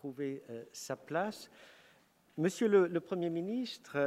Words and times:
trouver 0.00 0.42
sa 0.72 0.96
place. 0.96 1.50
Monsieur 2.38 2.68
le, 2.68 3.00
Premier 3.00 3.28
ministre, 3.28 3.98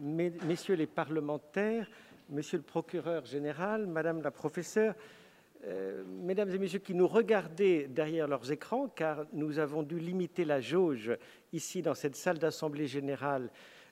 messieurs 0.00 0.76
les 0.76 0.86
parlementaires, 0.86 1.90
monsieur 2.30 2.58
le 2.58 2.62
procureur 2.62 3.24
général, 3.24 3.88
madame 3.88 4.22
la 4.22 4.30
professeure, 4.30 4.94
mesdames 6.06 6.50
et 6.50 6.58
messieurs 6.58 6.78
qui 6.78 6.94
nous 6.94 7.08
regardez 7.08 7.88
derrière 7.88 8.28
leurs 8.28 8.52
écrans, 8.52 8.86
car 8.86 9.26
nous 9.32 9.58
avons 9.58 9.82
dû 9.82 9.98
limiter 9.98 10.44
la 10.44 10.60
jauge 10.60 11.10
ici 11.52 11.82
dans 11.82 11.94
cette 11.94 12.14
salle 12.14 12.38
d'assemblée 12.38 12.86
générale, 12.86 13.50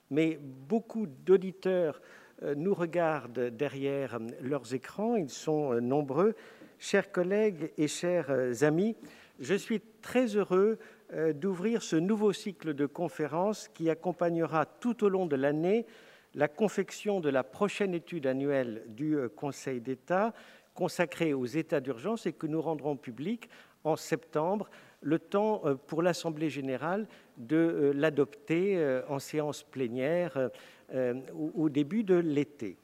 mais 0.09 0.39
beaucoup 0.41 1.05
d'auditeurs 1.05 1.99
euh, 2.43 2.55
nous 2.55 2.73
regardent 2.73 3.49
derrière 3.49 4.15
euh, 4.15 4.19
leurs 4.41 4.73
écrans. 4.73 5.17
Ils 5.17 5.29
sont 5.29 5.73
euh, 5.73 5.79
nombreux. 5.81 6.33
Chers 6.79 7.11
collègues 7.11 7.73
et 7.77 7.87
chers 7.87 8.29
amis, 8.61 8.95
je 9.39 9.55
suis 9.55 9.81
très 10.01 10.35
heureux 10.35 10.77
d'ouvrir 11.35 11.81
ce 11.81 11.95
nouveau 11.95 12.33
cycle 12.33 12.73
de 12.73 12.85
conférences 12.85 13.69
qui 13.69 13.89
accompagnera 13.89 14.65
tout 14.65 15.03
au 15.03 15.09
long 15.09 15.25
de 15.25 15.35
l'année 15.35 15.85
la 16.33 16.47
confection 16.47 17.19
de 17.21 17.29
la 17.29 17.43
prochaine 17.43 17.93
étude 17.93 18.27
annuelle 18.27 18.83
du 18.87 19.17
Conseil 19.35 19.79
d'État 19.79 20.33
consacrée 20.73 21.33
aux 21.33 21.45
états 21.45 21.79
d'urgence 21.79 22.25
et 22.25 22.33
que 22.33 22.45
nous 22.45 22.61
rendrons 22.61 22.97
public 22.97 23.49
en 23.83 23.95
septembre, 23.95 24.69
le 25.01 25.17
temps 25.17 25.63
pour 25.87 26.01
l'Assemblée 26.01 26.49
générale 26.49 27.07
de 27.37 27.91
l'adopter 27.95 29.01
en 29.07 29.19
séance 29.19 29.63
plénière 29.63 30.49
euh, 30.93 31.15
au 31.33 31.67
début 31.67 32.05
de 32.05 32.15
l'été. 32.15 32.77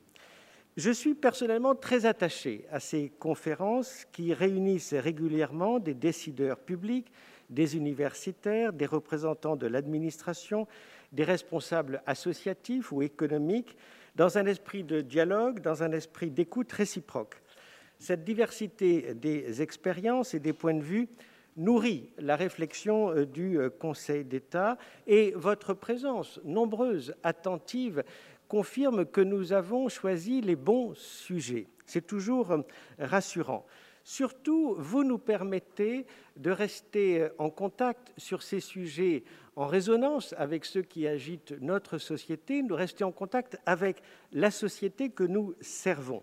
Je 0.76 0.90
suis 0.90 1.14
personnellement 1.14 1.76
très 1.76 2.08
attaché 2.08 2.66
à 2.72 2.80
ces 2.80 3.12
conférences 3.20 4.06
qui 4.12 4.34
réunissent 4.34 4.96
régulièrement 4.96 5.78
des 5.78 5.94
décideurs 5.94 6.58
publics, 6.58 7.12
des 7.52 7.78
universitaires, 7.78 8.74
des 8.74 8.88
représentants 8.88 9.56
de 9.56 9.68
l'administration, 9.68 10.68
des 11.12 11.26
responsables 11.26 12.02
associatifs 12.08 12.92
ou 12.92 13.04
économiques, 13.04 13.78
dans 14.16 14.40
un 14.40 14.48
esprit 14.48 14.84
de 14.84 15.02
dialogue, 15.02 15.60
dans 15.60 15.84
un 15.84 15.92
esprit 15.92 16.32
d'écoute 16.32 16.72
réciproque. 16.72 17.36
Cette 18.00 18.24
diversité 18.24 19.14
des 19.14 19.62
expériences 19.62 20.34
et 20.34 20.40
des 20.40 20.54
points 20.54 20.74
de 20.74 20.82
vue 20.82 21.08
nourrit 21.56 22.10
la 22.18 22.36
réflexion 22.36 23.12
euh, 23.12 23.26
du 23.26 23.60
euh, 23.60 23.70
Conseil 23.70 24.24
d'État 24.24 24.78
et 25.08 25.34
votre 25.36 25.74
présence 25.74 26.40
nombreuse, 26.44 27.14
attentive, 27.24 28.04
confirme 28.54 29.04
que 29.08 29.20
nous 29.20 29.52
avons 29.52 29.90
choisi 29.90 30.40
les 30.40 30.56
bons 30.56 30.94
sujets. 30.94 31.66
C'est 31.88 32.06
toujours 32.06 32.52
euh, 32.52 32.62
rassurant. 33.00 33.66
Surtout, 34.04 34.76
vous 34.78 35.04
nous 35.04 35.18
permettez 35.18 36.06
de 36.38 36.52
rester 36.52 37.30
en 37.40 37.50
contact 37.50 38.14
sur 38.16 38.44
ces 38.44 38.60
sujets 38.60 39.24
en 39.56 39.66
résonance 39.66 40.36
avec 40.38 40.66
ceux 40.66 40.84
qui 40.84 41.08
agitent 41.08 41.56
notre 41.62 41.98
société, 41.98 42.62
de 42.62 42.74
rester 42.76 43.04
en 43.04 43.12
contact 43.12 43.58
avec 43.66 44.04
la 44.32 44.52
société 44.52 45.10
que 45.10 45.24
nous 45.24 45.56
servons. 45.60 46.22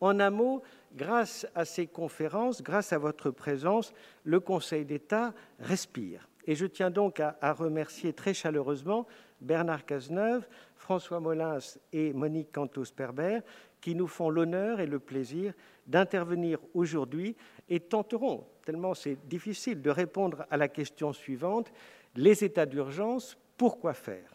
En 0.00 0.18
un 0.18 0.30
mot, 0.30 0.62
grâce 0.96 1.46
à 1.54 1.64
ces 1.64 1.86
conférences, 1.86 2.60
grâce 2.60 2.92
à 2.92 2.98
votre 2.98 3.30
présence, 3.30 3.92
le 4.24 4.40
Conseil 4.40 4.84
d'État 4.84 5.32
respire. 5.60 6.28
Et 6.48 6.54
je 6.54 6.64
tiens 6.64 6.90
donc 6.90 7.20
à, 7.20 7.52
remercier 7.52 8.14
très 8.14 8.32
chaleureusement 8.32 9.06
Bernard 9.42 9.84
Cazeneuve, 9.84 10.48
François 10.88 11.20
Molins 11.20 11.58
et 11.92 12.14
Monique 12.14 12.50
Cantos-Perber, 12.50 13.40
qui 13.78 13.94
nous 13.94 14.06
font 14.06 14.30
l'honneur 14.30 14.80
et 14.80 14.86
le 14.86 14.98
plaisir 14.98 15.52
d'intervenir 15.86 16.58
aujourd'hui 16.72 17.36
et 17.68 17.78
tenteront, 17.78 18.46
tellement 18.64 18.94
c'est 18.94 19.18
difficile, 19.28 19.82
de 19.82 19.90
répondre 19.90 20.46
à 20.50 20.56
la 20.56 20.68
question 20.68 21.12
suivante, 21.12 21.70
les 22.16 22.42
états 22.42 22.64
d'urgence, 22.64 23.36
pourquoi 23.58 23.92
faire? 23.92 24.32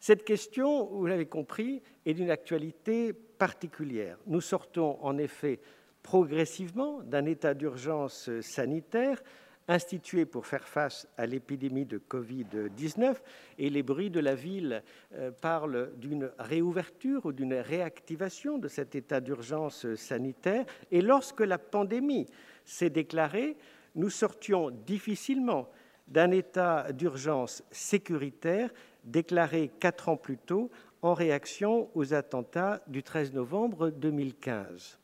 Cette 0.00 0.24
question, 0.24 0.86
vous 0.86 1.04
l'avez 1.04 1.26
compris, 1.26 1.82
est 2.06 2.14
d'une 2.14 2.30
actualité 2.30 3.12
particulière. 3.12 4.16
Nous 4.26 4.40
sortons 4.40 4.96
en 5.02 5.18
effet 5.18 5.60
progressivement 6.02 7.02
d'un 7.02 7.26
état 7.26 7.52
d'urgence 7.52 8.30
sanitaire 8.40 9.22
institué 9.68 10.24
pour 10.26 10.46
faire 10.46 10.66
face 10.66 11.08
à 11.16 11.26
l'épidémie 11.26 11.86
de 11.86 11.98
Covid-19 11.98 13.16
et 13.58 13.70
les 13.70 13.82
bruits 13.82 14.10
de 14.10 14.20
la 14.20 14.34
ville 14.34 14.82
euh, 15.14 15.30
parlent 15.30 15.92
d'une 15.96 16.30
réouverture 16.38 17.26
ou 17.26 17.32
d'une 17.32 17.54
réactivation 17.54 18.58
de 18.58 18.68
cet 18.68 18.94
état 18.94 19.20
d'urgence 19.20 19.94
sanitaire. 19.94 20.64
Et 20.90 21.00
lorsque 21.00 21.40
la 21.40 21.58
pandémie 21.58 22.26
s'est 22.64 22.90
déclarée, 22.90 23.56
nous 23.94 24.10
sortions 24.10 24.70
difficilement 24.70 25.68
d'un 26.06 26.30
état 26.30 26.92
d'urgence 26.92 27.64
sécuritaire 27.70 28.70
déclaré 29.04 29.70
quatre 29.80 30.08
ans 30.08 30.16
plus 30.16 30.38
tôt 30.38 30.70
en 31.02 31.14
réaction 31.14 31.90
aux 31.94 32.14
attentats 32.14 32.82
du 32.86 33.02
13 33.02 33.32
novembre 33.32 33.90
2015. 33.90 34.98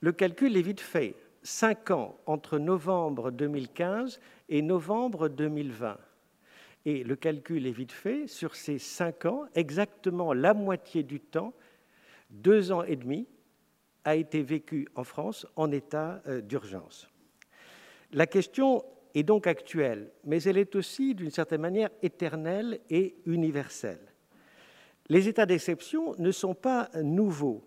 Le 0.00 0.12
calcul 0.12 0.56
est 0.56 0.62
vite 0.62 0.80
fait. 0.80 1.14
Cinq 1.50 1.90
ans 1.92 2.14
entre 2.26 2.58
novembre 2.58 3.30
2015 3.30 4.20
et 4.50 4.60
novembre 4.60 5.30
2020. 5.30 5.96
Et 6.84 7.02
le 7.02 7.16
calcul 7.16 7.66
est 7.66 7.72
vite 7.72 7.90
fait. 7.90 8.26
Sur 8.26 8.54
ces 8.54 8.78
cinq 8.78 9.24
ans, 9.24 9.46
exactement 9.54 10.34
la 10.34 10.52
moitié 10.52 11.02
du 11.02 11.20
temps, 11.20 11.54
deux 12.28 12.70
ans 12.70 12.82
et 12.82 12.96
demi, 12.96 13.26
a 14.04 14.14
été 14.16 14.42
vécu 14.42 14.88
en 14.94 15.04
France 15.04 15.46
en 15.56 15.72
état 15.72 16.20
euh, 16.26 16.42
d'urgence. 16.42 17.08
La 18.12 18.26
question 18.26 18.84
est 19.14 19.22
donc 19.22 19.46
actuelle, 19.46 20.10
mais 20.26 20.42
elle 20.42 20.58
est 20.58 20.76
aussi 20.76 21.14
d'une 21.14 21.30
certaine 21.30 21.62
manière 21.62 21.88
éternelle 22.02 22.78
et 22.90 23.16
universelle. 23.24 24.12
Les 25.08 25.28
états 25.28 25.46
d'exception 25.46 26.14
ne 26.18 26.30
sont 26.30 26.54
pas 26.54 26.90
nouveaux 27.02 27.64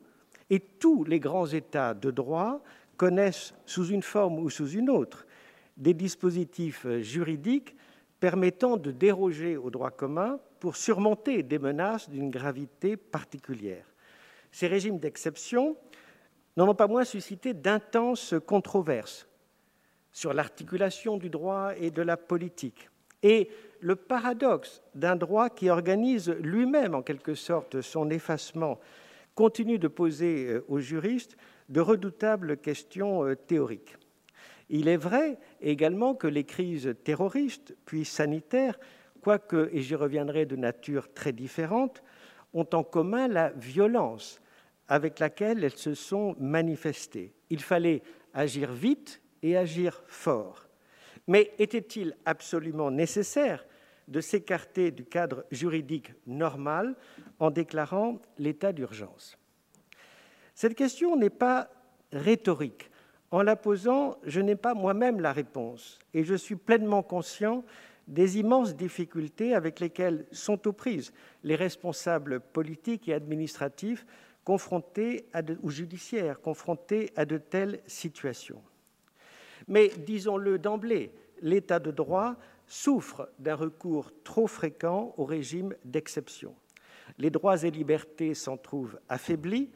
et 0.51 0.59
tous 0.59 1.03
les 1.03 1.19
grands 1.19 1.47
états 1.47 1.95
de 1.95 2.11
droit 2.11 2.61
connaissent 3.01 3.55
sous 3.65 3.87
une 3.87 4.03
forme 4.03 4.37
ou 4.37 4.51
sous 4.51 4.69
une 4.69 4.87
autre 4.91 5.25
des 5.75 5.95
dispositifs 5.95 6.85
juridiques 6.99 7.75
permettant 8.19 8.77
de 8.77 8.91
déroger 8.91 9.57
au 9.57 9.71
droit 9.71 9.89
commun 9.89 10.39
pour 10.59 10.75
surmonter 10.75 11.41
des 11.41 11.57
menaces 11.57 12.11
d'une 12.11 12.29
gravité 12.29 12.97
particulière. 12.97 13.87
Ces 14.51 14.67
régimes 14.67 14.99
d'exception 14.99 15.75
n'en 16.55 16.67
ont 16.67 16.75
pas 16.75 16.85
moins 16.85 17.03
suscité 17.03 17.55
d'intenses 17.55 18.35
controverses 18.45 19.27
sur 20.11 20.31
l'articulation 20.31 21.17
du 21.17 21.31
droit 21.31 21.71
et 21.77 21.89
de 21.89 22.03
la 22.03 22.17
politique. 22.17 22.87
Et 23.23 23.49
le 23.79 23.95
paradoxe 23.95 24.83
d'un 24.93 25.15
droit 25.15 25.49
qui 25.49 25.71
organise 25.71 26.29
lui-même 26.39 26.93
en 26.93 27.01
quelque 27.01 27.33
sorte 27.33 27.81
son 27.81 28.11
effacement 28.11 28.79
continue 29.33 29.79
de 29.79 29.87
poser 29.87 30.49
euh, 30.49 30.65
aux 30.67 30.79
juristes 30.79 31.35
de 31.69 31.81
redoutables 31.81 32.57
questions 32.57 33.25
euh, 33.25 33.35
théoriques. 33.35 33.97
Il 34.69 34.87
est 34.87 34.97
vrai 34.97 35.37
également 35.59 36.15
que 36.15 36.27
les 36.27 36.45
crises 36.45 36.95
terroristes 37.03 37.75
puis 37.85 38.05
sanitaires, 38.05 38.79
quoique, 39.21 39.69
et 39.73 39.81
j'y 39.81 39.95
reviendrai 39.95 40.45
de 40.45 40.55
nature 40.55 41.13
très 41.13 41.33
différente, 41.33 42.01
ont 42.53 42.67
en 42.73 42.83
commun 42.83 43.27
la 43.27 43.49
violence 43.49 44.41
avec 44.87 45.19
laquelle 45.19 45.63
elles 45.63 45.77
se 45.77 45.93
sont 45.93 46.35
manifestées. 46.39 47.33
Il 47.49 47.61
fallait 47.61 48.01
agir 48.33 48.71
vite 48.71 49.21
et 49.41 49.57
agir 49.57 50.03
fort. 50.07 50.67
Mais 51.27 51.51
était-il 51.59 52.15
absolument 52.25 52.91
nécessaire 52.91 53.65
de 54.07 54.21
s'écarter 54.21 54.91
du 54.91 55.05
cadre 55.05 55.45
juridique 55.51 56.13
normal 56.25 56.95
en 57.39 57.51
déclarant 57.51 58.19
l'état 58.37 58.73
d'urgence? 58.73 59.37
Cette 60.55 60.75
question 60.75 61.15
n'est 61.15 61.29
pas 61.29 61.69
rhétorique. 62.11 62.89
En 63.31 63.43
la 63.43 63.55
posant, 63.55 64.17
je 64.23 64.41
n'ai 64.41 64.55
pas 64.55 64.73
moi-même 64.73 65.21
la 65.21 65.31
réponse 65.31 65.99
et 66.13 66.23
je 66.23 66.35
suis 66.35 66.55
pleinement 66.55 67.01
conscient 67.01 67.63
des 68.07 68.39
immenses 68.39 68.75
difficultés 68.75 69.55
avec 69.55 69.79
lesquelles 69.79 70.25
sont 70.31 70.67
aux 70.67 70.73
prises 70.73 71.13
les 71.43 71.55
responsables 71.55 72.41
politiques 72.41 73.07
et 73.07 73.13
administratifs 73.13 74.05
confrontés 74.43 75.27
ou 75.61 75.69
judiciaires 75.69 76.41
confrontés 76.41 77.11
à 77.15 77.25
de 77.25 77.37
telles 77.37 77.79
situations. 77.87 78.61
Mais 79.67 79.89
disons-le 79.89 80.59
d'emblée, 80.59 81.13
l'état 81.41 81.79
de 81.79 81.91
droit 81.91 82.35
souffre 82.67 83.29
d'un 83.39 83.55
recours 83.55 84.11
trop 84.23 84.47
fréquent 84.47 85.13
au 85.17 85.25
régime 85.25 85.75
d'exception. 85.85 86.55
Les 87.17 87.29
droits 87.29 87.63
et 87.63 87.71
libertés 87.71 88.33
s'en 88.33 88.57
trouvent 88.57 88.99
affaiblis, 89.09 89.69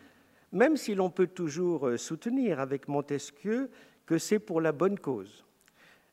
même 0.52 0.78
si 0.78 0.96
l'on 0.96 1.10
peut 1.10 1.28
toujours 1.28 1.88
euh, 1.88 1.98
soutenir 1.98 2.60
avec 2.60 2.88
Montesquieu 2.88 3.70
que 4.06 4.18
c'est 4.18 4.40
pour 4.40 4.62
la 4.62 4.72
bonne 4.72 5.00
cause. 5.00 5.44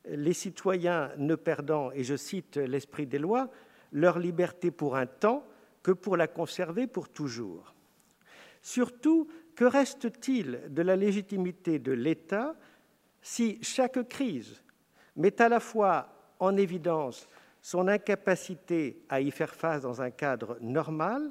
Les 0.08 0.32
citoyens 0.32 1.12
ne 1.18 1.34
perdant, 1.34 1.92
et 1.92 2.02
je 2.02 2.16
cite 2.16 2.56
l'esprit 2.56 3.06
des 3.06 3.18
lois, 3.18 3.50
leur 3.92 4.18
liberté 4.18 4.70
pour 4.70 4.96
un 4.96 5.06
temps 5.06 5.46
que 5.82 5.92
pour 5.92 6.16
la 6.16 6.26
conserver 6.26 6.86
pour 6.86 7.08
toujours. 7.08 7.74
Surtout, 8.62 9.28
que 9.54 9.64
reste-t-il 9.64 10.62
de 10.70 10.82
la 10.82 10.96
légitimité 10.96 11.78
de 11.78 11.92
l'État 11.92 12.54
si 13.20 13.58
chaque 13.62 14.08
crise 14.08 14.62
met 15.16 15.40
à 15.40 15.48
la 15.48 15.60
fois 15.60 16.08
en 16.38 16.56
évidence 16.56 17.28
son 17.60 17.86
incapacité 17.86 19.04
à 19.08 19.20
y 19.20 19.30
faire 19.30 19.54
face 19.54 19.82
dans 19.82 20.02
un 20.02 20.10
cadre 20.10 20.58
normal 20.60 21.30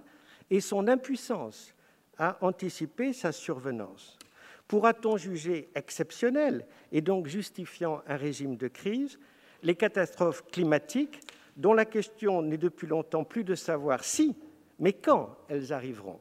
et 0.50 0.62
son 0.62 0.88
impuissance 0.88 1.74
à 2.22 2.38
anticiper 2.42 3.14
sa 3.14 3.32
survenance. 3.32 4.20
Pourra-t-on 4.68 5.18
juger 5.18 5.72
exceptionnel 5.74 6.68
et 6.92 7.02
donc 7.02 7.26
justifiant 7.26 8.04
un 8.08 8.16
régime 8.16 8.56
de 8.58 8.68
crise 8.68 9.20
les 9.64 9.76
catastrophes 9.76 10.46
climatiques 10.52 11.20
dont 11.58 11.74
la 11.74 11.86
question 11.86 12.44
n'est 12.44 12.60
depuis 12.60 12.86
longtemps 12.86 13.24
plus 13.24 13.44
de 13.44 13.56
savoir 13.56 14.04
si, 14.04 14.36
mais 14.78 14.94
quand 14.94 15.36
elles 15.50 15.74
arriveront? 15.74 16.20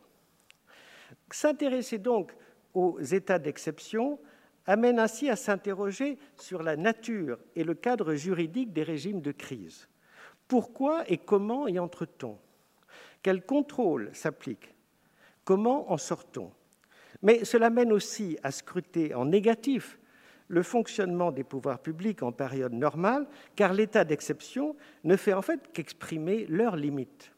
S'intéresser 1.30 1.98
donc 1.98 2.32
aux 2.72 2.98
états 3.00 3.38
d'exception 3.38 4.18
amène 4.66 4.98
ainsi 4.98 5.28
à 5.28 5.36
s'interroger 5.36 6.18
sur 6.34 6.62
la 6.62 6.76
nature 6.76 7.38
et 7.54 7.62
le 7.62 7.74
cadre 7.74 8.14
juridique 8.14 8.72
des 8.72 8.82
régimes 8.82 9.20
de 9.20 9.32
crise. 9.32 9.86
Pourquoi 10.48 11.04
et 11.10 11.18
comment 11.18 11.68
y 11.68 11.78
entre-t-on? 11.78 12.38
Quel 13.22 13.44
contrôle 13.44 14.08
s'applique 14.14 14.74
Comment 15.50 15.90
en 15.90 15.96
sort-on 15.96 16.52
Mais 17.22 17.44
cela 17.44 17.70
mène 17.70 17.90
aussi 17.90 18.38
à 18.44 18.52
scruter 18.52 19.14
en 19.14 19.24
négatif 19.24 19.98
le 20.46 20.62
fonctionnement 20.62 21.32
des 21.32 21.42
pouvoirs 21.42 21.80
publics 21.80 22.22
en 22.22 22.30
période 22.30 22.72
normale, 22.72 23.26
car 23.56 23.72
l'état 23.72 24.04
d'exception 24.04 24.76
ne 25.02 25.16
fait 25.16 25.32
en 25.32 25.42
fait 25.42 25.72
qu'exprimer 25.72 26.46
leurs 26.46 26.76
limites. 26.76 27.32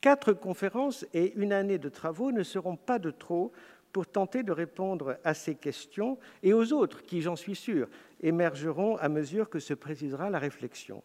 Quatre 0.00 0.34
conférences 0.34 1.04
et 1.12 1.32
une 1.34 1.52
année 1.52 1.78
de 1.78 1.88
travaux 1.88 2.30
ne 2.30 2.44
seront 2.44 2.76
pas 2.76 3.00
de 3.00 3.10
trop 3.10 3.50
pour 3.92 4.06
tenter 4.06 4.44
de 4.44 4.52
répondre 4.52 5.18
à 5.24 5.34
ces 5.34 5.56
questions 5.56 6.16
et 6.44 6.52
aux 6.52 6.72
autres 6.72 7.02
qui, 7.02 7.22
j'en 7.22 7.34
suis 7.34 7.56
sûr, 7.56 7.88
émergeront 8.20 8.98
à 8.98 9.08
mesure 9.08 9.50
que 9.50 9.58
se 9.58 9.74
précisera 9.74 10.30
la 10.30 10.38
réflexion. 10.38 11.02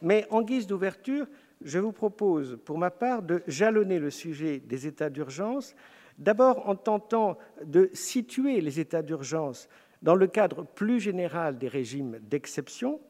Mais 0.00 0.26
en 0.30 0.42
guise 0.42 0.66
d'ouverture, 0.66 1.28
je 1.64 1.78
vous 1.78 1.92
propose, 1.92 2.58
pour 2.64 2.78
ma 2.78 2.90
part, 2.90 3.22
de 3.22 3.42
jalonner 3.46 3.98
le 3.98 4.10
sujet 4.10 4.58
des 4.58 4.86
états 4.86 5.10
d'urgence, 5.10 5.74
d'abord 6.18 6.68
en 6.68 6.76
tentant 6.76 7.38
de 7.64 7.90
situer 7.92 8.60
les 8.60 8.80
états 8.80 9.02
d'urgence 9.02 9.68
dans 10.02 10.14
le 10.14 10.26
cadre 10.26 10.64
plus 10.64 11.00
général 11.00 11.58
des 11.58 11.68
régimes 11.68 12.18
d'exception, 12.20 13.00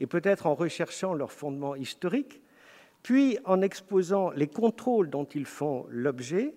et 0.00 0.06
peut-être 0.06 0.46
en 0.46 0.54
recherchant 0.54 1.14
leur 1.14 1.32
fondement 1.32 1.74
historique, 1.74 2.40
puis 3.02 3.38
en 3.44 3.62
exposant 3.62 4.30
les 4.30 4.46
contrôles 4.46 5.10
dont 5.10 5.24
ils 5.24 5.46
font 5.46 5.86
l'objet 5.88 6.54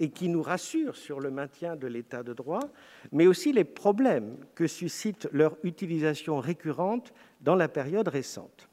et 0.00 0.10
qui 0.10 0.28
nous 0.28 0.42
rassurent 0.42 0.96
sur 0.96 1.20
le 1.20 1.30
maintien 1.30 1.76
de 1.76 1.86
l'état 1.86 2.22
de 2.22 2.32
droit, 2.32 2.68
mais 3.12 3.26
aussi 3.26 3.52
les 3.52 3.64
problèmes 3.64 4.36
que 4.54 4.66
suscite 4.66 5.28
leur 5.32 5.56
utilisation 5.62 6.40
récurrente 6.40 7.12
dans 7.40 7.54
la 7.54 7.68
période 7.68 8.08
récente. 8.08 8.68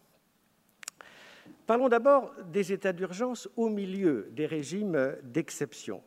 Parlons 1.71 1.87
d'abord 1.87 2.33
des 2.51 2.73
états 2.73 2.91
d'urgence 2.91 3.47
au 3.55 3.69
milieu 3.69 4.27
des 4.33 4.45
régimes 4.45 5.15
d'exception. 5.23 6.01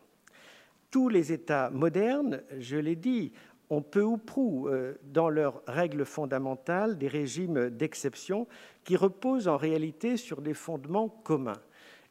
Tous 0.90 1.08
les 1.08 1.32
États 1.32 1.70
modernes, 1.70 2.42
je 2.58 2.76
l'ai 2.76 2.96
dit, 2.96 3.32
ont 3.70 3.80
peu 3.80 4.02
ou 4.02 4.18
prou 4.18 4.68
euh, 4.68 4.92
dans 5.04 5.30
leurs 5.30 5.62
règles 5.66 6.04
fondamentales 6.04 6.98
des 6.98 7.08
régimes 7.08 7.70
d'exception 7.70 8.46
qui 8.84 8.94
reposent 8.94 9.48
en 9.48 9.56
réalité 9.56 10.18
sur 10.18 10.42
des 10.42 10.52
fondements 10.52 11.08
communs. 11.08 11.62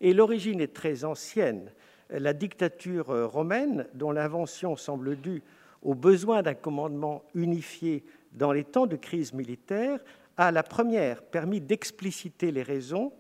Et 0.02 0.16
l'origine 0.16 0.60
est 0.60 0.74
très 0.74 1.06
ancienne. 1.06 1.72
La 2.10 2.34
dictature 2.34 3.12
euh, 3.12 3.28
romaine, 3.28 3.86
dont 3.94 4.12
l'invention 4.12 4.76
semble 4.76 5.16
due 5.16 5.44
au 5.84 5.94
besoin 5.94 6.42
d'un 6.42 6.56
commandement 6.56 7.24
unifié 7.36 8.04
dans 8.32 8.52
les 8.52 8.64
temps 8.64 8.88
de 8.88 8.96
crise 8.96 9.32
militaire, 9.32 10.04
a 10.38 10.52
la 10.52 10.64
première 10.64 11.22
permis 11.22 11.62
d'expliciter 11.62 12.52
les 12.52 12.64
raisons 12.64 13.14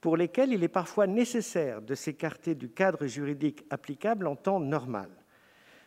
pour 0.00 0.16
lesquelles 0.16 0.52
il 0.52 0.62
est 0.62 0.68
parfois 0.68 1.06
nécessaire 1.06 1.82
de 1.82 1.94
s'écarter 1.94 2.54
du 2.54 2.68
cadre 2.68 3.06
juridique 3.06 3.64
applicable 3.70 4.26
en 4.26 4.36
temps 4.36 4.60
normal. 4.60 5.10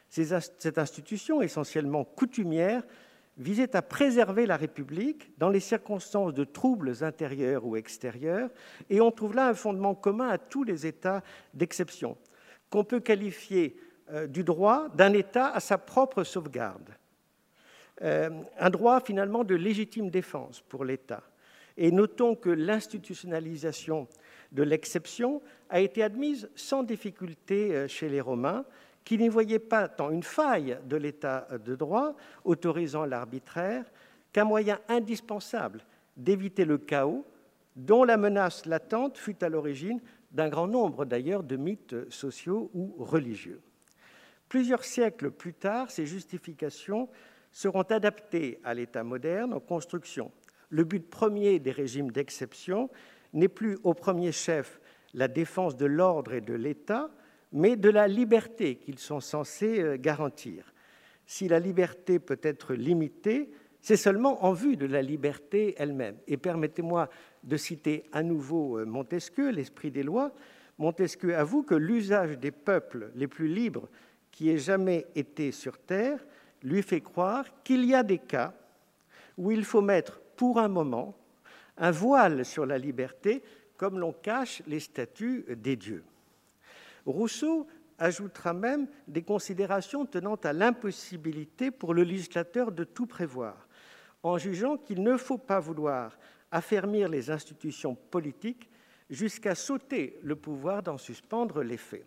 Cette 0.10 0.78
institution, 0.78 1.42
essentiellement 1.42 2.04
coutumière, 2.04 2.84
visait 3.38 3.76
à 3.76 3.82
préserver 3.82 4.46
la 4.46 4.58
République 4.58 5.32
dans 5.38 5.50
les 5.50 5.62
circonstances 5.62 6.34
de 6.34 6.44
troubles 6.44 7.04
intérieurs 7.04 7.66
ou 7.66 7.78
extérieurs, 7.78 8.50
et 8.90 9.00
on 9.00 9.12
trouve 9.12 9.36
là 9.36 9.48
un 9.48 9.54
fondement 9.54 9.96
commun 9.96 10.28
à 10.28 10.38
tous 10.38 10.64
les 10.64 10.86
États 10.86 11.24
d'exception, 11.54 12.18
qu'on 12.70 12.84
peut 12.84 13.00
qualifier 13.00 13.78
euh, 14.12 14.28
du 14.28 14.44
droit 14.44 14.90
d'un 14.90 15.14
État 15.14 15.48
à 15.48 15.62
sa 15.62 15.78
propre 15.78 16.24
sauvegarde, 16.26 16.90
euh, 18.02 18.30
un 18.60 18.70
droit 18.70 19.00
finalement 19.00 19.46
de 19.46 19.56
légitime 19.56 20.10
défense 20.10 20.62
pour 20.62 20.84
l'État. 20.84 21.24
Et 21.78 21.92
notons 21.92 22.36
que 22.36 22.50
l'institutionnalisation 22.50 24.08
de 24.52 24.64
l'exception 24.64 25.42
a 25.70 25.80
été 25.80 26.04
admise 26.04 26.50
sans 26.56 26.84
difficulté 26.84 27.76
euh, 27.76 27.88
chez 27.88 28.10
les 28.10 28.22
Romains, 28.22 28.66
qui 29.04 29.18
n'y 29.18 29.30
voyait 29.30 29.60
pas 29.60 29.88
tant 29.88 30.12
une 30.12 30.24
faille 30.24 30.78
de 30.86 30.96
l'état 30.96 31.48
de 31.66 31.76
droit 31.76 32.16
autorisant 32.44 33.06
l'arbitraire 33.06 33.86
qu'un 34.32 34.44
moyen 34.44 34.80
indispensable 34.88 35.84
d'éviter 36.18 36.66
le 36.66 36.78
chaos 36.78 37.26
dont 37.76 38.04
la 38.04 38.18
menace 38.18 38.66
latente 38.66 39.18
fut 39.18 39.44
à 39.44 39.50
l'origine 39.50 40.00
d'un 40.32 40.50
grand 40.50 40.68
nombre 40.68 41.06
d'ailleurs 41.06 41.44
de 41.44 41.56
mythes 41.56 42.10
sociaux 42.12 42.70
ou 42.74 42.94
religieux. 43.00 43.62
Plusieurs 44.50 44.84
siècles 44.84 45.32
plus 45.32 45.54
tard, 45.54 45.90
ces 45.92 46.06
justifications 46.06 47.10
seront 47.52 47.84
adaptées 47.84 48.60
à 48.64 48.74
l'état 48.74 49.04
moderne 49.04 49.54
en 49.54 49.60
construction. 49.60 50.32
Le 50.72 50.84
but 50.84 51.08
premier 51.08 51.60
des 51.60 51.72
régimes 51.72 52.12
d'exception 52.12 52.90
n'est 53.34 53.48
plus 53.48 53.78
au 53.84 53.94
premier 53.94 54.32
chef 54.32 54.80
la 55.14 55.28
défense 55.28 55.76
de 55.76 55.86
l'ordre 55.86 56.34
et 56.34 56.42
de 56.42 56.54
l'État, 56.54 57.12
mais 57.52 57.76
de 57.76 57.90
la 57.90 58.08
liberté 58.08 58.76
qu'ils 58.78 59.00
sont 59.00 59.20
censés 59.20 59.82
euh, 59.82 59.98
garantir. 59.98 60.74
Si 61.26 61.48
la 61.48 61.60
liberté 61.60 62.20
peut 62.20 62.40
être 62.42 62.74
limitée, 62.74 63.52
c'est 63.82 63.98
seulement 63.98 64.46
en 64.46 64.54
vue 64.54 64.78
de 64.78 64.86
la 64.86 65.02
liberté 65.02 65.76
elle-même. 65.78 66.16
Et 66.28 66.38
permettez-moi 66.38 67.10
de 67.44 67.58
citer 67.58 68.06
à 68.14 68.24
nouveau 68.24 68.80
euh, 68.80 68.86
Montesquieu, 68.86 69.50
l'esprit 69.50 69.92
des 69.92 70.04
lois. 70.04 70.32
Montesquieu 70.78 71.36
avoue 71.36 71.64
que 71.64 71.76
l'usage 71.76 72.38
des 72.40 72.52
peuples 72.52 73.12
les 73.16 73.28
plus 73.28 73.48
libres 73.48 73.90
qui 74.32 74.50
aient 74.50 74.58
jamais 74.58 75.06
été 75.16 75.52
sur 75.52 75.78
Terre 75.78 76.26
lui 76.64 76.82
fait 76.82 77.02
croire 77.02 77.46
qu'il 77.64 77.84
y 77.86 77.94
a 77.94 78.04
des 78.04 78.20
cas 78.20 78.54
où 79.38 79.52
il 79.52 79.66
faut 79.66 79.82
mettre 79.82 80.21
pour 80.42 80.58
un 80.58 80.70
moment 80.70 81.16
un 81.78 81.92
voile 81.92 82.46
sur 82.46 82.66
la 82.66 82.80
liberté, 82.80 83.44
comme 83.78 84.00
l'on 84.00 84.12
cache 84.12 84.64
les 84.66 84.80
statuts 84.80 85.46
des 85.50 85.76
dieux. 85.76 86.04
Rousseau 87.06 87.68
ajoutera 88.00 88.52
même 88.52 88.88
des 89.08 89.22
considérations 89.22 90.08
tenant 90.08 90.38
à 90.44 90.52
l'impossibilité 90.52 91.70
pour 91.70 91.94
le 91.94 92.02
législateur 92.02 92.72
de 92.72 92.84
tout 92.84 93.06
prévoir, 93.06 93.68
en 94.24 94.40
jugeant 94.40 94.78
qu'il 94.78 95.04
ne 95.04 95.16
faut 95.16 95.38
pas 95.38 95.60
vouloir 95.60 96.18
affermir 96.50 97.08
les 97.08 97.30
institutions 97.30 97.94
politiques 97.94 98.68
jusqu'à 99.12 99.54
sauter 99.54 100.18
le 100.24 100.36
pouvoir 100.36 100.82
d'en 100.82 100.98
suspendre 100.98 101.62
l'effet. 101.62 102.04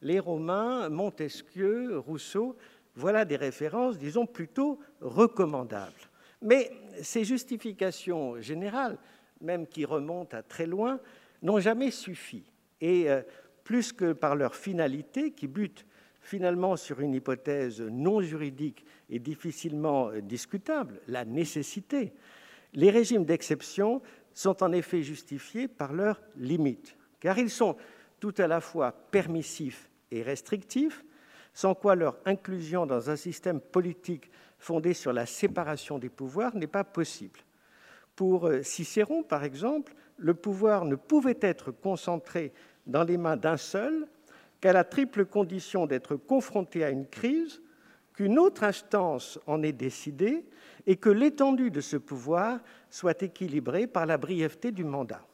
Les 0.00 0.20
Romains, 0.20 0.88
Montesquieu, 0.88 1.98
Rousseau, 1.98 2.56
voilà 2.94 3.26
des 3.26 3.36
références, 3.36 3.98
disons, 3.98 4.24
plutôt 4.24 4.78
recommandables. 5.02 6.07
Mais 6.42 6.70
ces 7.02 7.24
justifications 7.24 8.40
générales, 8.40 8.98
même 9.40 9.66
qui 9.66 9.84
remontent 9.84 10.36
à 10.36 10.42
très 10.42 10.66
loin, 10.66 11.00
n'ont 11.42 11.60
jamais 11.60 11.90
suffi. 11.90 12.44
Et 12.80 13.10
euh, 13.10 13.22
plus 13.64 13.92
que 13.92 14.12
par 14.12 14.36
leur 14.36 14.54
finalité, 14.54 15.32
qui 15.32 15.46
bute 15.46 15.84
finalement 16.20 16.76
sur 16.76 17.00
une 17.00 17.14
hypothèse 17.14 17.80
non 17.80 18.20
juridique 18.20 18.84
et 19.10 19.18
difficilement 19.18 20.10
euh, 20.10 20.20
discutable, 20.20 21.00
la 21.08 21.24
nécessité, 21.24 22.12
les 22.74 22.90
régimes 22.90 23.24
d'exception 23.24 24.02
sont 24.34 24.62
en 24.62 24.72
effet 24.72 25.02
justifiés 25.02 25.68
par 25.68 25.92
leurs 25.92 26.20
limites, 26.36 26.96
car 27.18 27.38
ils 27.38 27.50
sont 27.50 27.76
tout 28.20 28.34
à 28.38 28.46
la 28.46 28.60
fois 28.60 28.92
permissifs 28.92 29.90
et 30.10 30.22
restrictifs, 30.22 31.04
sans 31.54 31.74
quoi 31.74 31.94
leur 31.94 32.18
inclusion 32.24 32.86
dans 32.86 33.10
un 33.10 33.16
système 33.16 33.60
politique 33.60 34.30
fondé 34.58 34.94
sur 34.94 35.12
la 35.12 35.26
séparation 35.26 35.98
des 35.98 36.08
pouvoirs 36.08 36.54
n'est 36.56 36.66
pas 36.66 36.84
possible. 36.84 37.40
Pour 38.16 38.48
euh, 38.48 38.62
Cicéron, 38.62 39.22
par 39.22 39.44
exemple, 39.44 39.94
le 40.16 40.34
pouvoir 40.34 40.84
ne 40.84 40.96
pouvait 40.96 41.38
être 41.40 41.70
concentré 41.70 42.52
dans 42.86 43.04
les 43.04 43.16
mains 43.16 43.36
d'un 43.36 43.56
seul 43.56 44.08
qu'à 44.60 44.72
la 44.72 44.84
triple 44.84 45.24
condition 45.24 45.86
d'être 45.86 46.16
confronté 46.16 46.84
à 46.84 46.90
une 46.90 47.06
crise, 47.06 47.62
qu'une 48.12 48.38
autre 48.38 48.64
instance 48.64 49.38
en 49.46 49.62
ait 49.62 49.72
décidé 49.72 50.44
et 50.86 50.96
que 50.96 51.10
l'étendue 51.10 51.70
de 51.70 51.80
ce 51.80 51.96
pouvoir 51.96 52.58
soit 52.90 53.22
équilibrée 53.22 53.86
par 53.86 54.06
la 54.06 54.18
brièveté 54.18 54.72
du 54.72 54.82
mandat. 54.82 55.24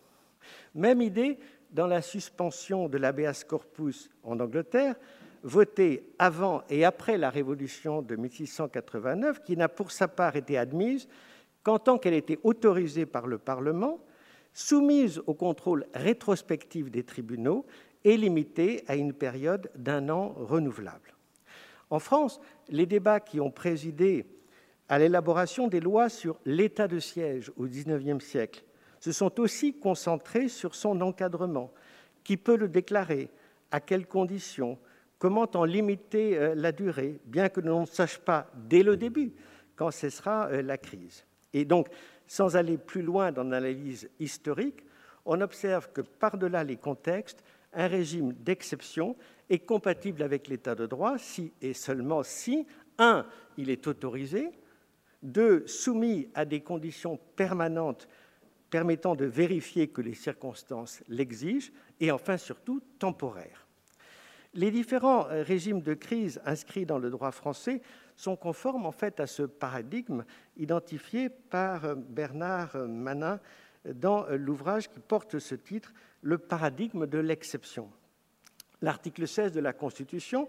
Même 0.75 1.01
idée 1.01 1.39
dans 1.71 1.87
la 1.87 2.03
suspension 2.03 2.89
de 2.89 2.99
l'habeas 2.99 3.45
corpus 3.49 4.11
en 4.23 4.39
Angleterre, 4.39 4.97
votée 5.45 6.15
avant 6.19 6.63
et 6.71 6.85
après 6.85 7.19
la 7.19 7.31
Révolution 7.31 8.03
de 8.03 8.17
1689, 8.17 9.43
qui 9.45 9.57
n'a 9.57 9.69
pour 9.69 9.93
sa 9.93 10.09
part 10.09 10.37
été 10.37 10.59
admise 10.59 11.07
qu'en 11.63 11.79
tant 11.79 11.99
qu'elle 11.99 12.15
était 12.15 12.41
autorisée 12.43 13.07
par 13.07 13.27
le 13.27 13.39
Parlement, 13.39 14.01
soumise 14.53 15.23
au 15.27 15.35
contrôle 15.35 15.87
rétrospectif 15.95 16.91
des 16.91 17.05
tribunaux 17.05 17.67
et 18.05 18.17
limitée 18.17 18.85
à 18.89 18.97
une 18.97 19.13
période 19.13 19.71
d'un 19.77 20.09
an 20.09 20.35
renouvelable. 20.37 21.15
En 21.91 21.99
France, 21.99 22.41
les 22.69 22.87
débats 22.87 23.21
qui 23.21 23.41
ont 23.41 23.51
présidé 23.51 24.27
à 24.89 24.99
l'élaboration 24.99 25.69
des 25.69 25.81
lois 25.81 26.09
sur 26.09 26.39
l'état 26.45 26.89
de 26.89 26.99
siège 26.99 27.53
au 27.57 27.67
XIXe 27.67 28.25
siècle 28.25 28.65
se 29.01 29.13
sont 29.13 29.41
aussi 29.41 29.79
concentrés 29.79 30.49
sur 30.49 30.75
son 30.75 31.01
encadrement. 31.01 31.73
Qui 32.23 32.39
peut 32.39 32.57
le 32.57 32.69
déclarer 32.69 33.29
À 33.71 33.81
quelles 33.81 34.07
conditions 34.07 34.79
Comment 35.25 35.49
en 35.55 35.65
limiter 35.65 36.37
euh, 36.37 36.55
la 36.55 36.71
durée, 36.71 37.19
bien 37.25 37.49
que 37.49 37.63
l'on 37.63 37.81
ne 37.81 37.87
sache 37.87 38.19
pas 38.19 38.47
dès 38.55 38.83
le 38.83 38.99
début 38.99 39.33
quand 39.75 39.91
cessera 39.91 40.49
euh, 40.49 40.61
la 40.61 40.77
crise 40.77 41.25
Et 41.55 41.65
donc, 41.65 41.89
sans 42.27 42.57
aller 42.57 42.77
plus 42.77 43.01
loin 43.01 43.33
dans 43.33 43.45
l'analyse 43.45 44.11
historique, 44.21 44.85
on 45.25 45.41
observe 45.41 45.91
que 45.95 46.03
par-delà 46.03 46.63
les 46.63 46.77
contextes, 46.77 47.43
un 47.73 47.87
régime 47.87 48.35
d'exception 48.35 49.17
est 49.49 49.61
compatible 49.61 50.23
avec 50.23 50.47
l'état 50.47 50.75
de 50.75 50.85
droit 50.85 51.17
si 51.17 51.55
et 51.63 51.73
seulement 51.73 52.23
si, 52.23 52.67
un, 52.99 53.25
il 53.57 53.71
est 53.71 53.87
autorisé, 53.87 54.51
deux, 55.23 55.67
soumis 55.67 56.29
à 56.35 56.45
des 56.45 56.61
conditions 56.61 57.19
permanentes 57.35 58.09
permettant 58.69 59.15
de 59.15 59.25
vérifier 59.25 59.89
que 59.89 60.03
les 60.03 60.13
circonstances 60.13 61.03
l'exigent, 61.09 61.73
et 61.99 62.11
enfin 62.11 62.37
surtout 62.37 62.83
temporaire. 62.99 63.64
Les 64.57 64.71
différents 64.71 65.25
régimes 65.29 65.83
de 65.83 65.95
crise 65.95 66.41
inscrits 66.45 66.87
dans 66.87 66.99
le 66.99 67.11
droit 67.11 67.33
français 67.33 67.83
sont 68.15 68.37
conformes 68.37 68.87
en 68.87 68.93
fait 68.93 69.19
à 69.19 69.27
ce 69.27 69.43
paradigme 69.43 70.25
identifié 70.57 71.29
par 71.29 71.97
Bernard 71.97 72.77
Manin 72.87 73.41
dans 73.93 74.27
l'ouvrage 74.29 74.89
qui 74.89 75.01
porte 75.01 75.41
ce 75.41 75.57
titre, 75.57 75.93
Le 76.23 76.39
paradigme 76.39 77.07
de 77.07 77.19
l'exception. 77.19 77.91
L'article 78.81 79.27
16 79.27 79.51
de 79.53 79.61
la 79.61 79.73
Constitution 79.73 80.49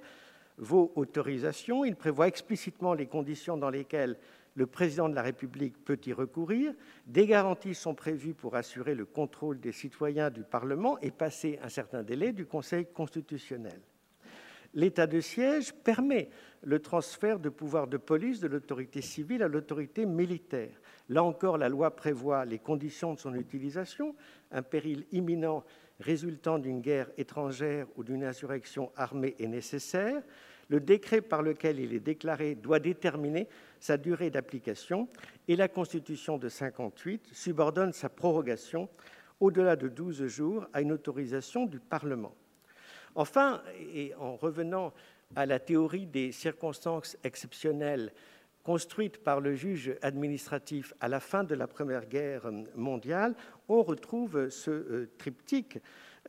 vaut 0.58 0.92
autorisation. 0.96 1.84
Il 1.84 1.96
prévoit 1.96 2.28
explicitement 2.28 2.94
les 2.94 3.08
conditions 3.08 3.58
dans 3.58 3.72
lesquelles 3.72 4.18
le 4.54 4.68
président 4.68 5.10
de 5.10 5.16
la 5.16 5.24
République 5.24 5.84
peut 5.84 6.00
y 6.06 6.14
recourir. 6.14 6.74
Des 7.08 7.26
garanties 7.26 7.76
sont 7.76 7.96
prévues 7.96 8.36
pour 8.36 8.56
assurer 8.56 8.94
le 8.94 9.06
contrôle 9.06 9.60
des 9.60 9.72
citoyens 9.72 10.30
du 10.30 10.44
Parlement 10.44 10.98
et 11.00 11.12
passer 11.12 11.60
un 11.62 11.70
certain 11.70 12.04
délai 12.04 12.32
du 12.32 12.46
Conseil 12.46 12.86
constitutionnel. 12.86 13.82
L'état 14.76 15.08
de 15.08 15.22
siège 15.22 15.74
permet 15.74 16.30
le 16.62 16.80
transfert 16.80 17.40
de 17.40 17.48
pouvoir 17.48 17.88
de 17.88 17.96
police 17.96 18.42
de 18.42 18.48
l'autorité 18.48 19.02
civile 19.02 19.42
à 19.42 19.48
l'autorité 19.48 20.06
militaire. 20.06 20.82
Là 21.08 21.24
encore, 21.24 21.58
la 21.58 21.70
loi 21.70 21.96
prévoit 21.96 22.44
les 22.44 22.60
conditions 22.60 23.14
de 23.14 23.20
son 23.20 23.34
utilisation, 23.36 24.16
un 24.52 24.62
péril 24.62 25.06
imminent 25.14 25.64
résultant 26.02 26.60
d'une 26.60 26.82
guerre 26.82 27.10
étrangère 27.18 27.88
ou 27.96 28.04
d'une 28.04 28.26
insurrection 28.26 28.92
armée 28.98 29.36
est 29.40 29.48
nécessaire. 29.48 30.22
Le 30.68 30.82
décret 30.82 31.22
par 31.22 31.42
lequel 31.42 31.80
il 31.80 31.94
est 31.94 32.00
déclaré 32.02 32.56
doit 32.56 32.80
déterminer 32.80 33.48
sa 33.80 33.96
durée 33.96 34.30
d'application 34.30 35.08
et 35.48 35.56
la 35.56 35.70
Constitution 35.70 36.34
de 36.34 36.48
1958 36.48 37.30
subordonne 37.32 37.94
sa 37.94 38.10
prorogation 38.10 38.90
au-delà 39.40 39.78
de 39.78 39.88
12 39.88 40.26
jours 40.26 40.68
à 40.74 40.82
une 40.82 40.92
autorisation 40.92 41.66
du 41.66 41.80
Parlement. 41.80 42.36
Enfin, 43.16 43.62
et 43.94 44.14
en 44.16 44.36
revenant 44.36 44.94
à 45.36 45.46
la 45.46 45.60
théorie 45.60 46.06
des 46.06 46.32
circonstances 46.32 47.18
exceptionnelles 47.24 48.12
construite 48.64 49.20
par 49.20 49.42
le 49.42 49.54
juge 49.54 49.96
administratif 50.02 50.94
à 51.00 51.08
la 51.08 51.20
fin 51.20 51.44
de 51.44 51.54
la 51.54 51.68
Première 51.68 52.08
Guerre 52.08 52.50
mondiale, 52.76 53.36
on 53.70 53.84
retrouve 53.84 54.50
ce 54.50 54.72
euh, 54.72 55.10
triptyque. 55.20 55.78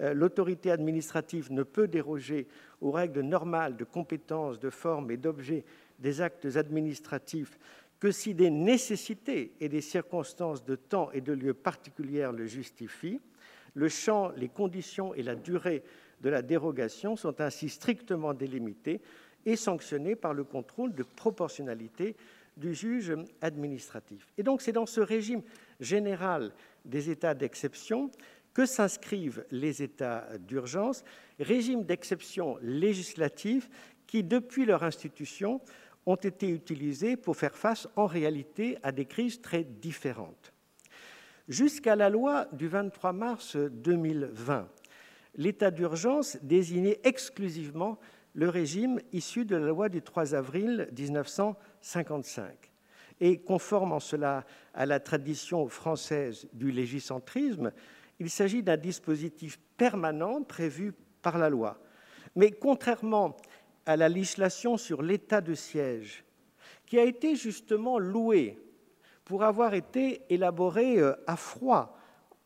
Euh, 0.02 0.12
l'autorité 0.12 0.71
administrative 0.71 1.50
ne 1.50 1.62
peut 1.62 1.88
déroger 1.88 2.47
aux 2.83 2.90
règles 2.90 3.23
normales 3.23 3.75
de 3.76 3.85
compétences, 3.85 4.61
de 4.61 4.69
forme 4.69 5.11
et 5.11 5.16
d'objet 5.16 5.64
des 5.99 6.21
actes 6.21 6.57
administratifs 6.57 7.59
que 7.99 8.11
si 8.11 8.35
des 8.35 8.50
nécessités 8.50 9.55
et 9.59 9.71
des 9.71 9.81
circonstances 9.81 10.62
de 10.62 10.76
temps 10.76 11.11
et 11.12 11.23
de 11.23 11.33
lieu 11.33 11.55
particulières 11.55 12.33
le 12.33 12.45
justifient. 12.45 13.21
Le 13.73 13.88
champ, 13.88 14.31
les 14.37 14.49
conditions 14.49 15.14
et 15.14 15.23
la 15.23 15.35
durée 15.35 15.83
de 16.20 16.28
la 16.28 16.42
dérogation 16.42 17.16
sont 17.16 17.40
ainsi 17.40 17.68
strictement 17.68 18.35
délimités 18.35 19.00
et 19.44 19.56
sanctionnés 19.56 20.16
par 20.16 20.35
le 20.35 20.44
contrôle 20.44 20.94
de 20.94 21.02
proportionnalité 21.02 22.16
du 22.56 22.75
juge 22.75 23.14
administratif. 23.40 24.26
Et 24.38 24.42
donc 24.42 24.62
c'est 24.62 24.73
dans 24.73 24.87
ce 24.87 25.00
régime 25.00 25.42
général 25.78 26.52
des 26.85 27.11
états 27.11 27.35
d'exception 27.35 28.11
que 28.54 28.64
s'inscrivent 28.64 29.44
les 29.50 29.82
états 29.82 30.26
d'urgence, 30.38 31.04
régime 31.38 31.85
d'exception 31.85 32.56
législatif 32.62 33.68
qui, 34.06 34.25
depuis 34.25 34.64
leur 34.64 34.82
institution, 34.82 35.61
ont 36.06 36.16
été 36.16 36.49
utilisés 36.49 37.16
pour 37.16 37.37
faire 37.37 37.54
face 37.54 37.87
en 37.96 38.06
réalité 38.06 38.78
à 38.82 38.92
des 38.92 39.04
crises 39.04 39.42
très 39.42 39.64
différentes. 39.64 40.52
Jusqu'à 41.49 41.96
la 41.96 42.08
loi 42.08 42.46
du 42.52 42.66
23 42.66 43.12
mars 43.12 43.56
2020, 43.56 44.68
l'état 45.37 45.71
d'urgence 45.71 46.38
désignait 46.43 47.00
exclusivement 47.05 47.99
le 48.35 48.49
régime 48.49 49.00
issu 49.12 49.45
de 49.45 49.57
la 49.57 49.69
loi 49.69 49.88
du 49.88 50.02
3 50.02 50.35
avril 50.35 50.88
1955. 50.97 52.73
Et 53.21 53.38
conforme 53.38 53.93
en 53.93 54.00
cela 54.00 54.45
à 54.75 54.85
la 54.85 55.00
tradition 55.00 55.69
française 55.69 56.47
du 56.52 56.71
légicentrisme, 56.71 57.73
il 58.19 58.28
s'agit 58.28 58.62
d'un 58.62 58.76
dispositif 58.76 59.59
permanent 59.76 60.43
prévu 60.43 60.93
par 61.23 61.38
la 61.38 61.49
loi. 61.49 61.78
Mais 62.35 62.50
contrairement 62.50 63.37
à 63.87 63.97
la 63.97 64.09
législation 64.09 64.76
sur 64.76 65.02
l'état 65.02 65.40
de 65.40 65.55
siège, 65.55 66.25
qui 66.85 66.99
a 66.99 67.05
été 67.05 67.37
justement 67.37 67.99
louée 67.99 68.59
pour 69.25 69.43
avoir 69.43 69.75
été 69.75 70.23
élaborée 70.28 70.99
euh, 70.99 71.14
à 71.26 71.37
froid, 71.37 71.95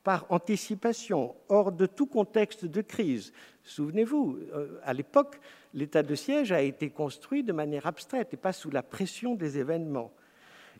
par 0.02 0.26
anticipation, 0.30 1.34
hors 1.48 1.72
de 1.72 1.86
tout 1.86 2.06
contexte 2.06 2.64
de 2.64 2.80
crise. 2.80 3.32
Souvenez-vous, 3.64 4.38
euh, 4.54 4.80
à 4.82 4.92
l'époque, 4.92 5.40
l'état 5.74 6.02
de 6.02 6.14
siège 6.14 6.52
a 6.52 6.62
été 6.62 6.90
construit 6.90 7.42
de 7.42 7.52
manière 7.52 7.86
abstraite 7.86 8.32
et 8.32 8.38
pas 8.38 8.52
sous 8.52 8.70
la 8.70 8.82
pression 8.82 9.34
des 9.34 9.58
événements. 9.58 10.12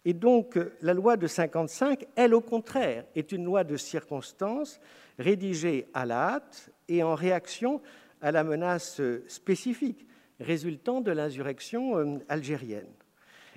Et 0.05 0.15
donc, 0.15 0.57
euh, 0.57 0.73
la 0.81 0.95
loi 0.95 1.17
de 1.17 1.27
55, 1.27 2.07
elle, 2.17 2.35
au 2.35 2.41
contraire, 2.41 3.05
est 3.15 3.33
une 3.33 3.45
loi 3.45 3.65
de 3.65 3.77
circonstance 3.77 4.81
rédigée 5.19 5.87
à 5.93 6.07
la 6.07 6.35
hâte 6.35 6.71
et 6.89 7.03
en 7.03 7.15
réaction 7.15 7.83
à 8.23 8.33
la 8.33 8.43
menace 8.43 9.01
spécifique 9.29 10.07
résultant 10.41 11.01
de 11.01 11.13
l'insurrection 11.13 11.99
euh, 11.99 12.19
algérienne. 12.29 12.89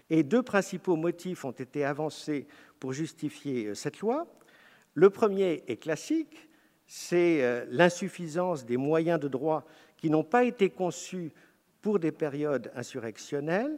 Et 0.10 0.24
deux 0.24 0.43
principaux 0.43 0.96
motifs 0.96 1.46
ont 1.46 1.51
été 1.51 1.86
avancés 1.86 2.46
pour 2.79 2.93
justifier 2.93 3.67
euh, 3.67 3.74
cette 3.74 4.01
loi. 4.01 4.27
Le 4.94 5.10
premier 5.10 5.64
est 5.68 5.78
classique, 5.78 6.50
c'est 6.86 7.66
l'insuffisance 7.70 8.66
des 8.66 8.78
moyens 8.78 9.20
de 9.20 9.28
droit 9.28 9.66
qui 9.98 10.10
n'ont 10.10 10.24
pas 10.24 10.44
été 10.44 10.70
conçus 10.70 11.32
pour 11.82 12.00
des 12.00 12.12
périodes 12.12 12.72
insurrectionnelles. 12.76 13.78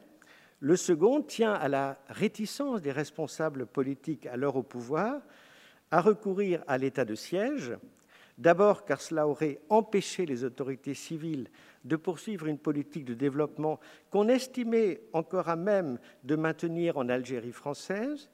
Le 0.60 0.76
second 0.76 1.22
tient 1.22 1.54
à 1.54 1.68
la 1.68 1.98
réticence 2.08 2.82
des 2.82 2.92
responsables 2.92 3.66
politiques 3.66 4.26
alors 4.26 4.56
au 4.56 4.64
pouvoir 4.64 5.22
à 5.92 6.02
recourir 6.02 6.64
à 6.68 6.78
l'état 6.78 7.06
de 7.06 7.16
siège, 7.16 7.74
d'abord 8.38 8.86
car 8.86 9.00
cela 9.02 9.28
aurait 9.28 9.60
empêché 9.70 10.26
les 10.26 10.44
autorités 10.44 10.94
civiles 10.94 11.48
de 11.84 11.96
poursuivre 11.96 12.48
une 12.48 12.58
politique 12.58 13.06
de 13.06 13.14
développement 13.14 13.80
qu'on 14.10 14.28
estimait 14.28 15.02
encore 15.14 15.48
à 15.48 15.56
même 15.56 16.00
de 16.24 16.36
maintenir 16.36 16.98
en 16.98 17.08
Algérie 17.08 17.52
française, 17.52 18.30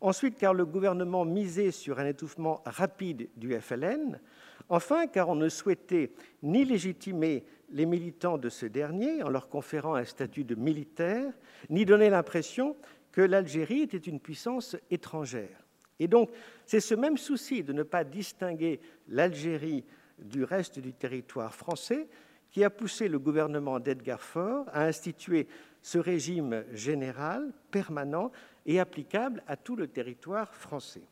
ensuite 0.00 0.36
car 0.36 0.54
le 0.54 0.66
gouvernement 0.66 1.24
misait 1.24 1.70
sur 1.70 1.98
un 1.98 2.06
étouffement 2.06 2.62
rapide 2.66 3.28
du 3.36 3.58
FLN, 3.58 4.20
enfin 4.68 5.06
car 5.06 5.28
on 5.28 5.34
ne 5.34 5.48
souhaitait 5.48 6.12
ni 6.42 6.64
légitimer 6.64 7.44
les 7.70 7.86
militants 7.86 8.38
de 8.38 8.48
ce 8.48 8.66
dernier 8.66 9.22
en 9.22 9.28
leur 9.28 9.48
conférant 9.48 9.94
un 9.94 10.04
statut 10.04 10.44
de 10.44 10.54
militaire, 10.54 11.32
ni 11.70 11.84
donner 11.84 12.10
l'impression 12.10 12.76
que 13.12 13.20
l'Algérie 13.20 13.82
était 13.82 13.96
une 13.96 14.20
puissance 14.20 14.76
étrangère. 14.90 15.64
Et 16.00 16.08
donc, 16.08 16.30
c'est 16.66 16.80
ce 16.80 16.94
même 16.94 17.16
souci 17.16 17.62
de 17.62 17.72
ne 17.72 17.82
pas 17.82 18.04
distinguer 18.04 18.80
l'Algérie 19.08 19.84
du 20.18 20.44
reste 20.44 20.78
du 20.78 20.92
territoire 20.92 21.54
français 21.54 22.08
qui 22.50 22.62
a 22.64 22.70
poussé 22.70 23.08
le 23.08 23.18
gouvernement 23.18 23.80
d'Edgar 23.80 24.20
Faure 24.20 24.66
à 24.72 24.84
instituer 24.84 25.48
ce 25.82 25.98
régime 25.98 26.64
général, 26.72 27.52
permanent 27.70 28.30
et 28.66 28.80
applicable 28.80 29.42
à 29.46 29.56
tout 29.56 29.76
le 29.76 29.88
territoire 29.88 30.54
français. 30.54 31.08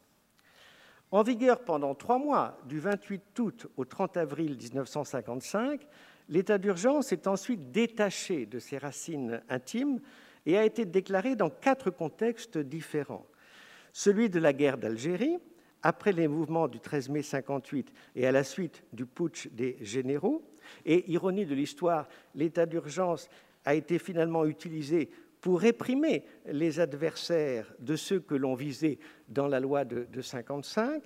En 1.11 1.23
vigueur 1.23 1.61
pendant 1.61 1.95
trois 1.95 2.19
mois, 2.19 2.59
du 2.67 2.79
28 2.79 3.39
août 3.39 3.67
au 3.77 3.85
30 3.85 4.17
avril 4.17 4.57
1955, 4.57 5.87
L'état 6.29 6.59
d'urgence 6.59 7.13
est 7.13 7.27
ensuite 7.27 7.73
détaché 7.73 8.47
de 8.47 8.59
ses 8.59 8.79
racines 8.79 9.43
intimes 9.49 10.01
et 10.47 10.57
a 10.57 10.65
été 10.65 10.85
déclaré 10.85 11.37
dans 11.37 11.51
quatre 11.51 11.91
contextes 11.91 12.59
différents. 12.59 13.27
celui 13.93 14.31
de 14.31 14.39
la 14.39 14.55
guerre 14.55 14.79
d'Algérie, 14.79 15.37
après 15.83 16.13
les 16.13 16.27
mouvements 16.27 16.69
du 16.69 16.81
13 16.81 17.11
mai 17.11 17.23
58 17.23 17.93
et 18.17 18.27
à 18.27 18.33
la 18.33 18.45
suite 18.45 18.83
du 18.95 19.05
putsch 19.05 19.49
des 19.49 19.77
généraux. 19.83 20.43
Et 20.87 21.11
ironie 21.11 21.45
de 21.45 21.55
l'histoire, 21.55 22.09
l'état 22.35 22.65
d'urgence 22.65 23.29
a 23.67 23.75
été 23.75 23.99
finalement 23.99 24.47
utilisé 24.47 25.11
pour 25.43 25.61
réprimer 25.61 26.25
les 26.47 26.81
adversaires 26.81 27.75
de 27.81 27.97
ceux 27.97 28.21
que 28.21 28.37
l'on 28.37 28.55
visait 28.55 28.99
dans 29.29 29.49
la 29.49 29.61
loi 29.61 29.85
de, 29.85 29.97
1955, 29.97 31.03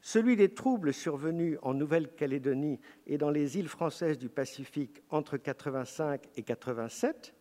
celui 0.00 0.36
des 0.36 0.48
troubles 0.48 0.92
survenus 0.92 1.58
en 1.62 1.74
Nouvelle-Calédonie 1.74 2.80
et 3.06 3.18
dans 3.18 3.30
les 3.30 3.58
îles 3.58 3.68
françaises 3.68 4.18
du 4.18 4.30
Pacifique 4.30 5.02
entre 5.10 5.36
85 5.36 6.22
et 6.34 6.42
87, 6.42 7.34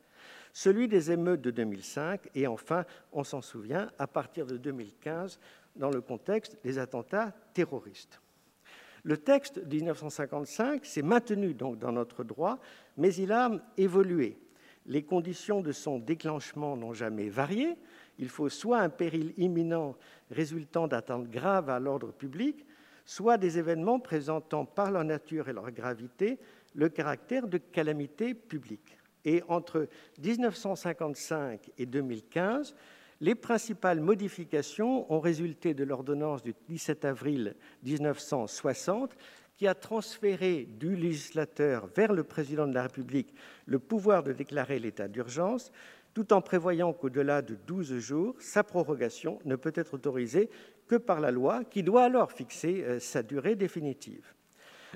celui 0.52 0.90
des 0.90 1.12
émeutes 1.12 1.42
de 1.42 1.50
2005 1.50 2.30
et 2.36 2.46
enfin, 2.46 2.86
on 3.14 3.24
s'en 3.24 3.42
souvient, 3.42 3.90
à 3.98 4.06
partir 4.06 4.46
de 4.46 4.58
2015, 4.58 5.40
dans 5.78 5.92
le 5.92 6.02
contexte 6.02 6.58
des 6.62 6.78
attentats 6.78 7.34
terroristes. 7.54 8.20
Le 9.04 9.16
texte 9.16 9.60
de 9.60 9.76
1955 9.76 10.86
s'est 10.86 11.02
maintenu 11.02 11.54
donc 11.54 11.80
dans 11.80 11.94
notre 11.94 12.26
droit, 12.26 12.60
mais 12.98 13.14
il 13.16 13.32
a 13.32 13.50
évolué. 13.78 14.38
Les 14.86 15.04
conditions 15.04 15.62
de 15.62 15.72
son 15.72 16.00
déclenchement 16.00 16.76
n'ont 16.76 16.94
jamais 16.94 17.30
varié. 17.30 17.76
Il 18.20 18.30
faut 18.30 18.50
soit 18.50 18.80
un 18.80 18.90
péril 18.90 19.34
imminent 19.38 19.96
résultant 20.30 20.88
d'attentes 20.88 21.30
graves 21.30 21.70
à 21.70 21.80
l'ordre 21.80 22.12
public, 22.12 22.66
soit 23.06 23.38
des 23.38 23.58
événements 23.58 24.00
présentant 24.00 24.66
par 24.66 24.92
leur 24.92 25.04
nature 25.04 25.50
et 25.50 25.54
leur 25.54 25.72
gravité 25.72 26.40
le 26.76 26.90
caractère 26.90 27.48
de 27.48 27.58
calamité 27.58 28.34
publique. 28.34 28.98
Et 29.26 29.42
entre 29.48 29.88
1955 30.22 31.72
et 31.78 31.86
2015, 31.86 32.76
les 33.22 33.36
principales 33.36 34.02
modifications 34.02 35.12
ont 35.12 35.22
résulté 35.22 35.74
de 35.74 35.86
l'ordonnance 35.86 36.44
du 36.44 36.54
17 36.68 37.06
avril 37.06 37.56
1960 37.84 39.16
qui 39.58 39.68
a 39.68 39.76
transféré 39.76 40.68
du 40.80 40.96
législateur 40.96 41.88
vers 41.96 42.14
le 42.14 42.24
président 42.24 42.68
de 42.68 42.74
la 42.74 42.84
République 42.84 43.34
le 43.66 43.80
pouvoir 43.80 44.24
de 44.24 44.34
déclarer 44.34 44.80
l'état 44.80 45.08
d'urgence, 45.08 45.72
tout 46.14 46.34
en 46.34 46.42
prévoyant 46.42 46.94
qu'au-delà 46.94 47.42
de 47.42 47.58
12 47.68 47.98
jours, 47.98 48.36
sa 48.40 48.64
prorogation 48.64 49.40
ne 49.46 49.56
peut 49.56 49.74
être 49.76 49.96
autorisée 49.96 50.50
que 50.88 50.96
par 50.96 51.20
la 51.20 51.32
loi, 51.32 51.64
qui 51.64 51.82
doit 51.82 52.04
alors 52.04 52.32
fixer 52.32 52.84
euh, 52.84 53.00
sa 53.00 53.24
durée 53.24 53.56
définitive. 53.56 54.34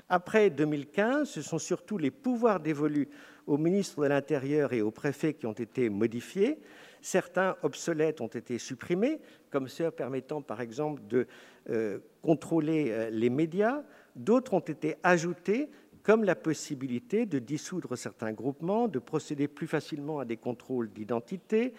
Après 0.08 0.50
2015, 0.50 1.28
ce 1.28 1.42
sont 1.42 1.58
surtout 1.58 1.98
les 1.98 2.10
pouvoirs 2.10 2.60
dévolus 2.60 3.08
au 3.46 3.58
ministre 3.58 4.02
de 4.02 4.08
l'Intérieur 4.08 4.72
et 4.72 4.82
au 4.82 4.90
préfet 4.90 5.34
qui 5.34 5.46
ont 5.46 5.52
été 5.52 5.88
modifiés, 5.88 6.58
Certains 7.00 7.56
obsolètes 7.62 8.20
ont 8.20 8.28
été 8.28 8.58
supprimés, 8.58 9.20
comme 9.50 9.68
ceux 9.68 9.90
permettant 9.90 10.42
par 10.42 10.60
exemple 10.60 11.02
de 11.08 11.26
euh, 11.70 11.98
contrôler 12.22 12.90
euh, 12.90 13.10
les 13.10 13.30
médias. 13.30 13.82
D'autres 14.18 14.54
ont 14.54 14.58
été 14.58 14.96
ajoutés, 15.04 15.70
comme 16.02 16.24
la 16.24 16.34
possibilité 16.34 17.24
de 17.24 17.38
dissoudre 17.38 17.96
certains 17.96 18.32
groupements, 18.32 18.88
de 18.88 18.98
procéder 18.98 19.46
plus 19.46 19.68
facilement 19.68 20.18
à 20.18 20.24
des 20.24 20.36
contrôles 20.36 20.90
d'identité. 20.90 21.72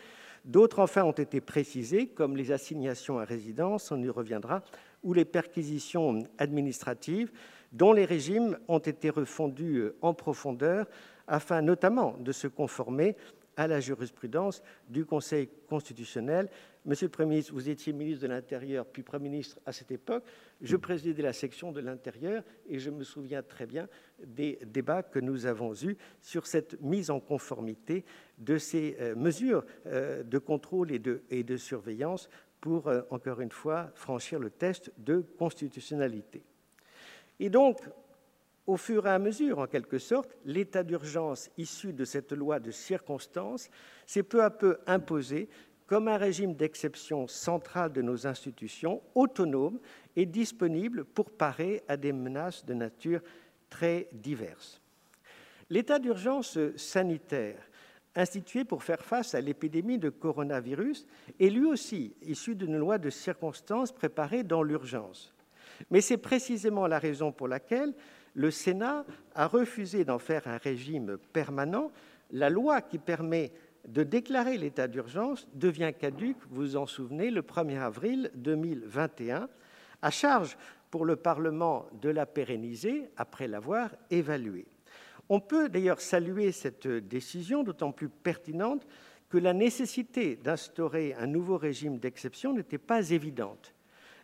D'autres, 0.46 0.79
enfin, 0.79 1.03
ont 1.03 1.12
été 1.12 1.41
précisés, 1.41 2.08
comme 2.08 2.38
les 2.38 2.53
assignations 2.53 3.19
à 3.19 3.25
résidence, 3.25 3.91
on 3.91 4.01
y 4.01 4.08
reviendra, 4.08 4.63
ou 5.03 5.13
les 5.13 5.25
perquisitions 5.25 6.24
administratives, 6.38 7.29
dont 7.74 7.91
les 7.91 8.05
régimes 8.05 8.58
ont 8.69 8.79
été 8.79 9.10
refondus 9.10 9.79
euh, 9.79 9.98
en 10.01 10.13
profondeur, 10.13 10.88
afin 11.27 11.62
notamment 11.62 12.15
de 12.19 12.31
se 12.31 12.48
conformer 12.48 13.17
à 13.58 13.67
la 13.67 13.81
jurisprudence 13.81 14.63
du 14.88 15.05
Conseil 15.05 15.50
constitutionnel. 15.67 16.50
Monsieur 16.89 17.05
le 17.05 17.12
Premier 17.12 17.29
ministre, 17.29 17.53
vous 17.53 17.69
étiez 17.69 17.93
ministre 17.93 18.24
de 18.24 18.27
l'Intérieur, 18.29 18.84
puis 18.84 19.03
Premier 19.03 19.29
ministre 19.29 19.60
à 19.63 19.72
cette 19.72 19.91
époque. 19.91 20.24
Je 20.60 20.75
présidais 20.75 21.22
la 21.22 21.34
section 21.34 21.72
de 21.72 21.81
l'Intérieur 21.81 22.43
et 22.67 22.79
je 22.79 22.89
me 22.89 23.04
souviens 23.04 23.43
très 23.43 23.67
bien 23.67 23.88
des 24.25 24.58
débats 24.65 25.04
que 25.04 25.19
nous 25.19 25.45
avons 25.45 25.75
eus 25.84 25.97
sur 26.19 26.47
cette 26.47 26.82
mise 26.82 27.12
en 27.12 27.19
conformité 27.19 28.06
de 28.39 28.58
ces 28.58 28.97
euh, 29.02 29.15
mesures 29.15 29.63
euh, 29.86 30.23
de 30.23 30.39
contrôle 30.39 30.91
et 30.91 30.97
de, 30.97 31.21
et 31.30 31.43
de 31.43 31.58
surveillance 31.58 32.28
pour, 32.60 32.88
euh, 32.88 33.04
encore 33.12 33.39
une 33.39 33.52
fois, 33.52 33.91
franchir 33.93 34.39
le 34.39 34.49
test 34.49 34.91
de 34.97 35.23
constitutionnalité. 35.38 36.41
Et 37.39 37.52
donc, 37.52 37.82
au 38.69 38.78
fur 38.78 39.08
et 39.08 39.10
à 39.10 39.17
mesure, 39.17 39.58
en 39.58 39.65
quelque 39.65 39.97
sorte, 39.97 40.38
l'état 40.45 40.84
d'urgence 40.84 41.49
issu 41.58 41.91
de 41.91 42.06
cette 42.06 42.32
loi 42.32 42.60
de 42.60 42.69
circonstance 42.69 43.69
s'est 44.06 44.21
peu 44.21 44.43
à 44.43 44.52
peu 44.52 44.78
imposé 44.86 45.49
comme 45.89 46.08
un 46.08 46.17
régime 46.17 46.54
d'exception 46.54 47.28
central 47.28 47.91
de 47.91 48.04
nos 48.04 48.28
institutions, 48.28 49.02
autonome 49.15 49.80
et 50.15 50.28
disponible 50.28 51.04
pour 51.04 51.32
parer 51.32 51.82
à 51.88 51.97
des 51.97 52.13
menaces 52.13 52.63
de 52.63 52.75
nature 52.75 53.21
très 53.71 54.08
diverses. 54.13 54.80
L'état 55.67 55.97
d'urgence 55.97 56.60
sanitaire 56.75 57.58
institué 58.15 58.65
pour 58.65 58.84
faire 58.84 59.04
face 59.04 59.34
à 59.34 59.41
l'épidémie 59.41 59.97
de 59.97 60.12
coronavirus 60.12 61.08
est 61.39 61.49
lui 61.49 61.65
aussi 61.65 62.13
issu 62.21 62.54
d'une 62.54 62.78
loi 62.78 62.99
de 62.99 63.10
circonstance 63.10 63.91
préparée 63.91 64.43
dans 64.43 64.62
l'urgence. 64.62 65.34
Mais 65.89 66.02
c'est 66.02 66.17
précisément 66.17 66.86
la 66.86 66.99
raison 66.99 67.32
pour 67.32 67.47
laquelle 67.47 67.95
le 68.36 68.52
Sénat 68.52 69.06
a 69.34 69.47
refusé 69.47 70.06
d'en 70.06 70.19
faire 70.19 70.47
un 70.47 70.58
régime 70.58 71.17
permanent. 71.34 71.91
La 72.30 72.52
loi 72.52 72.82
qui 72.82 72.99
permet 72.99 73.52
de 73.88 74.04
déclarer 74.04 74.58
l'état 74.58 74.88
d'urgence 74.88 75.48
devient 75.54 75.94
caduque, 75.98 76.38
vous 76.50 76.62
vous 76.62 76.76
en 76.76 76.86
souvenez, 76.86 77.32
le 77.32 77.42
1er 77.42 77.80
avril 77.80 78.32
2021, 78.36 79.50
à 80.02 80.12
charge 80.12 80.58
pour 80.92 81.06
le 81.06 81.15
Parlement 81.15 81.88
de 82.02 82.10
la 82.10 82.26
pérenniser 82.26 83.10
après 83.18 83.48
l'avoir 83.48 83.92
évaluée. 84.10 84.68
On 85.30 85.39
peut 85.39 85.70
d'ailleurs 85.70 86.02
saluer 86.02 86.52
cette 86.52 86.88
décision, 86.88 87.63
d'autant 87.63 87.92
plus 87.92 88.10
pertinente 88.10 88.88
que 89.30 89.38
la 89.38 89.54
nécessité 89.54 90.36
d'instaurer 90.36 91.13
un 91.13 91.28
nouveau 91.28 91.58
régime 91.58 92.00
d'exception 92.00 92.54
n'était 92.54 92.80
pas 92.80 93.12
évidente. 93.12 93.74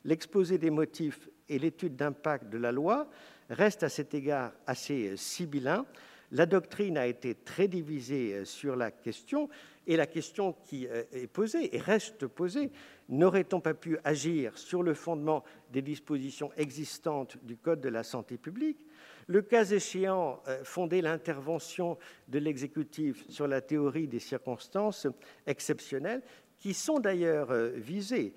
L'exposé 0.04 0.58
des 0.58 0.72
motifs 0.72 1.30
et 1.48 1.60
l'étude 1.60 1.96
d'impact 1.96 2.50
de 2.50 2.58
la 2.58 2.72
loi 2.72 3.08
reste 3.50 3.84
à 3.84 3.90
cet 3.90 4.14
égard 4.14 4.52
assez 4.66 5.10
euh, 5.10 5.18
sibyllin. 5.18 5.86
La 6.32 6.46
doctrine 6.46 6.98
a 6.98 7.08
été 7.08 7.36
très 7.36 7.68
divisée 7.68 8.34
euh, 8.34 8.46
sur 8.46 8.76
la 8.76 8.92
question, 8.92 9.50
et 9.88 9.96
la 9.96 10.08
question 10.08 10.54
qui 10.54 10.88
euh, 10.88 11.04
est 11.12 11.28
posée 11.28 11.76
et 11.76 11.80
reste 11.80 12.28
posée, 12.28 12.72
n'aurait-on 13.10 13.60
pas 13.60 13.74
pu 13.74 13.98
agir 14.04 14.58
sur 14.58 14.84
le 14.84 14.94
fondement 14.94 15.44
des 15.72 15.82
dispositions 15.82 16.52
existantes 16.58 17.38
du 17.44 17.58
Code 17.58 17.82
de 17.82 17.90
la 17.90 18.04
santé 18.04 18.38
publique? 18.38 18.80
Le 19.28 19.42
cas 19.42 19.66
échéant, 19.66 20.42
fonder 20.64 21.02
l'intervention 21.02 21.98
de 22.28 22.38
l'exécutif 22.38 23.28
sur 23.28 23.48
la 23.48 23.60
théorie 23.60 24.08
des 24.08 24.20
circonstances 24.20 25.08
exceptionnelles, 25.48 26.22
qui 26.60 26.76
sont 26.76 27.00
d'ailleurs 27.00 27.52
visées 27.76 28.36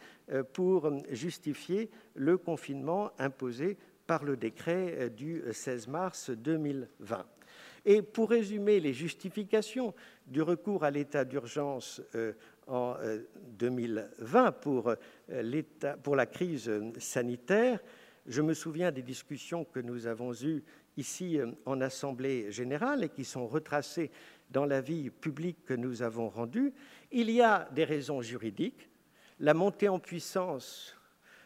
pour 0.55 0.90
justifier 1.11 1.90
le 2.14 2.38
confinement 2.38 3.11
imposé 3.18 3.77
par 4.09 4.24
le 4.24 4.37
décret 4.38 4.96
euh, 4.98 5.09
du 5.11 5.44
16 5.53 5.87
mars 5.87 6.31
2020. 6.31 7.27
Et 7.90 8.03
pour 8.03 8.29
résumer 8.29 8.81
les 8.81 8.92
justifications 8.92 9.94
du 10.27 10.42
recours 10.42 10.85
à 10.85 10.90
l'état 10.90 11.24
d'urgence 11.24 12.03
euh, 12.14 12.35
en 12.66 12.94
2020 13.59 14.46
euh, 14.46 14.51
pour, 14.51 14.94
pour 16.03 16.14
la 16.14 16.27
crise 16.27 16.70
sanitaire, 16.98 17.81
je 18.27 18.42
me 18.42 18.53
souviens 18.53 18.92
des 18.92 19.01
discussions 19.01 19.64
que 19.64 19.81
nous 19.81 20.07
avons 20.07 20.35
eues 20.35 20.62
ici 20.98 21.38
en 21.64 21.81
Assemblée 21.81 22.53
générale 22.53 23.05
et 23.05 23.09
qui 23.09 23.24
sont 23.24 23.46
retracées 23.46 24.11
dans 24.51 24.66
l'avis 24.66 25.09
public 25.09 25.64
que 25.64 25.72
nous 25.72 26.03
avons 26.03 26.29
rendu. 26.29 26.74
Il 27.11 27.31
y 27.31 27.40
a 27.40 27.70
des 27.72 27.85
raisons 27.85 28.20
juridiques. 28.20 28.90
La 29.40 29.55
montée 29.55 29.88
en 29.88 29.98
puissance 29.98 30.94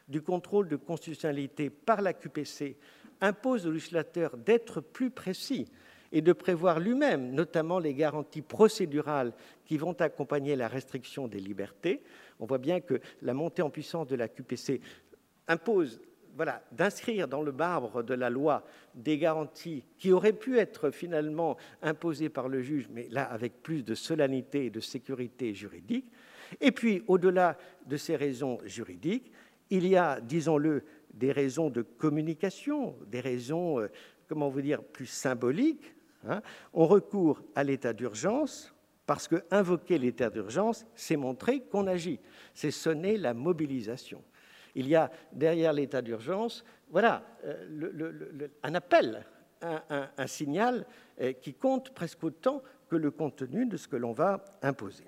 du 0.09 0.22
contrôle 0.22 0.66
de 0.66 0.74
constitutionnalité 0.74 1.70
par 1.70 2.02
la 2.02 2.12
QPC 2.12 2.76
impose 3.20 3.64
au 3.64 3.70
législateur 3.70 4.37
d'être 4.37 4.81
plus 4.81 5.11
précis 5.11 5.68
et 6.12 6.20
de 6.20 6.33
prévoir 6.33 6.79
lui-même, 6.79 7.33
notamment 7.33 7.79
les 7.79 7.94
garanties 7.94 8.42
procédurales 8.42 9.33
qui 9.64 9.79
vont 9.79 9.94
accompagner 9.94 10.55
la 10.57 10.68
restriction 10.68 11.27
des 11.27 11.40
libertés. 11.40 12.03
On 12.38 12.46
voit 12.46 12.59
bien 12.59 12.81
que 12.81 13.01
la 13.22 13.35
montée 13.35 13.62
en 13.62 13.70
puissance 13.70 14.07
de 14.07 14.16
la 14.16 14.29
QPC 14.29 14.81
impose 15.48 16.01
voilà, 16.35 16.62
d'inscrire 16.72 17.29
dans 17.29 17.42
le 17.42 17.53
marbre 17.53 18.03
de 18.03 18.14
la 18.14 18.31
loi 18.31 18.64
des 18.94 19.18
garanties 19.18 19.85
qui 19.98 20.12
auraient 20.12 20.33
pu 20.33 20.59
être 20.59 20.90
finalement 20.90 21.57
imposées 21.83 22.31
par 22.31 22.48
le 22.48 22.62
juge, 22.62 22.88
mais 22.90 23.07
là 23.11 23.25
avec 23.25 23.62
plus 23.62 23.85
de 23.85 23.94
solennité 23.94 24.66
et 24.66 24.70
de 24.70 24.81
sécurité 24.81 25.55
juridique. 25.55 26.11
Et 26.61 26.72
puis, 26.72 27.03
au-delà 27.07 27.57
de 27.87 27.96
ces 27.96 28.16
raisons 28.16 28.59
juridiques, 28.64 29.33
il 29.70 29.87
y 29.87 29.96
a, 29.96 30.20
disons-le, 30.20 30.85
des 31.14 31.33
raisons 31.33 31.70
de 31.70 31.83
communication, 31.83 32.96
des 33.07 33.20
raisons, 33.20 33.81
euh, 33.81 33.88
comment 34.29 34.48
vous 34.48 34.62
dire, 34.62 34.83
plus 34.83 35.07
symboliques. 35.07 35.94
Hein. 36.29 36.43
On 36.73 36.87
recourt 36.87 37.43
à 37.55 37.65
l'état 37.65 37.93
d'urgence 37.93 38.75
Parce 39.07 39.27
que 39.27 39.45
invoquer 39.51 39.99
l'état 39.99 40.31
d'urgence, 40.31 40.87
c'est 40.95 41.17
montrer 41.17 41.61
qu'on 41.61 41.87
agit, 41.87 42.21
c'est 42.55 42.71
sonner 42.71 43.19
la 43.19 43.35
mobilisation. 43.35 44.23
Il 44.75 44.89
y 44.89 44.95
a 44.95 45.11
derrière 45.33 45.73
l'état 45.73 46.01
d'urgence, 46.01 46.65
voilà, 46.89 47.23
euh, 47.45 48.49
un 48.63 48.75
appel, 48.75 49.27
un, 49.61 50.27
signal 50.27 50.87
euh, 51.21 51.33
qui 51.33 51.55
compte 51.55 51.91
presque 51.91 52.23
autant 52.25 52.63
que 52.89 52.97
le 52.97 53.11
contenu 53.11 53.67
de 53.67 53.77
ce 53.77 53.89
que 53.89 53.97
l'on 53.97 54.13
va 54.13 54.45
imposer. 54.63 55.05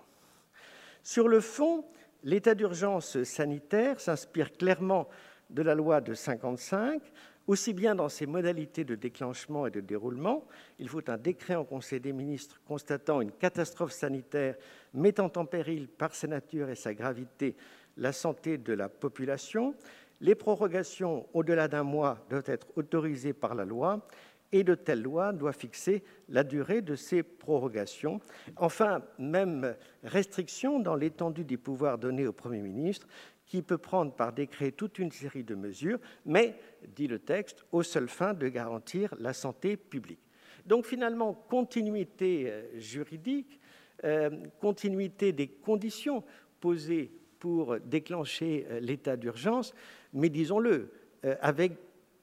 Sur 1.02 1.28
le 1.28 1.40
fond, 1.40 1.84
l'état 2.22 2.54
d'urgence 2.54 3.22
sanitaire 3.24 4.00
s'inspire 4.00 4.52
clairement 4.52 5.08
de 5.50 5.62
la 5.62 5.74
loi 5.74 6.00
de 6.00 6.12
1955, 6.12 7.02
aussi 7.46 7.72
bien 7.72 7.94
dans 7.94 8.08
ses 8.08 8.26
modalités 8.26 8.84
de 8.84 8.94
déclenchement 8.94 9.66
et 9.66 9.70
de 9.70 9.80
déroulement. 9.80 10.46
Il 10.78 10.88
faut 10.88 11.08
un 11.08 11.18
décret 11.18 11.54
en 11.54 11.64
Conseil 11.64 12.00
des 12.00 12.12
ministres 12.12 12.60
constatant 12.66 13.20
une 13.20 13.32
catastrophe 13.32 13.92
sanitaire 13.92 14.56
mettant 14.92 15.30
en 15.36 15.44
péril 15.44 15.88
par 15.88 16.14
sa 16.14 16.26
nature 16.26 16.70
et 16.70 16.74
sa 16.74 16.94
gravité 16.94 17.56
la 17.96 18.12
santé 18.12 18.58
de 18.58 18.72
la 18.72 18.88
population. 18.88 19.74
Les 20.20 20.34
prorogations 20.34 21.26
au-delà 21.32 21.68
d'un 21.68 21.82
mois 21.82 22.24
doivent 22.28 22.44
être 22.46 22.68
autorisées 22.76 23.32
par 23.32 23.54
la 23.54 23.64
loi 23.64 24.06
et 24.52 24.62
de 24.62 24.76
telles 24.76 25.02
lois 25.02 25.32
doivent 25.32 25.56
fixer 25.58 26.04
la 26.28 26.44
durée 26.44 26.80
de 26.80 26.94
ces 26.94 27.24
prorogations. 27.24 28.20
Enfin, 28.56 29.02
même 29.18 29.74
restriction 30.04 30.78
dans 30.78 30.94
l'étendue 30.94 31.44
des 31.44 31.56
pouvoirs 31.56 31.98
donnés 31.98 32.28
au 32.28 32.32
Premier 32.32 32.60
ministre, 32.60 33.08
qui 33.46 33.62
peut 33.62 33.78
prendre 33.78 34.12
par 34.12 34.32
décret 34.32 34.72
toute 34.72 34.98
une 34.98 35.12
série 35.12 35.44
de 35.44 35.54
mesures, 35.54 35.98
mais, 36.24 36.58
dit 36.96 37.06
le 37.06 37.18
texte, 37.18 37.64
aux 37.72 37.82
seules 37.82 38.08
fins 38.08 38.34
de 38.34 38.48
garantir 38.48 39.14
la 39.18 39.32
santé 39.32 39.76
publique. 39.76 40.20
Donc 40.66 40.86
finalement, 40.86 41.34
continuité 41.34 42.46
euh, 42.48 42.78
juridique, 42.78 43.60
euh, 44.04 44.30
continuité 44.60 45.32
des 45.32 45.48
conditions 45.48 46.24
posées 46.60 47.12
pour 47.38 47.78
déclencher 47.80 48.66
euh, 48.70 48.80
l'état 48.80 49.16
d'urgence, 49.16 49.74
mais 50.12 50.28
disons-le, 50.28 50.90
avec 51.40 51.72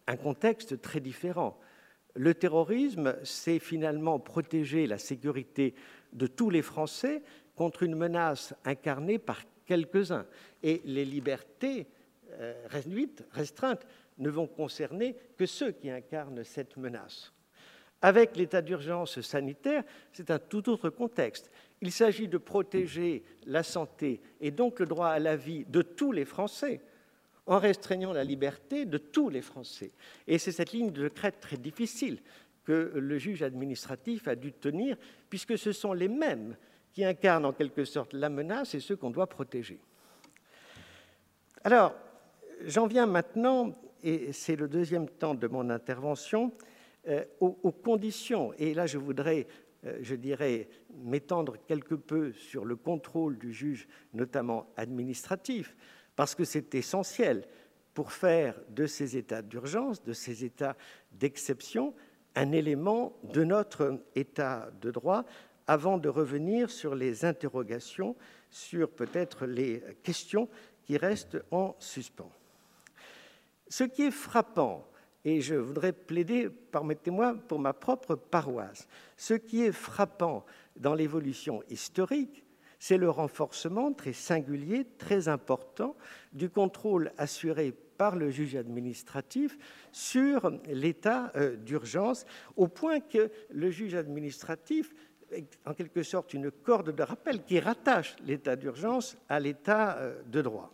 un 0.06 0.16
contexte 0.16 0.80
très 0.80 1.00
différent. 1.00 1.60
Le 2.14 2.36
terrorisme, 2.36 3.16
c'est 3.24 3.58
finalement 3.58 4.20
protéger 4.20 4.86
la 4.86 5.00
sécurité 5.00 5.74
de 6.14 6.28
tous 6.28 6.52
les 6.52 6.62
Français 6.62 7.24
contre 7.56 7.82
une 7.82 7.96
menace 7.96 8.54
incarnée 8.64 9.18
par 9.18 9.42
quelques-uns. 9.72 10.26
Et 10.62 10.82
les 10.84 11.06
libertés 11.06 11.88
euh, 12.40 12.54
restreintes, 13.32 13.88
ne 14.18 14.30
vont 14.30 14.46
concerner 14.48 15.16
que 15.38 15.46
ceux 15.46 15.72
qui 15.72 15.90
incarnent 15.90 16.44
cette 16.44 16.76
menace. 16.78 17.32
Avec 18.02 18.36
l'état 18.36 18.62
d'urgence 18.62 19.22
sanitaire, 19.22 19.84
c'est 20.12 20.30
un 20.30 20.40
tout 20.40 20.70
autre 20.70 20.90
contexte. 20.90 21.50
Il 21.82 21.92
s'agit 21.92 22.28
de 22.28 22.38
protéger 22.38 23.24
la 23.46 23.64
santé 23.64 24.22
et 24.42 24.52
donc 24.52 24.80
le 24.80 24.86
droit 24.86 25.08
à 25.08 25.20
la 25.20 25.38
vie 25.38 25.66
de 25.66 25.82
tous 25.82 26.12
les 26.12 26.26
Français 26.26 26.82
en 27.48 27.58
restreignant 27.58 28.14
la 28.14 28.24
liberté 28.24 28.86
de 28.86 28.98
tous 28.98 29.30
les 29.30 29.42
Français. 29.42 29.92
Et 30.28 30.38
c'est 30.38 30.52
cette 30.52 30.74
ligne 30.74 30.92
de 30.92 31.08
crête 31.08 31.40
très 31.40 31.58
difficile 31.58 32.20
que 32.66 32.92
le 32.96 33.18
juge 33.18 33.42
administratif 33.42 34.28
a 34.28 34.36
dû 34.36 34.52
tenir, 34.52 34.98
puisque 35.30 35.58
ce 35.58 35.72
sont 35.72 35.94
les 35.94 36.10
mêmes 36.10 36.56
qui 36.94 37.04
incarnent 37.04 37.46
en 37.46 37.54
quelque 37.54 37.86
sorte 37.86 38.14
la 38.14 38.30
menace 38.30 38.76
et 38.76 38.80
ceux 38.80 38.96
qu'on 38.96 39.12
doit 39.12 39.28
protéger. 39.28 39.80
Alors, 41.64 41.96
j'en 42.66 42.88
viens 42.88 43.06
maintenant, 43.06 43.76
et 44.04 44.34
c'est 44.34 44.56
le 44.56 44.68
deuxième 44.68 45.08
temps 45.08 45.36
de 45.36 45.48
mon 45.48 45.70
intervention, 45.70 46.52
euh, 47.08 47.24
aux, 47.40 47.72
conditions. 47.72 48.54
Et 48.58 48.74
là, 48.74 48.86
je 48.86 48.98
voudrais, 48.98 49.48
euh, 49.86 49.98
je 50.02 50.16
dirais, 50.16 50.68
m'étendre 50.96 51.58
quelque 51.68 51.96
peu 51.96 52.32
sur 52.34 52.66
le 52.66 52.76
contrôle 52.76 53.38
du 53.38 53.54
juge, 53.54 53.88
notamment 54.14 54.68
administratif 54.78 55.76
parce 56.16 56.36
que 56.36 56.44
c'est 56.44 56.76
essentiel 56.76 57.46
pour 57.94 58.12
faire 58.12 58.56
de 58.70 58.86
ces 58.86 59.18
états 59.18 59.42
d'urgence, 59.42 60.04
de 60.04 60.14
ces 60.14 60.46
états 60.46 60.78
d'exception, 61.12 61.94
un 62.36 62.52
élément 62.52 63.18
de 63.24 63.44
notre 63.44 64.00
état 64.16 64.72
de 64.82 64.92
droit 64.92 65.26
avant 65.72 65.98
de 65.98 66.10
revenir 66.10 66.70
sur 66.70 66.96
les 66.96 67.24
interrogations, 67.24 68.18
sur 68.50 68.90
peut-être 68.90 69.46
les 69.46 69.82
questions 70.04 70.50
qui 70.84 70.98
restent 70.98 71.42
en 71.50 71.78
suspens. 71.80 72.30
Ce 73.70 73.86
qui 73.86 74.02
est 74.02 74.12
frappant, 74.12 74.86
et 75.24 75.40
je 75.40 75.56
voudrais 75.56 75.94
plaider, 75.94 76.50
permettez-moi, 76.50 77.36
pour 77.48 77.58
ma 77.58 77.72
propre 77.72 78.16
paroisse, 78.16 78.86
ce 79.16 79.34
qui 79.34 79.64
est 79.64 79.72
frappant 79.72 80.46
dans 80.76 80.94
l'évolution 80.94 81.64
historique, 81.70 82.44
c'est 82.78 82.98
le 82.98 83.10
renforcement 83.10 83.94
très 83.94 84.12
singulier, 84.12 84.86
très 84.98 85.30
important, 85.30 85.96
du 86.34 86.50
contrôle 86.50 87.14
assuré 87.18 87.74
par 87.98 88.18
le 88.18 88.30
juge 88.30 88.58
administratif 88.58 89.58
sur 89.94 90.52
l'état 90.68 91.32
euh, 91.36 91.56
d'urgence, 91.56 92.26
au 92.58 92.68
point 92.68 93.00
que 93.00 93.32
le 93.52 93.70
juge 93.70 93.94
administratif 93.94 94.92
en 95.66 95.74
quelque 95.74 96.04
sorte 96.04 96.34
une 96.34 96.52
corde 96.52 96.96
de 96.96 97.04
rappel 97.04 97.44
qui 97.44 97.60
rattache 97.60 98.16
l'état 98.26 98.56
d'urgence 98.56 99.18
à 99.30 99.40
l'état 99.40 99.98
euh, 99.98 100.22
de 100.26 100.42
droit. 100.42 100.72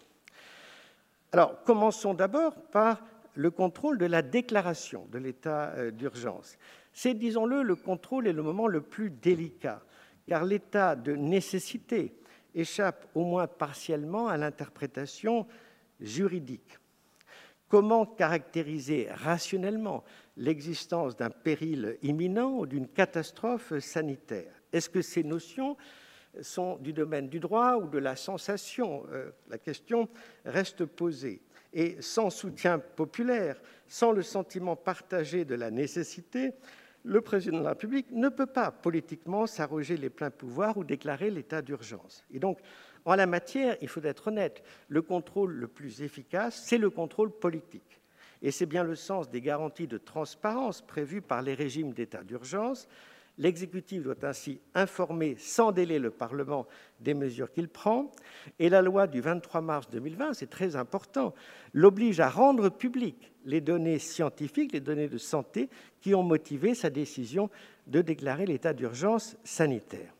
Alors, 1.31 1.63
commençons 1.63 2.13
d'abord 2.13 2.55
par 2.71 3.01
le 3.35 3.51
contrôle 3.51 3.97
de 3.97 4.05
la 4.05 4.21
déclaration 4.21 5.07
de 5.11 5.19
l'état 5.19 5.73
euh, 5.75 5.91
d'urgence. 5.91 6.57
C'est, 6.93 7.13
disons-le, 7.13 7.61
le 7.61 7.75
contrôle 7.75 8.27
est 8.27 8.33
le 8.33 8.41
moment 8.41 8.67
le 8.67 8.81
plus 8.81 9.09
délicat 9.09 9.81
car 10.27 10.43
l'état 10.43 10.95
de 10.95 11.15
nécessité 11.15 12.13
échappe 12.53 13.07
au 13.15 13.23
moins 13.23 13.47
partiellement 13.47 14.27
à 14.27 14.37
l'interprétation 14.37 15.47
juridique. 15.99 16.77
Comment 17.69 18.05
caractériser 18.05 19.07
rationnellement 19.11 20.03
l'existence 20.37 21.15
d'un 21.15 21.29
péril 21.29 21.97
imminent 22.01 22.59
ou 22.59 22.65
d'une 22.65 22.87
catastrophe 22.87 23.77
sanitaire 23.79 24.53
Est-ce 24.71 24.89
que 24.89 25.01
ces 25.01 25.23
notions 25.23 25.75
sont 26.41 26.77
du 26.77 26.93
domaine 26.93 27.27
du 27.27 27.39
droit 27.39 27.75
ou 27.75 27.87
de 27.87 27.97
la 27.97 28.15
sensation? 28.15 29.05
Euh, 29.11 29.31
La 29.49 29.57
question 29.57 30.07
reste 30.45 30.85
posée. 30.85 31.41
Et 31.73 31.97
sans 32.01 32.29
soutien 32.29 32.79
populaire, 32.79 33.59
sans 33.87 34.11
le 34.11 34.21
sentiment 34.21 34.75
partagé 34.75 35.43
de 35.45 35.55
la 35.55 35.69
nécessité, 35.69 36.53
le 37.03 37.21
président 37.21 37.59
de 37.59 37.63
la 37.63 37.69
République 37.69 38.11
ne 38.11 38.29
peut 38.29 38.45
pas 38.47 38.71
politiquement 38.71 39.47
s'arroger 39.47 39.97
les 39.97 40.09
pleins 40.09 40.31
pouvoirs 40.31 40.77
ou 40.77 40.83
déclarer 40.83 41.29
l'état 41.29 41.61
d'urgence. 41.61 42.23
Et 42.31 42.39
donc, 42.39 42.59
en 43.05 43.15
la 43.15 43.25
matière, 43.25 43.77
il 43.81 43.87
faut 43.87 44.03
être 44.03 44.27
honnête, 44.27 44.63
le 44.89 45.01
contrôle 45.01 45.53
le 45.53 45.67
plus 45.67 46.01
efficace, 46.01 46.61
c'est 46.65 46.77
le 46.77 46.89
contrôle 46.89 47.31
politique. 47.31 48.01
Et 48.41 48.51
c'est 48.51 48.65
bien 48.65 48.83
le 48.83 48.95
sens 48.95 49.29
des 49.29 49.41
garanties 49.41 49.87
de 49.87 49.97
transparence 49.97 50.81
prévues 50.81 51.21
par 51.21 51.41
les 51.41 51.53
régimes 51.53 51.93
d'état 51.93 52.23
d'urgence, 52.23 52.87
L'exécutif 53.39 54.01
doit 54.01 54.15
ainsi 54.23 54.59
informer 54.73 55.35
sans 55.37 55.71
délai 55.71 55.99
le 55.99 56.09
Parlement 56.09 56.65
des 56.99 57.13
mesures 57.13 57.51
qu'il 57.51 57.69
prend. 57.69 58.11
Et 58.57 58.67
la 58.67 58.81
loi 58.81 59.05
du 59.05 59.21
23 59.21 59.61
mars 59.61 59.89
2020, 59.91 60.33
c'est 60.33 60.49
très 60.49 60.75
important, 60.75 61.35
l'oblige 61.73 62.19
à 62.19 62.29
rendre 62.29 62.69
publiques 62.69 63.31
les 63.45 63.61
données 63.61 63.99
scientifiques, 63.99 64.73
les 64.73 64.79
données 64.79 65.07
de 65.07 65.19
santé 65.19 65.69
qui 66.01 66.15
ont 66.15 66.23
motivé 66.23 66.73
sa 66.73 66.89
décision 66.89 67.49
de 67.85 68.01
déclarer 68.01 68.47
l'état 68.47 68.73
d'urgence 68.73 69.37
sanitaire. 69.43 70.13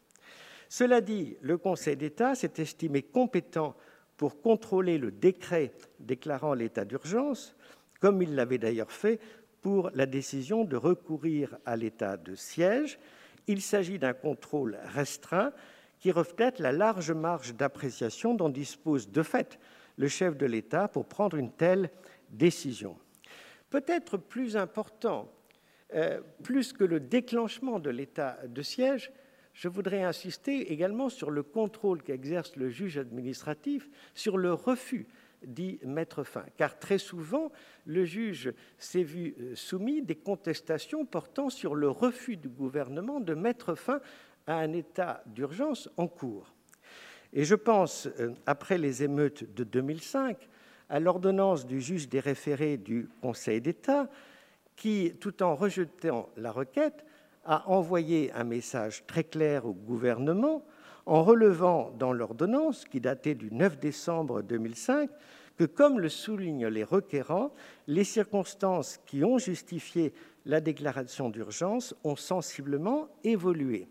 Cela 0.70 1.02
dit, 1.02 1.38
le 1.42 1.58
Conseil 1.58 1.98
d'État 1.98 2.36
s'est 2.36 2.54
estimé 2.58 3.02
compétent 3.02 3.76
pour 4.16 4.42
contrôler 4.42 4.98
le 4.98 5.12
décret 5.12 5.72
déclarant 6.00 6.54
l'état 6.54 6.86
d'urgence, 6.86 7.56
comme 8.00 8.22
il 8.22 8.36
l'avait 8.36 8.58
d'ailleurs 8.58 8.92
fait 8.92 9.20
pour 9.62 9.90
la 9.94 10.06
décision 10.06 10.64
de 10.64 10.76
recourir 10.76 11.58
à 11.66 11.76
l'état 11.76 12.18
de 12.18 12.36
siège. 12.36 13.00
Il 13.48 13.62
s'agit 13.62 14.00
d'un 14.00 14.14
contrôle 14.14 14.78
restreint 14.84 15.52
qui 16.00 16.12
reflète 16.12 16.60
la 16.60 16.72
large 16.72 17.12
marge 17.12 17.56
d'appréciation 17.56 18.34
dont 18.34 18.50
dispose 18.50 19.10
de 19.10 19.24
fait 19.24 19.60
le 19.98 20.08
chef 20.08 20.38
de 20.38 20.46
l'État 20.46 20.88
pour 20.88 21.06
prendre 21.06 21.38
une 21.38 21.52
telle 21.52 21.90
décision. 22.30 22.98
Peut-être 23.70 24.18
plus 24.18 24.56
important, 24.56 25.32
euh, 25.94 26.22
plus 26.44 26.72
que 26.72 26.84
le 26.84 27.00
déclenchement 27.00 27.80
de 27.80 27.90
l'état 27.90 28.38
de 28.48 28.62
siège, 28.62 29.12
je 29.54 29.68
voudrais 29.68 30.04
insister 30.04 30.72
également 30.72 31.10
sur 31.10 31.32
le 31.32 31.42
contrôle 31.42 32.04
qu'exerce 32.04 32.56
le 32.56 32.70
juge 32.70 33.00
administratif 33.00 33.90
sur 34.14 34.38
le 34.38 34.54
refus 34.54 35.08
d'y 35.44 35.80
mettre 35.84 36.24
fin. 36.24 36.46
Car 36.58 36.80
très 36.80 36.98
souvent, 36.98 37.52
le 37.86 38.06
juge 38.06 38.54
s'est 38.78 39.04
vu 39.04 39.36
euh, 39.40 39.56
soumis 39.56 40.02
des 40.02 40.16
contestations 40.16 41.06
portant 41.06 41.50
sur 41.50 41.76
le 41.76 41.90
refus 41.90 42.38
du 42.38 42.50
gouvernement 42.50 43.20
de 43.20 43.34
mettre 43.34 43.76
fin 43.76 44.00
à 44.48 44.56
un 44.56 44.74
état 44.74 45.24
d'urgence 45.26 45.90
en 45.98 46.08
cours. 46.08 46.54
Et 47.34 47.44
je 47.44 47.56
pense, 47.56 48.08
euh, 48.20 48.34
après 48.46 48.78
les 48.78 49.04
émeutes 49.04 49.54
de 49.54 49.64
2005, 49.64 50.38
à 50.90 51.00
l'ordonnance 51.00 51.66
du 51.66 51.82
juge 51.82 52.08
des 52.08 52.20
référés 52.20 52.78
du 52.78 53.10
Conseil 53.22 53.62
d'État, 53.62 54.10
qui, 54.76 55.14
tout 55.20 55.44
en 55.44 55.56
rejetant 55.56 56.30
la 56.38 56.52
requête, 56.52 57.06
a 57.44 57.70
envoyé 57.70 58.32
un 58.34 58.44
message 58.44 59.06
très 59.06 59.24
clair 59.24 59.66
au 59.66 59.74
gouvernement 59.74 60.66
en 61.08 61.24
relevant 61.24 61.92
dans 61.98 62.12
l'ordonnance, 62.12 62.86
qui 62.86 63.00
datait 63.00 63.34
du 63.34 63.50
9 63.52 63.80
décembre 63.80 64.42
2005, 64.42 65.10
que, 65.58 65.64
comme 65.64 66.00
le 66.00 66.10
soulignent 66.10 66.68
les 66.68 66.84
requérants, 66.84 67.54
les 67.88 68.04
circonstances 68.04 69.00
qui 69.06 69.24
ont 69.24 69.38
justifié 69.38 70.14
la 70.46 70.62
déclaration 70.62 71.30
d'urgence 71.30 71.96
ont 72.04 72.16
sensiblement 72.16 73.08
évolué. 73.24 73.88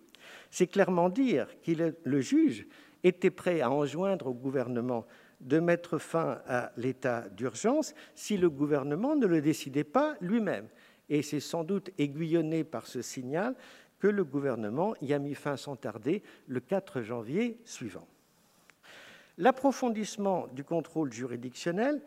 C'est 0.50 0.66
clairement 0.66 1.08
dire 1.08 1.48
que 1.62 1.94
le 2.04 2.20
juge 2.20 2.66
était 3.02 3.30
prêt 3.30 3.62
à 3.62 3.70
enjoindre 3.70 4.28
au 4.28 4.34
gouvernement 4.34 5.06
de 5.40 5.58
mettre 5.58 5.98
fin 5.98 6.40
à 6.46 6.72
l'état 6.76 7.28
d'urgence 7.30 7.94
si 8.14 8.36
le 8.36 8.50
gouvernement 8.50 9.16
ne 9.16 9.26
le 9.26 9.40
décidait 9.40 9.84
pas 9.84 10.16
lui-même. 10.20 10.68
Et 11.08 11.22
c'est 11.22 11.40
sans 11.40 11.62
doute 11.62 11.90
aiguillonné 11.98 12.64
par 12.64 12.86
ce 12.86 13.00
signal 13.00 13.54
que 13.98 14.06
le 14.06 14.24
gouvernement 14.24 14.94
y 15.00 15.12
a 15.12 15.18
mis 15.18 15.34
fin 15.34 15.56
sans 15.56 15.76
tarder 15.76 16.22
le 16.46 16.60
4 16.60 17.02
janvier 17.02 17.58
suivant. 17.64 18.06
L'approfondissement 19.38 20.48
du 20.52 20.64
contrôle 20.64 21.12
juridictionnel 21.12 22.00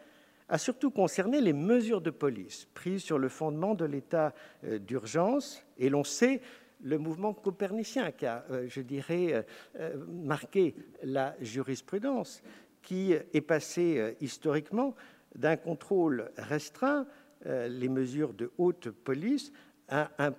a 0.50 0.58
surtout 0.58 0.90
concerné 0.90 1.42
les 1.42 1.54
mesures 1.54 2.02
de 2.02 2.10
police 2.10 2.68
prises 2.74 3.04
sur 3.04 3.20
le 3.20 3.30
fondement 3.30 3.76
de 3.76 3.86
l'état 3.86 4.34
euh, 4.64 4.80
d'urgence, 4.80 5.64
et 5.78 5.90
l'on 5.90 6.04
sait 6.04 6.42
le 6.82 6.98
mouvement 6.98 7.34
copernicien 7.34 8.12
qui 8.12 8.26
a, 8.26 8.46
euh, 8.50 8.66
je 8.68 8.82
dirais, 8.82 9.46
euh, 9.80 9.94
marqué 10.08 10.76
la 11.04 11.36
jurisprudence, 11.40 12.42
qui 12.82 13.12
est 13.12 13.42
passé 13.42 14.16
historiquement 14.22 14.96
d'un 15.36 15.58
contrôle 15.58 16.32
restreint, 16.38 17.06
les 17.46 17.90
mesures 17.90 18.34
de 18.34 18.52
haute 18.58 18.90
police, 18.90 19.52
à 19.90 20.10
un 20.18 20.34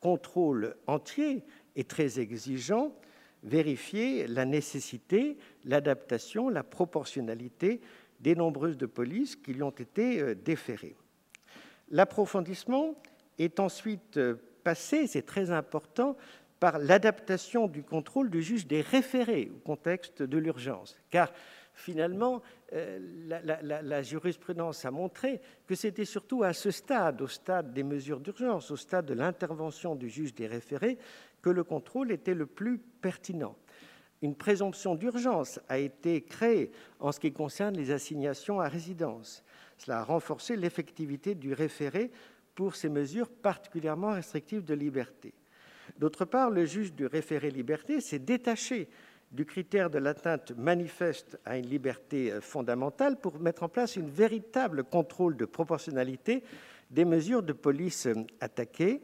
contrôle 0.00 0.76
entier 0.86 1.42
et 1.74 1.84
très 1.84 2.20
exigeant, 2.20 2.92
vérifier 3.42 4.26
la 4.26 4.44
nécessité, 4.44 5.36
l'adaptation, 5.64 6.48
la 6.48 6.62
proportionnalité 6.62 7.80
des 8.20 8.34
nombreuses 8.34 8.78
de 8.78 8.86
police 8.86 9.36
qui 9.36 9.52
lui 9.52 9.62
ont 9.62 9.70
été 9.70 10.20
euh, 10.20 10.34
déférées. 10.34 10.96
L'approfondissement 11.90 12.94
est 13.38 13.60
ensuite 13.60 14.16
euh, 14.16 14.36
passé, 14.64 15.06
c'est 15.06 15.26
très 15.26 15.50
important, 15.50 16.16
par 16.58 16.78
l'adaptation 16.78 17.68
du 17.68 17.82
contrôle 17.82 18.30
du 18.30 18.42
juge 18.42 18.66
des 18.66 18.80
référés 18.80 19.50
au 19.54 19.58
contexte 19.58 20.22
de 20.22 20.38
l'urgence. 20.38 20.96
Car 21.10 21.32
finalement, 21.76 22.42
euh, 22.72 22.98
la, 23.62 24.02
jurisprudence 24.02 24.84
a 24.84 24.90
montré 24.90 25.40
que 25.66 25.74
c'était 25.74 26.04
surtout 26.04 26.42
à 26.42 26.52
ce 26.52 26.70
stade, 26.70 27.20
au 27.22 27.28
stade 27.28 27.72
des 27.72 27.84
mesures 27.84 28.18
d'urgence, 28.18 28.70
au 28.70 28.76
stade 28.76 29.06
de 29.06 29.14
l'intervention 29.14 29.94
du 29.94 30.08
juge 30.08 30.34
des 30.34 30.46
référés, 30.46 30.98
que 31.42 31.50
le 31.50 31.62
contrôle 31.62 32.10
était 32.10 32.34
le 32.34 32.46
plus 32.46 32.78
pertinent. 32.78 33.54
Une 34.22 34.34
présomption 34.34 34.94
d'urgence 34.94 35.60
a 35.68 35.78
été 35.78 36.22
créée 36.22 36.72
en 36.98 37.12
ce 37.12 37.20
qui 37.20 37.32
concerne 37.32 37.76
les 37.76 37.90
assignations 37.90 38.60
à 38.60 38.68
résidence. 38.68 39.44
Cela 39.76 40.00
a 40.00 40.04
renforcé 40.04 40.56
l'effectivité 40.56 41.34
du 41.34 41.52
référé 41.52 42.10
pour 42.54 42.74
ces 42.74 42.88
mesures 42.88 43.28
particulièrement 43.28 44.12
restrictives 44.12 44.64
de 44.64 44.74
liberté. 44.74 45.34
D'autre 45.98 46.24
part, 46.24 46.50
le 46.50 46.64
juge 46.64 46.94
du 46.94 47.06
référé 47.06 47.50
liberté 47.50 48.00
s'est 48.00 48.18
détaché 48.18 48.88
du 49.36 49.44
critère 49.44 49.90
de 49.90 49.98
l'atteinte 49.98 50.52
manifeste 50.56 51.38
à 51.44 51.58
une 51.58 51.66
liberté 51.66 52.32
euh, 52.32 52.40
fondamentale 52.40 53.20
pour 53.20 53.38
mettre 53.38 53.62
en 53.62 53.68
place 53.68 53.98
un 53.98 54.02
véritable 54.02 54.82
contrôle 54.82 55.36
de 55.36 55.44
proportionnalité 55.44 56.42
des 56.90 57.04
mesures 57.04 57.42
de 57.42 57.52
police 57.52 58.06
euh, 58.06 58.14
attaquées. 58.40 59.02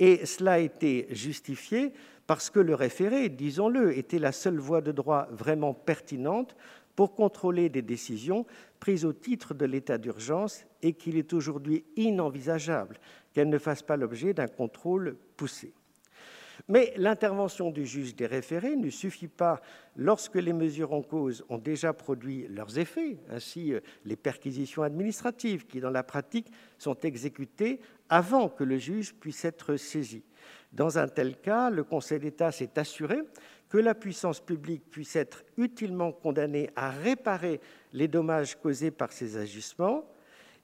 Et 0.00 0.24
cela 0.24 0.52
a 0.52 0.58
été 0.58 1.06
justifié 1.10 1.92
parce 2.26 2.48
que 2.48 2.60
le 2.60 2.74
référé, 2.74 3.28
disons-le, 3.28 3.96
était 3.96 4.18
la 4.18 4.32
seule 4.32 4.58
voie 4.58 4.80
de 4.80 4.90
droit 4.90 5.28
vraiment 5.32 5.74
pertinente 5.74 6.56
pour 6.96 7.14
contrôler 7.14 7.68
des 7.68 7.82
décisions 7.82 8.46
prises 8.80 9.04
au 9.04 9.12
titre 9.12 9.52
de 9.52 9.66
l'état 9.66 9.98
d'urgence 9.98 10.64
et 10.82 10.94
qu'il 10.94 11.18
est 11.18 11.32
aujourd'hui 11.34 11.84
inenvisageable 11.96 12.98
qu'elles 13.34 13.50
ne 13.50 13.58
fassent 13.58 13.82
pas 13.82 13.96
l'objet 13.96 14.32
d'un 14.32 14.48
contrôle 14.48 15.16
poussé. 15.36 15.74
Mais 16.66 16.92
l'intervention 16.96 17.70
du 17.70 17.86
juge 17.86 18.16
des 18.16 18.26
référés 18.26 18.74
ne 18.74 18.90
suffit 18.90 19.28
pas 19.28 19.60
lorsque 19.96 20.34
les 20.34 20.52
mesures 20.52 20.92
en 20.92 21.02
cause 21.02 21.44
ont 21.48 21.58
déjà 21.58 21.92
produit 21.92 22.48
leurs 22.48 22.78
effets, 22.78 23.18
ainsi 23.30 23.72
euh, 23.72 23.80
les 24.04 24.16
perquisitions 24.16 24.82
administratives 24.82 25.66
qui, 25.66 25.80
dans 25.80 25.90
la 25.90 26.02
pratique, 26.02 26.50
sont 26.78 26.98
exécutées 27.00 27.80
avant 28.08 28.48
que 28.48 28.64
le 28.64 28.78
juge 28.78 29.14
puisse 29.14 29.44
être 29.44 29.76
saisi. 29.76 30.24
Dans 30.72 30.98
un 30.98 31.08
tel 31.08 31.36
cas, 31.36 31.70
le 31.70 31.84
Conseil 31.84 32.18
d'État 32.18 32.50
s'est 32.50 32.78
assuré 32.78 33.20
que 33.68 33.78
la 33.78 33.94
puissance 33.94 34.40
publique 34.40 34.90
puisse 34.90 35.16
être 35.16 35.44
utilement 35.56 36.12
condamnée 36.12 36.70
à 36.74 36.90
réparer 36.90 37.60
les 37.92 38.08
dommages 38.08 38.56
causés 38.56 38.90
par 38.90 39.12
ces 39.12 39.36
agissements 39.36 40.04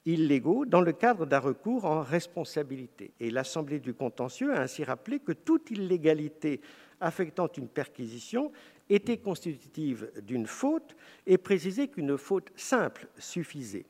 illégaux 0.07 0.65
dans 0.65 0.81
le 0.81 0.93
cadre 0.93 1.27
d'un 1.27 1.39
recours 1.39 1.85
en 1.85 2.03
responsabilité. 2.03 3.13
Et 3.21 3.31
l'Assemblée 3.31 3.81
du 3.81 3.95
contentieux 3.95 4.55
a 4.55 4.61
ainsi 4.61 4.85
rappelé 4.85 5.19
que 5.19 5.33
toute 5.33 5.71
illégalité 5.71 6.61
affectant 7.01 7.49
une 7.57 7.69
perquisition 7.69 8.53
était 8.91 9.17
constitutive 9.17 10.11
d'une 10.23 10.47
faute 10.47 10.95
et 11.27 11.39
précisé 11.39 11.89
qu'une 11.89 12.19
faute 12.19 12.51
simple 12.57 13.09
suffisait. 13.19 13.87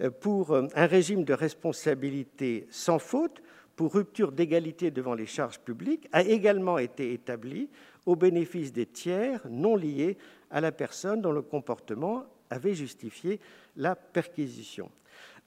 Euh, 0.00 0.10
pour 0.10 0.52
euh, 0.52 0.66
un 0.74 0.86
régime 0.86 1.24
de 1.24 1.34
responsabilité 1.34 2.66
sans 2.70 2.98
faute, 2.98 3.42
pour 3.76 3.94
rupture 3.94 4.32
d'égalité 4.32 4.90
devant 4.90 5.14
les 5.14 5.26
charges 5.26 5.58
publiques, 5.58 6.08
a 6.12 6.22
également 6.22 6.78
été 6.78 7.12
établi 7.12 7.68
au 8.06 8.16
bénéfice 8.16 8.72
des 8.72 8.86
tiers 8.86 9.40
non 9.48 9.76
liés 9.76 10.16
à 10.50 10.60
la 10.60 10.72
personne 10.72 11.20
dont 11.20 11.32
le 11.32 11.42
comportement 11.42 12.24
avait 12.52 12.74
justifié 12.74 13.40
la 13.76 13.96
perquisition. 13.96 14.90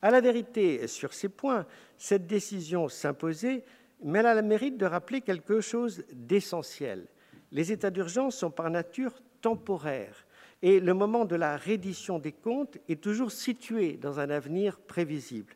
À 0.01 0.11
la 0.11 0.21
vérité, 0.21 0.87
sur 0.87 1.13
ces 1.13 1.29
points, 1.29 1.65
cette 1.97 2.27
décision 2.27 2.89
s'imposait, 2.89 3.63
mais 4.03 4.19
elle 4.19 4.25
a 4.25 4.35
le 4.35 4.41
mérite 4.41 4.77
de 4.77 4.85
rappeler 4.85 5.21
quelque 5.21 5.61
chose 5.61 6.03
d'essentiel. 6.11 7.07
Les 7.51 7.71
états 7.71 7.91
d'urgence 7.91 8.35
sont 8.35 8.51
par 8.51 8.69
nature 8.69 9.13
temporaires 9.41 10.25
et 10.61 10.79
le 10.79 10.93
moment 10.93 11.25
de 11.25 11.35
la 11.35 11.57
reddition 11.57 12.19
des 12.19 12.31
comptes 12.31 12.77
est 12.89 13.01
toujours 13.01 13.31
situé 13.31 13.93
dans 13.93 14.19
un 14.19 14.29
avenir 14.29 14.79
prévisible. 14.79 15.53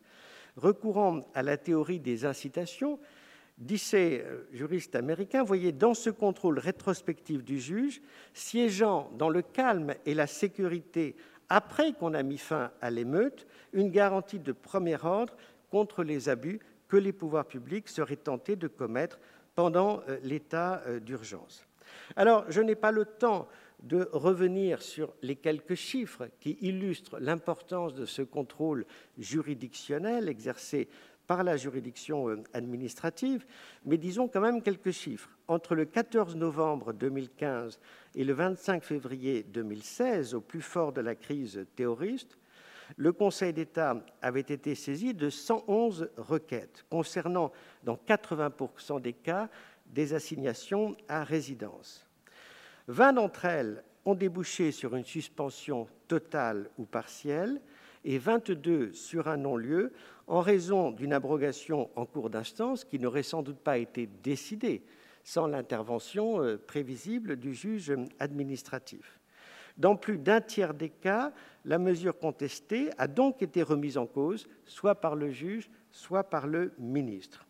Recourant 0.56 1.28
à 1.34 1.42
la 1.42 1.58
théorie 1.58 2.00
des 2.00 2.26
incitations, 2.26 3.00
Dissey, 3.58 4.24
euh, 4.26 4.48
juriste 4.54 4.96
américain, 4.96 5.44
voyait 5.44 5.74
dans 5.74 5.94
ce 5.94 6.10
contrôle 6.10 6.60
rétrospectif 6.60 7.44
du 7.44 7.60
juge, 7.60 8.02
siégeant 8.34 9.12
dans 9.18 9.30
le 9.30 9.42
calme 9.42 9.96
et 10.06 10.14
la 10.14 10.28
sécurité 10.28 11.16
après 11.50 11.94
qu'on 11.94 12.14
a 12.14 12.24
mis 12.24 12.38
fin 12.38 12.72
à 12.82 12.90
l'émeute, 12.90 13.48
une 13.74 13.90
garantie 13.90 14.40
de 14.40 14.52
premier 14.52 14.98
ordre 15.04 15.36
contre 15.70 16.04
les 16.04 16.30
abus 16.30 16.60
que 16.88 16.98
les 16.98 17.14
pouvoirs 17.14 17.46
publics 17.46 17.88
seraient 17.88 18.16
tentés 18.16 18.56
de 18.56 18.68
commettre 18.68 19.20
pendant 19.56 20.02
euh, 20.08 20.18
l'état 20.24 20.82
euh, 20.88 21.00
d'urgence. 21.00 21.66
Alors, 22.16 22.46
je 22.50 22.62
n'ai 22.62 22.76
pas 22.76 22.92
le 22.92 23.06
temps 23.06 23.48
de 23.82 24.10
revenir 24.12 24.82
sur 24.82 25.14
les 25.22 25.36
quelques 25.36 25.76
chiffres 25.76 26.28
qui 26.40 26.58
illustrent 26.62 27.20
l'importance 27.20 27.94
de 27.94 28.06
ce 28.06 28.22
contrôle 28.22 28.86
juridictionnel 29.18 30.28
exercé 30.28 30.90
par 31.28 31.44
la 31.44 31.58
juridiction 31.58 32.30
euh, 32.30 32.44
administrative, 32.54 33.46
mais 33.86 33.98
disons 33.98 34.28
quand 34.28 34.42
même 34.42 34.62
quelques 34.62 34.92
chiffres. 34.92 35.30
Entre 35.48 35.76
le 35.76 35.86
14 35.86 36.36
novembre 36.36 36.92
2015 36.92 37.80
et 38.20 38.26
le 38.26 38.34
25 38.34 38.84
février 38.84 39.44
2016, 39.44 40.36
au 40.36 40.42
plus 40.42 40.62
fort 40.62 40.92
de 40.92 41.00
la 41.00 41.16
crise 41.16 41.66
terroriste, 41.78 42.38
le 42.98 43.14
Conseil 43.14 43.54
d'État 43.54 43.96
avait 44.22 44.42
été 44.42 44.76
saisi 44.76 45.14
de 45.14 45.30
111 45.30 46.10
requêtes 46.18 46.84
concernant, 46.90 47.54
dans 47.86 47.96
80% 47.96 49.00
des 49.00 49.14
cas, 49.14 49.48
des 49.86 50.14
assignations 50.14 50.98
à 51.08 51.24
résidence. 51.24 52.06
20 52.90 53.14
d'entre 53.14 53.46
elles 53.46 53.86
ont 54.04 54.16
débouché 54.16 54.74
sur 54.74 54.98
une 54.98 55.06
suspension 55.06 55.88
totale 56.10 56.70
ou 56.78 56.84
partielle 56.84 57.62
et 58.04 58.18
22 58.18 58.92
sur 58.92 59.30
un 59.30 59.38
non-lieu 59.38 59.94
en 60.28 60.42
raison 60.42 60.92
d'une 60.92 61.14
abrogation 61.14 61.90
en 61.96 62.06
cours 62.06 62.30
d'instance 62.30 62.84
qui 62.84 63.00
n'aurait 63.00 63.24
sans 63.24 63.44
doute 63.44 63.60
pas 63.60 63.78
été 63.78 64.10
décidée 64.22 64.84
sans 65.30 65.46
l'intervention 65.46 66.42
euh, 66.42 66.58
prévisible 66.58 67.36
du 67.36 67.54
juge 67.54 67.94
administratif. 68.18 69.20
Dans 69.78 69.96
plus 69.96 70.18
d'un 70.18 70.42
tiers 70.42 70.74
des 70.74 70.90
cas, 70.90 71.32
la 71.66 71.78
mesure 71.78 72.18
contestée 72.18 72.90
a 72.98 73.08
donc 73.08 73.44
été 73.44 73.62
remise 73.62 74.00
en 74.00 74.08
cause, 74.08 74.48
soit 74.66 74.96
par 74.96 75.16
le 75.16 75.30
juge, 75.30 75.70
soit 75.92 76.24
par 76.24 76.48
le 76.48 76.74
ministre. 76.80 77.46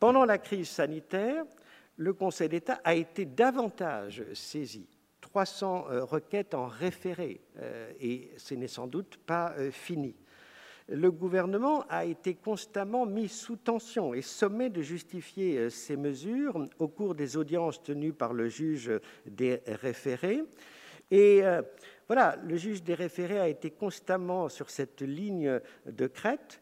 Pendant 0.00 0.24
la 0.24 0.38
crise 0.38 0.68
sanitaire, 0.68 1.44
le 1.96 2.12
Conseil 2.14 2.48
d'État 2.48 2.80
a 2.82 2.96
été 2.96 3.24
davantage 3.24 4.24
saisi. 4.34 4.88
300 5.20 5.86
euh, 5.90 6.04
requêtes 6.04 6.54
en 6.54 6.66
référé, 6.66 7.40
euh, 7.58 7.92
et 8.00 8.32
ce 8.38 8.54
n'est 8.54 8.66
sans 8.66 8.88
doute 8.88 9.18
pas 9.18 9.54
fini. 9.70 10.16
Le 10.88 11.10
gouvernement 11.10 11.84
a 11.88 12.04
été 12.04 12.34
constamment 12.34 13.06
mis 13.06 13.28
sous 13.28 13.56
tension 13.56 14.14
et 14.14 14.22
sommé 14.22 14.70
de 14.70 14.82
justifier 14.82 15.70
ces 15.70 15.96
mesures 15.96 16.68
au 16.78 16.88
cours 16.88 17.14
des 17.14 17.36
audiences 17.36 17.82
tenues 17.82 18.12
par 18.12 18.32
le 18.32 18.48
juge 18.48 18.90
des 19.26 19.60
référés. 19.66 20.42
Et 21.10 21.42
voilà, 22.06 22.36
le 22.42 22.56
juge 22.56 22.82
des 22.82 22.94
référés 22.94 23.38
a 23.38 23.48
été 23.48 23.70
constamment 23.70 24.48
sur 24.48 24.70
cette 24.70 25.02
ligne 25.02 25.60
de 25.86 26.06
crête. 26.06 26.60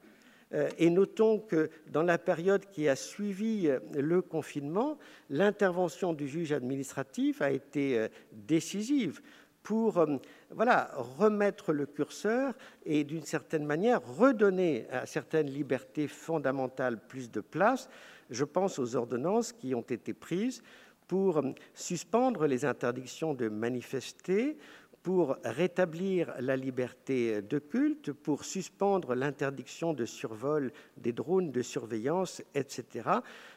Euh, 0.55 0.69
et 0.79 0.91
notons 0.91 1.41
que 1.41 1.71
dans 1.91 2.03
la 2.03 2.19
période 2.19 2.67
qui 2.71 2.89
a 2.89 2.95
suivi 2.95 3.67
euh, 3.67 3.81
le 3.95 4.23
confinement, 4.23 4.97
l'intervention 5.29 6.13
du 6.13 6.29
juge 6.29 6.53
administratif 6.53 7.43
a 7.43 7.51
été 7.51 7.99
euh, 7.99 8.09
décisive 8.33 9.21
pour 9.67 10.07
voilà, 10.53 10.93
remettre 11.19 11.73
le 11.73 11.87
curseur 11.87 12.55
et 12.85 13.03
d'une 13.03 13.25
certaine 13.25 13.65
manière 13.65 14.01
redonner 14.01 14.87
à 14.93 15.07
certaines 15.07 15.51
libertés 15.51 16.07
fondamentales 16.07 17.01
plus 17.09 17.33
de 17.33 17.41
place. 17.41 17.89
Je 18.31 18.45
pense 18.45 18.79
aux 18.79 18.95
ordonnances 18.95 19.53
qui 19.53 19.75
ont 19.75 19.81
été 19.81 20.15
prises 20.15 20.63
pour 21.09 21.43
suspendre 21.75 22.47
les 22.47 22.65
interdictions 22.65 23.35
de 23.35 23.49
manifester, 23.49 24.57
pour 25.03 25.37
rétablir 25.45 26.33
la 26.39 26.57
liberté 26.57 27.43
de 27.43 27.59
culte, 27.59 28.13
pour 28.13 28.45
suspendre 28.45 29.17
l'interdiction 29.17 29.95
de 29.95 30.05
survol 30.05 30.73
des 30.97 31.13
drones 31.13 31.51
de 31.51 31.63
surveillance, 31.63 32.41
etc. 32.55 33.09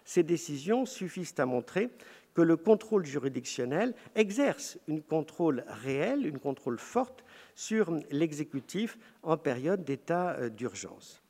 Ces 0.05 0.23
décisions 0.23 0.85
suffisent 0.85 1.35
à 1.37 1.45
montrer 1.45 1.89
que 2.33 2.41
le 2.41 2.57
contrôle 2.57 3.05
juridictionnel 3.05 3.93
exerce 4.15 4.77
une 4.87 5.01
contrôle 5.01 5.63
réel, 5.67 6.25
une 6.25 6.39
contrôle 6.39 6.79
forte 6.79 7.23
sur 7.55 7.91
l'exécutif 8.11 8.97
en 9.23 9.37
période 9.37 9.83
d'état 9.83 10.31
euh, 10.37 10.49
d'urgence. 10.49 11.21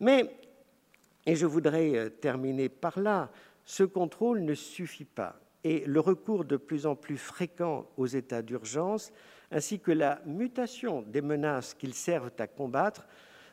Mais, 0.00 0.30
et 1.26 1.36
je 1.36 1.46
voudrais 1.46 1.96
euh, 1.96 2.08
terminer 2.08 2.68
par 2.68 2.98
là, 2.98 3.30
ce 3.64 3.82
contrôle 3.82 4.40
ne 4.40 4.54
suffit 4.54 5.04
pas 5.04 5.40
et 5.64 5.82
le 5.86 5.98
recours 5.98 6.44
de 6.44 6.58
plus 6.58 6.86
en 6.86 6.94
plus 6.94 7.16
fréquent 7.16 7.88
aux 7.96 8.06
états 8.06 8.42
d'urgence, 8.42 9.12
ainsi 9.50 9.80
que 9.80 9.92
la 9.92 10.20
mutation 10.26 11.02
des 11.02 11.22
menaces 11.22 11.74
qu'ils 11.74 11.94
servent 11.94 12.32
à 12.38 12.46
combattre, 12.46 13.06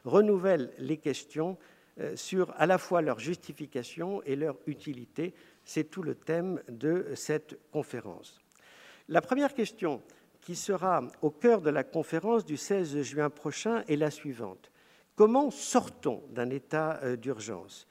renouvellent 0.04 0.71
les 0.78 0.97
questions 0.97 1.58
euh, 2.00 2.15
sur 2.15 2.54
à 2.58 2.65
la 2.65 2.78
fois 2.78 3.02
leur 3.02 3.19
justification 3.19 4.21
et 4.24 4.36
leur 4.36 4.58
utilité. 4.67 5.34
C'est 5.63 5.89
tout 5.89 6.04
le 6.04 6.15
thème 6.15 6.62
de 6.69 7.08
cette 7.15 7.60
conférence. 7.71 8.41
La 9.10 9.21
première 9.21 9.54
question 9.54 10.02
qui 10.41 10.56
sera 10.56 11.04
au 11.21 11.30
cœur 11.30 11.62
de 11.62 11.69
la 11.69 11.84
conférence 11.84 12.45
du 12.45 12.58
16 12.58 13.02
juin 13.02 13.30
prochain 13.30 13.84
est 13.88 13.95
la 13.95 14.12
suivante. 14.12 14.71
Comment 15.15 15.52
sortons 15.52 16.24
d'un 16.32 16.50
état 16.50 17.00
euh, 17.04 17.15
d'urgence? 17.15 17.88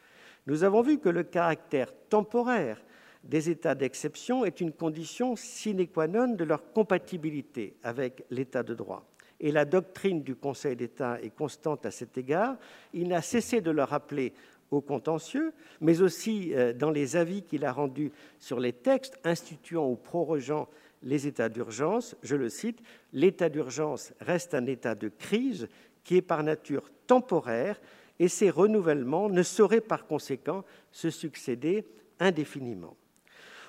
Nous 0.47 0.65
avons 0.65 0.83
vu 0.83 0.99
que 0.99 1.09
le 1.09 1.23
caractère 1.23 1.93
temporaire 2.09 2.83
des 3.23 3.51
états 3.51 3.75
d'exception 3.75 4.45
est 4.45 4.61
une 4.61 4.73
condition 4.73 5.37
sine 5.37 5.87
qua 5.87 6.09
non 6.09 6.29
de 6.29 6.45
leur 6.45 6.73
compatibilité 6.73 7.77
avec 7.83 8.25
l'état 8.31 8.63
de 8.63 8.75
droit. 8.75 9.07
Et 9.39 9.53
la 9.53 9.65
doctrine 9.65 10.23
du 10.23 10.35
Conseil 10.37 10.77
d'État 10.77 11.21
est 11.23 11.35
constante 11.35 11.87
à 11.87 11.91
cet 11.91 12.19
égard. 12.19 12.57
Il 12.93 13.09
n'a 13.09 13.23
cessé 13.23 13.61
de 13.61 13.71
le 13.71 13.85
rappeler 13.85 14.35
au 14.71 14.81
contentieux, 14.81 15.53
mais 15.81 16.01
aussi 16.01 16.55
euh, 16.55 16.73
dans 16.73 16.91
les 16.91 17.17
avis 17.17 17.43
qu'il 17.43 17.65
a 17.65 17.73
rendus 17.73 18.13
sur 18.39 18.61
les 18.61 18.73
textes 18.73 19.19
instituant 19.25 19.89
ou 19.89 19.97
prorogeant 19.97 20.69
les 21.03 21.27
états 21.27 21.49
d'urgence. 21.49 22.15
Je 22.23 22.37
le 22.37 22.49
cite, 22.49 22.81
L'état 23.13 23.49
d'urgence 23.49 24.13
reste 24.21 24.55
un 24.55 24.67
état 24.67 24.95
de 24.95 25.09
crise 25.09 25.69
qui 26.05 26.17
est 26.17 26.23
par 26.23 26.43
nature 26.43 26.91
temporaire 27.07 27.81
et 28.19 28.29
ses 28.29 28.51
renouvellements 28.51 29.29
ne 29.29 29.43
sauraient 29.43 29.81
par 29.81 30.07
conséquent 30.07 30.65
se 30.93 31.11
succéder 31.11 31.85
indéfiniment. 32.19 32.97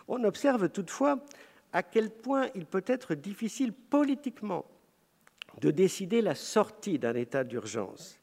On 0.07 0.23
observe 0.23 0.69
toutefois 0.69 1.19
à 1.73 1.83
quel 1.83 2.09
point 2.09 2.49
il 2.53 2.65
peut 2.65 2.83
être 2.85 3.15
difficile 3.15 3.71
politiquement 3.71 4.65
de 5.59 5.71
décider 5.71 6.21
la 6.21 6.35
sortie 6.35 6.99
d'un 6.99 7.15
état 7.15 7.43
d'urgence. 7.43 8.19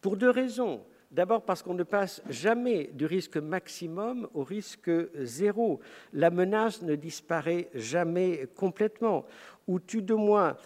Pour 0.00 0.16
deux 0.16 0.30
raisons. 0.30 0.84
D'abord 1.16 1.40
parce 1.40 1.62
qu'on 1.62 1.72
ne 1.72 1.82
passe 1.82 2.20
jamais 2.28 2.90
du 2.92 3.06
risque 3.06 3.38
maximum 3.38 4.28
au 4.34 4.44
risque 4.44 4.90
zéro. 5.14 5.80
La 6.12 6.28
menace 6.28 6.82
ne 6.82 6.94
disparaît 6.94 7.70
jamais 7.72 8.46
complètement. 8.54 9.24
Ou 9.66 9.80
tout 9.80 10.02
de 10.02 10.12
moins 10.12 10.58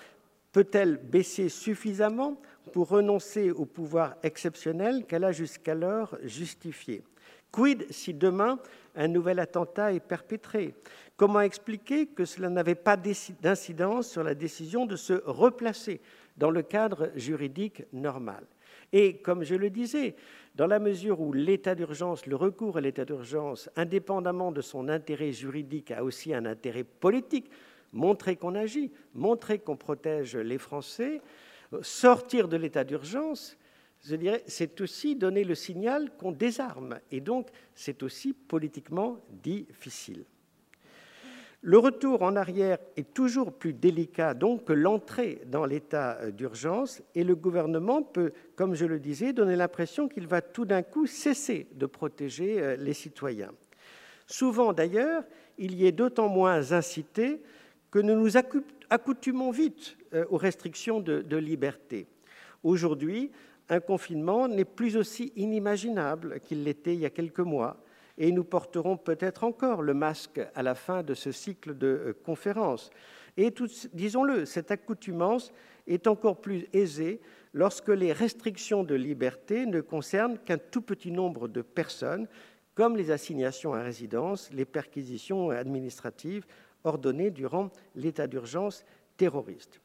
peut-elle 0.51 0.97
baisser 0.97 1.49
suffisamment 1.49 2.37
pour 2.73 2.89
renoncer 2.89 3.53
au 3.53 3.65
pouvoir 3.65 4.17
exceptionnel 4.25 5.05
qu'elle 5.07 5.23
a 5.23 5.31
jusqu'alors 5.31 6.19
justifié? 6.25 7.05
Quid 7.53 7.87
si 7.93 8.13
demain 8.13 8.59
un 8.97 9.07
nouvel 9.07 9.39
attentat 9.39 9.93
est 9.93 10.01
perpétré? 10.01 10.75
Comment 11.17 11.43
expliquer 11.43 12.09
que 12.09 12.25
cela 12.25 12.49
n'avait 12.49 12.75
pas 12.75 12.97
d'incidence 12.97 14.09
sur 14.09 14.25
la 14.25 14.35
décision 14.35 14.85
de 14.85 14.97
se 14.97 15.13
replacer 15.27 16.01
dans 16.37 16.51
le 16.51 16.63
cadre 16.63 17.13
juridique 17.15 17.85
normal? 17.93 18.45
Et 18.93 19.19
comme 19.19 19.45
je 19.45 19.55
le 19.55 19.71
disais, 19.71 20.17
dans 20.55 20.67
la 20.67 20.79
mesure 20.79 21.21
où 21.21 21.33
l'état 21.33 21.75
d'urgence, 21.75 22.27
le 22.27 22.37
recours 22.37 22.77
à 22.77 22.81
l'état 22.81 23.05
d'urgence, 23.05 23.71
indépendamment 23.77 24.53
de 24.53 24.61
son 24.61 24.89
intérêt 24.89 25.33
juridique, 25.33 25.91
a 25.91 26.03
aussi 26.03 26.35
un 26.35 26.45
intérêt 26.45 26.85
politique, 26.85 27.51
montrer 27.93 28.37
qu'on 28.37 28.55
agit, 28.55 28.91
montrer 29.15 29.59
qu'on 29.59 29.77
protège 29.77 30.37
les 30.37 30.59
Français, 30.59 31.21
sortir 31.83 32.49
de 32.49 32.57
l'état 32.57 32.85
d'urgence, 32.85 33.57
je 34.03 34.17
dirais, 34.17 34.43
c'est 34.47 34.81
aussi 34.81 35.15
donner 35.15 35.45
le 35.45 35.55
signal 35.55 36.11
qu'on 36.17 36.33
désarme. 36.33 36.99
Et 37.11 37.21
donc, 37.21 37.49
c'est 37.75 38.03
aussi 38.03 38.33
politiquement 38.33 39.19
difficile. 39.31 40.25
Le 41.63 41.77
retour 41.77 42.23
en 42.23 42.37
arrière 42.37 42.79
est 42.97 43.13
toujours 43.13 43.53
plus 43.53 43.75
délicat 43.75 44.33
donc 44.33 44.65
que 44.65 44.73
l'entrée 44.73 45.43
dans 45.47 45.67
l'état 45.67 46.31
d'urgence 46.31 47.03
et 47.15 47.23
le 47.23 47.35
gouvernement 47.37 48.03
peut, 48.03 48.33
comme 48.57 48.75
je 48.75 48.87
le 48.87 48.99
disais, 48.99 49.35
donner 49.35 49.57
l'impression 49.57 50.09
qu'il 50.09 50.27
va 50.27 50.41
tout 50.41 50.65
d'un 50.65 50.83
coup 50.83 51.07
cesser 51.07 51.67
de 51.75 51.85
protéger 51.85 52.63
euh, 52.63 52.77
les 52.77 52.95
citoyens. 52.95 53.53
Souvent 54.27 54.73
d'ailleurs, 54.73 55.23
il 55.59 55.75
y 55.75 55.87
est 55.87 55.93
d'autant 55.93 56.29
moins 56.29 56.73
incité 56.73 57.43
que 57.91 57.99
nous 57.99 58.15
nous 58.15 58.39
accoutumons 58.89 59.51
vite 59.51 59.99
euh, 60.15 60.25
aux 60.31 60.39
restrictions 60.39 61.01
de 61.01 61.37
liberté. 61.37 62.07
Aujourd'hui, 62.63 63.31
un 63.69 63.81
confinement 63.81 64.49
n'est 64.49 64.65
plus 64.65 64.97
aussi 64.97 65.33
inimaginable 65.37 66.41
qu'il 66.41 66.65
l'était 66.65 66.95
il 66.95 67.01
y 67.01 67.07
a 67.07 67.11
quelques 67.11 67.41
mois, 67.41 67.77
et 68.21 68.33
nous 68.33 68.45
porterons 68.45 68.99
peut-être 68.99 69.45
encore 69.45 69.81
le 69.81 69.95
masque 69.95 70.41
à 70.55 70.63
la 70.63 70.75
fin 70.75 71.03
de 71.03 71.15
ce 71.15 71.33
cycle 71.33 71.77
de 71.77 71.87
euh, 71.87 72.13
conférences. 72.23 72.91
Et 73.39 73.53
disons-le, 73.95 74.45
cette 74.45 74.71
accoutumance 74.71 75.51
est 75.87 76.07
encore 76.07 76.43
plus 76.43 76.67
aisée 76.75 77.21
lorsque 77.55 77.89
les 77.89 78.13
restrictions 78.13 78.85
de 78.85 78.95
liberté 78.95 79.65
ne 79.65 79.81
concernent 79.81 80.39
qu'un 80.39 80.59
tout 80.59 80.83
petit 80.83 81.11
nombre 81.11 81.49
de 81.49 81.63
personnes, 81.63 82.29
comme 82.75 82.95
les 82.95 83.11
assignations 83.11 83.73
à 83.73 83.83
résidence, 83.83 84.51
les 84.53 84.67
perquisitions 84.67 85.49
administratives 85.49 86.45
ordonnées 86.85 87.31
durant 87.31 87.71
l'état 87.95 88.27
d'urgence 88.27 88.85
terroriste. 89.17 89.81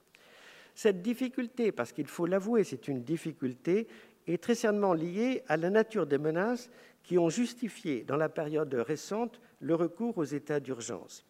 Cette 0.74 1.02
difficulté, 1.02 1.72
parce 1.72 1.94
qu'il 1.94 2.08
faut 2.08 2.26
l'avouer, 2.26 2.66
c'est 2.66 2.90
une 2.90 3.02
difficulté, 3.02 3.88
est 4.28 4.44
très 4.44 4.56
certainement 4.56 4.94
liée 4.94 5.44
à 5.48 5.56
la 5.56 5.70
nature 5.70 6.06
des 6.06 6.18
menaces 6.18 6.70
qui 7.06 7.18
ont 7.18 7.30
justifié, 7.30 8.04
dans 8.04 8.18
la 8.18 8.30
période 8.30 8.74
récente, 8.74 9.40
le 9.60 9.76
recours 9.76 10.18
aux 10.18 10.24
états 10.24 10.60
d'urgence. 10.60 11.26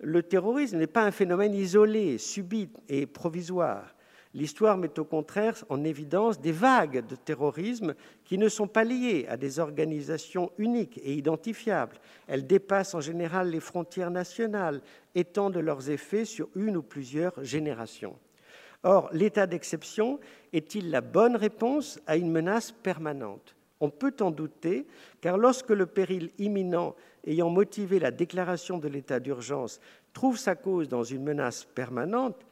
Le 0.00 0.22
terrorisme 0.22 0.78
n'est 0.78 0.86
pas 0.86 1.04
un 1.04 1.10
phénomène 1.10 1.54
isolé, 1.54 2.18
subit 2.18 2.70
et 2.88 3.06
provisoire. 3.06 3.94
L'histoire 4.32 4.76
met 4.76 4.98
au 4.98 5.04
contraire 5.04 5.64
en 5.68 5.84
évidence 5.84 6.40
des 6.40 6.50
vagues 6.50 7.06
de 7.06 7.14
terrorisme 7.14 7.94
qui 8.24 8.36
ne 8.36 8.48
sont 8.48 8.66
pas 8.66 8.82
liées 8.82 9.26
à 9.28 9.36
des 9.36 9.60
organisations 9.60 10.50
uniques 10.58 10.98
et 11.04 11.14
identifiables. 11.14 12.00
Elles 12.26 12.46
dépassent 12.46 12.94
en 12.94 13.00
général 13.00 13.50
les 13.50 13.60
frontières 13.60 14.10
nationales, 14.10 14.80
étendent 15.14 15.58
leurs 15.58 15.88
effets 15.88 16.24
sur 16.24 16.48
une 16.56 16.76
ou 16.76 16.82
plusieurs 16.82 17.44
générations. 17.44 18.18
Or, 18.82 19.08
l'état 19.12 19.46
d'exception 19.46 20.18
est-il 20.52 20.90
la 20.90 21.00
bonne 21.00 21.36
réponse 21.36 22.00
à 22.06 22.16
une 22.16 22.32
menace 22.32 22.72
permanente? 22.72 23.54
On 23.84 23.90
peut 23.90 24.14
en 24.20 24.30
douter, 24.30 24.86
car 25.20 25.36
lorsque 25.36 25.68
le 25.68 25.84
péril 25.84 26.30
imminent 26.38 26.96
ayant 27.26 27.50
motivé 27.50 27.98
la 27.98 28.10
déclaration 28.10 28.78
de 28.78 28.88
l'état 28.88 29.20
d'urgence 29.20 29.78
trouve 30.14 30.38
sa 30.38 30.54
cause 30.54 30.88
dans 30.88 31.02
une 31.02 31.22
menace 31.22 31.66
permanente, 31.66 32.46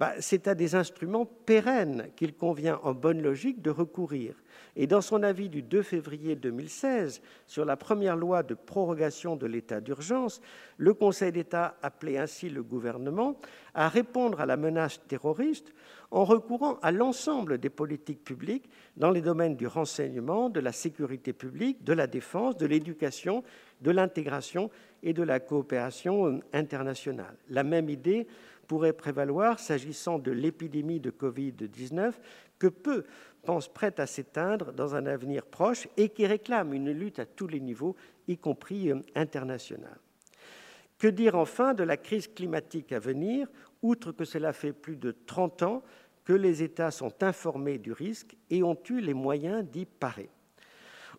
bah, 0.00 0.14
c'est 0.18 0.48
à 0.48 0.54
des 0.54 0.76
instruments 0.76 1.26
pérennes 1.26 2.08
qu'il 2.16 2.32
convient 2.32 2.80
en 2.84 2.94
bonne 2.94 3.20
logique 3.20 3.60
de 3.60 3.68
recourir. 3.68 4.34
Et 4.74 4.86
dans 4.86 5.02
son 5.02 5.22
avis 5.22 5.50
du 5.50 5.60
2 5.60 5.82
février 5.82 6.36
2016 6.36 7.20
sur 7.46 7.66
la 7.66 7.76
première 7.76 8.16
loi 8.16 8.42
de 8.42 8.54
prorogation 8.54 9.36
de 9.36 9.46
l'état 9.46 9.82
d'urgence, 9.82 10.40
le 10.78 10.94
Conseil 10.94 11.32
d'État 11.32 11.76
appelait 11.82 12.16
ainsi 12.16 12.48
le 12.48 12.62
gouvernement 12.62 13.36
à 13.74 13.90
répondre 13.90 14.40
à 14.40 14.46
la 14.46 14.56
menace 14.56 15.02
terroriste 15.06 15.74
en 16.10 16.24
recourant 16.24 16.78
à 16.80 16.92
l'ensemble 16.92 17.58
des 17.58 17.68
politiques 17.68 18.24
publiques 18.24 18.70
dans 18.96 19.10
les 19.10 19.20
domaines 19.20 19.56
du 19.56 19.66
renseignement, 19.66 20.48
de 20.48 20.60
la 20.60 20.72
sécurité 20.72 21.34
publique, 21.34 21.84
de 21.84 21.92
la 21.92 22.06
défense, 22.06 22.56
de 22.56 22.64
l'éducation, 22.64 23.44
de 23.82 23.90
l'intégration 23.90 24.70
et 25.02 25.12
de 25.12 25.22
la 25.22 25.40
coopération 25.40 26.40
internationale. 26.54 27.36
La 27.50 27.64
même 27.64 27.90
idée 27.90 28.26
pourrait 28.70 28.92
prévaloir 28.92 29.58
s'agissant 29.58 30.20
de 30.20 30.30
l'épidémie 30.30 31.00
de 31.00 31.10
Covid-19 31.10 32.12
que 32.56 32.68
peu 32.68 33.02
pensent 33.42 33.66
prête 33.66 33.98
à 33.98 34.06
s'éteindre 34.06 34.72
dans 34.72 34.94
un 34.94 35.06
avenir 35.06 35.44
proche 35.44 35.88
et 35.96 36.10
qui 36.10 36.24
réclame 36.24 36.72
une 36.72 36.92
lutte 36.92 37.18
à 37.18 37.26
tous 37.26 37.48
les 37.48 37.58
niveaux, 37.58 37.96
y 38.28 38.38
compris 38.38 38.92
euh, 38.92 39.00
international. 39.16 39.98
Que 40.98 41.08
dire 41.08 41.34
enfin 41.34 41.74
de 41.74 41.82
la 41.82 41.96
crise 41.96 42.28
climatique 42.28 42.92
à 42.92 43.00
venir, 43.00 43.48
outre 43.82 44.12
que 44.12 44.24
cela 44.24 44.52
fait 44.52 44.72
plus 44.72 44.94
de 44.94 45.16
30 45.26 45.64
ans 45.64 45.82
que 46.24 46.32
les 46.32 46.62
États 46.62 46.92
sont 46.92 47.24
informés 47.24 47.78
du 47.78 47.90
risque 47.90 48.36
et 48.50 48.62
ont 48.62 48.78
eu 48.88 49.00
les 49.00 49.14
moyens 49.14 49.64
d'y 49.64 49.84
parer. 49.84 50.30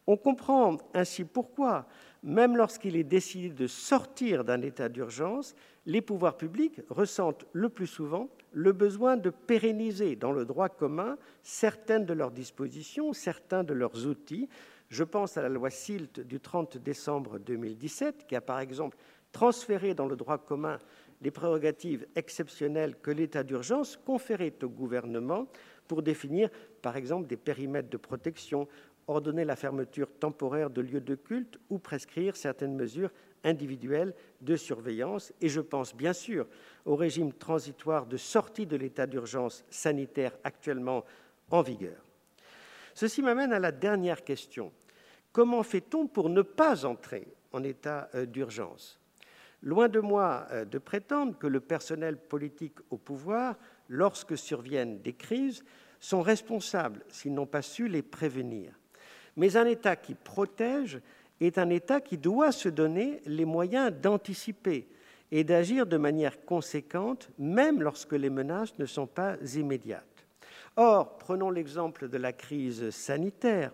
On 0.07 0.15
comprend 0.15 0.77
ainsi 0.93 1.25
pourquoi, 1.25 1.85
même 2.23 2.55
lorsqu'il 2.55 2.95
est 2.95 3.03
décidé 3.03 3.49
de 3.49 3.67
sortir 3.67 4.43
d'un 4.43 4.61
état 4.61 4.89
d'urgence, 4.89 5.55
les 5.85 6.01
pouvoirs 6.01 6.37
publics 6.37 6.79
ressentent 6.89 7.45
le 7.53 7.69
plus 7.69 7.87
souvent 7.87 8.29
le 8.53 8.71
besoin 8.71 9.17
de 9.17 9.29
pérenniser 9.29 10.15
dans 10.15 10.31
le 10.31 10.45
droit 10.45 10.69
commun 10.69 11.17
certaines 11.41 12.05
de 12.05 12.13
leurs 12.13 12.31
dispositions, 12.31 13.13
certains 13.13 13.63
de 13.63 13.73
leurs 13.73 14.05
outils. 14.05 14.49
Je 14.89 15.03
pense 15.03 15.37
à 15.37 15.41
la 15.41 15.49
loi 15.49 15.69
SILT 15.69 16.21
du 16.25 16.39
30 16.39 16.77
décembre 16.77 17.39
2017, 17.39 18.27
qui 18.27 18.35
a 18.35 18.41
par 18.41 18.59
exemple 18.59 18.97
transféré 19.31 19.93
dans 19.93 20.07
le 20.07 20.15
droit 20.15 20.37
commun 20.37 20.77
les 21.21 21.31
prérogatives 21.31 22.05
exceptionnelles 22.15 22.95
que 23.01 23.11
l'état 23.11 23.43
d'urgence 23.43 23.97
conférait 23.97 24.53
au 24.63 24.69
gouvernement 24.69 25.47
pour 25.87 26.01
définir, 26.01 26.49
par 26.81 26.97
exemple, 26.97 27.27
des 27.27 27.37
périmètres 27.37 27.89
de 27.89 27.97
protection, 27.97 28.67
ordonner 29.11 29.45
la 29.45 29.55
fermeture 29.55 30.11
temporaire 30.19 30.69
de 30.69 30.81
lieux 30.81 31.01
de 31.01 31.15
culte 31.15 31.59
ou 31.69 31.77
prescrire 31.77 32.35
certaines 32.35 32.75
mesures 32.75 33.11
individuelles 33.43 34.13
de 34.41 34.55
surveillance. 34.55 35.33
Et 35.41 35.49
je 35.49 35.61
pense 35.61 35.95
bien 35.95 36.13
sûr 36.13 36.47
au 36.85 36.95
régime 36.95 37.33
transitoire 37.33 38.05
de 38.05 38.17
sortie 38.17 38.65
de 38.65 38.75
l'état 38.75 39.07
d'urgence 39.07 39.63
sanitaire 39.69 40.35
actuellement 40.43 41.05
en 41.49 41.61
vigueur. 41.61 42.03
Ceci 42.93 43.21
m'amène 43.21 43.53
à 43.53 43.59
la 43.59 43.71
dernière 43.71 44.23
question. 44.23 44.71
Comment 45.31 45.63
fait-on 45.63 46.07
pour 46.07 46.29
ne 46.29 46.41
pas 46.41 46.85
entrer 46.85 47.27
en 47.53 47.63
état 47.63 48.09
euh, 48.15 48.25
d'urgence? 48.25 48.99
Loin 49.63 49.87
de 49.87 49.99
moi 49.99 50.47
euh, 50.51 50.65
de 50.65 50.77
prétendre 50.77 51.37
que 51.37 51.47
le 51.47 51.59
personnel 51.61 52.17
politique 52.17 52.77
au 52.89 52.97
pouvoir, 52.97 53.55
lorsque 53.87 54.37
surviennent 54.37 55.01
des 55.01 55.13
crises, 55.13 55.63
sont 55.99 56.21
responsables 56.21 57.03
s'ils 57.09 57.33
n'ont 57.33 57.45
pas 57.45 57.61
su 57.61 57.87
les 57.87 58.01
prévenir. 58.01 58.73
Mais 59.35 59.57
un 59.57 59.65
État 59.65 59.95
qui 59.95 60.13
protège 60.13 60.99
est 61.39 61.57
un 61.57 61.69
État 61.69 62.01
qui 62.01 62.17
doit 62.17 62.51
se 62.51 62.69
donner 62.69 63.21
les 63.25 63.45
moyens 63.45 63.91
d'anticiper 63.91 64.87
et 65.31 65.43
d'agir 65.43 65.85
de 65.85 65.97
manière 65.97 66.45
conséquente, 66.45 67.29
même 67.39 67.81
lorsque 67.81 68.13
les 68.13 68.29
menaces 68.29 68.77
ne 68.77 68.85
sont 68.85 69.07
pas 69.07 69.37
immédiates. 69.55 70.05
Or, 70.75 71.17
prenons 71.17 71.49
l'exemple 71.49 72.09
de 72.09 72.17
la 72.17 72.33
crise 72.33 72.89
sanitaire. 72.91 73.71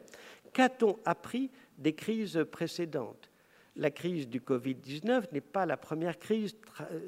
Qu'a-t-on 0.53 0.97
appris 1.05 1.51
des 1.77 1.93
crises 1.93 2.45
précédentes? 2.51 3.29
La 3.75 3.91
crise 3.91 4.27
du 4.27 4.39
Covid-19 4.39 5.31
n'est 5.31 5.41
pas 5.41 5.65
la 5.65 5.77
première 5.77 6.17
crise 6.17 6.55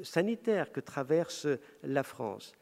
sanitaire 0.02 0.70
que 0.70 0.80
traverse 0.80 1.48
la 1.82 2.04
France. 2.04 2.52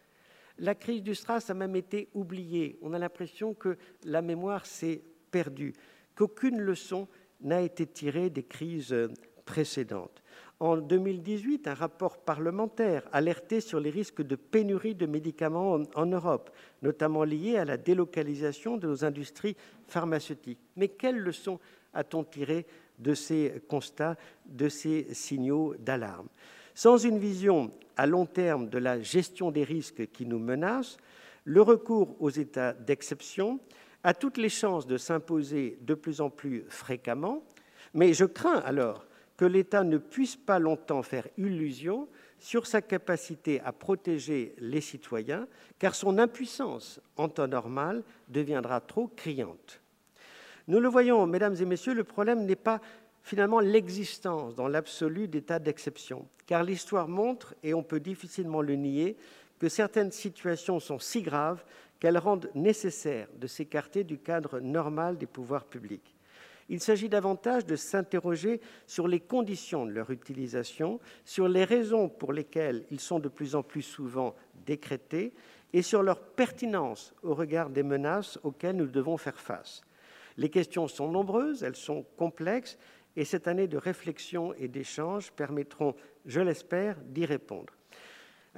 La 0.59 0.75
crise 0.75 1.03
du 1.03 1.15
SRAS 1.15 1.51
a 1.51 1.55
même 1.55 1.77
été 1.77 2.09
oubliée. 2.15 2.79
On 2.83 2.95
a 2.95 2.99
l'impression 2.99 3.55
que 3.55 3.77
la 4.05 4.23
mémoire 4.23 4.67
s'est 4.67 5.03
perdue, 5.31 5.75
qu'aucune 6.15 6.61
leçon 6.61 7.09
n'a 7.41 7.63
été 7.63 7.87
tirée 7.87 8.31
des 8.31 8.43
crises 8.43 8.95
précédentes. 9.45 10.23
En 10.61 10.77
2018, 10.77 11.69
un 11.69 11.75
rapport 11.75 12.19
parlementaire 12.19 13.05
alertait 13.13 13.61
sur 13.61 13.79
les 13.79 13.91
risques 13.91 14.23
de 14.23 14.35
pénurie 14.35 14.97
de 14.97 15.07
médicaments 15.07 15.79
en 15.95 16.07
Europe, 16.07 16.51
notamment 16.83 17.23
liés 17.23 17.57
à 17.57 17.65
la 17.65 17.77
délocalisation 17.77 18.77
de 18.77 18.89
nos 18.89 19.05
industries 19.05 19.57
pharmaceutiques. 19.87 20.59
Mais 20.77 20.89
quelles 20.89 21.21
leçons 21.21 21.61
a-t-on 21.95 22.25
tirées 22.25 22.67
de 22.99 23.15
ces 23.15 23.63
constats, 23.69 24.17
de 24.47 24.69
ces 24.69 25.07
signaux 25.15 25.77
d'alarme? 25.79 26.27
Sans 26.75 26.99
une 26.99 27.19
vision 27.19 27.71
à 27.97 28.07
long 28.07 28.27
terme 28.27 28.69
de 28.69 28.79
la 28.79 29.01
gestion 29.01 29.53
des 29.53 29.65
risques 29.65 30.11
qui 30.11 30.27
nous 30.27 30.41
menacent, 30.41 30.97
le 31.45 31.63
recours 31.63 32.17
aux 32.21 32.31
états 32.31 32.73
d'exception 32.73 33.61
a 34.05 34.15
toutes 34.15 34.37
les 34.37 34.49
chances 34.49 34.87
de 34.87 34.97
s'imposer 34.97 35.79
de 35.83 35.95
plus 35.95 36.21
en 36.21 36.31
plus 36.31 36.65
fréquemment, 36.69 37.43
mais 37.95 38.15
je 38.15 38.25
crains 38.25 38.61
alors 38.61 39.07
que 39.37 39.45
l'État 39.45 39.85
ne 39.85 39.99
puisse 39.99 40.37
pas 40.37 40.59
longtemps 40.59 41.03
faire 41.03 41.29
illusion 41.37 42.09
sur 42.39 42.67
sa 42.67 42.83
capacité 42.83 43.61
à 43.61 43.73
protéger 43.73 44.55
les 44.59 44.81
citoyens, 44.81 45.47
car 45.79 45.95
son 45.95 46.19
impuissance 46.19 47.01
en 47.17 47.29
temps 47.29 47.49
normal 47.49 48.03
deviendra 48.29 48.81
trop 48.81 49.09
criante. 49.09 49.81
Nous 50.69 50.81
le 50.81 50.89
voyons, 50.89 51.27
mesdames 51.27 51.57
et 51.61 51.65
messieurs, 51.65 51.95
le 51.95 52.05
problème 52.05 52.45
n'est 52.45 52.57
pas 52.57 52.81
finalement 53.23 53.61
l'existence 53.61 54.55
dans 54.55 54.69
l'absolu 54.69 55.29
d'état 55.29 55.59
d'exception, 55.59 56.29
car 56.47 56.63
l'histoire 56.63 57.09
montre, 57.09 57.55
et 57.63 57.75
on 57.75 57.83
peut 57.83 58.01
difficilement 58.01 58.63
le 58.63 58.75
nier, 58.75 59.17
que 59.59 59.69
certaines 59.69 60.13
situations 60.13 60.79
sont 60.79 60.99
si 60.99 61.23
graves 61.23 61.65
qu'elles 62.01 62.19
rendent 62.19 62.51
nécessaire 62.55 63.29
de 63.37 63.47
s'écarter 63.47 64.05
du 64.05 64.19
cadre 64.19 64.61
normal 64.61 65.19
des 65.19 65.27
pouvoirs 65.27 65.65
publics. 65.65 66.15
Il 66.69 66.81
s'agit 66.81 67.09
davantage 67.09 67.65
de 67.65 67.77
s'interroger 67.77 68.61
sur 68.87 69.09
les 69.09 69.21
conditions 69.21 69.87
de 69.87 69.93
leur 69.93 70.11
utilisation, 70.11 71.01
sur 71.25 71.49
les 71.49 71.65
raisons 71.65 72.09
pour 72.09 72.33
lesquelles 72.33 72.85
ils 72.91 73.01
sont 73.01 73.21
de 73.21 73.29
plus 73.29 73.55
en 73.55 73.63
plus 73.63 73.83
souvent 73.83 74.35
décrétés 74.67 75.33
et 75.73 75.83
sur 75.83 76.03
leur 76.03 76.21
pertinence 76.21 77.15
au 77.23 77.35
regard 77.35 77.71
des 77.71 77.83
menaces 77.83 78.39
auxquelles 78.43 78.77
nous 78.77 78.87
devons 78.87 79.17
faire 79.17 79.41
face. 79.41 79.83
Les 80.37 80.51
questions 80.51 80.89
sont 80.89 81.11
nombreuses, 81.11 81.63
elles 81.63 81.77
sont 81.77 82.05
complexes, 82.17 82.79
et 83.17 83.25
cette 83.25 83.49
année 83.49 83.67
de 83.67 83.79
réflexion 83.79 84.55
et 84.55 84.69
d'échange 84.69 85.33
permettront, 85.33 85.97
je 86.27 86.41
l'espère, 86.41 86.97
d'y 87.01 87.25
répondre. 87.25 87.78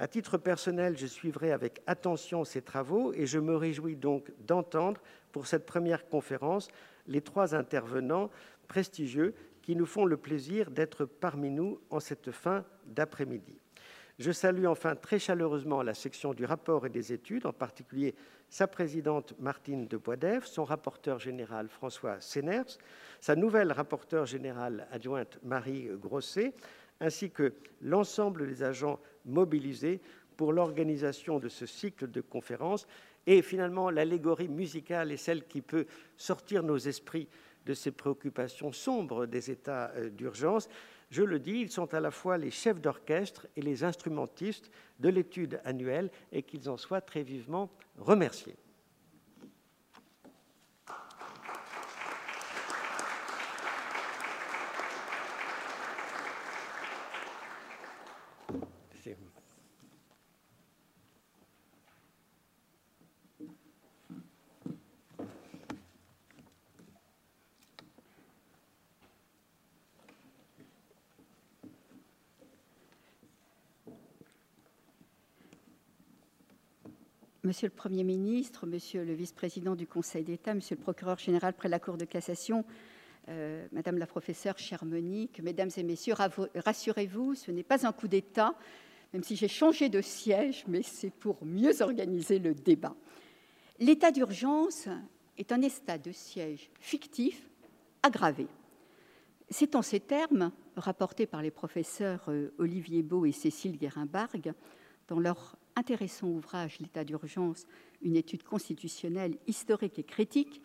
À 0.01 0.07
titre 0.07 0.39
personnel, 0.39 0.97
je 0.97 1.05
suivrai 1.05 1.51
avec 1.51 1.79
attention 1.85 2.43
ces 2.43 2.63
travaux 2.63 3.13
et 3.13 3.27
je 3.27 3.37
me 3.37 3.55
réjouis 3.55 3.95
donc 3.95 4.31
d'entendre 4.47 4.99
pour 5.31 5.45
cette 5.45 5.67
première 5.67 6.09
conférence 6.09 6.69
les 7.05 7.21
trois 7.21 7.53
intervenants 7.53 8.31
prestigieux 8.67 9.35
qui 9.61 9.75
nous 9.75 9.85
font 9.85 10.05
le 10.05 10.17
plaisir 10.17 10.71
d'être 10.71 11.05
parmi 11.05 11.51
nous 11.51 11.79
en 11.91 11.99
cette 11.99 12.31
fin 12.31 12.65
d'après-midi. 12.87 13.59
Je 14.17 14.31
salue 14.31 14.65
enfin 14.65 14.95
très 14.95 15.19
chaleureusement 15.19 15.83
la 15.83 15.93
section 15.93 16.33
du 16.33 16.45
rapport 16.45 16.87
et 16.87 16.89
des 16.89 17.13
études, 17.13 17.45
en 17.45 17.53
particulier 17.53 18.15
sa 18.49 18.67
présidente 18.67 19.35
Martine 19.39 19.87
de 19.87 19.97
Boisdèvre, 19.97 20.47
son 20.47 20.63
rapporteur 20.63 21.19
général 21.19 21.69
François 21.69 22.19
Séners, 22.21 22.79
sa 23.19 23.35
nouvelle 23.35 23.71
rapporteure 23.71 24.25
générale 24.25 24.87
adjointe 24.91 25.37
Marie 25.43 25.89
Grosset, 25.93 26.53
ainsi 27.01 27.31
que 27.31 27.53
l'ensemble 27.81 28.47
des 28.47 28.63
agents 28.63 28.99
mobilisés 29.25 29.99
pour 30.37 30.53
l'organisation 30.53 31.39
de 31.39 31.49
ce 31.49 31.65
cycle 31.65 32.09
de 32.09 32.21
conférences. 32.21 32.87
Et 33.27 33.41
finalement, 33.41 33.89
l'allégorie 33.89 34.47
musicale 34.47 35.11
est 35.11 35.17
celle 35.17 35.45
qui 35.45 35.61
peut 35.61 35.85
sortir 36.15 36.63
nos 36.63 36.77
esprits 36.77 37.27
de 37.65 37.73
ces 37.73 37.91
préoccupations 37.91 38.71
sombres 38.71 39.25
des 39.25 39.51
états 39.51 39.91
euh, 39.91 40.09
d'urgence. 40.09 40.67
Je 41.09 41.23
le 41.23 41.39
dis, 41.39 41.59
ils 41.59 41.71
sont 41.71 41.93
à 41.93 41.99
la 41.99 42.09
fois 42.09 42.37
les 42.37 42.49
chefs 42.49 42.79
d'orchestre 42.79 43.47
et 43.55 43.61
les 43.61 43.83
instrumentistes 43.83 44.71
de 44.99 45.09
l'étude 45.09 45.59
annuelle 45.65 46.09
et 46.31 46.41
qu'ils 46.41 46.69
en 46.69 46.77
soient 46.77 47.01
très 47.01 47.21
vivement 47.21 47.69
remerciés. 47.97 48.55
Monsieur 77.51 77.67
le 77.67 77.75
Premier 77.75 78.05
ministre, 78.05 78.65
Monsieur 78.65 79.03
le 79.03 79.11
vice-président 79.11 79.75
du 79.75 79.85
Conseil 79.85 80.23
d'État, 80.23 80.53
Monsieur 80.53 80.77
le 80.77 80.81
procureur 80.81 81.19
général 81.19 81.53
près 81.53 81.67
la 81.67 81.81
Cour 81.81 81.97
de 81.97 82.05
cassation, 82.05 82.63
euh, 83.27 83.67
Madame 83.73 83.97
la 83.97 84.07
professeure 84.07 84.57
chère 84.57 84.85
Monique, 84.85 85.41
Mesdames 85.43 85.69
et 85.75 85.83
Messieurs, 85.83 86.13
rassurez-vous, 86.55 87.35
ce 87.35 87.51
n'est 87.51 87.63
pas 87.63 87.85
un 87.85 87.91
coup 87.91 88.07
d'État, 88.07 88.55
même 89.11 89.21
si 89.21 89.35
j'ai 89.35 89.49
changé 89.49 89.89
de 89.89 89.99
siège, 89.99 90.63
mais 90.69 90.81
c'est 90.81 91.09
pour 91.09 91.43
mieux 91.43 91.81
organiser 91.81 92.39
le 92.39 92.53
débat. 92.53 92.95
L'état 93.79 94.11
d'urgence 94.11 94.87
est 95.37 95.51
un 95.51 95.61
état 95.61 95.97
de 95.97 96.13
siège 96.13 96.69
fictif 96.79 97.49
aggravé. 98.01 98.47
C'est 99.49 99.75
en 99.75 99.81
ces 99.81 99.99
termes, 99.99 100.53
rapportés 100.77 101.25
par 101.25 101.41
les 101.41 101.51
professeurs 101.51 102.23
euh, 102.29 102.53
Olivier 102.59 103.03
Beau 103.03 103.25
et 103.25 103.33
Cécile 103.33 103.77
Guérimbargue, 103.77 104.53
dans 105.09 105.19
leur 105.19 105.57
intéressant 105.81 106.27
ouvrage 106.27 106.77
L'état 106.79 107.03
d'urgence, 107.03 107.65
une 108.03 108.15
étude 108.15 108.43
constitutionnelle 108.43 109.35
historique 109.47 109.97
et 109.97 110.03
critique, 110.03 110.61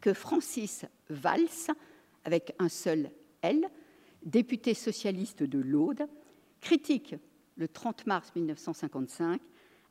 que 0.00 0.14
Francis 0.14 0.86
Valls, 1.08 1.74
avec 2.24 2.54
un 2.60 2.68
seul 2.68 3.10
L, 3.42 3.66
député 4.24 4.74
socialiste 4.74 5.42
de 5.42 5.58
l'Aude, 5.58 6.06
critique 6.60 7.16
le 7.56 7.66
30 7.66 8.06
mars 8.06 8.32
1955 8.36 9.40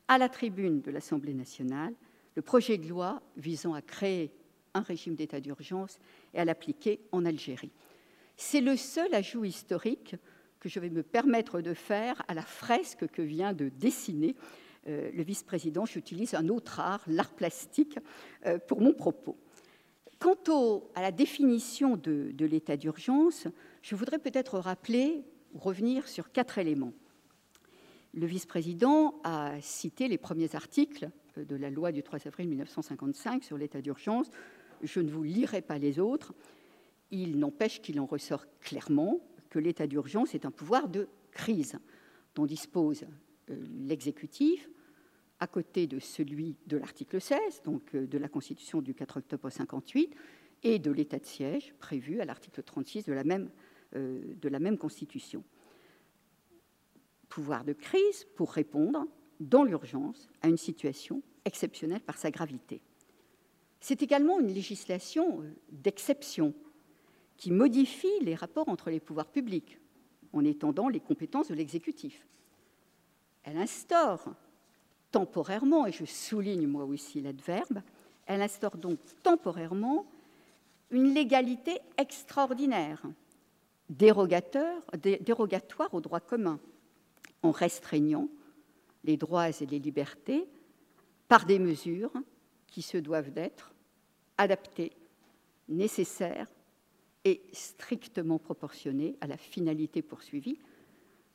à 0.07 0.17
la 0.17 0.29
tribune 0.29 0.81
de 0.81 0.89
l'Assemblée 0.89 1.33
nationale 1.33 1.93
le 2.35 2.41
projet 2.41 2.77
de 2.77 2.87
loi 2.87 3.21
visant 3.35 3.73
à 3.73 3.81
créer 3.81 4.31
un 4.73 4.81
régime 4.81 5.15
d'état 5.15 5.41
d'urgence 5.41 5.99
et 6.33 6.39
à 6.39 6.45
l'appliquer 6.45 7.01
en 7.11 7.25
Algérie. 7.25 7.73
C'est 8.37 8.61
le 8.61 8.77
seul 8.77 9.13
ajout 9.13 9.43
historique 9.43 10.15
que 10.59 10.69
je 10.69 10.79
vais 10.79 10.89
me 10.89 11.03
permettre 11.03 11.61
de 11.61 11.73
faire 11.73 12.23
à 12.27 12.33
la 12.33 12.41
fresque 12.41 13.07
que 13.07 13.21
vient 13.21 13.53
de 13.53 13.69
dessiner 13.69 14.35
euh, 14.87 15.11
le 15.13 15.23
vice-président. 15.23 15.85
J'utilise 15.85 16.33
un 16.33 16.49
autre 16.49 16.79
art, 16.79 17.03
l'art 17.07 17.31
plastique, 17.31 17.97
euh, 18.45 18.59
pour 18.59 18.81
mon 18.81 18.93
propos. 18.93 19.37
Quant 20.19 20.83
à 20.95 21.01
la 21.01 21.11
définition 21.11 21.95
de, 21.95 22.31
de 22.33 22.45
l'état 22.45 22.75
d'urgence, 22.75 23.47
je 23.81 23.95
voudrais 23.95 24.19
peut-être 24.19 24.59
rappeler 24.59 25.23
ou 25.53 25.59
revenir 25.59 26.07
sur 26.07 26.31
quatre 26.31 26.57
éléments. 26.57 26.93
Le 28.13 28.25
vice-président 28.25 29.21
a 29.23 29.53
cité 29.61 30.07
les 30.07 30.17
premiers 30.17 30.55
articles 30.55 31.09
de 31.37 31.55
la 31.55 31.69
loi 31.69 31.91
du 31.91 32.03
3 32.03 32.27
avril 32.27 32.49
1955 32.49 33.43
sur 33.43 33.57
l'état 33.57 33.81
d'urgence. 33.81 34.29
Je 34.81 34.99
ne 34.99 35.09
vous 35.09 35.23
lirai 35.23 35.61
pas 35.61 35.77
les 35.77 35.99
autres. 35.99 36.33
Il 37.11 37.39
n'empêche 37.39 37.81
qu'il 37.81 37.99
en 37.99 38.05
ressort 38.05 38.45
clairement 38.59 39.19
que 39.49 39.59
l'état 39.59 39.87
d'urgence 39.87 40.35
est 40.35 40.45
un 40.45 40.51
pouvoir 40.51 40.87
de 40.87 41.07
crise 41.31 41.77
dont 42.35 42.45
dispose 42.45 43.05
euh, 43.49 43.55
l'exécutif 43.79 44.69
à 45.39 45.47
côté 45.47 45.87
de 45.87 45.99
celui 45.99 46.57
de 46.67 46.77
l'article 46.77 47.21
16, 47.21 47.63
donc 47.63 47.95
euh, 47.95 48.05
de 48.05 48.17
la 48.17 48.27
Constitution 48.27 48.81
du 48.81 48.93
4 48.93 49.17
octobre 49.17 49.49
58, 49.49 50.13
et 50.63 50.79
de 50.79 50.91
l'état 50.91 51.19
de 51.19 51.25
siège 51.25 51.73
prévu 51.79 52.19
à 52.19 52.25
l'article 52.25 52.61
36 52.61 53.05
de 53.05 53.13
la 53.13 53.23
même, 53.23 53.49
euh, 53.95 54.21
de 54.35 54.49
la 54.49 54.59
même 54.59 54.77
Constitution. 54.77 55.43
Pouvoir 57.29 57.63
de 57.63 57.73
crise 57.73 58.25
pour 58.35 58.51
répondre 58.51 59.05
dans 59.39 59.63
l'urgence 59.63 60.29
à 60.41 60.49
une 60.49 60.57
situation 60.57 61.21
exceptionnelle 61.45 62.01
par 62.01 62.17
sa 62.17 62.31
gravité. 62.31 62.81
C'est 63.79 64.03
également 64.03 64.41
une 64.41 64.53
législation 64.53 65.41
d'exception 65.71 66.53
qui 67.39 67.51
modifie 67.51 68.19
les 68.21 68.35
rapports 68.35 68.67
entre 68.67 68.89
les 68.89 68.99
pouvoirs 68.99 69.31
publics 69.31 69.79
en 70.33 70.43
étendant 70.43 70.89
les 70.89 70.99
compétences 70.99 71.47
de 71.47 71.55
l'exécutif. 71.55 72.27
Elle 73.43 73.57
instaure 73.57 74.35
temporairement, 75.09 75.87
et 75.87 75.91
je 75.93 76.03
souligne 76.05 76.67
moi 76.67 76.83
aussi 76.83 77.21
l'adverbe, 77.21 77.81
elle 78.27 78.41
instaure 78.41 78.77
donc 78.77 78.99
temporairement 79.23 80.05
une 80.91 81.13
légalité 81.13 81.79
extraordinaire, 81.97 83.01
dérogatoire 83.89 84.83
au 85.93 86.01
droit 86.01 86.19
commun, 86.19 86.59
en 87.41 87.51
restreignant 87.51 88.27
les 89.05 89.15
droits 89.15 89.49
et 89.49 89.65
les 89.65 89.79
libertés 89.79 90.45
par 91.29 91.45
des 91.45 91.57
mesures 91.57 92.11
qui 92.67 92.81
se 92.81 92.97
doivent 92.97 93.31
d'être 93.31 93.73
adaptées, 94.37 94.91
nécessaires 95.69 96.47
et 97.29 97.41
strictement 97.51 98.39
proportionnées 98.39 99.15
à 99.21 99.27
la 99.27 99.37
finalité 99.37 100.01
poursuivie, 100.01 100.57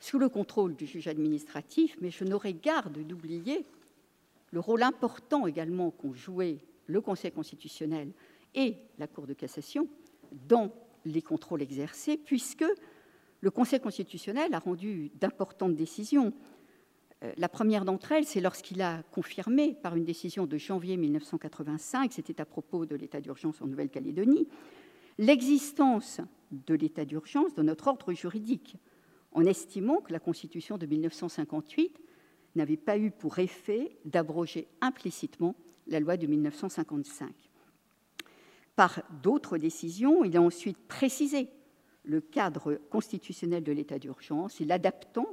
sous 0.00 0.18
le 0.18 0.28
contrôle 0.28 0.74
du 0.74 0.86
juge 0.86 1.06
administratif, 1.06 1.96
mais 2.00 2.10
je 2.10 2.24
n'aurais 2.24 2.52
garde 2.52 2.98
d'oublier 3.06 3.64
le 4.50 4.60
rôle 4.60 4.82
important 4.82 5.46
également 5.46 5.90
qu'ont 5.92 6.12
joué 6.12 6.58
le 6.86 7.00
Conseil 7.00 7.30
constitutionnel 7.30 8.12
et 8.54 8.76
la 8.98 9.06
Cour 9.06 9.26
de 9.26 9.34
cassation 9.34 9.88
dans 10.48 10.72
les 11.04 11.22
contrôles 11.22 11.62
exercés, 11.62 12.16
puisque 12.16 12.64
le 13.40 13.50
Conseil 13.50 13.80
constitutionnel 13.80 14.52
a 14.52 14.58
rendu 14.58 15.12
d'importantes 15.20 15.76
décisions. 15.76 16.32
Euh, 17.22 17.32
la 17.36 17.48
première 17.48 17.84
d'entre 17.84 18.12
elles, 18.12 18.24
c'est 18.24 18.40
lorsqu'il 18.40 18.82
a 18.82 19.02
confirmé 19.12 19.74
par 19.74 19.94
une 19.94 20.04
décision 20.04 20.46
de 20.46 20.56
janvier 20.58 20.96
1985, 20.96 22.12
c'était 22.12 22.40
à 22.40 22.44
propos 22.44 22.84
de 22.84 22.96
l'état 22.96 23.20
d'urgence 23.20 23.62
en 23.62 23.66
Nouvelle-Calédonie, 23.66 24.48
l'existence 25.18 26.20
de 26.50 26.74
l'état 26.74 27.04
d'urgence 27.04 27.54
dans 27.54 27.64
notre 27.64 27.88
ordre 27.88 28.12
juridique, 28.12 28.76
en 29.32 29.44
estimant 29.44 30.00
que 30.00 30.12
la 30.12 30.20
Constitution 30.20 30.78
de 30.78 30.86
1958 30.86 32.00
n'avait 32.54 32.76
pas 32.76 32.98
eu 32.98 33.10
pour 33.10 33.38
effet 33.38 33.96
d'abroger 34.04 34.68
implicitement 34.80 35.56
la 35.88 36.00
loi 36.00 36.16
de 36.16 36.26
1955. 36.26 37.32
Par 38.76 39.02
d'autres 39.22 39.58
décisions, 39.58 40.24
il 40.24 40.36
a 40.36 40.42
ensuite 40.42 40.78
précisé 40.78 41.48
le 42.04 42.20
cadre 42.20 42.74
constitutionnel 42.90 43.64
de 43.64 43.72
l'état 43.72 43.98
d'urgence 43.98 44.60
et 44.60 44.64
l'adaptant 44.64 45.26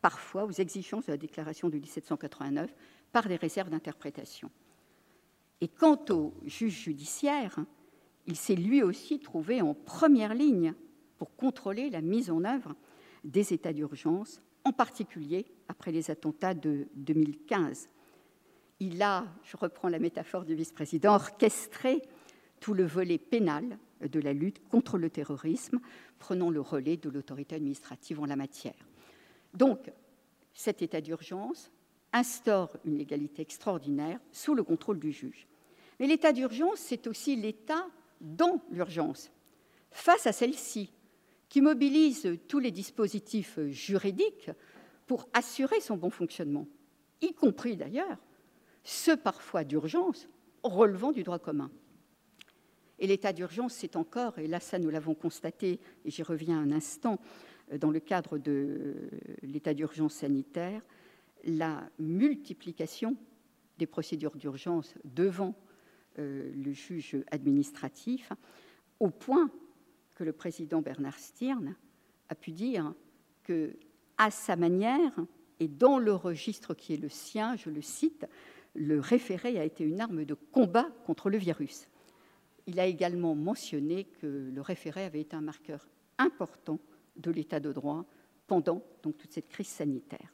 parfois 0.00 0.44
aux 0.44 0.52
exigences 0.52 1.06
de 1.06 1.12
la 1.12 1.18
déclaration 1.18 1.68
de 1.68 1.78
1789 1.78 2.72
par 3.12 3.28
des 3.28 3.36
réserves 3.36 3.70
d'interprétation. 3.70 4.50
Et 5.60 5.68
quant 5.68 6.02
au 6.10 6.34
juge 6.44 6.82
judiciaire, 6.82 7.58
il 8.28 8.36
s'est 8.36 8.54
lui 8.54 8.82
aussi 8.82 9.18
trouvé 9.18 9.62
en 9.62 9.72
première 9.74 10.34
ligne 10.34 10.74
pour 11.16 11.34
contrôler 11.34 11.88
la 11.88 12.02
mise 12.02 12.30
en 12.30 12.44
œuvre 12.44 12.76
des 13.24 13.54
états 13.54 13.72
d'urgence, 13.72 14.42
en 14.64 14.72
particulier 14.72 15.46
après 15.66 15.92
les 15.92 16.10
attentats 16.10 16.54
de 16.54 16.86
2015. 16.94 17.88
Il 18.80 19.02
a, 19.02 19.24
je 19.42 19.56
reprends 19.56 19.88
la 19.88 19.98
métaphore 19.98 20.44
du 20.44 20.54
vice-président, 20.54 21.14
orchestré 21.14 22.02
tout 22.60 22.74
le 22.74 22.84
volet 22.84 23.18
pénal 23.18 23.78
de 24.02 24.20
la 24.20 24.34
lutte 24.34 24.60
contre 24.68 24.98
le 24.98 25.08
terrorisme, 25.08 25.80
prenant 26.18 26.50
le 26.50 26.60
relais 26.60 26.98
de 26.98 27.08
l'autorité 27.08 27.56
administrative 27.56 28.20
en 28.20 28.26
la 28.26 28.36
matière. 28.36 28.86
Donc, 29.54 29.90
cet 30.52 30.82
état 30.82 31.00
d'urgence 31.00 31.70
instaure 32.12 32.76
une 32.84 32.98
légalité 32.98 33.40
extraordinaire 33.40 34.20
sous 34.32 34.54
le 34.54 34.62
contrôle 34.62 34.98
du 34.98 35.12
juge. 35.12 35.46
Mais 35.98 36.06
l'état 36.06 36.32
d'urgence, 36.32 36.78
c'est 36.78 37.06
aussi 37.06 37.34
l'état 37.34 37.86
dans 38.20 38.62
l'urgence, 38.70 39.30
face 39.90 40.26
à 40.26 40.32
celle-ci, 40.32 40.92
qui 41.48 41.60
mobilise 41.60 42.38
tous 42.46 42.58
les 42.58 42.70
dispositifs 42.70 43.58
juridiques 43.68 44.50
pour 45.06 45.28
assurer 45.32 45.80
son 45.80 45.96
bon 45.96 46.10
fonctionnement, 46.10 46.66
y 47.20 47.32
compris 47.32 47.76
d'ailleurs 47.76 48.18
ceux 48.84 49.16
parfois 49.16 49.64
d'urgence 49.64 50.28
relevant 50.62 51.12
du 51.12 51.22
droit 51.22 51.38
commun. 51.38 51.70
Et 52.98 53.06
l'état 53.06 53.32
d'urgence, 53.32 53.74
c'est 53.74 53.96
encore, 53.96 54.38
et 54.38 54.46
là 54.46 54.60
ça 54.60 54.78
nous 54.78 54.90
l'avons 54.90 55.14
constaté, 55.14 55.80
et 56.04 56.10
j'y 56.10 56.22
reviens 56.22 56.58
un 56.58 56.72
instant, 56.72 57.18
dans 57.76 57.90
le 57.90 58.00
cadre 58.00 58.38
de 58.38 59.10
l'état 59.42 59.74
d'urgence 59.74 60.14
sanitaire, 60.14 60.82
la 61.44 61.88
multiplication 61.98 63.16
des 63.78 63.86
procédures 63.86 64.36
d'urgence 64.36 64.94
devant 65.04 65.54
euh, 65.54 65.67
le 66.16 66.72
juge 66.72 67.16
administratif, 67.30 68.32
au 69.00 69.10
point 69.10 69.50
que 70.14 70.24
le 70.24 70.32
président 70.32 70.82
Bernard 70.82 71.18
Stirn 71.18 71.76
a 72.28 72.34
pu 72.34 72.50
dire 72.52 72.92
que, 73.44 73.76
à 74.16 74.30
sa 74.30 74.56
manière 74.56 75.12
et 75.60 75.68
dans 75.68 75.98
le 75.98 76.12
registre 76.12 76.74
qui 76.74 76.94
est 76.94 76.98
le 76.98 77.08
sien, 77.08 77.56
je 77.56 77.70
le 77.70 77.82
cite, 77.82 78.26
le 78.74 79.00
référé 79.00 79.58
a 79.58 79.64
été 79.64 79.84
une 79.84 80.00
arme 80.00 80.24
de 80.24 80.34
combat 80.34 80.88
contre 81.04 81.30
le 81.30 81.38
virus. 81.38 81.88
Il 82.66 82.80
a 82.80 82.86
également 82.86 83.34
mentionné 83.34 84.04
que 84.04 84.50
le 84.52 84.60
référé 84.60 85.04
avait 85.04 85.20
été 85.20 85.36
un 85.36 85.40
marqueur 85.40 85.88
important 86.18 86.78
de 87.16 87.30
l'état 87.30 87.60
de 87.60 87.72
droit 87.72 88.04
pendant 88.46 88.82
toute 89.02 89.30
cette 89.30 89.48
crise 89.48 89.68
sanitaire. 89.68 90.32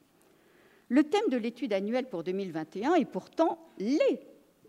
Le 0.89 1.03
thème 1.03 1.29
de 1.29 1.37
l'étude 1.37 1.73
annuelle 1.73 2.09
pour 2.09 2.23
2021 2.23 2.95
est 2.95 3.05
pourtant 3.05 3.71
les 3.79 4.19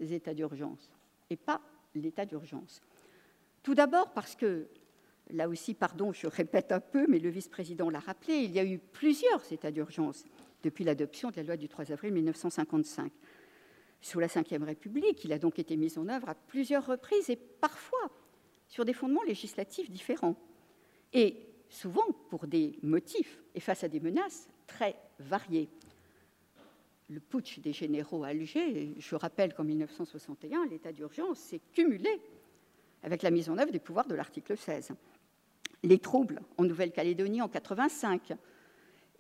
états 0.01 0.35
d'urgence 0.35 0.96
et 1.31 1.37
pas 1.37 1.61
l'état 1.95 2.25
d'urgence. 2.25 2.81
Tout 3.63 3.75
d'abord 3.75 4.13
parce 4.13 4.37
que, 4.37 4.69
là 5.31 5.49
aussi, 5.49 5.75
pardon, 5.75 6.13
je 6.13 6.27
répète 6.27 6.73
un 6.73 6.81
peu, 6.81 7.07
mais 7.09 7.19
le 7.19 7.31
vice-président 7.31 7.91
l'a 7.91 8.01
rappelé, 8.01 8.35
il 8.35 8.53
y 8.53 8.59
a 8.59 8.65
eu 8.65 8.79
plusieurs 8.79 9.53
états 9.53 9.71
d'urgence 9.71 10.25
depuis 10.63 10.85
l'adoption 10.85 11.31
de 11.31 11.37
la 11.37 11.43
loi 11.43 11.57
du 11.57 11.69
3 11.69 11.93
avril 11.93 12.13
1955. 12.13 13.13
sous 14.01 14.21
la 14.21 14.27
Ve 14.27 14.63
République. 14.63 15.25
Il 15.25 15.33
a 15.33 15.39
donc 15.39 15.59
été 15.59 15.77
mis 15.77 15.99
en 15.99 16.09
œuvre 16.09 16.29
à 16.29 16.35
plusieurs 16.35 16.87
reprises 16.87 17.31
et 17.31 17.37
parfois 17.37 18.11
sur 18.69 18.85
des 18.85 18.93
fondements 18.93 19.23
législatifs 19.23 19.91
différents. 19.91 20.37
Et 21.13 21.37
souvent 21.69 22.07
pour 22.31 22.47
des 22.47 22.79
motifs 22.83 23.41
et 23.55 23.61
face 23.61 23.85
à 23.85 23.89
des 23.89 24.01
menaces 24.01 24.49
très 24.67 24.97
variées. 25.19 25.69
Le 27.09 27.21
putsch 27.21 27.61
des 27.61 27.73
généraux 27.73 28.25
à 28.25 28.29
Alger, 28.29 28.93
je 28.99 29.15
rappelle 29.15 29.55
qu'en 29.55 29.63
1961, 29.63 30.67
l'état 30.67 30.91
d'urgence 30.91 31.39
s'est 31.39 31.61
cumulé 31.73 32.11
avec 33.05 33.23
la 33.23 33.31
mise 33.31 33.49
en 33.49 33.59
œuvre 33.59 33.71
des 33.71 33.79
pouvoirs 33.79 34.09
de 34.09 34.17
l'article 34.17 34.57
16. 34.57 34.91
Les 35.85 35.99
troubles 35.99 36.41
en 36.57 36.65
Nouvelle-Calédonie 36.65 37.43
en 37.43 37.49
85, 37.49 38.33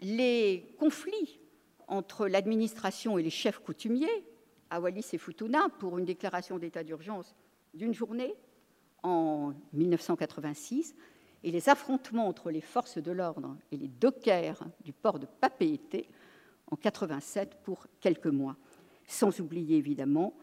les 0.00 0.74
conflits 0.80 1.38
entre 1.86 2.26
l'administration 2.26 3.18
et 3.18 3.22
les 3.22 3.30
chefs 3.30 3.60
coutumiers 3.60 4.24
à 4.70 4.80
Wallis 4.80 5.06
et 5.12 5.18
Futuna 5.18 5.68
pour 5.78 5.96
une 5.98 6.04
déclaration 6.04 6.58
d'état 6.58 6.82
d'urgence 6.82 7.36
d'une 7.72 7.94
journée 7.94 8.34
en 9.04 9.52
1986 9.74 10.96
et 11.44 11.52
les 11.52 11.68
affrontements 11.68 12.26
entre 12.26 12.50
les 12.50 12.60
forces 12.60 12.98
de 12.98 13.12
l'ordre 13.12 13.56
et 13.70 13.76
les 13.76 13.86
dockers 13.86 14.66
du 14.82 14.92
port 14.92 15.20
de 15.20 15.26
Papeete 15.26 16.08
en 16.70 16.76
87 16.76 17.58
pour 17.62 17.86
quelques 18.00 18.26
mois. 18.26 18.56
Sans 19.06 19.40
oublier 19.40 19.76
évidemment 19.76 20.34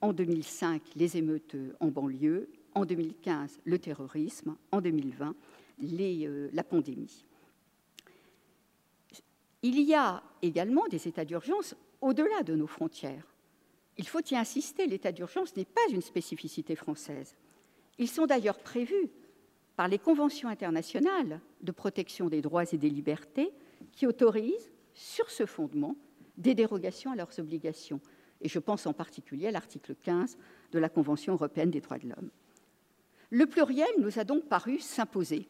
en 0.00 0.12
2005 0.12 0.82
les 0.96 1.16
émeutes 1.16 1.56
en 1.80 1.88
banlieue, 1.88 2.48
en 2.74 2.84
2015 2.84 3.60
le 3.64 3.78
terrorisme, 3.78 4.56
en 4.72 4.80
2020 4.80 5.34
euh, 5.82 6.48
la 6.52 6.64
pandémie. 6.64 7.24
Il 9.62 9.80
y 9.80 9.94
a 9.94 10.22
également 10.42 10.86
des 10.88 11.08
états 11.08 11.24
d'urgence 11.24 11.74
au-delà 12.00 12.42
de 12.44 12.54
nos 12.54 12.66
frontières. 12.66 13.26
Il 13.96 14.06
faut 14.06 14.20
y 14.30 14.36
insister, 14.36 14.86
l'état 14.86 15.12
d'urgence 15.12 15.56
n'est 15.56 15.64
pas 15.64 15.80
une 15.90 16.02
spécificité 16.02 16.76
française. 16.76 17.36
Ils 17.98 18.08
sont 18.08 18.26
d'ailleurs 18.26 18.58
prévus 18.58 19.10
par 19.76 19.88
les 19.88 19.98
conventions 19.98 20.48
internationales 20.48 21.40
de 21.62 21.72
protection 21.72 22.28
des 22.28 22.40
droits 22.40 22.72
et 22.72 22.78
des 22.78 22.90
libertés 22.90 23.52
qui 23.92 24.06
autorisent, 24.06 24.70
sur 24.98 25.30
ce 25.30 25.46
fondement, 25.46 25.96
des 26.36 26.54
dérogations 26.54 27.12
à 27.12 27.16
leurs 27.16 27.38
obligations. 27.38 28.00
Et 28.40 28.48
je 28.48 28.58
pense 28.58 28.86
en 28.86 28.92
particulier 28.92 29.46
à 29.46 29.50
l'article 29.52 29.94
15 29.94 30.36
de 30.72 30.78
la 30.78 30.88
Convention 30.88 31.34
européenne 31.34 31.70
des 31.70 31.80
droits 31.80 31.98
de 31.98 32.08
l'homme. 32.08 32.30
Le 33.30 33.46
pluriel 33.46 33.88
nous 33.98 34.18
a 34.18 34.24
donc 34.24 34.48
paru 34.48 34.80
s'imposer, 34.80 35.48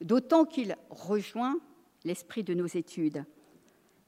d'autant 0.00 0.44
qu'il 0.44 0.76
rejoint 0.90 1.58
l'esprit 2.04 2.42
de 2.42 2.54
nos 2.54 2.66
études. 2.66 3.24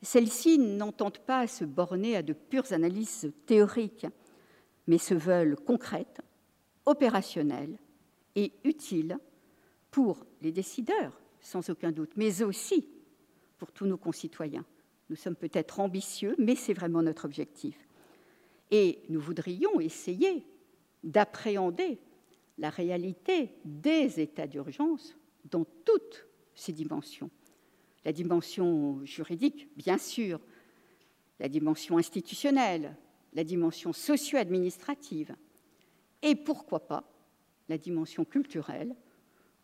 Celles-ci 0.03 0.59
n'entendent 0.59 1.19
pas 1.19 1.47
se 1.47 1.65
borner 1.65 2.17
à 2.17 2.23
de 2.23 2.33
pures 2.33 2.73
analyses 2.73 3.33
théoriques, 3.45 4.07
mais 4.87 4.99
se 4.99 5.15
veulent 5.15 5.57
concrètes, 5.57 6.21
opérationnel 6.87 7.79
et 8.37 8.53
utile 8.65 9.19
pour 9.91 10.25
les 10.41 10.53
décideurs, 10.53 11.21
sans 11.41 11.69
aucun 11.71 11.93
doute, 11.93 12.13
mais 12.17 12.43
aussi 12.43 12.89
pour 13.59 13.73
tous 13.73 13.87
nos 13.87 13.97
concitoyens. 13.97 14.65
Nous 15.09 15.17
sommes 15.17 15.37
peut-être 15.37 15.81
ambitieux, 15.81 16.35
mais 16.39 16.57
c'est 16.57 16.75
vraiment 16.75 17.03
notre 17.03 17.25
objectif. 17.25 17.77
Et 18.71 19.01
nous 19.09 19.21
voudrions 19.21 19.81
essayer 19.81 20.45
d'appréhender 21.05 21.99
la 22.59 22.71
réalité 22.71 23.51
des 23.65 24.21
états 24.21 24.47
d'urgence 24.47 25.17
dans 25.45 25.65
toutes 25.85 26.27
ces 26.55 26.73
dimensions. 26.73 27.31
La 28.05 28.13
dimension 28.13 29.05
juridique, 29.05 29.69
bien 29.77 29.99
sûr, 29.99 30.41
la 31.39 31.49
dimension 31.49 31.99
institutionnelle, 31.99 32.97
la 33.35 33.45
dimension 33.45 33.93
socio-administrative, 33.93 35.37
et 36.23 36.35
pourquoi 36.35 36.81
pas 36.87 37.05
la 37.69 37.79
dimension 37.79 38.25
culturelle, 38.25 38.97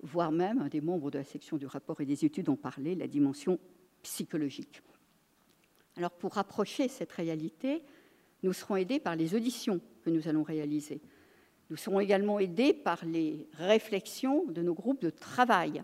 voire 0.03 0.33
même, 0.33 0.69
des 0.69 0.81
membres 0.81 1.11
de 1.11 1.19
la 1.19 1.25
section 1.25 1.57
du 1.57 1.67
rapport 1.67 2.01
et 2.01 2.07
des 2.07 2.25
études 2.25 2.49
ont 2.49 2.57
parlé, 2.57 2.95
la 2.95 3.07
dimension 3.07 3.59
psychologique. 4.03 4.83
Alors 5.97 6.11
pour 6.11 6.35
rapprocher 6.35 6.89
cette 6.89 7.13
réalité, 7.13 7.83
nous 8.43 8.53
serons 8.53 8.77
aidés 8.77 9.01
par 9.01 9.17
les 9.17 9.35
auditions 9.35 9.81
que 10.05 10.11
nous 10.11 10.29
allons 10.29 10.43
réaliser. 10.43 11.01
Nous 11.71 11.77
serons 11.77 12.01
également 12.01 12.39
aidés 12.39 12.75
par 12.75 13.05
les 13.05 13.49
réflexions 13.55 14.45
de 14.47 14.63
nos 14.63 14.75
groupes 14.75 15.01
de 15.01 15.11
travail. 15.11 15.83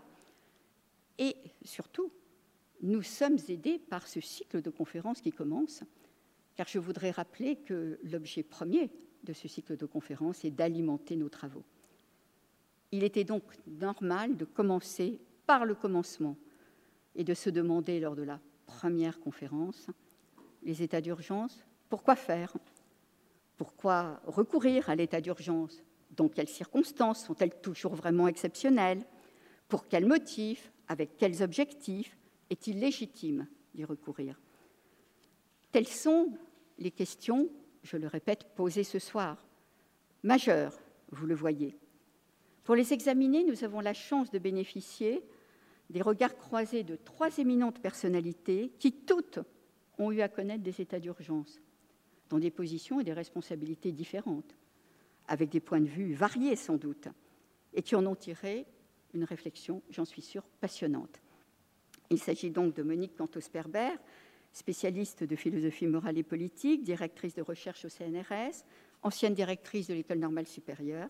Et 1.17 1.35
surtout, 1.63 2.11
nous 2.81 3.01
sommes 3.01 3.37
aidés 3.47 3.79
par 3.79 4.07
ce 4.07 4.21
cycle 4.21 4.61
de 4.61 4.69
conférences 4.69 5.21
qui 5.21 5.31
commence, 5.31 5.83
car 6.55 6.67
je 6.67 6.79
voudrais 6.79 7.11
rappeler 7.11 7.55
que 7.57 7.99
l'objet 8.03 8.43
premier 8.43 8.89
de 9.23 9.33
ce 9.33 9.47
cycle 9.47 9.77
de 9.77 9.85
conférences 9.85 10.45
est 10.45 10.51
d'alimenter 10.51 11.15
nos 11.15 11.29
travaux. 11.29 11.63
Il 12.91 13.03
était 13.03 13.23
donc 13.23 13.43
normal 13.67 14.37
de 14.37 14.45
commencer 14.45 15.19
par 15.45 15.65
le 15.65 15.75
commencement 15.75 16.37
et 17.19 17.25
de 17.25 17.33
se 17.33 17.49
demander 17.49 17.99
lors 17.99 18.15
de 18.15 18.23
la 18.23 18.39
première 18.65 19.19
conférence 19.19 19.87
les 20.63 20.81
états 20.81 21.01
d'urgence, 21.01 21.65
pourquoi 21.89 22.15
faire? 22.15 22.55
Pourquoi 23.57 24.21
recourir 24.25 24.89
à 24.89 24.95
l'état 24.95 25.19
d'urgence? 25.19 25.83
Dans 26.15 26.29
quelles 26.29 26.47
circonstances 26.47 27.25
Sont-elles 27.25 27.59
toujours 27.61 27.93
vraiment 27.93 28.29
exceptionnelles? 28.29 29.05
Pour 29.67 29.87
quels 29.87 30.05
motifs? 30.05 30.71
Avec 30.87 31.17
quels 31.17 31.43
objectifs? 31.43 32.17
Est-il 32.49 32.79
légitime 32.79 33.47
d'y 33.75 33.83
recourir? 33.83 34.39
Telles 35.73 35.87
sont 35.87 36.31
les 36.77 36.91
questions 36.91 37.49
je 37.83 37.97
le 37.97 38.07
répète, 38.07 38.45
posées 38.55 38.83
ce 38.83 38.99
soir, 38.99 39.45
majeures, 40.23 40.77
vous 41.11 41.25
le 41.25 41.35
voyez. 41.35 41.77
Pour 42.63 42.75
les 42.75 42.93
examiner, 42.93 43.43
nous 43.43 43.63
avons 43.63 43.79
la 43.79 43.93
chance 43.93 44.31
de 44.31 44.39
bénéficier 44.39 45.23
des 45.89 46.01
regards 46.01 46.37
croisés 46.37 46.83
de 46.83 46.95
trois 46.95 47.37
éminentes 47.37 47.81
personnalités 47.81 48.71
qui 48.79 48.91
toutes 48.91 49.39
ont 49.97 50.11
eu 50.11 50.21
à 50.21 50.29
connaître 50.29 50.63
des 50.63 50.81
états 50.81 50.99
d'urgence, 50.99 51.59
dans 52.29 52.39
des 52.39 52.51
positions 52.51 52.99
et 52.99 53.03
des 53.03 53.13
responsabilités 53.13 53.91
différentes, 53.91 54.55
avec 55.27 55.49
des 55.49 55.59
points 55.59 55.81
de 55.81 55.87
vue 55.87 56.13
variés 56.13 56.55
sans 56.55 56.77
doute, 56.77 57.07
et 57.73 57.81
qui 57.81 57.95
en 57.95 58.05
ont 58.05 58.15
tiré 58.15 58.65
une 59.13 59.23
réflexion, 59.23 59.81
j'en 59.89 60.05
suis 60.05 60.21
sûre, 60.21 60.43
passionnante. 60.61 61.21
Il 62.09 62.19
s'agit 62.19 62.51
donc 62.51 62.75
de 62.75 62.83
Monique 62.83 63.15
Cantos-Perber, 63.15 63.91
spécialiste 64.51 65.23
de 65.23 65.35
philosophie 65.35 65.87
morale 65.87 66.17
et 66.17 66.23
politique, 66.23 66.83
directrice 66.83 67.35
de 67.35 67.41
recherche 67.41 67.85
au 67.85 67.89
CNRS, 67.89 68.63
ancienne 69.03 69.33
directrice 69.33 69.87
de 69.87 69.93
l'École 69.93 70.19
normale 70.19 70.47
supérieure 70.47 71.09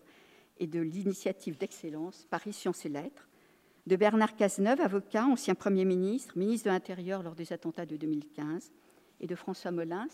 et 0.58 0.66
de 0.66 0.80
l'initiative 0.80 1.56
d'excellence 1.56 2.26
Paris 2.30 2.52
Sciences 2.52 2.84
et 2.84 2.90
Lettres, 2.90 3.29
de 3.90 3.96
Bernard 3.96 4.36
Cazeneuve, 4.36 4.80
avocat, 4.82 5.24
ancien 5.24 5.56
Premier 5.56 5.84
ministre, 5.84 6.38
ministre 6.38 6.66
de 6.66 6.70
l'Intérieur 6.70 7.24
lors 7.24 7.34
des 7.34 7.52
attentats 7.52 7.86
de 7.86 7.96
2015, 7.96 8.70
et 9.18 9.26
de 9.26 9.34
François 9.34 9.72
Molins, 9.72 10.06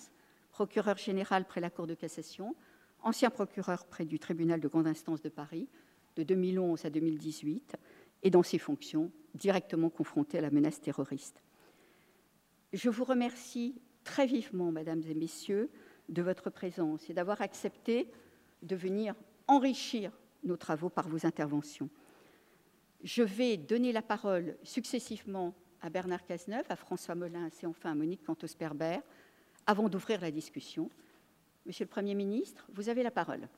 procureur 0.50 0.96
général 0.96 1.44
près 1.44 1.60
la 1.60 1.68
Cour 1.68 1.86
de 1.86 1.92
cassation, 1.92 2.56
ancien 3.02 3.28
procureur 3.28 3.84
près 3.84 4.06
du 4.06 4.18
tribunal 4.18 4.60
de 4.60 4.68
grande 4.68 4.86
instance 4.86 5.20
de 5.20 5.28
Paris 5.28 5.68
de 6.16 6.22
2011 6.22 6.86
à 6.86 6.90
2018, 6.90 7.76
et 8.22 8.30
dans 8.30 8.42
ses 8.42 8.56
fonctions 8.56 9.12
directement 9.34 9.90
confronté 9.90 10.38
à 10.38 10.40
la 10.40 10.50
menace 10.50 10.80
terroriste. 10.80 11.42
Je 12.72 12.88
vous 12.88 13.04
remercie 13.04 13.78
très 14.04 14.26
vivement, 14.26 14.72
mesdames 14.72 15.02
et 15.06 15.14
messieurs, 15.14 15.68
de 16.08 16.22
votre 16.22 16.48
présence 16.48 17.10
et 17.10 17.12
d'avoir 17.12 17.42
accepté 17.42 18.10
de 18.62 18.74
venir 18.74 19.14
enrichir 19.48 20.12
nos 20.44 20.56
travaux 20.56 20.88
par 20.88 21.10
vos 21.10 21.26
interventions. 21.26 21.90
Je 23.02 23.22
vais 23.22 23.56
donner 23.56 23.92
la 23.92 24.02
parole 24.02 24.56
successivement 24.62 25.54
à 25.80 25.90
Bernard 25.90 26.24
Cazeneuve, 26.24 26.64
à 26.68 26.76
François 26.76 27.14
Molins 27.14 27.48
et 27.62 27.66
enfin 27.66 27.92
à 27.92 27.94
Monique 27.94 28.24
Cantos-Perber 28.24 28.98
avant 29.66 29.88
d'ouvrir 29.88 30.20
la 30.20 30.30
discussion. 30.30 30.90
Monsieur 31.66 31.84
le 31.84 31.90
Premier 31.90 32.14
ministre, 32.14 32.66
vous 32.72 32.88
avez 32.88 33.02
la 33.02 33.10
parole. 33.10 33.48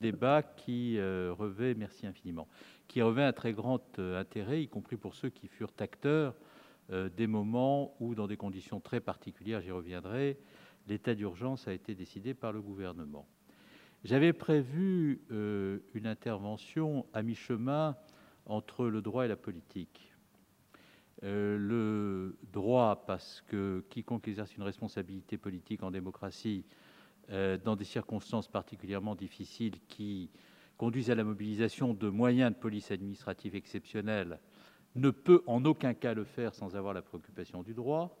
Débat 0.00 0.42
qui 0.42 0.98
euh, 0.98 1.34
revêt, 1.36 1.74
merci 1.74 2.06
infiniment, 2.06 2.48
qui 2.88 3.02
revêt 3.02 3.22
un 3.22 3.32
très 3.32 3.52
grand 3.52 3.98
euh, 3.98 4.18
intérêt, 4.18 4.62
y 4.62 4.68
compris 4.68 4.96
pour 4.96 5.14
ceux 5.14 5.28
qui 5.28 5.46
furent 5.46 5.72
acteurs 5.78 6.34
euh, 6.90 7.08
des 7.08 7.26
moments 7.26 7.94
où, 8.00 8.14
dans 8.14 8.26
des 8.26 8.36
conditions 8.36 8.80
très 8.80 9.00
particulières, 9.00 9.60
j'y 9.60 9.70
reviendrai, 9.70 10.38
l'état 10.88 11.14
d'urgence 11.14 11.68
a 11.68 11.72
été 11.72 11.94
décidé 11.94 12.34
par 12.34 12.52
le 12.52 12.62
gouvernement. 12.62 13.28
J'avais 14.02 14.32
prévu 14.32 15.20
une 15.28 16.06
intervention 16.06 17.04
à 17.12 17.22
mi-chemin 17.22 17.98
entre 18.46 18.86
le 18.86 19.02
droit 19.02 19.26
et 19.26 19.28
la 19.28 19.36
politique. 19.36 20.14
Le 21.20 22.34
droit, 22.50 23.04
parce 23.06 23.42
que 23.42 23.84
quiconque 23.90 24.26
exerce 24.26 24.56
une 24.56 24.62
responsabilité 24.62 25.36
politique 25.36 25.82
en 25.82 25.90
démocratie, 25.90 26.64
dans 27.30 27.76
des 27.76 27.84
circonstances 27.84 28.48
particulièrement 28.48 29.14
difficiles 29.14 29.78
qui 29.88 30.30
conduisent 30.76 31.10
à 31.10 31.14
la 31.14 31.24
mobilisation 31.24 31.94
de 31.94 32.08
moyens 32.08 32.52
de 32.52 32.56
police 32.56 32.90
administrative 32.90 33.54
exceptionnels, 33.54 34.40
ne 34.94 35.10
peut 35.10 35.42
en 35.46 35.64
aucun 35.64 35.94
cas 35.94 36.14
le 36.14 36.24
faire 36.24 36.54
sans 36.54 36.74
avoir 36.74 36.94
la 36.94 37.02
préoccupation 37.02 37.62
du 37.62 37.74
droit. 37.74 38.16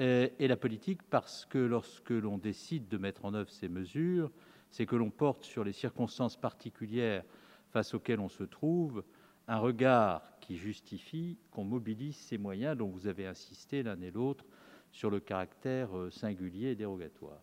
Euh, 0.00 0.28
et 0.38 0.48
la 0.48 0.56
politique, 0.56 1.02
parce 1.02 1.44
que 1.44 1.58
lorsque 1.58 2.10
l'on 2.10 2.38
décide 2.38 2.88
de 2.88 2.98
mettre 2.98 3.24
en 3.24 3.34
œuvre 3.34 3.50
ces 3.50 3.68
mesures, 3.68 4.30
c'est 4.70 4.86
que 4.86 4.96
l'on 4.96 5.10
porte 5.10 5.44
sur 5.44 5.64
les 5.64 5.72
circonstances 5.72 6.36
particulières 6.36 7.24
face 7.70 7.94
auxquelles 7.94 8.20
on 8.20 8.28
se 8.28 8.44
trouve 8.44 9.04
un 9.48 9.58
regard 9.58 10.22
qui 10.40 10.56
justifie 10.56 11.38
qu'on 11.50 11.64
mobilise 11.64 12.16
ces 12.16 12.38
moyens 12.38 12.76
dont 12.76 12.88
vous 12.88 13.06
avez 13.06 13.26
insisté 13.26 13.82
l'un 13.82 14.00
et 14.00 14.10
l'autre 14.10 14.44
sur 14.92 15.10
le 15.10 15.20
caractère 15.20 15.96
euh, 15.96 16.10
singulier 16.10 16.68
et 16.68 16.74
dérogatoire. 16.74 17.42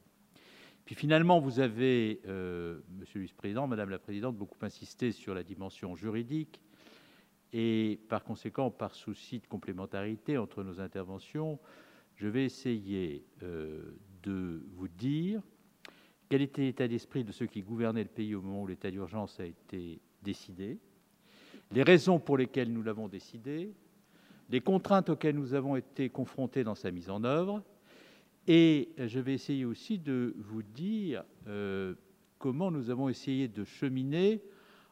Puis 0.86 0.94
finalement, 0.94 1.40
vous 1.40 1.60
avez, 1.60 2.22
euh, 2.28 2.80
Monsieur 3.00 3.20
le 3.20 3.24
Vice-président, 3.24 3.66
Madame 3.66 3.90
la 3.90 3.98
Présidente, 3.98 4.38
beaucoup 4.38 4.64
insisté 4.64 5.12
sur 5.12 5.34
la 5.34 5.42
dimension 5.42 5.96
juridique 5.96 6.62
et 7.54 8.00
par 8.08 8.24
conséquent, 8.24 8.70
par 8.70 8.94
souci 8.94 9.40
de 9.40 9.48
complémentarité 9.48 10.38
entre 10.38 10.64
nos 10.64 10.80
interventions, 10.80 11.60
je 12.16 12.28
vais 12.28 12.46
essayer 12.46 13.26
euh, 13.42 13.96
de 14.22 14.64
vous 14.76 14.88
dire 14.88 15.42
quel 16.30 16.44
était 16.44 16.62
l'état 16.62 16.88
d'esprit 16.88 17.24
de 17.24 17.32
ceux 17.32 17.48
qui 17.48 17.62
gouvernaient 17.62 18.04
le 18.04 18.10
pays 18.10 18.36
au 18.36 18.42
moment 18.42 18.64
où 18.64 18.68
l'état 18.68 18.92
d'urgence 18.92 19.40
a 19.40 19.46
été 19.46 20.00
décidé, 20.22 20.78
les 21.72 21.84
raisons 21.84 22.20
pour 22.20 22.38
lesquelles 22.38 22.72
nous 22.72 22.84
l'avons 22.84 23.08
décidé, 23.08 23.74
les 24.50 24.62
contraintes 24.62 25.10
auxquelles 25.10 25.36
nous 25.36 25.56
avons 25.56 25.76
été 25.76 26.10
confrontés 26.10 26.64
dans 26.64 26.76
sa 26.76 26.92
mise 26.92 27.10
en 27.10 27.24
œuvre, 27.24 27.64
et 28.48 28.90
je 28.98 29.20
vais 29.20 29.34
essayer 29.34 29.66
aussi 29.66 29.98
de 29.98 30.36
vous 30.38 30.62
dire 30.62 31.24
euh, 31.48 31.96
comment 32.38 32.72
nous 32.72 32.90
avons 32.90 33.10
essayé 33.10 33.48
de 33.48 33.64
cheminer 33.64 34.42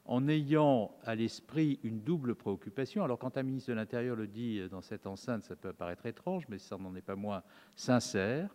en 0.05 0.27
ayant 0.27 0.95
à 1.03 1.15
l'esprit 1.15 1.79
une 1.83 2.01
double 2.01 2.35
préoccupation. 2.35 3.03
Alors 3.03 3.19
quand 3.19 3.37
un 3.37 3.43
ministre 3.43 3.69
de 3.69 3.75
l'Intérieur 3.75 4.15
le 4.15 4.27
dit 4.27 4.67
dans 4.69 4.81
cette 4.81 5.07
enceinte, 5.07 5.43
ça 5.43 5.55
peut 5.55 5.71
paraître 5.71 6.05
étrange, 6.05 6.43
mais 6.49 6.57
ça 6.57 6.77
n'en 6.77 6.95
est 6.95 7.01
pas 7.01 7.15
moins 7.15 7.43
sincère. 7.75 8.53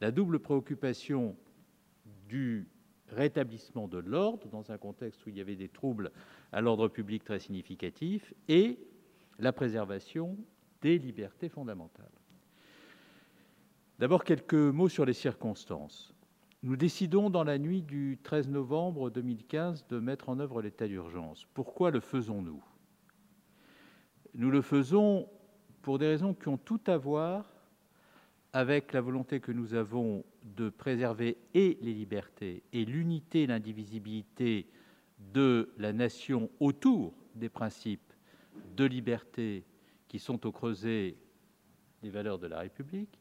La 0.00 0.10
double 0.10 0.38
préoccupation 0.38 1.36
du 2.28 2.68
rétablissement 3.08 3.88
de 3.88 3.98
l'ordre 3.98 4.48
dans 4.48 4.70
un 4.70 4.78
contexte 4.78 5.24
où 5.26 5.30
il 5.30 5.36
y 5.36 5.40
avait 5.40 5.56
des 5.56 5.68
troubles 5.68 6.10
à 6.52 6.60
l'ordre 6.60 6.88
public 6.88 7.24
très 7.24 7.38
significatifs 7.38 8.32
et 8.48 8.78
la 9.38 9.52
préservation 9.52 10.36
des 10.80 10.98
libertés 10.98 11.48
fondamentales. 11.48 12.13
D'abord 14.00 14.24
quelques 14.24 14.54
mots 14.54 14.88
sur 14.88 15.04
les 15.04 15.12
circonstances. 15.12 16.12
Nous 16.64 16.76
décidons 16.76 17.30
dans 17.30 17.44
la 17.44 17.58
nuit 17.58 17.82
du 17.82 18.18
13 18.24 18.48
novembre 18.48 19.08
2015 19.08 19.86
de 19.86 20.00
mettre 20.00 20.30
en 20.30 20.40
œuvre 20.40 20.62
l'état 20.62 20.88
d'urgence. 20.88 21.46
Pourquoi 21.54 21.92
le 21.92 22.00
faisons-nous? 22.00 22.62
Nous 24.34 24.50
le 24.50 24.62
faisons 24.62 25.28
pour 25.80 25.98
des 25.98 26.08
raisons 26.08 26.34
qui 26.34 26.48
ont 26.48 26.56
tout 26.56 26.80
à 26.88 26.96
voir 26.96 27.46
avec 28.52 28.92
la 28.92 29.00
volonté 29.00 29.38
que 29.38 29.52
nous 29.52 29.74
avons 29.74 30.24
de 30.42 30.70
préserver 30.70 31.38
et 31.54 31.78
les 31.80 31.94
libertés 31.94 32.64
et 32.72 32.84
l'unité 32.84 33.42
et 33.42 33.46
l'indivisibilité 33.46 34.66
de 35.32 35.72
la 35.78 35.92
nation 35.92 36.50
autour 36.58 37.14
des 37.36 37.48
principes 37.48 38.12
de 38.76 38.84
liberté 38.84 39.64
qui 40.08 40.18
sont 40.18 40.44
au 40.46 40.50
creuset 40.50 41.14
des 42.02 42.10
valeurs 42.10 42.40
de 42.40 42.48
la 42.48 42.58
République. 42.58 43.20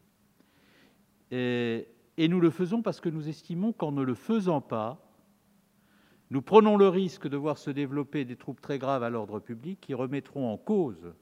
Et, 1.35 1.87
et 2.17 2.27
nous 2.27 2.39
le 2.39 2.51
faisons 2.51 2.83
parce 2.83 3.01
que 3.01 3.09
nous 3.09 3.27
estimons 3.27 3.73
qu'en 3.73 3.91
ne 3.91 4.03
le 4.03 4.13
faisant 4.13 4.61
pas, 4.61 5.03
nous 6.29 6.43
prenons 6.43 6.77
le 6.77 6.87
risque 6.87 7.27
de 7.27 7.37
voir 7.37 7.57
se 7.57 7.71
développer 7.71 8.23
des 8.23 8.35
troubles 8.35 8.61
très 8.61 8.77
graves 8.77 9.01
à 9.01 9.09
l'ordre 9.09 9.39
public 9.39 9.79
qui 9.81 9.95
remettront 9.95 10.51
en 10.51 10.57
cause 10.57 11.13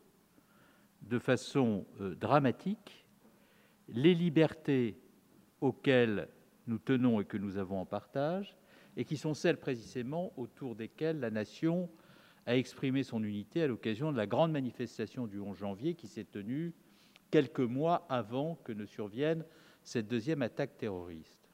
de 1.03 1.17
façon 1.17 1.85
euh, 2.01 2.13
dramatique 2.15 3.05
les 3.87 4.13
libertés 4.13 4.99
auxquelles 5.61 6.27
nous 6.67 6.77
tenons 6.77 7.21
et 7.21 7.25
que 7.25 7.37
nous 7.37 7.57
avons 7.57 7.79
en 7.79 7.85
partage, 7.85 8.57
et 8.97 9.05
qui 9.05 9.15
sont 9.15 9.33
celles 9.33 9.59
précisément 9.59 10.33
autour 10.35 10.75
desquelles 10.75 11.19
la 11.19 11.31
nation 11.31 11.89
a 12.45 12.57
exprimé 12.57 13.03
son 13.03 13.23
unité 13.23 13.63
à 13.63 13.67
l'occasion 13.67 14.11
de 14.11 14.17
la 14.17 14.27
grande 14.27 14.51
manifestation 14.51 15.27
du 15.27 15.39
11 15.39 15.57
janvier 15.57 15.93
qui 15.93 16.07
s'est 16.07 16.25
tenue 16.25 16.73
quelques 17.29 17.59
mois 17.59 18.05
avant 18.09 18.55
que 18.63 18.73
ne 18.73 18.85
survienne 18.85 19.45
cette 19.83 20.07
deuxième 20.07 20.41
attaque 20.41 20.77
terroriste. 20.77 21.49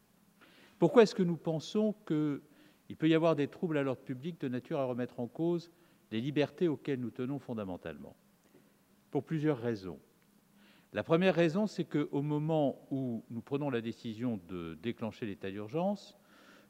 Pourquoi 0.79 1.03
est-ce 1.03 1.15
que 1.15 1.23
nous 1.23 1.37
pensons 1.37 1.93
qu'il 2.05 2.97
peut 2.97 3.09
y 3.09 3.15
avoir 3.15 3.35
des 3.35 3.47
troubles 3.47 3.77
à 3.77 3.83
l'ordre 3.83 4.01
public 4.01 4.39
de 4.41 4.47
nature 4.47 4.79
à 4.79 4.85
remettre 4.85 5.19
en 5.19 5.27
cause 5.27 5.71
les 6.11 6.21
libertés 6.21 6.67
auxquelles 6.67 6.99
nous 6.99 7.11
tenons 7.11 7.39
fondamentalement? 7.39 8.15
Pour 9.09 9.23
plusieurs 9.23 9.57
raisons. 9.57 9.99
La 10.93 11.03
première 11.03 11.35
raison, 11.35 11.67
c'est 11.67 11.85
qu'au 11.85 12.21
moment 12.21 12.87
où 12.91 13.23
nous 13.29 13.41
prenons 13.41 13.69
la 13.69 13.81
décision 13.81 14.39
de 14.47 14.77
déclencher 14.81 15.25
l'état 15.25 15.51
d'urgence, 15.51 16.17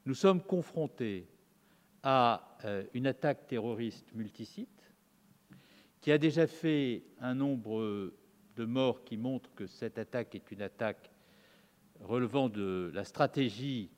nous 0.06 0.14
sommes 0.14 0.42
confrontés 0.42 1.28
à 2.02 2.56
euh, 2.64 2.84
une 2.94 3.06
attaque 3.06 3.46
terroriste 3.46 4.12
multisite 4.14 4.92
qui 6.00 6.12
a 6.12 6.18
déjà 6.18 6.46
fait 6.46 7.04
un 7.20 7.34
nombre 7.34 8.12
de 8.56 8.64
morts 8.64 9.04
qui 9.04 9.16
montrent 9.16 9.54
que 9.54 9.66
cette 9.66 9.98
attaque 9.98 10.34
est 10.34 10.50
une 10.50 10.62
attaque 10.62 11.10
relevant 12.00 12.48
de 12.48 12.90
la 12.94 13.04
stratégie 13.04 13.90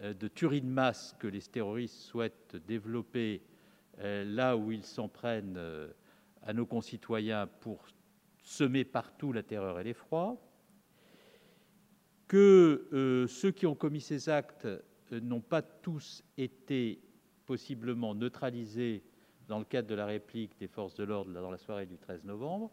euh, 0.00 0.14
de 0.14 0.28
tuerie 0.28 0.60
de 0.60 0.66
masse 0.66 1.14
que 1.18 1.26
les 1.26 1.40
terroristes 1.40 2.00
souhaitent 2.00 2.56
développer 2.66 3.42
euh, 4.00 4.24
là 4.24 4.56
où 4.56 4.72
ils 4.72 4.84
s'en 4.84 5.08
prennent 5.08 5.60
à 6.42 6.52
nos 6.52 6.66
concitoyens 6.66 7.46
pour 7.60 7.84
semer 8.42 8.84
partout 8.84 9.32
la 9.32 9.42
terreur 9.42 9.78
et 9.78 9.84
l'effroi, 9.84 10.40
que 12.26 12.88
euh, 12.92 13.26
ceux 13.26 13.50
qui 13.50 13.66
ont 13.66 13.74
commis 13.74 14.00
ces 14.00 14.28
actes 14.28 14.66
euh, 14.66 15.20
n'ont 15.20 15.40
pas 15.40 15.62
tous 15.62 16.22
été 16.36 17.00
possiblement 17.46 18.14
neutralisés 18.14 19.02
dans 19.48 19.58
le 19.58 19.64
cadre 19.64 19.88
de 19.88 19.94
la 19.94 20.04
réplique 20.04 20.58
des 20.58 20.68
forces 20.68 20.94
de 20.94 21.04
l'ordre 21.04 21.32
dans 21.32 21.50
la 21.50 21.56
soirée 21.56 21.86
du 21.86 21.96
13 21.96 22.24
novembre, 22.24 22.70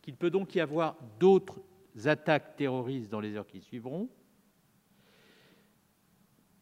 qu'il 0.00 0.16
peut 0.16 0.30
donc 0.30 0.54
y 0.54 0.60
avoir 0.60 0.96
d'autres 1.20 1.60
attaques 2.06 2.56
terroristes 2.56 3.10
dans 3.10 3.20
les 3.20 3.34
heures 3.34 3.46
qui 3.46 3.60
suivront, 3.60 4.08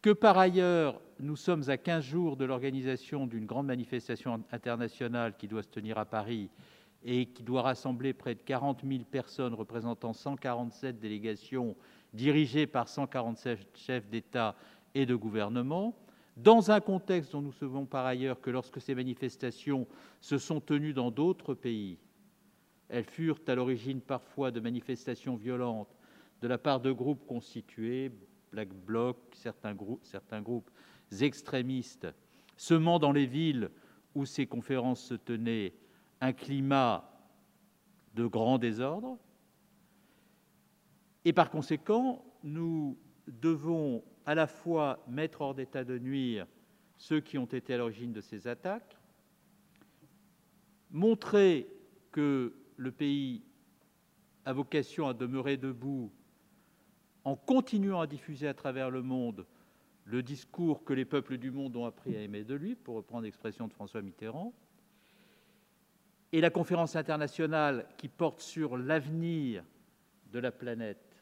que 0.01 0.11
par 0.11 0.37
ailleurs, 0.37 1.01
nous 1.19 1.35
sommes 1.35 1.69
à 1.69 1.77
15 1.77 2.03
jours 2.03 2.37
de 2.37 2.45
l'organisation 2.45 3.27
d'une 3.27 3.45
grande 3.45 3.67
manifestation 3.67 4.41
internationale 4.51 5.35
qui 5.37 5.47
doit 5.47 5.63
se 5.63 5.69
tenir 5.69 5.97
à 5.97 6.05
Paris 6.05 6.49
et 7.03 7.25
qui 7.25 7.43
doit 7.43 7.61
rassembler 7.63 8.13
près 8.13 8.35
de 8.35 8.41
40 8.41 8.83
000 8.87 9.03
personnes 9.03 9.53
représentant 9.53 10.13
147 10.13 10.99
délégations 10.99 11.75
dirigées 12.13 12.67
par 12.67 12.87
147 12.87 13.67
chefs 13.75 14.07
d'État 14.07 14.55
et 14.95 15.05
de 15.05 15.15
gouvernement, 15.15 15.95
dans 16.37 16.71
un 16.71 16.79
contexte 16.79 17.31
dont 17.31 17.41
nous 17.41 17.51
savons 17.51 17.85
par 17.85 18.05
ailleurs 18.05 18.39
que 18.39 18.49
lorsque 18.49 18.79
ces 18.79 18.95
manifestations 18.95 19.87
se 20.21 20.37
sont 20.37 20.61
tenues 20.61 20.93
dans 20.93 21.11
d'autres 21.11 21.53
pays, 21.53 21.97
elles 22.89 23.05
furent 23.05 23.39
à 23.47 23.55
l'origine 23.55 24.01
parfois 24.01 24.51
de 24.51 24.59
manifestations 24.59 25.35
violentes 25.35 25.95
de 26.41 26.47
la 26.47 26.57
part 26.57 26.79
de 26.79 26.91
groupes 26.91 27.25
constitués, 27.25 28.11
Black 28.51 28.69
Bloc, 28.73 29.17
certains 29.33 29.73
groupes, 29.73 30.69
extrémistes, 31.21 32.07
semant 32.55 32.99
dans 32.99 33.11
les 33.11 33.25
villes 33.25 33.69
où 34.15 34.25
ces 34.25 34.45
conférences 34.45 35.03
se 35.03 35.13
tenaient 35.13 35.73
un 36.21 36.33
climat 36.33 37.09
de 38.15 38.25
grand 38.25 38.57
désordre. 38.57 39.17
Et 41.25 41.33
par 41.33 41.49
conséquent, 41.49 42.25
nous 42.43 42.97
devons 43.27 44.03
à 44.25 44.35
la 44.35 44.47
fois 44.47 45.03
mettre 45.07 45.41
hors 45.41 45.53
d'état 45.53 45.83
de 45.83 45.97
nuire 45.97 46.47
ceux 46.97 47.19
qui 47.19 47.37
ont 47.37 47.45
été 47.45 47.73
à 47.73 47.77
l'origine 47.77 48.11
de 48.11 48.21
ces 48.21 48.47
attaques, 48.47 48.97
montrer 50.89 51.67
que 52.11 52.55
le 52.77 52.91
pays 52.91 53.43
a 54.45 54.53
vocation 54.53 55.07
à 55.07 55.13
demeurer 55.13 55.57
debout 55.57 56.11
en 57.25 57.35
continuant 57.35 57.99
à 57.99 58.07
diffuser 58.07 58.47
à 58.47 58.53
travers 58.53 58.89
le 58.89 59.01
monde 59.01 59.45
le 60.05 60.23
discours 60.23 60.85
que 60.85 60.93
les 60.93 61.03
peuples 61.03 61.37
du 61.37 61.51
monde 61.51 61.75
ont 61.75 61.85
appris 61.85 62.15
à 62.15 62.21
aimer 62.21 62.45
de 62.45 62.53
lui, 62.53 62.75
pour 62.75 62.95
reprendre 62.95 63.23
l'expression 63.23 63.67
de 63.67 63.73
François 63.73 64.01
Mitterrand, 64.01 64.53
et 66.31 66.39
la 66.39 66.49
conférence 66.49 66.95
internationale 66.95 67.85
qui 67.97 68.07
porte 68.07 68.39
sur 68.39 68.77
l'avenir 68.77 69.65
de 70.31 70.39
la 70.39 70.51
planète 70.51 71.21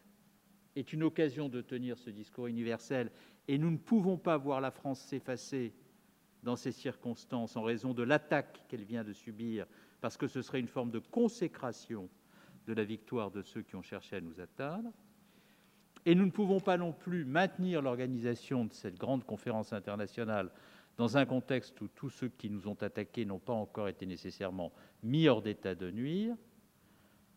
est 0.75 0.93
une 0.93 1.01
occasion 1.03 1.49
de 1.49 1.61
tenir 1.61 1.97
ce 1.97 2.11
discours 2.11 2.47
universel 2.47 3.09
et 3.47 3.57
nous 3.57 3.71
ne 3.71 3.77
pouvons 3.77 4.17
pas 4.17 4.37
voir 4.37 4.61
la 4.61 4.71
France 4.71 4.99
s'effacer 4.99 5.73
dans 6.45 6.55
ces 6.55 6.71
circonstances 6.71 7.57
en 7.57 7.63
raison 7.63 7.93
de 7.93 8.03
l'attaque 8.03 8.61
qu'elle 8.69 8.83
vient 8.83 9.03
de 9.03 9.13
subir, 9.13 9.65
parce 9.99 10.15
que 10.15 10.27
ce 10.27 10.43
serait 10.43 10.59
une 10.59 10.67
forme 10.67 10.91
de 10.91 10.99
consécration 10.99 12.07
de 12.67 12.73
la 12.73 12.83
victoire 12.83 13.31
de 13.31 13.41
ceux 13.41 13.63
qui 13.63 13.75
ont 13.75 13.81
cherché 13.81 14.15
à 14.15 14.21
nous 14.21 14.39
atteindre. 14.39 14.91
Et 16.05 16.13
nous 16.13 16.25
ne 16.25 16.31
pouvons 16.31 16.59
pas 16.59 16.77
non 16.77 16.93
plus 16.93 17.25
maintenir 17.25 17.81
l'organisation 17.81 18.65
de 18.65 18.73
cette 18.73 18.97
grande 18.97 19.23
conférence 19.23 19.73
internationale 19.73 20.51
dans 20.97 21.17
un 21.17 21.25
contexte 21.25 21.81
où 21.81 21.87
tous 21.87 22.11
ceux 22.11 22.29
qui 22.29 22.51
nous 22.51 22.67
ont 22.67 22.77
attaqués 22.81 23.25
n'ont 23.25 23.39
pas 23.39 23.53
encore 23.53 23.87
été 23.87 24.05
nécessairement 24.05 24.71
mis 25.01 25.27
hors 25.27 25.41
d'état 25.41 25.73
de 25.73 25.89
nuire, 25.89 26.35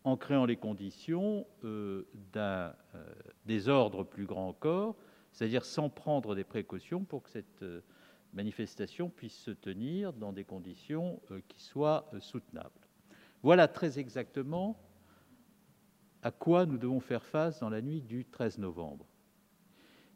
en 0.03 0.17
créant 0.17 0.45
les 0.45 0.55
conditions 0.55 1.47
euh, 1.63 2.07
d'un 2.31 2.75
euh, 2.93 3.11
désordre 3.45 4.03
plus 4.03 4.25
grand 4.25 4.47
encore, 4.47 4.95
c'est-à-dire 5.31 5.65
sans 5.65 5.89
prendre 5.89 6.35
des 6.35 6.43
précautions 6.43 7.03
pour 7.03 7.23
que 7.23 7.29
cette 7.31 7.63
euh, 7.63 7.81
manifestation 8.33 9.09
puisse 9.09 9.37
se 9.37 9.51
tenir 9.51 10.13
dans 10.13 10.33
des 10.33 10.43
conditions 10.43 11.21
euh, 11.31 11.41
qui 11.47 11.61
soient 11.61 12.09
euh, 12.13 12.19
soutenables. 12.19 12.87
Voilà 13.41 13.67
très 13.67 13.99
exactement 13.99 14.79
à 16.21 16.31
quoi 16.31 16.65
nous 16.65 16.77
devons 16.77 16.99
faire 16.99 17.23
face 17.23 17.59
dans 17.59 17.69
la 17.69 17.81
nuit 17.81 18.01
du 18.01 18.25
13 18.25 18.57
novembre. 18.57 19.05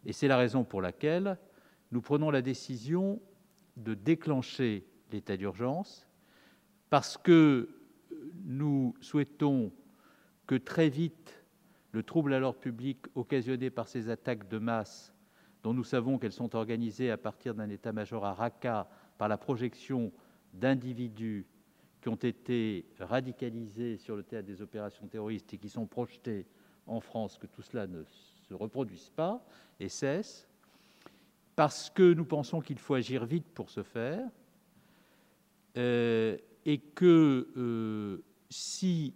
Et 0.05 0.13
c'est 0.13 0.27
la 0.27 0.37
raison 0.37 0.63
pour 0.63 0.81
laquelle 0.81 1.37
nous 1.91 2.01
prenons 2.01 2.29
la 2.29 2.41
décision 2.41 3.21
de 3.77 3.93
déclencher 3.93 4.85
l'état 5.11 5.37
d'urgence, 5.37 6.07
parce 6.89 7.17
que 7.17 7.69
nous 8.43 8.95
souhaitons 8.99 9.71
que 10.47 10.55
très 10.55 10.89
vite 10.89 11.43
le 11.91 12.03
trouble 12.03 12.33
à 12.33 12.39
l'ordre 12.39 12.59
public 12.59 12.97
occasionné 13.15 13.69
par 13.69 13.87
ces 13.87 14.09
attaques 14.09 14.49
de 14.49 14.57
masse, 14.57 15.12
dont 15.63 15.73
nous 15.73 15.83
savons 15.83 16.17
qu'elles 16.17 16.33
sont 16.33 16.55
organisées 16.55 17.09
à 17.09 17.17
partir 17.17 17.55
d'un 17.55 17.69
état-major 17.69 18.25
à 18.25 18.33
Raqqa 18.33 18.87
par 19.17 19.29
la 19.29 19.37
projection 19.37 20.11
d'individus 20.53 21.47
qui 22.01 22.09
ont 22.09 22.15
été 22.15 22.85
radicalisés 22.99 23.97
sur 23.97 24.17
le 24.17 24.23
théâtre 24.23 24.45
des 24.45 24.61
opérations 24.61 25.07
terroristes 25.07 25.53
et 25.53 25.57
qui 25.57 25.69
sont 25.69 25.87
projetés 25.87 26.45
en 26.85 26.99
France, 26.99 27.37
que 27.37 27.47
tout 27.47 27.61
cela 27.61 27.87
ne 27.87 28.03
se 28.03 28.53
reproduise 28.53 29.09
pas 29.09 29.41
et 29.79 29.87
cesse, 29.87 30.49
parce 31.55 31.89
que 31.89 32.13
nous 32.13 32.25
pensons 32.25 32.59
qu'il 32.59 32.77
faut 32.77 32.95
agir 32.95 33.25
vite 33.25 33.47
pour 33.53 33.69
ce 33.69 33.83
faire, 33.83 34.27
euh, 35.77 36.37
et 36.65 36.79
que 36.79 37.47
euh, 37.55 38.21
si 38.49 39.13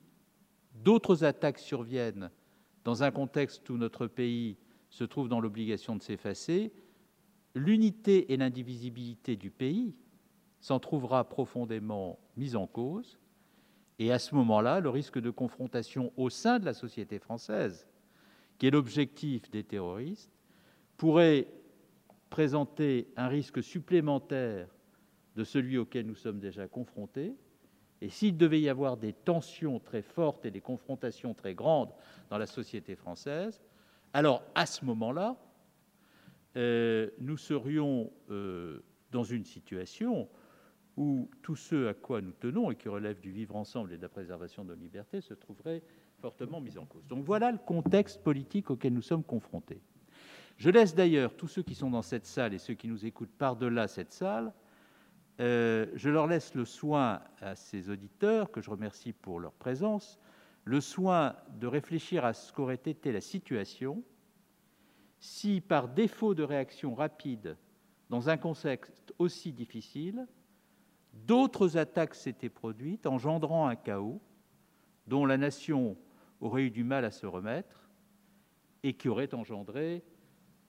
d'autres 0.76 1.26
attaques 1.26 1.60
surviennent 1.60 2.32
dans 2.86 3.04
un 3.04 3.12
contexte 3.12 3.70
où 3.70 3.78
notre 3.78 4.08
pays 4.08 4.58
se 4.98 5.04
trouve 5.04 5.30
dans 5.30 5.40
l'obligation 5.40 5.96
de 5.96 6.02
s'effacer, 6.02 6.74
l'unité 7.54 8.34
et 8.34 8.38
l'indivisibilité 8.38 9.36
du 9.36 9.52
pays 9.52 9.96
s'en 10.60 10.80
trouvera 10.80 11.30
profondément 11.30 12.18
mise 12.36 12.56
en 12.56 12.66
cause. 12.66 13.20
Et 14.00 14.12
à 14.12 14.18
ce 14.18 14.34
moment-là, 14.34 14.80
le 14.80 14.90
risque 14.90 15.20
de 15.20 15.30
confrontation 15.30 16.12
au 16.18 16.32
sein 16.32 16.58
de 16.58 16.66
la 16.66 16.74
société 16.74 17.20
française, 17.20 17.88
qui 18.58 18.66
est 18.66 18.72
l'objectif 18.72 19.52
des 19.52 19.64
terroristes, 19.64 20.32
pourrait 20.98 21.48
présenter 22.32 23.08
un 23.16 23.28
risque 23.28 23.62
supplémentaire 23.62 24.68
de 25.36 25.44
celui 25.44 25.78
auquel 25.78 26.08
nous 26.08 26.16
sommes 26.16 26.40
déjà 26.40 26.68
confrontés. 26.68 27.36
Et 28.02 28.10
s'il 28.10 28.36
devait 28.36 28.62
y 28.62 28.70
avoir 28.70 28.98
des 28.98 29.14
tensions 29.14 29.80
très 29.80 30.02
fortes 30.02 30.44
et 30.46 30.52
des 30.52 30.62
confrontations 30.62 31.36
très 31.36 31.54
grandes 31.54 31.94
dans 32.32 32.40
la 32.40 32.48
société 32.48 32.96
française, 32.96 33.62
alors 34.14 34.44
à 34.56 34.66
ce 34.66 34.86
moment-là, 34.86 35.38
euh, 36.56 37.10
nous 37.20 37.38
serions 37.38 38.12
euh, 38.30 38.84
dans 39.12 39.24
une 39.24 39.46
situation 39.46 40.28
où 40.96 41.30
tout 41.44 41.56
ce 41.56 41.88
à 41.88 41.94
quoi 41.94 42.22
nous 42.22 42.32
tenons 42.32 42.72
et 42.72 42.76
qui 42.76 42.90
relève 42.90 43.20
du 43.20 43.32
vivre 43.32 43.56
ensemble 43.56 43.94
et 43.94 43.98
de 43.98 44.02
la 44.02 44.10
préservation 44.10 44.64
de 44.64 44.70
nos 44.70 44.82
libertés 44.82 45.22
se 45.22 45.36
trouverait 45.36 45.84
fortement 46.20 46.60
mis 46.60 46.78
en 46.78 46.86
cause. 46.86 47.06
Donc 47.08 47.24
voilà 47.24 47.52
le 47.52 47.60
contexte 47.60 48.24
politique 48.24 48.72
auquel 48.72 48.94
nous 48.94 49.04
sommes 49.04 49.24
confrontés. 49.24 49.82
Je 50.58 50.72
laisse 50.72 50.96
d'ailleurs 50.96 51.36
tous 51.36 51.48
ceux 51.48 51.62
qui 51.62 51.76
sont 51.76 51.92
dans 51.92 52.02
cette 52.02 52.26
salle 52.26 52.56
et 52.56 52.58
ceux 52.58 52.74
qui 52.74 52.88
nous 52.88 53.06
écoutent 53.06 53.38
par-delà 53.38 53.88
cette 53.88 54.12
salle, 54.12 54.52
euh, 55.40 55.86
je 55.94 56.10
leur 56.10 56.26
laisse 56.26 56.56
le 56.56 56.66
soin 56.66 57.22
à 57.42 57.56
ces 57.56 57.92
auditeurs, 57.92 58.50
que 58.50 58.60
je 58.60 58.72
remercie 58.72 59.14
pour 59.14 59.40
leur 59.40 59.54
présence, 59.54 60.20
le 60.68 60.82
soin 60.82 61.34
de 61.60 61.66
réfléchir 61.66 62.26
à 62.26 62.34
ce 62.34 62.52
qu'aurait 62.52 62.76
été 62.76 63.14
la 63.14 63.22
situation 63.22 64.04
si, 65.20 65.62
par 65.62 65.88
défaut 65.88 66.36
de 66.36 66.44
réaction 66.44 66.94
rapide 66.94 67.56
dans 68.10 68.30
un 68.30 68.36
contexte 68.36 69.14
aussi 69.18 69.54
difficile, 69.54 70.28
d'autres 71.14 71.78
attaques 71.78 72.16
s'étaient 72.16 72.50
produites, 72.50 73.08
engendrant 73.08 73.68
un 73.68 73.78
chaos 73.78 74.22
dont 75.08 75.26
la 75.26 75.38
nation 75.38 75.96
aurait 76.42 76.64
eu 76.64 76.70
du 76.70 76.84
mal 76.84 77.06
à 77.06 77.12
se 77.12 77.26
remettre 77.26 77.90
et 78.84 78.94
qui 78.94 79.08
aurait 79.08 79.34
engendré 79.34 80.04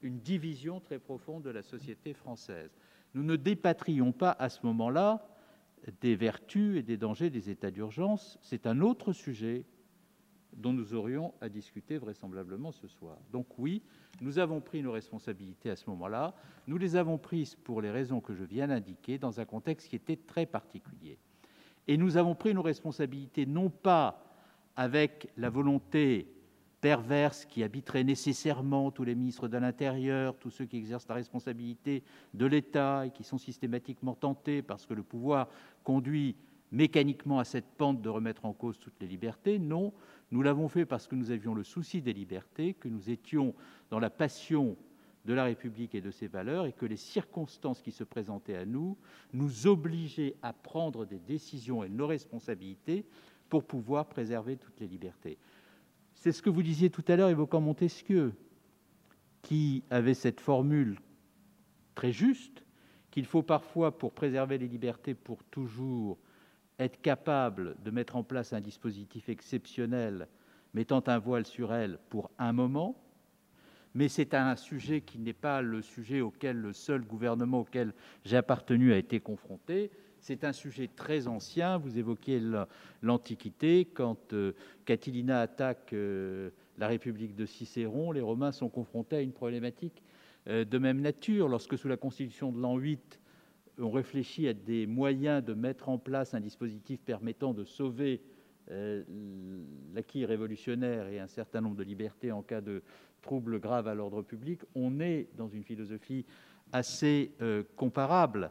une 0.00 0.20
division 0.20 0.78
très 0.78 1.00
profonde 1.00 1.42
de 1.42 1.50
la 1.50 1.62
société 1.62 2.14
française. 2.14 2.70
Nous 3.14 3.24
ne 3.24 3.34
dépatrions 3.34 4.12
pas 4.12 4.30
à 4.38 4.48
ce 4.48 4.64
moment-là 4.64 5.28
des 6.00 6.14
vertus 6.14 6.78
et 6.78 6.84
des 6.84 6.96
dangers 6.96 7.30
des 7.30 7.50
états 7.50 7.72
d'urgence. 7.72 8.38
C'est 8.42 8.68
un 8.68 8.80
autre 8.80 9.12
sujet 9.12 9.66
dont 10.58 10.72
nous 10.72 10.92
aurions 10.94 11.32
à 11.40 11.48
discuter 11.48 11.98
vraisemblablement 11.98 12.72
ce 12.72 12.88
soir. 12.88 13.16
Donc 13.32 13.46
oui, 13.58 13.82
nous 14.20 14.38
avons 14.38 14.60
pris 14.60 14.82
nos 14.82 14.92
responsabilités 14.92 15.70
à 15.70 15.76
ce 15.76 15.88
moment-là. 15.90 16.34
Nous 16.66 16.78
les 16.78 16.96
avons 16.96 17.16
prises 17.16 17.54
pour 17.54 17.80
les 17.80 17.90
raisons 17.90 18.20
que 18.20 18.34
je 18.34 18.44
viens 18.44 18.66
d'indiquer, 18.66 19.18
dans 19.18 19.40
un 19.40 19.44
contexte 19.44 19.88
qui 19.88 19.96
était 19.96 20.16
très 20.16 20.46
particulier. 20.46 21.18
Et 21.86 21.96
nous 21.96 22.16
avons 22.16 22.34
pris 22.34 22.52
nos 22.52 22.62
responsabilités 22.62 23.46
non 23.46 23.70
pas 23.70 24.24
avec 24.76 25.28
la 25.36 25.48
volonté 25.48 26.28
perverse 26.80 27.44
qui 27.44 27.62
habiterait 27.62 28.04
nécessairement 28.04 28.90
tous 28.90 29.04
les 29.04 29.14
ministres 29.14 29.48
de 29.48 29.58
l'Intérieur, 29.58 30.36
tous 30.38 30.50
ceux 30.50 30.66
qui 30.66 30.76
exercent 30.76 31.08
la 31.08 31.16
responsabilité 31.16 32.02
de 32.34 32.46
l'État 32.46 33.06
et 33.06 33.10
qui 33.10 33.24
sont 33.24 33.38
systématiquement 33.38 34.14
tentés 34.14 34.62
parce 34.62 34.86
que 34.86 34.94
le 34.94 35.02
pouvoir 35.02 35.48
conduit 35.82 36.36
mécaniquement 36.70 37.38
à 37.38 37.44
cette 37.44 37.66
pente 37.76 38.02
de 38.02 38.08
remettre 38.08 38.44
en 38.44 38.52
cause 38.52 38.78
toutes 38.78 39.00
les 39.00 39.06
libertés. 39.06 39.58
Non, 39.58 39.92
nous 40.30 40.42
l'avons 40.42 40.68
fait 40.68 40.84
parce 40.84 41.06
que 41.06 41.14
nous 41.14 41.30
avions 41.30 41.54
le 41.54 41.64
souci 41.64 42.02
des 42.02 42.12
libertés, 42.12 42.74
que 42.74 42.88
nous 42.88 43.10
étions 43.10 43.54
dans 43.90 43.98
la 43.98 44.10
passion 44.10 44.76
de 45.24 45.34
la 45.34 45.44
République 45.44 45.94
et 45.94 46.00
de 46.00 46.10
ses 46.10 46.26
valeurs 46.26 46.66
et 46.66 46.72
que 46.72 46.86
les 46.86 46.96
circonstances 46.96 47.82
qui 47.82 47.92
se 47.92 48.04
présentaient 48.04 48.56
à 48.56 48.64
nous 48.64 48.96
nous 49.32 49.66
obligeaient 49.66 50.36
à 50.42 50.52
prendre 50.52 51.06
des 51.06 51.18
décisions 51.18 51.82
et 51.82 51.88
nos 51.88 52.06
responsabilités 52.06 53.04
pour 53.48 53.64
pouvoir 53.64 54.06
préserver 54.06 54.56
toutes 54.56 54.80
les 54.80 54.86
libertés. 54.86 55.38
C'est 56.14 56.32
ce 56.32 56.42
que 56.42 56.50
vous 56.50 56.62
disiez 56.62 56.90
tout 56.90 57.04
à 57.08 57.16
l'heure 57.16 57.28
évoquant 57.30 57.60
Montesquieu, 57.60 58.34
qui 59.42 59.84
avait 59.90 60.14
cette 60.14 60.40
formule 60.40 60.98
très 61.94 62.12
juste 62.12 62.64
qu'il 63.10 63.24
faut 63.24 63.42
parfois, 63.42 63.96
pour 63.96 64.12
préserver 64.12 64.58
les 64.58 64.68
libertés, 64.68 65.14
pour 65.14 65.42
toujours 65.44 66.18
être 66.78 67.00
capable 67.00 67.76
de 67.84 67.90
mettre 67.90 68.16
en 68.16 68.22
place 68.22 68.52
un 68.52 68.60
dispositif 68.60 69.28
exceptionnel 69.28 70.28
mettant 70.74 71.02
un 71.06 71.18
voile 71.18 71.46
sur 71.46 71.72
elle 71.72 71.98
pour 72.08 72.30
un 72.38 72.52
moment, 72.52 72.94
mais 73.94 74.08
c'est 74.08 74.34
un 74.34 74.54
sujet 74.54 75.00
qui 75.00 75.18
n'est 75.18 75.32
pas 75.32 75.62
le 75.62 75.82
sujet 75.82 76.20
auquel 76.20 76.56
le 76.56 76.72
seul 76.72 77.02
gouvernement 77.02 77.60
auquel 77.60 77.92
j'ai 78.24 78.36
appartenu 78.36 78.92
a 78.92 78.98
été 78.98 79.18
confronté. 79.18 79.90
C'est 80.20 80.44
un 80.44 80.52
sujet 80.52 80.88
très 80.94 81.26
ancien. 81.26 81.78
Vous 81.78 81.98
évoquiez 81.98 82.42
l'Antiquité. 83.02 83.86
Quand 83.86 84.32
euh, 84.32 84.52
Catilina 84.84 85.40
attaque 85.40 85.92
euh, 85.92 86.50
la 86.76 86.88
République 86.88 87.34
de 87.34 87.46
Cicéron, 87.46 88.12
les 88.12 88.20
Romains 88.20 88.52
sont 88.52 88.68
confrontés 88.68 89.16
à 89.16 89.20
une 89.20 89.32
problématique 89.32 90.02
euh, 90.48 90.64
de 90.64 90.78
même 90.78 91.00
nature. 91.00 91.48
Lorsque, 91.48 91.78
sous 91.78 91.88
la 91.88 91.96
Constitution 91.96 92.52
de 92.52 92.60
l'an 92.60 92.76
8, 92.76 93.20
on 93.78 93.90
réfléchit 93.90 94.48
à 94.48 94.54
des 94.54 94.86
moyens 94.86 95.44
de 95.44 95.54
mettre 95.54 95.88
en 95.88 95.98
place 95.98 96.34
un 96.34 96.40
dispositif 96.40 97.00
permettant 97.00 97.54
de 97.54 97.64
sauver 97.64 98.22
l'acquis 99.94 100.26
révolutionnaire 100.26 101.08
et 101.08 101.18
un 101.18 101.26
certain 101.26 101.62
nombre 101.62 101.76
de 101.76 101.82
libertés 101.82 102.32
en 102.32 102.42
cas 102.42 102.60
de 102.60 102.82
troubles 103.22 103.60
graves 103.60 103.88
à 103.88 103.94
l'ordre 103.94 104.20
public, 104.20 104.60
on 104.74 105.00
est 105.00 105.28
dans 105.36 105.48
une 105.48 105.64
philosophie 105.64 106.26
assez 106.72 107.32
comparable. 107.76 108.50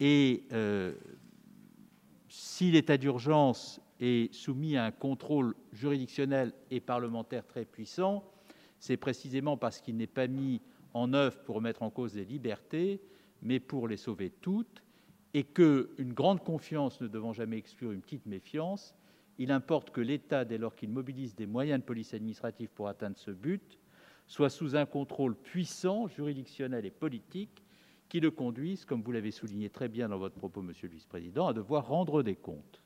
Et 0.00 0.44
euh, 0.52 0.94
si 2.28 2.70
l'état 2.70 2.96
d'urgence 2.96 3.80
est 4.00 4.32
soumis 4.32 4.76
à 4.76 4.84
un 4.84 4.90
contrôle 4.90 5.54
juridictionnel 5.72 6.52
et 6.70 6.80
parlementaire 6.80 7.46
très 7.46 7.64
puissant, 7.64 8.24
c'est 8.78 8.96
précisément 8.96 9.56
parce 9.56 9.80
qu'il 9.80 9.96
n'est 9.96 10.06
pas 10.06 10.28
mis 10.28 10.60
en 10.94 11.12
œuvre 11.14 11.38
pour 11.40 11.60
mettre 11.60 11.82
en 11.82 11.90
cause 11.90 12.14
les 12.14 12.24
libertés, 12.24 13.00
mais 13.42 13.60
pour 13.60 13.88
les 13.88 13.96
sauver 13.96 14.30
toutes, 14.30 14.82
et 15.34 15.44
qu'une 15.44 16.12
grande 16.12 16.42
confiance 16.42 17.00
ne 17.00 17.06
devant 17.06 17.32
jamais 17.32 17.58
exclure 17.58 17.92
une 17.92 18.00
petite 18.00 18.26
méfiance, 18.26 18.94
il 19.38 19.52
importe 19.52 19.90
que 19.90 20.00
l'État, 20.00 20.44
dès 20.44 20.58
lors 20.58 20.74
qu'il 20.74 20.90
mobilise 20.90 21.34
des 21.34 21.46
moyens 21.46 21.80
de 21.80 21.84
police 21.84 22.14
administrative 22.14 22.70
pour 22.74 22.88
atteindre 22.88 23.16
ce 23.18 23.30
but, 23.30 23.78
soit 24.26 24.50
sous 24.50 24.74
un 24.74 24.86
contrôle 24.86 25.36
puissant, 25.36 26.08
juridictionnel 26.08 26.84
et 26.84 26.90
politique, 26.90 27.62
qui 28.08 28.20
le 28.20 28.30
conduisent, 28.30 28.84
comme 28.84 29.02
vous 29.02 29.12
l'avez 29.12 29.30
souligné 29.30 29.70
très 29.70 29.88
bien 29.88 30.08
dans 30.08 30.18
votre 30.18 30.34
propos, 30.34 30.62
monsieur 30.62 30.88
le 30.88 30.94
vice-président, 30.94 31.46
à 31.46 31.52
devoir 31.52 31.86
rendre 31.86 32.22
des 32.22 32.36
comptes. 32.36 32.82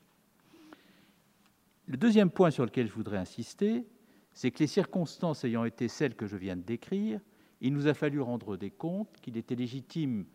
Le 1.87 1.97
deuxième 1.97 2.29
point 2.29 2.51
sur 2.51 2.65
lequel 2.65 2.87
je 2.87 2.93
voudrais 2.93 3.17
insister, 3.17 3.85
c'est 4.33 4.51
que 4.51 4.59
les 4.59 4.67
circonstances 4.67 5.43
ayant 5.43 5.65
été 5.65 5.87
celles 5.87 6.15
que 6.15 6.27
je 6.27 6.37
viens 6.37 6.55
de 6.55 6.61
décrire, 6.61 7.19
il 7.61 7.73
nous 7.73 7.87
a 7.87 7.93
fallu 7.93 8.19
rendre 8.19 8.57
des 8.57 8.71
comptes, 8.71 9.19
qu'il 9.21 9.37
était 9.37 9.55
légitime 9.55 10.25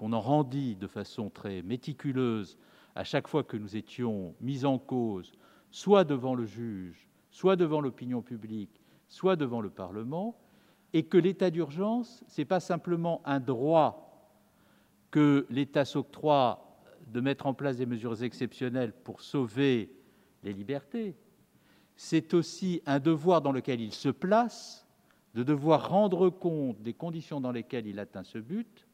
qu'on 0.00 0.14
en 0.14 0.20
rendit 0.22 0.76
de 0.76 0.86
façon 0.86 1.28
très 1.28 1.60
méticuleuse 1.60 2.56
à 2.94 3.04
chaque 3.04 3.28
fois 3.28 3.44
que 3.44 3.58
nous 3.58 3.76
étions 3.76 4.34
mis 4.40 4.64
en 4.64 4.78
cause, 4.78 5.30
soit 5.70 6.04
devant 6.04 6.34
le 6.34 6.46
juge, 6.46 7.06
soit 7.30 7.54
devant 7.54 7.82
l'opinion 7.82 8.22
publique, 8.22 8.80
soit 9.08 9.36
devant 9.36 9.60
le 9.60 9.68
Parlement, 9.68 10.40
et 10.94 11.02
que 11.02 11.18
l'état 11.18 11.50
d'urgence, 11.50 12.24
ce 12.28 12.40
n'est 12.40 12.46
pas 12.46 12.60
simplement 12.60 13.20
un 13.26 13.40
droit 13.40 14.32
que 15.10 15.46
l'État 15.50 15.84
s'octroie 15.84 16.80
de 17.08 17.20
mettre 17.20 17.46
en 17.46 17.52
place 17.52 17.76
des 17.76 17.84
mesures 17.84 18.22
exceptionnelles 18.22 18.94
pour 19.04 19.20
sauver 19.20 19.92
les 20.44 20.54
libertés, 20.54 21.14
c'est 21.94 22.32
aussi 22.32 22.80
un 22.86 23.00
devoir 23.00 23.42
dans 23.42 23.52
lequel 23.52 23.82
il 23.82 23.92
se 23.92 24.08
place 24.08 24.86
de 25.34 25.42
devoir 25.42 25.90
rendre 25.90 26.30
compte 26.30 26.80
des 26.80 26.94
conditions 26.94 27.42
dans 27.42 27.52
lesquelles 27.52 27.86
il 27.86 27.98
atteint 27.98 28.24
ce 28.24 28.38
but, 28.38 28.86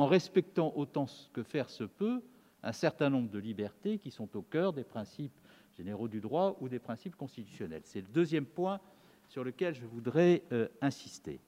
en 0.00 0.06
respectant 0.06 0.72
autant 0.76 1.04
que 1.34 1.42
faire 1.42 1.68
se 1.68 1.84
peut 1.84 2.22
un 2.62 2.72
certain 2.72 3.10
nombre 3.10 3.28
de 3.28 3.38
libertés 3.38 3.98
qui 3.98 4.10
sont 4.10 4.34
au 4.34 4.40
cœur 4.40 4.72
des 4.72 4.82
principes 4.82 5.38
généraux 5.76 6.08
du 6.08 6.20
droit 6.20 6.56
ou 6.60 6.70
des 6.70 6.78
principes 6.78 7.16
constitutionnels. 7.16 7.82
C'est 7.84 8.00
le 8.00 8.06
deuxième 8.06 8.46
point 8.46 8.80
sur 9.28 9.44
lequel 9.44 9.74
je 9.74 9.84
voudrais 9.84 10.42
euh, 10.52 10.68
insister. 10.80 11.38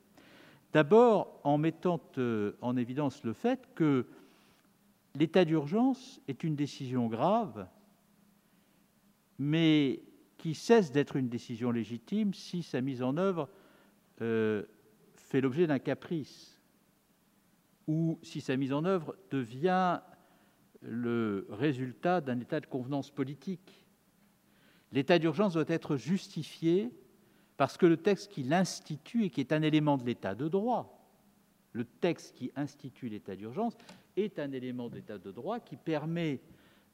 D'abord, 0.75 1.41
en 1.45 1.57
mettant 1.57 1.99
euh, 2.19 2.53
en 2.61 2.77
évidence 2.77 3.25
le 3.25 3.33
fait 3.33 3.67
que 3.75 4.07
l'état 5.15 5.47
d'urgence 5.47 6.21
est 6.29 6.45
une 6.45 6.55
décision 6.55 7.07
grave, 7.07 7.67
mais 9.39 10.03
qui 10.37 10.55
cesse 10.55 10.93
d'être 10.93 11.17
une 11.17 11.31
décision 11.31 11.71
légitime 11.71 12.35
si 12.35 12.63
sa 12.63 12.83
mise 12.83 13.03
en 13.03 13.17
œuvre 13.17 13.49
euh, 14.21 14.65
fait 15.17 15.41
l'objet 15.41 15.67
d'un 15.67 15.79
caprice 15.79 16.62
ou 17.87 18.19
si 18.23 18.41
sa 18.41 18.57
mise 18.57 18.73
en 18.73 18.85
œuvre 18.85 19.17
devient 19.31 20.01
le 20.83 21.47
résultat 21.51 22.21
d'un 22.21 22.41
état 22.41 22.61
de 22.61 22.67
convenance 22.67 23.11
politique. 23.11 23.87
L'état 24.93 25.19
d'urgence 25.19 25.55
doit 25.55 25.65
être 25.69 25.97
justifié 25.97 26.93
parce 27.57 27.77
que 27.77 27.87
le 27.87 27.97
texte 27.97 28.31
qui 28.31 28.43
l'institue 28.43 29.25
et 29.25 29.31
qui 29.31 29.41
est 29.41 29.53
un 29.53 29.63
élément 29.63 29.97
de 29.97 30.05
l'état 30.05 30.35
de 30.35 30.49
droit, 30.49 30.99
le 31.73 31.85
texte 31.85 32.35
qui 32.35 32.51
institue 32.57 33.09
l'état 33.09 33.37
d'urgence 33.37 33.77
est 34.17 34.39
un 34.39 34.53
élément 34.53 34.89
d'état 34.89 35.19
de 35.19 35.31
droit 35.31 35.61
qui 35.61 35.77
permet, 35.77 36.41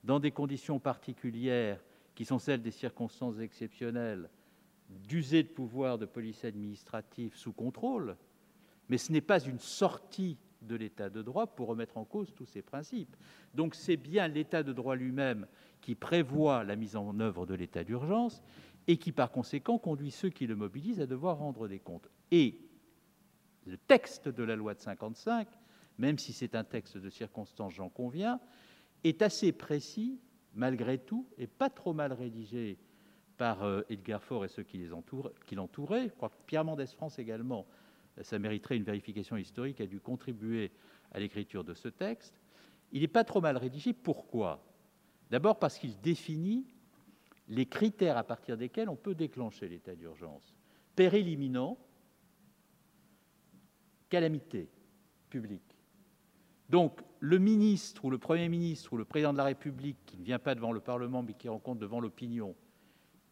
dans 0.05 0.21
des 0.21 0.31
conditions 0.31 0.79
particulières 0.79 1.83
qui 2.15 2.25
sont 2.25 2.39
celles 2.39 2.63
des 2.63 2.71
circonstances 2.71 3.39
exceptionnelles, 3.41 4.31
d'user 4.89 5.43
de 5.43 5.49
pouvoirs 5.49 5.99
de 5.99 6.07
police 6.07 6.45
administrative 6.45 7.35
sous 7.35 7.53
contrôle, 7.53 8.17
mais 8.89 8.99
ce 8.99 9.13
n'est 9.13 9.21
pas 9.21 9.41
une 9.41 9.59
sortie 9.59 10.39
de 10.63 10.75
l'état 10.75 11.11
de 11.11 11.23
droit 11.23 11.47
pour 11.47 11.69
remettre 11.69 11.99
en 11.99 12.05
cause 12.05 12.33
tous 12.35 12.47
ces 12.47 12.63
principes. 12.63 13.17
Donc 13.55 13.75
c'est 13.75 13.97
bien 13.97 14.29
l'état 14.29 14.63
de 14.63 14.73
droit 14.73 14.97
lui-même 14.97 15.47
qui 15.81 15.95
prévoit 15.95 16.65
la 16.65 16.77
mise 16.77 16.97
en 16.97 17.19
œuvre 17.21 17.47
de 17.47 17.55
l'état 17.55 17.85
d'urgence 17.85 18.43
et 18.87 18.97
qui 18.97 19.13
par 19.13 19.31
conséquent 19.31 19.79
conduit 19.79 20.11
ceux 20.11 20.31
qui 20.31 20.47
le 20.47 20.57
mobilisent 20.57 21.01
à 21.01 21.07
devoir 21.07 21.39
rendre 21.39 21.69
des 21.69 21.79
comptes. 21.79 22.09
Et 22.31 22.59
le 23.67 23.77
texte 23.77 24.29
de 24.29 24.43
la 24.43 24.57
loi 24.57 24.75
de 24.75 24.81
55, 24.81 25.47
même 25.99 26.19
si 26.19 26.33
c'est 26.33 26.55
un 26.55 26.65
texte 26.65 26.97
de 26.97 27.11
circonstance, 27.11 27.75
j'en 27.75 27.89
conviens, 27.89 28.41
est 29.05 29.23
assez 29.23 29.53
précis 29.53 30.21
malgré 30.55 30.99
tout 30.99 31.29
et 31.37 31.47
pas 31.47 31.71
trop 31.71 31.93
mal 31.93 32.13
rédigé 32.13 32.79
par 33.37 33.63
euh, 33.63 33.83
Edgar 33.89 34.23
Faure 34.23 34.45
et 34.45 34.49
ceux 34.49 34.65
qui 34.65 34.79
l'entouraient. 34.87 36.09
Je 36.09 36.27
que 36.29 36.43
Pierre 36.47 36.65
Mendès 36.65 36.87
France 36.87 37.19
également 37.19 37.67
ça 38.23 38.39
mériterait 38.39 38.77
une 38.77 38.85
vérification 38.85 39.37
historique, 39.37 39.81
a 39.81 39.87
dû 39.87 40.01
contribuer 40.01 40.73
à 41.13 41.21
l'écriture 41.21 41.65
de 41.65 41.75
ce 41.75 41.89
texte. 41.89 42.41
Il 42.93 43.03
n'est 43.03 43.09
pas 43.09 43.25
trop 43.25 43.41
mal 43.41 43.57
rédigé. 43.57 43.93
Pourquoi? 43.93 44.65
D'abord 45.31 45.59
parce 45.59 45.79
qu'il 45.79 46.01
définit 46.01 46.67
les 47.49 47.67
critères 47.67 48.17
à 48.17 48.25
partir 48.25 48.57
desquels 48.57 48.89
on 48.89 48.97
peut 48.97 49.15
déclencher 49.15 49.69
l'état 49.69 49.95
d'urgence. 49.95 50.55
Péril 50.95 51.29
imminent, 51.29 51.79
calamité 54.09 54.69
publique. 55.31 55.77
Donc, 56.69 57.01
le 57.21 57.39
ministre 57.39 58.05
ou 58.05 58.11
le 58.11 58.19
Premier 58.19 58.49
ministre 58.49 58.93
ou 58.93 58.97
le 58.97 59.05
Président 59.05 59.33
de 59.33 59.39
la 59.39 59.45
République 59.45 59.99
qui 60.07 60.19
ne 60.19 60.25
vient 60.25 60.39
pas 60.39 60.55
devant 60.55 60.73
le 60.73 60.81
Parlement 60.81 61.23
mais 61.23 61.35
qui 61.35 61.49
rencontre 61.49 61.81
devant 61.81 62.01
l'opinion 62.01 62.55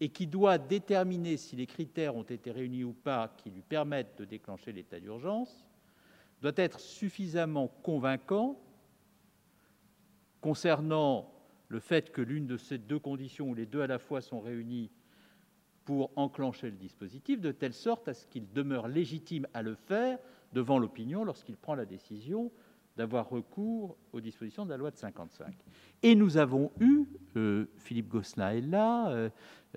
et 0.00 0.08
qui 0.10 0.26
doit 0.26 0.58
déterminer 0.58 1.36
si 1.36 1.56
les 1.56 1.66
critères 1.66 2.16
ont 2.16 2.22
été 2.22 2.50
réunis 2.50 2.84
ou 2.84 2.92
pas 2.92 3.34
qui 3.38 3.50
lui 3.50 3.62
permettent 3.62 4.18
de 4.18 4.24
déclencher 4.24 4.72
l'état 4.72 5.00
d'urgence, 5.00 5.66
doit 6.42 6.52
être 6.56 6.80
suffisamment 6.80 7.68
convaincant 7.82 8.60
concernant 10.40 11.32
le 11.68 11.80
fait 11.80 12.12
que 12.12 12.20
l'une 12.20 12.46
de 12.46 12.56
ces 12.56 12.78
deux 12.78 12.98
conditions, 12.98 13.48
ou 13.50 13.54
les 13.54 13.66
deux 13.66 13.80
à 13.80 13.86
la 13.86 13.98
fois, 13.98 14.20
sont 14.20 14.40
réunies 14.40 14.90
pour 15.84 16.10
enclencher 16.16 16.70
le 16.70 16.76
dispositif, 16.76 17.40
de 17.40 17.52
telle 17.52 17.72
sorte 17.72 18.08
à 18.08 18.14
ce 18.14 18.26
qu'il 18.26 18.52
demeure 18.52 18.88
légitime 18.88 19.46
à 19.54 19.62
le 19.62 19.74
faire 19.74 20.18
devant 20.52 20.78
l'opinion 20.78 21.24
lorsqu'il 21.24 21.56
prend 21.56 21.74
la 21.74 21.86
décision 21.86 22.52
d'avoir 22.96 23.28
recours 23.28 23.96
aux 24.12 24.20
dispositions 24.20 24.64
de 24.64 24.70
la 24.70 24.76
loi 24.76 24.90
de 24.90 24.96
55. 24.96 25.54
Et 26.02 26.14
nous 26.14 26.36
avons 26.36 26.70
eu, 26.80 27.04
euh, 27.36 27.66
Philippe 27.76 28.08
Gosselin 28.08 28.50
est 28.52 28.60
là, 28.62 29.08
euh, 29.10 29.28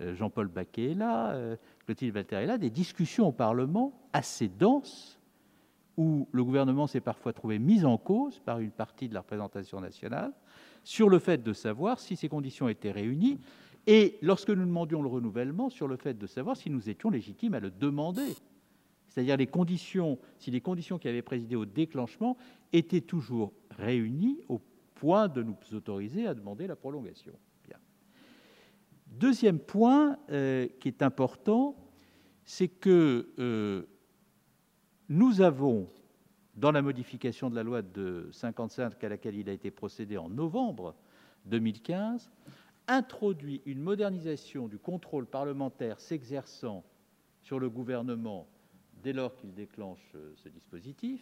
euh, 0.01 0.15
Jean-Paul 0.15 0.47
Baquet 0.47 0.91
est 0.91 0.95
là, 0.95 1.37
Clotilde 1.85 2.15
Walter 2.15 2.37
est 2.37 2.45
là, 2.45 2.57
des 2.57 2.69
discussions 2.69 3.27
au 3.27 3.31
Parlement 3.31 3.93
assez 4.13 4.47
denses 4.47 5.19
où 5.97 6.27
le 6.31 6.43
gouvernement 6.45 6.87
s'est 6.87 7.01
parfois 7.01 7.33
trouvé 7.33 7.59
mis 7.59 7.83
en 7.83 7.97
cause 7.97 8.39
par 8.39 8.59
une 8.59 8.71
partie 8.71 9.09
de 9.09 9.13
la 9.13 9.19
représentation 9.19 9.81
nationale 9.81 10.31
sur 10.85 11.09
le 11.09 11.19
fait 11.19 11.43
de 11.43 11.51
savoir 11.51 11.99
si 11.99 12.15
ces 12.15 12.29
conditions 12.29 12.69
étaient 12.69 12.91
réunies 12.91 13.37
et 13.85 14.17
lorsque 14.21 14.49
nous 14.49 14.65
demandions 14.65 15.01
le 15.01 15.09
renouvellement 15.09 15.69
sur 15.69 15.87
le 15.87 15.97
fait 15.97 16.17
de 16.17 16.27
savoir 16.27 16.55
si 16.55 16.69
nous 16.69 16.89
étions 16.89 17.09
légitimes 17.09 17.53
à 17.53 17.59
le 17.59 17.69
demander 17.69 18.35
c'est-à-dire 19.09 19.35
si 20.37 20.51
les 20.51 20.61
conditions 20.61 20.99
qui 20.99 21.07
avaient 21.07 21.21
présidé 21.21 21.55
au 21.55 21.65
déclenchement 21.65 22.37
étaient 22.71 23.01
toujours 23.01 23.53
réunies 23.71 24.39
au 24.47 24.61
point 24.95 25.27
de 25.27 25.43
nous 25.43 25.55
autoriser 25.73 26.27
à 26.27 26.33
demander 26.33 26.67
la 26.67 26.75
prolongation. 26.75 27.33
Deuxième 29.09 29.59
point 29.59 30.17
euh, 30.29 30.67
qui 30.79 30.87
est 30.87 31.01
important, 31.01 31.75
c'est 32.45 32.67
que 32.67 33.29
euh, 33.39 33.83
nous 35.09 35.41
avons, 35.41 35.89
dans 36.55 36.71
la 36.71 36.81
modification 36.81 37.49
de 37.49 37.55
la 37.55 37.63
loi 37.63 37.81
de 37.81 38.29
55 38.31 39.03
à 39.03 39.09
laquelle 39.09 39.35
il 39.35 39.49
a 39.49 39.51
été 39.51 39.71
procédé 39.71 40.17
en 40.17 40.29
novembre 40.29 40.95
2015, 41.45 42.29
introduit 42.87 43.61
une 43.65 43.81
modernisation 43.81 44.67
du 44.67 44.77
contrôle 44.77 45.25
parlementaire 45.25 45.99
s'exerçant 45.99 46.83
sur 47.41 47.59
le 47.59 47.69
gouvernement 47.69 48.47
dès 49.03 49.13
lors 49.13 49.35
qu'il 49.35 49.53
déclenche 49.53 50.11
euh, 50.15 50.33
ce 50.35 50.49
dispositif, 50.49 51.21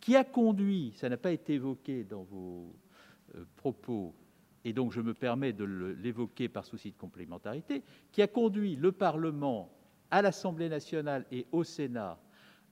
qui 0.00 0.16
a 0.16 0.24
conduit, 0.24 0.92
ça 0.96 1.08
n'a 1.08 1.16
pas 1.16 1.32
été 1.32 1.54
évoqué 1.54 2.04
dans 2.04 2.22
vos 2.22 2.74
euh, 3.36 3.44
propos, 3.56 4.14
et 4.64 4.72
donc 4.72 4.92
je 4.92 5.00
me 5.00 5.14
permets 5.14 5.52
de 5.52 5.64
l'évoquer 5.64 6.48
par 6.48 6.64
souci 6.64 6.90
de 6.90 6.96
complémentarité, 6.96 7.82
qui 8.10 8.22
a 8.22 8.26
conduit 8.26 8.76
le 8.76 8.92
Parlement 8.92 9.70
à 10.10 10.22
l'Assemblée 10.22 10.68
nationale 10.68 11.26
et 11.30 11.46
au 11.52 11.64
Sénat 11.64 12.18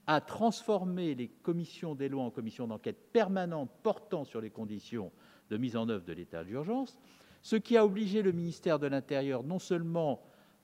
à 0.07 0.20
transformer 0.20 1.14
les 1.14 1.28
commissions 1.28 1.95
des 1.95 2.09
lois 2.09 2.24
en 2.24 2.31
commissions 2.31 2.66
d'enquête 2.66 3.12
permanentes 3.12 3.70
portant 3.83 4.24
sur 4.24 4.41
les 4.41 4.51
conditions 4.51 5.12
de 5.51 5.57
mise 5.57 5.76
en 5.76 5.89
œuvre 5.89 6.05
de 6.05 6.12
l'état 6.12 6.43
d'urgence, 6.43 6.99
ce 7.43 7.57
qui 7.57 7.76
a 7.76 7.85
obligé 7.85 8.22
le 8.22 8.33
ministère 8.33 8.78
de 8.78 8.87
l'Intérieur 8.87 9.43
non 9.43 9.59
seulement 9.59 10.22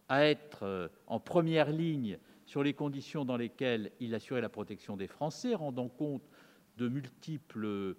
à 0.09 0.25
être 0.25 0.63
euh, 0.63 0.89
en 1.07 1.21
première 1.21 1.71
ligne 1.71 2.19
sur 2.47 2.63
les 2.63 2.75
conditions 2.75 3.25
dans 3.25 3.37
lesquelles 3.37 3.93
il 4.01 4.15
assurait 4.15 4.41
la 4.41 4.49
protection 4.49 4.97
des 4.97 5.09
Français, 5.09 5.55
rendant 5.55 5.89
compte 5.89 6.23
de 6.79 6.89
multiples 6.89 7.97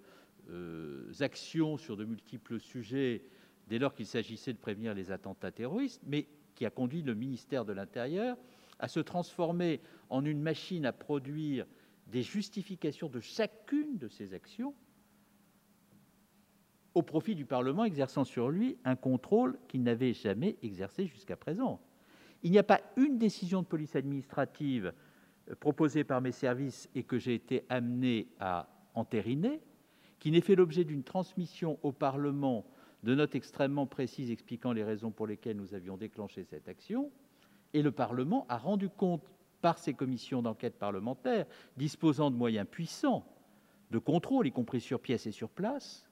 euh, 0.50 1.12
actions 1.20 1.76
sur 1.76 1.96
de 1.96 2.04
multiples 2.04 2.58
sujets 2.58 3.22
dès 3.68 3.78
lors 3.78 3.94
qu'il 3.94 4.06
s'agissait 4.06 4.54
de 4.54 4.58
prévenir 4.58 4.94
les 4.94 5.10
attentats 5.10 5.52
terroristes, 5.52 6.02
mais 6.06 6.26
qui 6.54 6.64
a 6.64 6.70
conduit 6.70 7.02
le 7.02 7.14
ministère 7.14 7.66
de 7.66 7.72
l'Intérieur 7.72 8.36
à 8.78 8.88
se 8.88 9.00
transformer 9.00 9.80
en 10.08 10.24
une 10.24 10.40
machine 10.40 10.86
à 10.86 10.92
produire 10.92 11.66
des 12.06 12.22
justifications 12.22 13.08
de 13.08 13.20
chacune 13.20 13.98
de 13.98 14.08
ces 14.08 14.32
actions 14.32 14.74
au 16.94 17.02
profit 17.02 17.34
du 17.34 17.44
Parlement 17.44 17.84
exerçant 17.84 18.24
sur 18.24 18.48
lui 18.48 18.78
un 18.84 18.96
contrôle 18.96 19.58
qu'il 19.68 19.82
n'avait 19.82 20.14
jamais 20.14 20.56
exercé 20.62 21.06
jusqu'à 21.06 21.36
présent. 21.36 21.80
Il 22.42 22.50
n'y 22.50 22.58
a 22.58 22.62
pas 22.62 22.80
une 22.96 23.18
décision 23.18 23.62
de 23.62 23.66
police 23.66 23.96
administrative 23.96 24.92
euh, 25.48 25.54
proposée 25.56 26.04
par 26.04 26.20
mes 26.20 26.32
services 26.32 26.88
et 26.94 27.02
que 27.02 27.18
j'ai 27.18 27.34
été 27.34 27.64
amené 27.68 28.28
à 28.38 28.68
entériner 28.94 29.60
qui 30.18 30.30
n'ait 30.30 30.40
fait 30.40 30.56
l'objet 30.56 30.84
d'une 30.84 31.04
transmission 31.04 31.78
au 31.82 31.92
Parlement 31.92 32.64
de 33.04 33.14
notes 33.14 33.34
extrêmement 33.34 33.86
précises 33.86 34.30
expliquant 34.30 34.72
les 34.72 34.82
raisons 34.82 35.10
pour 35.10 35.26
lesquelles 35.26 35.56
nous 35.56 35.74
avions 35.74 35.96
déclenché 35.96 36.44
cette 36.44 36.68
action. 36.68 37.10
Et 37.72 37.82
le 37.82 37.92
Parlement 37.92 38.46
a 38.48 38.58
rendu 38.58 38.88
compte, 38.88 39.22
par 39.60 39.78
ses 39.78 39.92
commissions 39.92 40.40
d'enquête 40.40 40.78
parlementaires, 40.78 41.44
disposant 41.76 42.30
de 42.30 42.36
moyens 42.36 42.66
puissants 42.70 43.26
de 43.90 43.98
contrôle, 43.98 44.46
y 44.46 44.52
compris 44.52 44.80
sur 44.80 45.00
pièce 45.00 45.26
et 45.26 45.32
sur 45.32 45.48
place, 45.48 46.08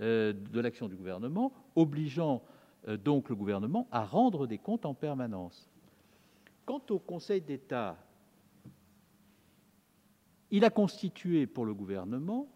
euh, 0.00 0.32
de 0.32 0.60
l'action 0.60 0.88
du 0.88 0.94
gouvernement, 0.94 1.52
obligeant 1.74 2.42
donc 3.04 3.28
le 3.28 3.36
gouvernement 3.36 3.86
à 3.90 4.04
rendre 4.04 4.46
des 4.46 4.58
comptes 4.58 4.86
en 4.86 4.94
permanence. 4.94 5.70
Quant 6.64 6.82
au 6.90 6.98
Conseil 6.98 7.40
d'État, 7.40 7.96
il 10.50 10.64
a 10.64 10.70
constitué 10.70 11.46
pour 11.46 11.64
le 11.64 11.74
gouvernement, 11.74 12.48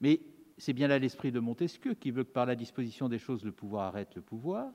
mais 0.00 0.20
c'est 0.58 0.72
bien 0.72 0.88
là 0.88 0.98
l'esprit 0.98 1.32
de 1.32 1.40
Montesquieu 1.40 1.94
qui 1.94 2.10
veut 2.10 2.24
que 2.24 2.32
par 2.32 2.46
la 2.46 2.56
disposition 2.56 3.08
des 3.08 3.18
choses 3.18 3.44
le 3.44 3.52
pouvoir 3.52 3.86
arrête 3.86 4.14
le 4.14 4.22
pouvoir, 4.22 4.72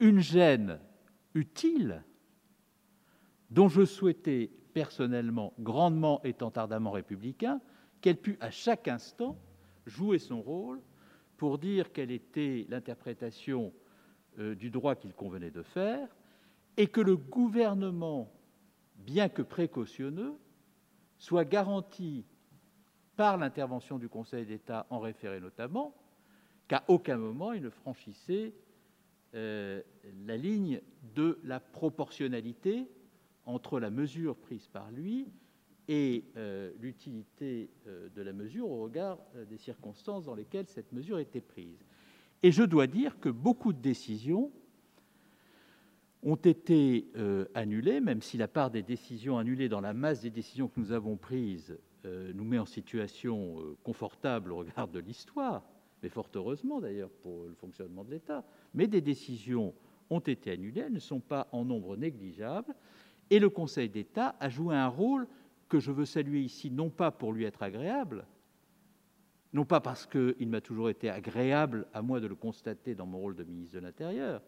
une 0.00 0.20
gêne 0.20 0.78
utile 1.34 2.02
dont 3.50 3.68
je 3.68 3.84
souhaitais 3.84 4.50
personnellement, 4.72 5.52
grandement 5.60 6.22
étant 6.24 6.50
ardemment 6.50 6.90
républicain, 6.90 7.60
qu'elle 8.00 8.16
pût 8.16 8.36
à 8.40 8.50
chaque 8.50 8.88
instant 8.88 9.36
jouer 9.86 10.18
son 10.18 10.40
rôle 10.40 10.80
pour 11.36 11.58
dire 11.58 11.92
quelle 11.92 12.10
était 12.10 12.66
l'interprétation 12.68 13.72
euh, 14.38 14.54
du 14.54 14.70
droit 14.70 14.94
qu'il 14.94 15.14
convenait 15.14 15.50
de 15.50 15.62
faire, 15.62 16.08
et 16.76 16.86
que 16.88 17.00
le 17.00 17.16
gouvernement, 17.16 18.32
bien 18.96 19.28
que 19.28 19.42
précautionneux, 19.42 20.34
soit 21.18 21.44
garanti 21.44 22.24
par 23.16 23.36
l'intervention 23.36 23.98
du 23.98 24.08
Conseil 24.08 24.44
d'État 24.44 24.86
en 24.90 24.98
référé 24.98 25.40
notamment, 25.40 25.94
qu'à 26.68 26.82
aucun 26.88 27.16
moment 27.16 27.52
il 27.52 27.62
ne 27.62 27.70
franchissait 27.70 28.54
euh, 29.34 29.82
la 30.26 30.36
ligne 30.36 30.80
de 31.14 31.38
la 31.44 31.60
proportionnalité 31.60 32.88
entre 33.46 33.78
la 33.78 33.90
mesure 33.90 34.36
prise 34.36 34.66
par 34.68 34.90
lui 34.90 35.28
et 35.88 36.24
euh, 36.36 36.72
l'utilité 36.80 37.70
euh, 37.86 38.08
de 38.14 38.22
la 38.22 38.32
mesure 38.32 38.70
au 38.70 38.82
regard 38.82 39.18
des 39.48 39.58
circonstances 39.58 40.24
dans 40.24 40.34
lesquelles 40.34 40.66
cette 40.68 40.92
mesure 40.92 41.18
était 41.18 41.40
prise. 41.40 41.84
Et 42.42 42.52
je 42.52 42.62
dois 42.62 42.86
dire 42.86 43.18
que 43.20 43.28
beaucoup 43.28 43.72
de 43.72 43.80
décisions 43.80 44.50
ont 46.22 46.36
été 46.36 47.06
annulées, 47.54 48.00
même 48.00 48.22
si 48.22 48.38
la 48.38 48.48
part 48.48 48.70
des 48.70 48.82
décisions 48.82 49.36
annulées 49.36 49.68
dans 49.68 49.82
la 49.82 49.92
masse 49.92 50.22
des 50.22 50.30
décisions 50.30 50.68
que 50.68 50.80
nous 50.80 50.92
avons 50.92 51.16
prises 51.16 51.76
euh, 52.06 52.32
nous 52.34 52.44
met 52.44 52.58
en 52.58 52.66
situation 52.66 53.60
euh, 53.60 53.76
confortable 53.82 54.52
au 54.52 54.58
regard 54.58 54.88
de 54.88 54.98
l'histoire, 54.98 55.62
mais 56.02 56.10
fort 56.10 56.28
heureusement 56.34 56.78
d'ailleurs 56.78 57.08
pour 57.22 57.44
le 57.44 57.54
fonctionnement 57.54 58.04
de 58.04 58.10
l'État. 58.10 58.44
Mais 58.74 58.86
des 58.86 59.00
décisions 59.00 59.72
ont 60.10 60.20
été 60.20 60.50
annulées, 60.50 60.82
elles 60.82 60.92
ne 60.92 60.98
sont 60.98 61.20
pas 61.20 61.48
en 61.52 61.64
nombre 61.64 61.96
négligeable, 61.96 62.74
et 63.30 63.38
le 63.38 63.48
Conseil 63.48 63.88
d'État 63.88 64.36
a 64.38 64.50
joué 64.50 64.76
un 64.76 64.88
rôle 64.88 65.26
que 65.68 65.80
je 65.80 65.92
veux 65.92 66.04
saluer 66.04 66.40
ici, 66.40 66.70
non 66.70 66.90
pas 66.90 67.10
pour 67.10 67.32
lui 67.32 67.44
être 67.44 67.62
agréable, 67.62 68.26
non 69.52 69.64
pas 69.64 69.80
parce 69.80 70.06
qu'il 70.06 70.48
m'a 70.48 70.60
toujours 70.60 70.90
été 70.90 71.08
agréable, 71.08 71.86
à 71.92 72.02
moi 72.02 72.20
de 72.20 72.26
le 72.26 72.34
constater 72.34 72.94
dans 72.94 73.06
mon 73.06 73.18
rôle 73.18 73.36
de 73.36 73.44
ministre 73.44 73.74
de 73.74 73.80
l'Intérieur, 73.80 74.42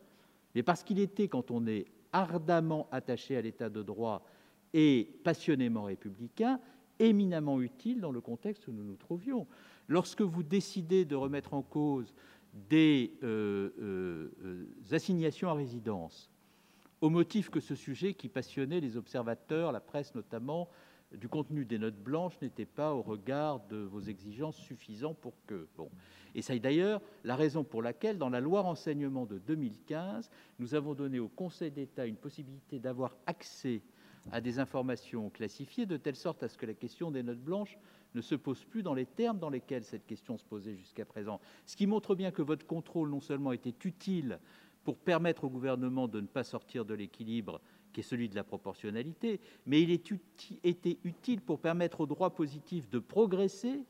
mais 0.55 0.63
parce 0.63 0.83
qu'il 0.83 0.99
était, 0.99 1.29
quand 1.29 1.51
on 1.51 1.67
est 1.67 1.87
ardemment 2.13 2.89
attaché 2.91 3.37
à 3.37 3.43
l'État 3.43 3.69
de 3.69 3.83
droit 3.83 4.25
et 4.73 5.09
passionnément 5.23 5.85
républicain, 5.85 6.61
éminemment 6.99 7.61
utile 7.61 8.01
dans 8.01 8.11
le 8.11 8.21
contexte 8.21 8.67
où 8.69 8.73
nous 8.73 8.85
nous 8.85 8.97
trouvions. 8.97 9.47
Lorsque 9.89 10.23
vous 10.23 10.43
décidez 10.43 11.05
de 11.05 11.15
remettre 11.15 11.55
en 11.55 11.63
cause 11.63 12.15
des 12.71 13.13
euh, 13.23 13.71
euh, 13.81 14.67
assignations 14.91 15.51
à 15.51 15.55
résidence, 15.55 16.31
au 17.01 17.11
motif 17.11 17.51
que 17.51 17.61
ce 17.61 17.75
sujet 17.75 18.15
qui 18.15 18.29
passionnait 18.29 18.81
les 18.81 18.97
observateurs, 18.97 19.73
la 19.73 19.81
presse 19.81 20.15
notamment, 20.15 20.69
du 21.13 21.29
contenu 21.29 21.65
des 21.65 21.79
notes 21.79 21.99
blanches 21.99 22.41
n'était 22.43 22.67
pas 22.67 22.93
au 22.93 23.03
regard 23.03 23.61
de 23.69 23.77
vos 23.77 24.01
exigences 24.01 24.57
suffisant 24.57 25.15
pour 25.15 25.35
que 25.47 25.69
bon 25.77 25.89
et 26.35 26.43
c'est 26.43 26.59
d'ailleurs 26.59 27.01
la 27.25 27.37
raison 27.37 27.65
pour 27.65 27.83
laquelle 27.83 28.19
dans 28.19 28.29
la 28.29 28.41
loi 28.41 28.63
renseignement 28.63 29.25
de 29.25 29.39
2015 29.39 30.31
nous 30.59 30.75
avons 30.75 30.95
donné 30.95 31.19
au 31.19 31.29
Conseil 31.29 31.71
d'État 31.71 32.07
une 32.07 32.17
possibilité 32.17 32.79
d'avoir 32.79 33.17
accès 33.27 33.83
à 34.33 34.41
des 34.41 34.59
informations 34.59 35.31
classifiées, 35.31 35.87
de 35.87 35.97
telle 35.97 36.17
sorte 36.17 36.43
à 36.43 36.49
ce 36.49 36.59
que 36.59 36.67
la 36.67 36.75
question 36.75 37.11
des 37.11 37.23
notes 37.23 37.41
blanches 37.41 37.79
ne 38.15 38.21
se 38.21 38.35
pose 38.35 38.65
plus 38.65 38.83
dans 38.83 38.95
les 38.95 39.07
termes 39.07 39.39
dans 39.39 39.51
lesquels 39.51 39.85
cette 39.85 40.07
question 40.07 40.37
se 40.37 40.45
posait 40.45 40.75
jusqu'à 40.75 41.05
présent. 41.05 41.41
Ce 41.65 41.77
qui 41.77 41.87
montre 41.87 42.15
bien 42.15 42.31
que 42.31 42.43
votre 42.43 42.67
contrôle 42.67 43.11
non 43.11 43.21
seulement 43.21 43.53
était 43.53 43.75
utile 43.85 44.41
pour 44.85 44.99
permettre 44.99 45.45
au 45.45 45.51
gouvernement 45.51 46.09
de 46.09 46.21
ne 46.21 46.27
pas 46.27 46.45
sortir 46.45 46.85
de 46.85 46.95
l'équilibre 46.95 47.61
qui 47.97 48.01
est 48.01 48.03
celui 48.03 48.29
de 48.29 48.35
la 48.35 48.45
proportionnalité, 48.45 49.41
mais 49.65 49.81
il 49.81 49.91
était 49.91 50.99
utile 51.03 51.41
pour 51.41 51.59
permettre 51.59 52.03
au 52.03 52.07
droit 52.07 52.29
positif 52.29 52.91
de 52.91 52.99
progresser 52.99 53.87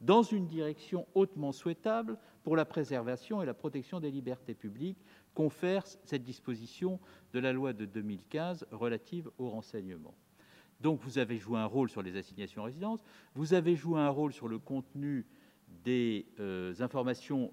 dans 0.00 0.22
une 0.22 0.46
direction 0.46 1.06
hautement 1.14 1.52
souhaitable 1.52 2.16
pour 2.42 2.56
la 2.56 2.64
préservation 2.64 3.42
et 3.42 3.44
la 3.44 3.52
protection 3.52 4.00
des 4.00 4.10
libertés 4.10 4.54
publiques, 4.54 4.96
confère 5.34 5.86
cette 5.86 6.24
disposition 6.24 6.98
de 7.34 7.38
la 7.38 7.52
loi 7.52 7.74
de 7.74 7.84
2015 7.84 8.66
relative 8.70 9.30
au 9.36 9.50
renseignement. 9.50 10.14
Donc 10.80 10.98
vous 11.00 11.18
avez 11.18 11.36
joué 11.36 11.58
un 11.58 11.66
rôle 11.66 11.90
sur 11.90 12.00
les 12.00 12.16
assignations 12.16 12.62
à 12.62 12.64
résidence, 12.64 13.04
vous 13.34 13.52
avez 13.52 13.76
joué 13.76 14.00
un 14.00 14.08
rôle 14.08 14.32
sur 14.32 14.48
le 14.48 14.58
contenu 14.58 15.26
des 15.84 16.24
euh, 16.40 16.72
informations 16.80 17.52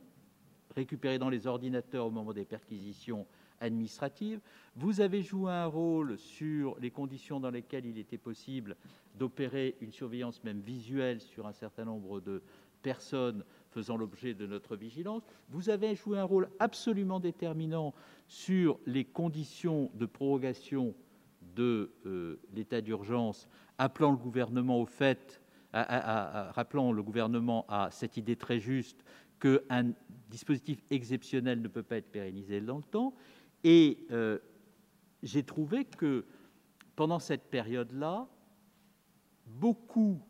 récupérées 0.73 1.19
dans 1.19 1.29
les 1.29 1.47
ordinateurs 1.47 2.05
au 2.05 2.11
moment 2.11 2.31
des 2.31 2.45
perquisitions 2.45 3.27
administratives, 3.59 4.39
vous 4.75 5.01
avez 5.01 5.21
joué 5.21 5.51
un 5.51 5.65
rôle 5.65 6.17
sur 6.17 6.77
les 6.79 6.91
conditions 6.91 7.39
dans 7.39 7.49
lesquelles 7.49 7.85
il 7.85 7.97
était 7.97 8.17
possible 8.17 8.75
d'opérer 9.15 9.75
une 9.81 9.91
surveillance 9.91 10.43
même 10.43 10.59
visuelle 10.59 11.19
sur 11.21 11.47
un 11.47 11.53
certain 11.53 11.85
nombre 11.85 12.19
de 12.19 12.41
personnes 12.81 13.43
faisant 13.71 13.97
l'objet 13.97 14.33
de 14.33 14.45
notre 14.45 14.75
vigilance. 14.75 15.23
Vous 15.49 15.69
avez 15.69 15.95
joué 15.95 16.19
un 16.19 16.23
rôle 16.23 16.49
absolument 16.59 17.19
déterminant 17.19 17.93
sur 18.27 18.79
les 18.85 19.03
conditions 19.03 19.91
de 19.95 20.05
prorogation 20.05 20.93
de 21.55 21.91
euh, 22.05 22.39
l'état 22.53 22.81
d'urgence, 22.81 23.47
appelant 23.77 24.11
le 24.11 24.17
gouvernement 24.17 24.79
au 24.79 24.85
fait, 24.85 25.41
rappelant 25.73 26.91
le 26.91 27.03
gouvernement 27.03 27.65
à 27.67 27.89
cette 27.91 28.17
idée 28.17 28.35
très 28.35 28.59
juste 28.59 29.03
qu'un 29.39 29.93
dispositif 30.29 30.81
exceptionnel 30.89 31.61
ne 31.61 31.67
peut 31.67 31.83
pas 31.83 31.97
être 31.97 32.11
pérennisé 32.11 32.61
dans 32.61 32.77
le 32.77 32.83
temps. 32.83 33.13
Et 33.63 34.05
euh, 34.11 34.39
j'ai 35.23 35.43
trouvé 35.43 35.85
que 35.85 36.25
pendant 36.95 37.19
cette 37.19 37.49
période-là, 37.49 38.27
beaucoup 39.45 40.21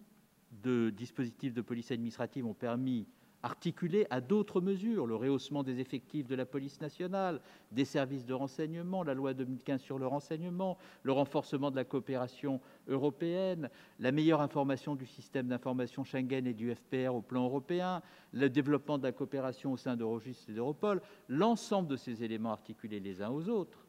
de 0.51 0.89
dispositifs 0.89 1.53
de 1.53 1.61
police 1.61 1.91
administrative 1.91 2.45
ont 2.45 2.53
permis 2.53 3.07
articulé 3.47 4.05
à 4.09 4.19
d'autres 4.19 4.59
mesures, 4.59 5.07
le 5.07 5.15
rehaussement 5.15 5.63
des 5.63 5.79
effectifs 5.79 6.27
de 6.27 6.35
la 6.35 6.45
police 6.45 6.81
nationale, 6.81 7.39
des 7.71 7.85
services 7.85 8.25
de 8.25 8.33
renseignement, 8.33 9.03
la 9.03 9.13
loi 9.13 9.33
2015 9.33 9.79
sur 9.79 9.97
le 9.97 10.05
renseignement, 10.05 10.77
le 11.03 11.13
renforcement 11.13 11.71
de 11.71 11.77
la 11.77 11.85
coopération 11.85 12.59
européenne, 12.89 13.69
la 13.99 14.11
meilleure 14.11 14.41
information 14.41 14.95
du 14.95 15.05
système 15.05 15.47
d'information 15.47 16.03
Schengen 16.03 16.45
et 16.45 16.53
du 16.53 16.75
FPR 16.75 17.15
au 17.15 17.21
plan 17.21 17.45
européen, 17.45 18.01
le 18.33 18.49
développement 18.49 18.97
de 18.97 19.03
la 19.03 19.13
coopération 19.13 19.71
au 19.71 19.77
sein 19.77 19.95
d'Eurojust 19.95 20.49
et 20.49 20.53
d'Europol, 20.53 21.01
l'ensemble 21.29 21.87
de 21.87 21.95
ces 21.95 22.25
éléments 22.25 22.51
articulés 22.51 22.99
les 22.99 23.21
uns 23.21 23.29
aux 23.29 23.47
autres, 23.47 23.87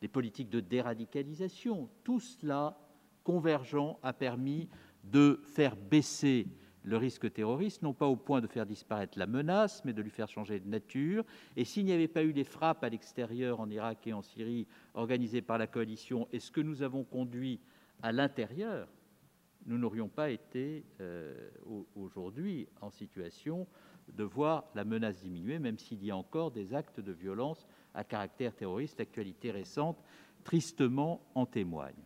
les 0.00 0.08
politiques 0.08 0.48
de 0.48 0.60
déradicalisation, 0.60 1.90
tout 2.02 2.20
cela 2.20 2.78
convergent 3.24 3.98
a 4.02 4.14
permis 4.14 4.70
de 5.04 5.42
faire 5.44 5.76
baisser 5.76 6.46
le 6.86 6.96
risque 6.96 7.32
terroriste, 7.32 7.82
non 7.82 7.92
pas 7.92 8.06
au 8.06 8.14
point 8.14 8.40
de 8.40 8.46
faire 8.46 8.64
disparaître 8.64 9.18
la 9.18 9.26
menace, 9.26 9.84
mais 9.84 9.92
de 9.92 10.00
lui 10.00 10.10
faire 10.10 10.28
changer 10.28 10.60
de 10.60 10.68
nature. 10.68 11.24
Et 11.56 11.64
s'il 11.64 11.84
n'y 11.84 11.92
avait 11.92 12.06
pas 12.06 12.22
eu 12.22 12.30
les 12.30 12.44
frappes 12.44 12.84
à 12.84 12.88
l'extérieur, 12.88 13.58
en 13.58 13.68
Irak 13.68 14.06
et 14.06 14.12
en 14.12 14.22
Syrie, 14.22 14.68
organisées 14.94 15.42
par 15.42 15.58
la 15.58 15.66
coalition, 15.66 16.28
et 16.32 16.38
ce 16.38 16.52
que 16.52 16.60
nous 16.60 16.82
avons 16.82 17.02
conduit 17.02 17.58
à 18.02 18.12
l'intérieur, 18.12 18.88
nous 19.66 19.78
n'aurions 19.78 20.08
pas 20.08 20.30
été 20.30 20.84
euh, 21.00 21.50
aujourd'hui 21.96 22.68
en 22.80 22.90
situation 22.90 23.66
de 24.12 24.22
voir 24.22 24.70
la 24.76 24.84
menace 24.84 25.20
diminuer, 25.22 25.58
même 25.58 25.78
s'il 25.78 26.04
y 26.04 26.12
a 26.12 26.16
encore 26.16 26.52
des 26.52 26.72
actes 26.72 27.00
de 27.00 27.10
violence 27.10 27.66
à 27.94 28.04
caractère 28.04 28.54
terroriste. 28.54 29.00
L'actualité 29.00 29.50
récente, 29.50 30.00
tristement, 30.44 31.20
en 31.34 31.46
témoigne. 31.46 31.96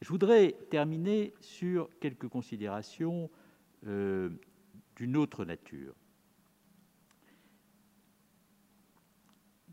Je 0.00 0.08
voudrais 0.08 0.56
terminer 0.70 1.34
sur 1.40 1.90
quelques 2.00 2.28
considérations 2.28 3.28
euh, 3.86 4.30
d'une 4.96 5.16
autre 5.16 5.44
nature, 5.44 5.94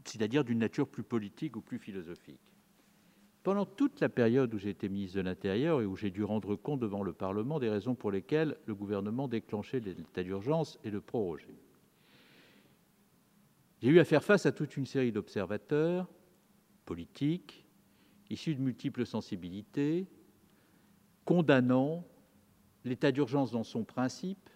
c'est-à-dire 0.05 0.43
d'une 0.43 0.59
nature 0.59 0.87
plus 0.87 1.03
politique 1.03 1.55
ou 1.55 1.61
plus 1.61 1.79
philosophique. 1.79 2.39
pendant 3.43 3.65
toute 3.65 3.99
la 3.99 4.09
période 4.09 4.53
où 4.53 4.57
j'ai 4.57 4.71
été 4.71 4.89
ministre 4.89 5.17
de 5.17 5.21
l'Intérieur 5.21 5.81
et 5.81 5.85
où 5.85 5.95
j'ai 5.95 6.09
dû 6.09 6.23
rendre 6.23 6.55
compte 6.55 6.79
devant 6.79 7.03
le 7.03 7.13
Parlement 7.13 7.59
des 7.59 7.69
raisons 7.69 7.93
pour 7.93 8.11
lesquelles 8.11 8.57
le 8.65 8.73
gouvernement 8.73 9.27
déclenchait 9.27 9.79
l'état 9.79 10.23
d'urgence 10.23 10.79
et 10.83 10.89
le 10.89 10.99
prorogeait. 10.99 11.59
J'ai 13.81 13.89
eu 13.89 13.99
à 13.99 14.05
faire 14.05 14.23
face 14.23 14.47
à 14.47 14.51
toute 14.51 14.77
une 14.77 14.87
série 14.87 15.11
d'observateurs 15.11 16.07
politiques 16.85 17.65
issus 18.29 18.55
de 18.55 18.61
multiples 18.61 19.05
sensibilités, 19.05 20.07
condamnant 21.25 22.05
l'état 22.85 23.11
d'urgence 23.11 23.51
dans 23.51 23.63
son 23.63 23.83
principe, 23.83 24.49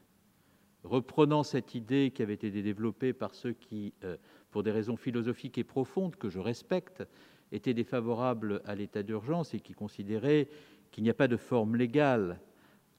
reprenant 0.83 1.43
cette 1.43 1.75
idée 1.75 2.11
qui 2.15 2.21
avait 2.21 2.35
été 2.35 2.49
développée 2.61 3.11
par 3.11 3.35
ceux 3.35 3.53
qui, 3.53 3.93
euh, 4.03 4.15
pour 4.51 4.63
des 4.63 4.71
raisons 4.71 4.95
philosophiques 4.95 5.57
et 5.57 5.63
profondes 5.63 6.15
que 6.15 6.29
je 6.29 6.39
respecte, 6.39 7.03
étaient 7.51 7.73
défavorables 7.73 8.61
à 8.65 8.75
l'état 8.75 9.03
d'urgence 9.03 9.53
et 9.53 9.59
qui 9.59 9.73
considéraient 9.73 10.47
qu'il 10.91 11.03
n'y 11.03 11.09
a 11.09 11.15
pas 11.15 11.27
de 11.27 11.37
forme 11.37 11.75
légale 11.75 12.39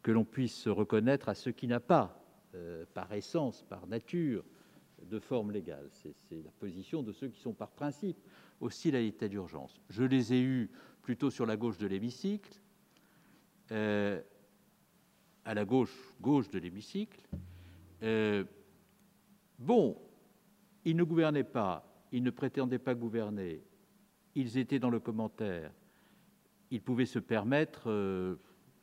que 0.03 0.11
l'on 0.11 0.25
puisse 0.25 0.69
reconnaître 0.69 1.29
à 1.29 1.35
ce 1.35 1.51
qui 1.51 1.67
n'a 1.67 1.81
pas, 1.81 2.23
euh, 2.55 2.85
par 2.93 3.13
essence, 3.13 3.63
par 3.63 3.87
nature, 3.87 4.45
de 5.03 5.19
forme 5.19 5.51
légale. 5.51 5.89
C'est 5.93 6.15
la 6.45 6.51
position 6.59 7.03
de 7.03 7.13
ceux 7.13 7.29
qui 7.29 7.41
sont 7.41 7.55
par 7.55 7.71
principe 7.71 8.19
aussi 8.61 8.89
à 8.91 9.01
l'état 9.01 9.29
d'urgence. 9.29 9.81
Je 9.89 10.03
les 10.03 10.35
ai 10.35 10.41
eus 10.41 10.71
plutôt 11.03 11.31
sur 11.31 11.47
la 11.47 11.57
gauche 11.57 11.79
de 11.79 11.87
l'hémicycle, 11.87 12.61
euh, 13.73 14.21
à 15.45 15.55
la 15.55 15.65
gauche 15.65 15.95
gauche 16.21 16.49
de 16.51 16.59
l'hémicycle. 16.59 17.21
Euh, 18.03 18.45
bon, 19.59 19.97
ils 20.85 20.97
ne 20.97 21.05
gouvernaient 21.05 21.45
pas, 21.45 22.07
ils 22.13 22.23
ne 22.23 22.31
prétendaient 22.31 22.79
pas 22.79 22.95
gouverner, 22.95 23.63
ils 24.35 24.59
étaient 24.59 24.79
dans 24.79 24.91
le 24.91 25.01
commentaire, 25.01 25.73
ils 26.71 26.81
pouvaient 26.81 27.07
se 27.07 27.19
permettre 27.19 27.91
euh, 27.91 28.37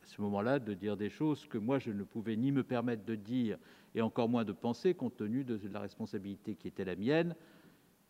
à 0.03 0.05
ce 0.05 0.21
moment-là 0.21 0.59
de 0.59 0.73
dire 0.73 0.97
des 0.97 1.09
choses 1.09 1.47
que 1.47 1.57
moi 1.57 1.79
je 1.79 1.91
ne 1.91 2.03
pouvais 2.03 2.35
ni 2.35 2.51
me 2.51 2.63
permettre 2.63 3.05
de 3.05 3.15
dire 3.15 3.57
et 3.95 4.01
encore 4.01 4.29
moins 4.29 4.45
de 4.45 4.51
penser 4.51 4.93
compte 4.93 5.17
tenu 5.17 5.43
de 5.43 5.59
la 5.71 5.79
responsabilité 5.79 6.55
qui 6.55 6.67
était 6.67 6.85
la 6.85 6.95
mienne. 6.95 7.35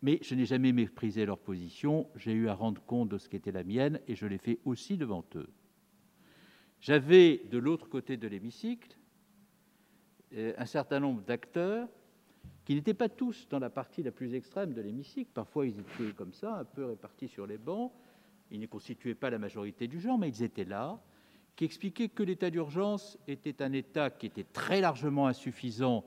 Mais 0.02 0.20
je 0.22 0.36
n'ai 0.36 0.46
jamais 0.46 0.74
méprisé 0.74 1.26
leur 1.26 1.40
position, 1.40 2.08
j'ai 2.16 2.34
eu 2.34 2.50
à 2.50 2.54
rendre 2.54 2.82
compte 2.84 3.10
de 3.10 3.18
ce 3.18 3.30
qui 3.30 3.36
était 3.36 3.52
la 3.52 3.64
mienne 3.64 4.00
et 4.08 4.16
je 4.16 4.28
l'ai 4.28 4.38
fait 4.38 4.60
aussi 4.64 4.96
devant 4.96 5.26
eux. 5.36 5.50
J'avais 6.80 7.42
de 7.50 7.58
l'autre 7.58 7.90
côté 7.90 8.18
de 8.18 8.28
l'hémicycle 8.28 8.98
euh, 10.34 10.54
un 10.58 10.66
certain 10.66 11.00
nombre 11.00 11.22
d'acteurs 11.22 11.88
qui 12.66 12.76
n'étaient 12.76 12.94
pas 12.94 13.10
tous 13.10 13.48
dans 13.50 13.60
la 13.60 13.70
partie 13.70 14.04
la 14.04 14.12
plus 14.12 14.34
extrême 14.34 14.74
de 14.74 14.82
l'hémicycle. 14.82 15.32
Parfois, 15.34 15.66
ils 15.66 15.80
étaient 15.80 16.14
comme 16.16 16.34
ça, 16.34 16.56
un 16.56 16.66
peu 16.66 16.86
répartis 16.86 17.30
sur 17.30 17.48
les 17.48 17.58
bancs. 17.58 17.92
Ils 18.52 18.60
ne 18.60 18.66
constituaient 18.66 19.16
pas 19.16 19.30
la 19.30 19.40
majorité 19.40 19.88
du 19.88 20.00
genre, 20.00 20.18
mais 20.18 20.30
ils 20.30 20.44
étaient 20.44 20.66
là, 20.66 21.02
qui 21.56 21.66
expliquaient 21.66 22.10
que 22.10 22.24
l'état 22.24 22.50
d'urgence 22.50 23.18
était 23.28 23.62
un 23.62 23.72
état 23.72 24.10
qui 24.10 24.26
était 24.26 24.44
très 24.44 24.82
largement 24.82 25.28
insuffisant 25.28 26.06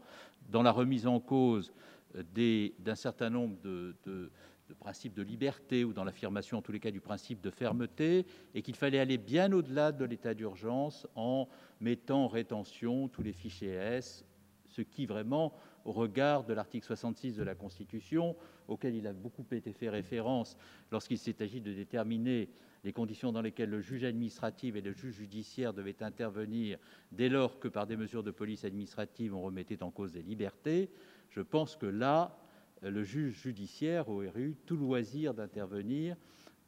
dans 0.51 0.63
la 0.63 0.71
remise 0.71 1.07
en 1.07 1.19
cause 1.19 1.73
euh, 2.17 2.73
d'un 2.79 2.95
certain 2.95 3.31
nombre 3.31 3.57
de, 3.63 3.95
de, 4.05 4.31
de 4.71 4.75
principes 4.75 5.15
de 5.15 5.23
liberté 5.23 5.85
ou 5.85 5.93
dans 5.93 6.05
l'affirmation, 6.05 6.59
en 6.59 6.63
tous 6.63 6.71
les 6.71 6.79
cas, 6.79 6.93
du 6.93 7.01
principe 7.01 7.41
de 7.41 7.51
fermeté, 7.51 8.25
et 8.55 8.63
qu'il 8.63 8.77
fallait 8.77 9.01
aller 9.01 9.19
bien 9.19 9.53
au-delà 9.53 9.91
de 9.91 10.05
l'état 10.05 10.33
d'urgence 10.33 11.09
en 11.17 11.49
mettant 11.81 12.25
en 12.25 12.29
rétention 12.29 13.09
tous 13.09 13.23
les 13.23 13.33
fichiers 13.33 13.73
S, 13.73 14.25
ce 14.69 14.83
qui 14.83 15.07
vraiment, 15.07 15.53
au 15.85 15.91
regard 15.91 16.45
de 16.45 16.55
l'article 16.55 16.87
66 16.87 17.37
de 17.37 17.43
la 17.43 17.57
Constitution, 17.57 18.37
auquel 18.69 18.95
il 18.95 19.09
a 19.09 19.13
beaucoup 19.13 19.45
été 19.51 19.73
fait 19.73 19.89
référence 19.89 20.57
lorsqu'il 20.93 21.19
s'est 21.19 21.43
agi 21.43 21.61
de 21.61 21.73
déterminer 21.73 22.49
les 22.85 22.93
conditions 22.93 23.33
dans 23.33 23.43
lesquelles 23.43 23.71
le 23.71 23.81
juge 23.81 24.05
administratif 24.05 24.77
et 24.77 24.81
le 24.81 24.93
juge 24.93 25.17
judiciaire 25.17 25.75
devaient 25.75 26.03
intervenir 26.03 26.79
dès 27.11 27.29
lors 27.29 27.59
que 27.59 27.67
par 27.67 27.89
des 27.89 27.97
mesures 27.97 28.23
de 28.23 28.31
police 28.31 28.65
administrative 28.65 29.35
on 29.35 29.43
remettait 29.43 29.83
en 29.83 29.91
cause 29.91 30.13
des 30.13 30.23
libertés, 30.23 30.91
je 31.31 31.41
pense 31.41 31.77
que 31.77 31.87
là, 31.87 32.39
le 32.82 33.02
juge 33.02 33.43
judiciaire 33.43 34.09
aurait 34.09 34.32
eu 34.36 34.57
tout 34.66 34.77
loisir 34.77 35.35
d'intervenir 35.35 36.16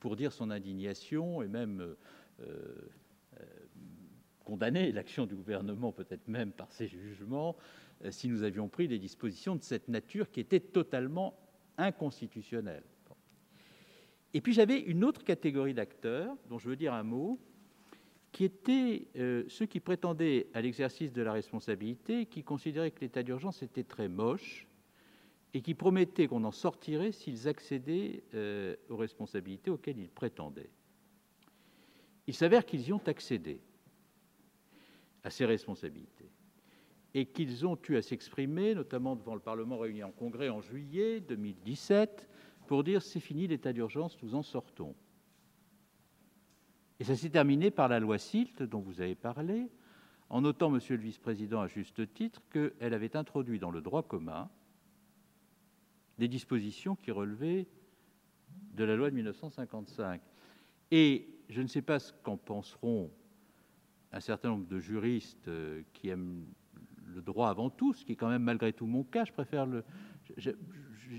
pour 0.02 0.16
dire 0.16 0.32
son 0.32 0.50
indignation 0.50 1.42
et 1.42 1.48
même 1.48 1.80
euh, 1.80 1.94
euh, 2.40 3.44
condamner 4.44 4.90
l'action 4.92 5.26
du 5.26 5.36
gouvernement, 5.36 5.92
peut-être 5.92 6.26
même 6.26 6.50
par 6.50 6.72
ses 6.72 6.88
jugements, 6.88 7.56
euh, 8.04 8.10
si 8.10 8.28
nous 8.28 8.42
avions 8.42 8.68
pris 8.68 8.88
des 8.88 8.98
dispositions 8.98 9.54
de 9.54 9.62
cette 9.62 9.88
nature 9.88 10.30
qui 10.30 10.40
étaient 10.40 10.60
totalement 10.60 11.38
inconstitutionnelles. 11.78 12.82
Et 14.34 14.40
puis 14.40 14.52
j'avais 14.52 14.80
une 14.80 15.04
autre 15.04 15.22
catégorie 15.24 15.74
d'acteurs 15.74 16.36
dont 16.48 16.58
je 16.58 16.68
veux 16.68 16.76
dire 16.76 16.94
un 16.94 17.04
mot, 17.04 17.38
qui 18.32 18.44
étaient 18.44 19.08
ceux 19.48 19.66
qui 19.66 19.78
prétendaient 19.78 20.46
à 20.54 20.62
l'exercice 20.62 21.12
de 21.12 21.20
la 21.20 21.34
responsabilité, 21.34 22.24
qui 22.24 22.42
considéraient 22.42 22.90
que 22.90 23.02
l'état 23.02 23.22
d'urgence 23.22 23.62
était 23.62 23.84
très 23.84 24.08
moche, 24.08 24.66
et 25.54 25.60
qui 25.60 25.74
promettaient 25.74 26.28
qu'on 26.28 26.44
en 26.44 26.52
sortirait 26.52 27.12
s'ils 27.12 27.48
accédaient 27.48 28.24
euh, 28.34 28.76
aux 28.88 28.96
responsabilités 28.96 29.70
auxquelles 29.70 29.98
ils 29.98 30.10
prétendaient. 30.10 30.70
Il 32.26 32.34
s'avère 32.34 32.64
qu'ils 32.64 32.88
y 32.88 32.92
ont 32.92 33.02
accédé 33.06 33.60
à 35.24 35.30
ces 35.30 35.44
responsabilités 35.44 36.30
et 37.14 37.26
qu'ils 37.26 37.66
ont 37.66 37.78
eu 37.88 37.96
à 37.96 38.02
s'exprimer, 38.02 38.74
notamment 38.74 39.16
devant 39.16 39.34
le 39.34 39.40
Parlement 39.40 39.78
réuni 39.78 40.02
en 40.02 40.10
congrès 40.10 40.48
en 40.48 40.62
juillet 40.62 41.20
2017, 41.20 42.28
pour 42.66 42.84
dire 42.84 43.02
c'est 43.02 43.20
fini 43.20 43.46
l'état 43.46 43.72
d'urgence, 43.72 44.16
nous 44.22 44.34
en 44.34 44.42
sortons. 44.42 44.94
Et 46.98 47.04
ça 47.04 47.16
s'est 47.16 47.28
terminé 47.28 47.70
par 47.70 47.88
la 47.88 48.00
loi 48.00 48.16
SILT 48.16 48.62
dont 48.62 48.80
vous 48.80 49.00
avez 49.00 49.14
parlé, 49.14 49.68
en 50.30 50.40
notant, 50.40 50.70
Monsieur 50.70 50.96
le 50.96 51.02
Vice-président, 51.02 51.60
à 51.60 51.66
juste 51.66 52.14
titre, 52.14 52.40
qu'elle 52.50 52.94
avait 52.94 53.16
introduit 53.16 53.58
dans 53.58 53.70
le 53.70 53.82
droit 53.82 54.02
commun 54.02 54.48
des 56.22 56.28
dispositions 56.28 56.94
qui 56.94 57.10
relevaient 57.10 57.66
de 58.74 58.84
la 58.84 58.94
loi 58.94 59.10
de 59.10 59.16
1955. 59.16 60.20
Et 60.92 61.26
je 61.48 61.60
ne 61.60 61.66
sais 61.66 61.82
pas 61.82 61.98
ce 61.98 62.12
qu'en 62.22 62.36
penseront 62.36 63.10
un 64.12 64.20
certain 64.20 64.50
nombre 64.50 64.68
de 64.68 64.78
juristes 64.78 65.48
euh, 65.48 65.82
qui 65.92 66.10
aiment 66.10 66.46
le 67.12 67.22
droit 67.22 67.48
avant 67.48 67.70
tout, 67.70 67.92
ce 67.92 68.04
qui 68.04 68.12
est 68.12 68.16
quand 68.16 68.28
même 68.28 68.44
malgré 68.44 68.72
tout 68.72 68.86
mon 68.86 69.02
cas. 69.02 69.24
Je 69.24 69.32
préfère 69.32 69.66
le. 69.66 69.82
J'ai 70.36 70.54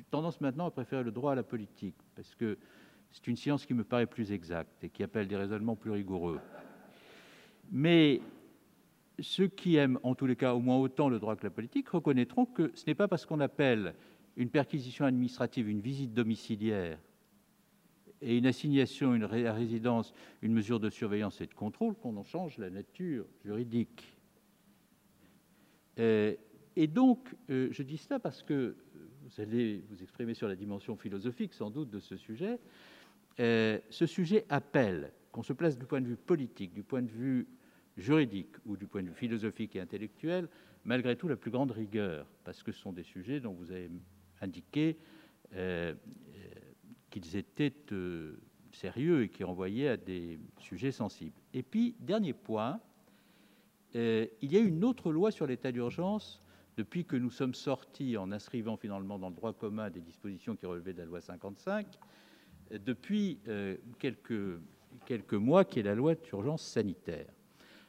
tendance 0.10 0.40
maintenant 0.40 0.68
à 0.68 0.72
préférer 0.72 1.04
le 1.04 1.12
droit 1.12 1.34
à 1.34 1.36
la 1.36 1.44
politique 1.44 1.98
parce 2.16 2.34
que 2.34 2.58
c'est 3.12 3.28
une 3.28 3.36
science 3.36 3.66
qui 3.66 3.74
me 3.74 3.84
paraît 3.84 4.08
plus 4.08 4.32
exacte 4.32 4.86
et 4.86 4.90
qui 4.90 5.04
appelle 5.04 5.28
des 5.28 5.36
raisonnements 5.36 5.76
plus 5.76 5.92
rigoureux. 5.92 6.40
Mais 7.70 8.22
ceux 9.20 9.48
qui 9.48 9.76
aiment, 9.76 10.00
en 10.02 10.16
tous 10.16 10.28
les 10.28 10.38
cas, 10.38 10.54
au 10.54 10.62
moins 10.62 10.78
autant 10.78 11.10
le 11.10 11.20
droit 11.20 11.36
que 11.36 11.44
la 11.44 11.52
politique, 11.52 11.90
reconnaîtront 11.90 12.46
que 12.46 12.72
ce 12.74 12.86
n'est 12.88 12.96
pas 12.96 13.10
parce 13.10 13.26
qu'on 13.26 13.42
appelle 13.42 13.96
une 14.36 14.50
perquisition 14.50 15.06
administrative, 15.06 15.70
une 15.70 15.82
visite 15.82 16.14
domiciliaire 16.14 17.00
et 18.22 18.38
une 18.38 18.46
assignation, 18.46 19.14
une 19.14 19.26
résidence, 19.26 20.14
une 20.42 20.54
mesure 20.54 20.80
de 20.80 20.90
surveillance 20.90 21.42
et 21.42 21.48
de 21.48 21.54
contrôle, 21.54 21.94
qu'on 21.96 22.16
en 22.16 22.24
change 22.24 22.58
la 22.58 22.70
nature 22.70 23.26
juridique. 23.44 24.18
Euh, 26.00 26.34
et 26.76 26.88
donc, 26.88 27.36
euh, 27.50 27.68
je 27.72 27.84
dis 27.84 27.98
cela 27.98 28.20
parce 28.20 28.42
que 28.42 28.76
vous 29.24 29.42
allez 29.42 29.84
vous 29.90 30.02
exprimer 30.02 30.34
sur 30.34 30.48
la 30.48 30.56
dimension 30.56 30.96
philosophique, 30.96 31.54
sans 31.54 31.70
doute, 31.70 31.90
de 31.90 32.00
ce 32.00 32.16
sujet. 32.16 32.60
Euh, 33.40 33.80
ce 33.90 34.06
sujet 34.06 34.46
appelle 34.50 35.12
qu'on 35.32 35.44
se 35.44 35.54
place 35.54 35.78
du 35.78 35.86
point 35.86 36.02
de 36.02 36.08
vue 36.08 36.16
politique, 36.16 36.74
du 36.74 36.84
point 36.84 37.02
de 37.02 37.10
vue 37.10 37.48
juridique 37.98 38.56
ou 38.66 38.78
du 38.78 38.88
point 38.88 39.04
de 39.04 39.10
vue 39.10 39.16
philosophique 39.16 39.76
et 39.76 39.82
intellectuel, 39.82 40.48
malgré 40.86 41.16
tout 41.16 41.28
la 41.28 41.36
plus 41.36 41.52
grande 41.52 41.72
rigueur, 41.72 42.26
parce 42.44 42.64
que 42.64 42.72
ce 42.72 42.80
sont 42.80 42.94
des 42.94 43.04
sujets 43.04 43.40
dont 43.40 43.54
vous 43.54 43.72
avez 43.72 43.90
indiqué 44.44 44.98
euh, 45.56 45.94
qu'ils 47.10 47.36
étaient 47.36 47.74
euh, 47.92 48.38
sérieux 48.72 49.24
et 49.24 49.30
qui 49.30 49.44
renvoyaient 49.44 49.90
à 49.90 49.98
des 49.98 50.40
sujets 50.60 50.92
sensibles. 50.92 51.40
Et 51.54 51.64
puis, 51.64 51.96
dernier 52.00 52.34
point, 52.34 52.80
euh, 53.96 54.26
il 54.42 54.52
y 54.52 54.58
a 54.58 54.60
une 54.60 54.84
autre 54.84 55.12
loi 55.12 55.32
sur 55.32 55.46
l'état 55.46 55.72
d'urgence 55.72 56.42
depuis 56.76 57.06
que 57.06 57.16
nous 57.16 57.30
sommes 57.30 57.54
sortis 57.54 58.18
en 58.18 58.32
inscrivant 58.32 58.78
finalement 58.78 59.20
dans 59.20 59.30
le 59.30 59.36
droit 59.36 59.54
commun 59.54 59.92
des 59.92 60.02
dispositions 60.02 60.56
qui 60.56 60.66
relevaient 60.66 60.94
de 60.94 61.00
la 61.00 61.06
loi 61.06 61.22
55, 61.22 61.86
depuis 62.72 63.38
quelques, 64.00 64.60
quelques 65.06 65.36
mois, 65.36 65.66
qui 65.66 65.82
est 65.82 65.84
la 65.84 65.94
loi 65.94 66.16
d'urgence 66.16 66.64
sanitaire. 66.64 67.32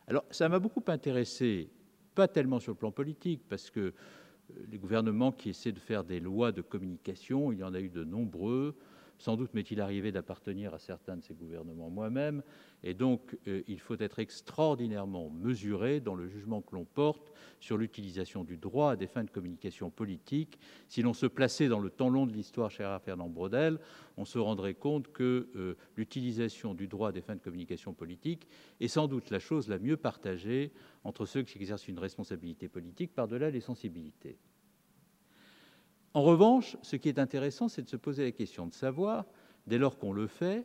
Alors, 0.06 0.26
ça 0.31 0.51
m'a 0.51 0.59
beaucoup 0.59 0.82
intéressé, 0.89 1.70
pas 2.14 2.28
tellement 2.28 2.60
sur 2.60 2.72
le 2.72 2.76
plan 2.76 2.93
politique, 2.93 3.40
parce 3.48 3.70
que 3.70 3.94
les 4.71 4.79
gouvernements 4.79 5.33
qui 5.33 5.51
essaient 5.51 5.73
de 5.73 5.79
faire 5.79 6.05
des 6.05 6.21
lois 6.21 6.53
de 6.53 6.62
communication, 6.62 7.53
il 7.53 7.59
y 7.59 7.65
en 7.65 7.75
a 7.75 7.81
eu 7.81 7.89
de 7.89 8.05
nombreux, 8.05 8.77
Sans 9.25 9.39
doute 9.39 9.55
m'est-il 9.55 9.81
arrivé 9.81 10.13
d'appartenir 10.13 10.75
à 10.75 10.79
certains 10.79 11.17
de 11.17 11.23
ces 11.23 11.33
gouvernements 11.33 11.89
moi-même, 11.89 12.43
et 12.83 12.93
donc 12.93 13.39
euh, 13.49 13.63
il 13.67 13.81
faut 13.81 13.97
être 13.99 14.19
extraordinairement 14.19 15.31
mesuré 15.31 16.01
dans 16.01 16.15
le 16.15 16.29
jugement 16.29 16.61
que 16.61 16.75
l'on 16.75 16.85
porte 16.85 17.33
sur 17.59 17.79
l'utilisation 17.79 18.45
du 18.45 18.59
droit 18.59 18.91
à 18.91 18.97
des 18.97 19.07
fins 19.07 19.25
de 19.25 19.31
communication 19.31 19.89
politique. 19.89 20.59
Si 20.89 21.01
l'on 21.01 21.15
se 21.15 21.25
plaçait 21.25 21.69
dans 21.69 21.79
le 21.79 21.89
temps 21.89 22.11
long 22.11 22.27
de 22.27 22.35
l'histoire, 22.35 22.71
cher 22.71 23.01
Fernand 23.01 23.31
Braudel, 23.31 23.79
on 24.19 24.27
se 24.27 24.39
rendrait 24.39 24.75
compte 24.75 25.11
que 25.11 25.49
euh, 25.57 25.75
l'utilisation 25.97 26.75
du 26.75 26.87
droit 26.87 27.09
à 27.09 27.13
des 27.13 27.23
fins 27.23 27.37
de 27.37 27.41
communication 27.41 27.95
politique 27.95 28.47
est 28.81 28.89
sans 28.89 29.09
doute 29.09 29.31
la 29.31 29.39
chose 29.39 29.69
la 29.69 29.79
mieux 29.79 29.97
partagée 29.97 30.71
entre 31.03 31.25
ceux 31.25 31.45
qui 31.45 31.57
exercent 31.57 31.89
une 31.89 31.99
responsabilité 31.99 32.69
politique 32.69 33.15
par-delà 33.15 33.49
les 33.49 33.63
sensibilités. 33.63 34.37
En 36.15 36.23
revanche, 36.23 36.77
ce 36.82 36.95
qui 36.95 37.09
est 37.09 37.19
intéressant, 37.19 37.69
c'est 37.69 37.82
de 37.82 37.89
se 37.89 37.97
poser 37.97 38.24
la 38.24 38.31
question 38.31 38.66
de 38.66 38.73
savoir, 38.73 39.27
dès 39.66 39.78
lors 39.78 39.99
qu'on 39.99 40.12
le 40.12 40.28
fait, 40.28 40.65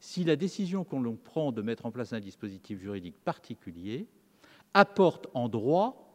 si 0.00 0.24
la 0.24 0.34
décision 0.34 0.82
qu'on 0.82 1.14
prend 1.16 1.52
de 1.52 1.60
mettre 1.60 1.84
en 1.84 1.90
place 1.90 2.14
un 2.14 2.20
dispositif 2.20 2.80
juridique 2.80 3.18
particulier 3.22 4.06
apporte 4.72 5.26
en 5.34 5.48
droit 5.50 6.08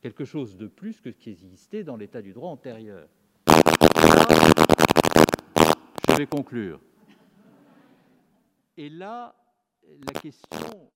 quelque 0.00 0.24
chose 0.24 0.56
de 0.56 0.68
plus 0.68 1.00
que 1.02 1.10
ce 1.10 1.18
qui 1.18 1.30
existait 1.30 1.84
dans 1.84 1.96
l'état 1.96 2.22
du 2.22 2.32
droit 2.32 2.48
antérieur. 2.48 3.06
Je 6.08 6.16
vais 6.16 6.26
conclure. 6.26 6.80
Et 8.78 8.88
là, 8.88 9.34
la 9.86 10.18
question 10.18 10.90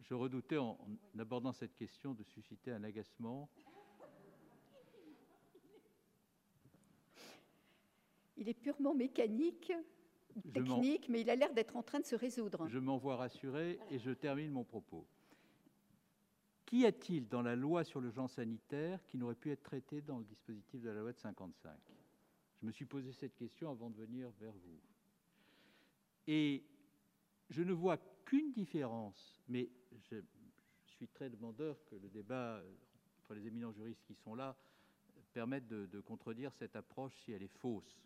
Je 0.00 0.14
redoutais, 0.14 0.56
en, 0.56 0.78
abordant 1.18 1.52
cette 1.52 1.74
question, 1.74 2.14
de 2.14 2.22
susciter 2.22 2.70
un 2.70 2.84
agacement. 2.84 3.48
Il 8.36 8.48
est 8.48 8.54
purement 8.54 8.94
mécanique, 8.94 9.72
technique, 10.52 11.08
mais 11.08 11.22
il 11.22 11.30
a 11.30 11.36
l'air 11.36 11.52
d'être 11.52 11.76
en 11.76 11.82
train 11.82 12.00
de 12.00 12.04
se 12.04 12.14
résoudre. 12.14 12.68
Je 12.68 12.78
m'en 12.78 12.98
vois 12.98 13.16
rassuré 13.16 13.80
et 13.90 13.98
je 13.98 14.10
termine 14.10 14.50
mon 14.50 14.64
propos. 14.64 15.06
Qu'y 16.66 16.84
a-t-il 16.84 17.28
dans 17.28 17.42
la 17.42 17.56
loi 17.56 17.84
sur 17.84 18.00
le 18.00 18.10
genre 18.10 18.28
sanitaire 18.28 19.04
qui 19.06 19.18
n'aurait 19.18 19.36
pu 19.36 19.50
être 19.50 19.62
traité 19.62 20.00
dans 20.00 20.18
le 20.18 20.24
dispositif 20.24 20.80
de 20.82 20.90
la 20.90 21.00
loi 21.00 21.12
de 21.12 21.18
55 21.18 21.72
Je 22.60 22.66
me 22.66 22.72
suis 22.72 22.86
posé 22.86 23.12
cette 23.12 23.34
question 23.34 23.70
avant 23.70 23.90
de 23.90 23.96
venir 23.96 24.30
vers 24.40 24.52
vous. 24.52 24.80
Et 26.26 26.64
je 27.50 27.62
ne 27.62 27.72
vois 27.72 27.98
qu'une 28.24 28.52
différence, 28.52 29.40
mais 29.48 29.70
je, 30.10 30.16
suis 30.86 31.08
très 31.08 31.28
demandeur 31.28 31.76
que 31.84 31.96
le 31.96 32.08
débat 32.08 32.62
entre 33.20 33.34
les 33.34 33.46
éminents 33.46 33.72
juristes 33.72 34.02
qui 34.06 34.14
sont 34.14 34.34
là 34.34 34.56
permette 35.34 35.68
de, 35.68 36.00
contredire 36.00 36.50
cette 36.54 36.74
approche 36.74 37.12
si 37.24 37.32
elle 37.32 37.42
est 37.42 37.58
fausse, 37.58 38.00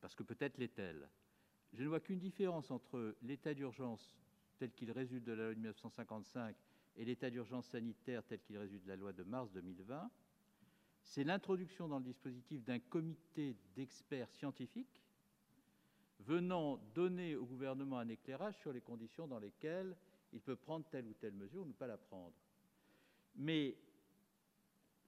parce 0.00 0.14
que 0.14 0.22
peut-être 0.22 0.58
l'est-elle. 0.58 1.08
Je 1.72 1.82
ne 1.82 1.88
vois 1.88 1.98
qu'une 1.98 2.20
différence 2.20 2.70
entre 2.70 3.16
l'état 3.22 3.54
d'urgence 3.54 4.16
tel 4.58 4.70
qu'il 4.72 4.92
résulte 4.92 5.24
de 5.24 5.32
la 5.32 5.44
loi 5.44 5.54
de 5.54 5.58
1955 5.58 6.54
et 6.96 7.04
l'état 7.04 7.30
d'urgence 7.30 7.66
sanitaire 7.66 8.22
tel 8.24 8.40
qu'il 8.40 8.56
résulte 8.58 8.84
de 8.84 8.88
la 8.88 8.96
loi 8.96 9.12
de 9.12 9.24
mars 9.24 9.50
2020, 9.50 10.08
c'est 11.02 11.24
l'introduction 11.24 11.88
dans 11.88 11.98
le 11.98 12.04
dispositif 12.04 12.62
d'un 12.64 12.78
comité 12.78 13.56
d'experts 13.74 14.30
scientifiques 14.30 15.02
venant 16.20 16.76
donner 16.94 17.34
au 17.36 17.46
gouvernement 17.46 17.98
un 17.98 18.08
éclairage 18.08 18.58
sur 18.58 18.72
les 18.72 18.80
conditions 18.80 19.26
dans 19.26 19.38
lesquelles 19.38 19.96
il 20.32 20.40
peut 20.40 20.56
prendre 20.56 20.86
telle 20.90 21.06
ou 21.06 21.14
telle 21.14 21.34
mesure 21.34 21.62
ou 21.62 21.66
ne 21.66 21.72
pas 21.72 21.86
la 21.86 21.96
prendre. 21.96 22.34
Mais 23.36 23.76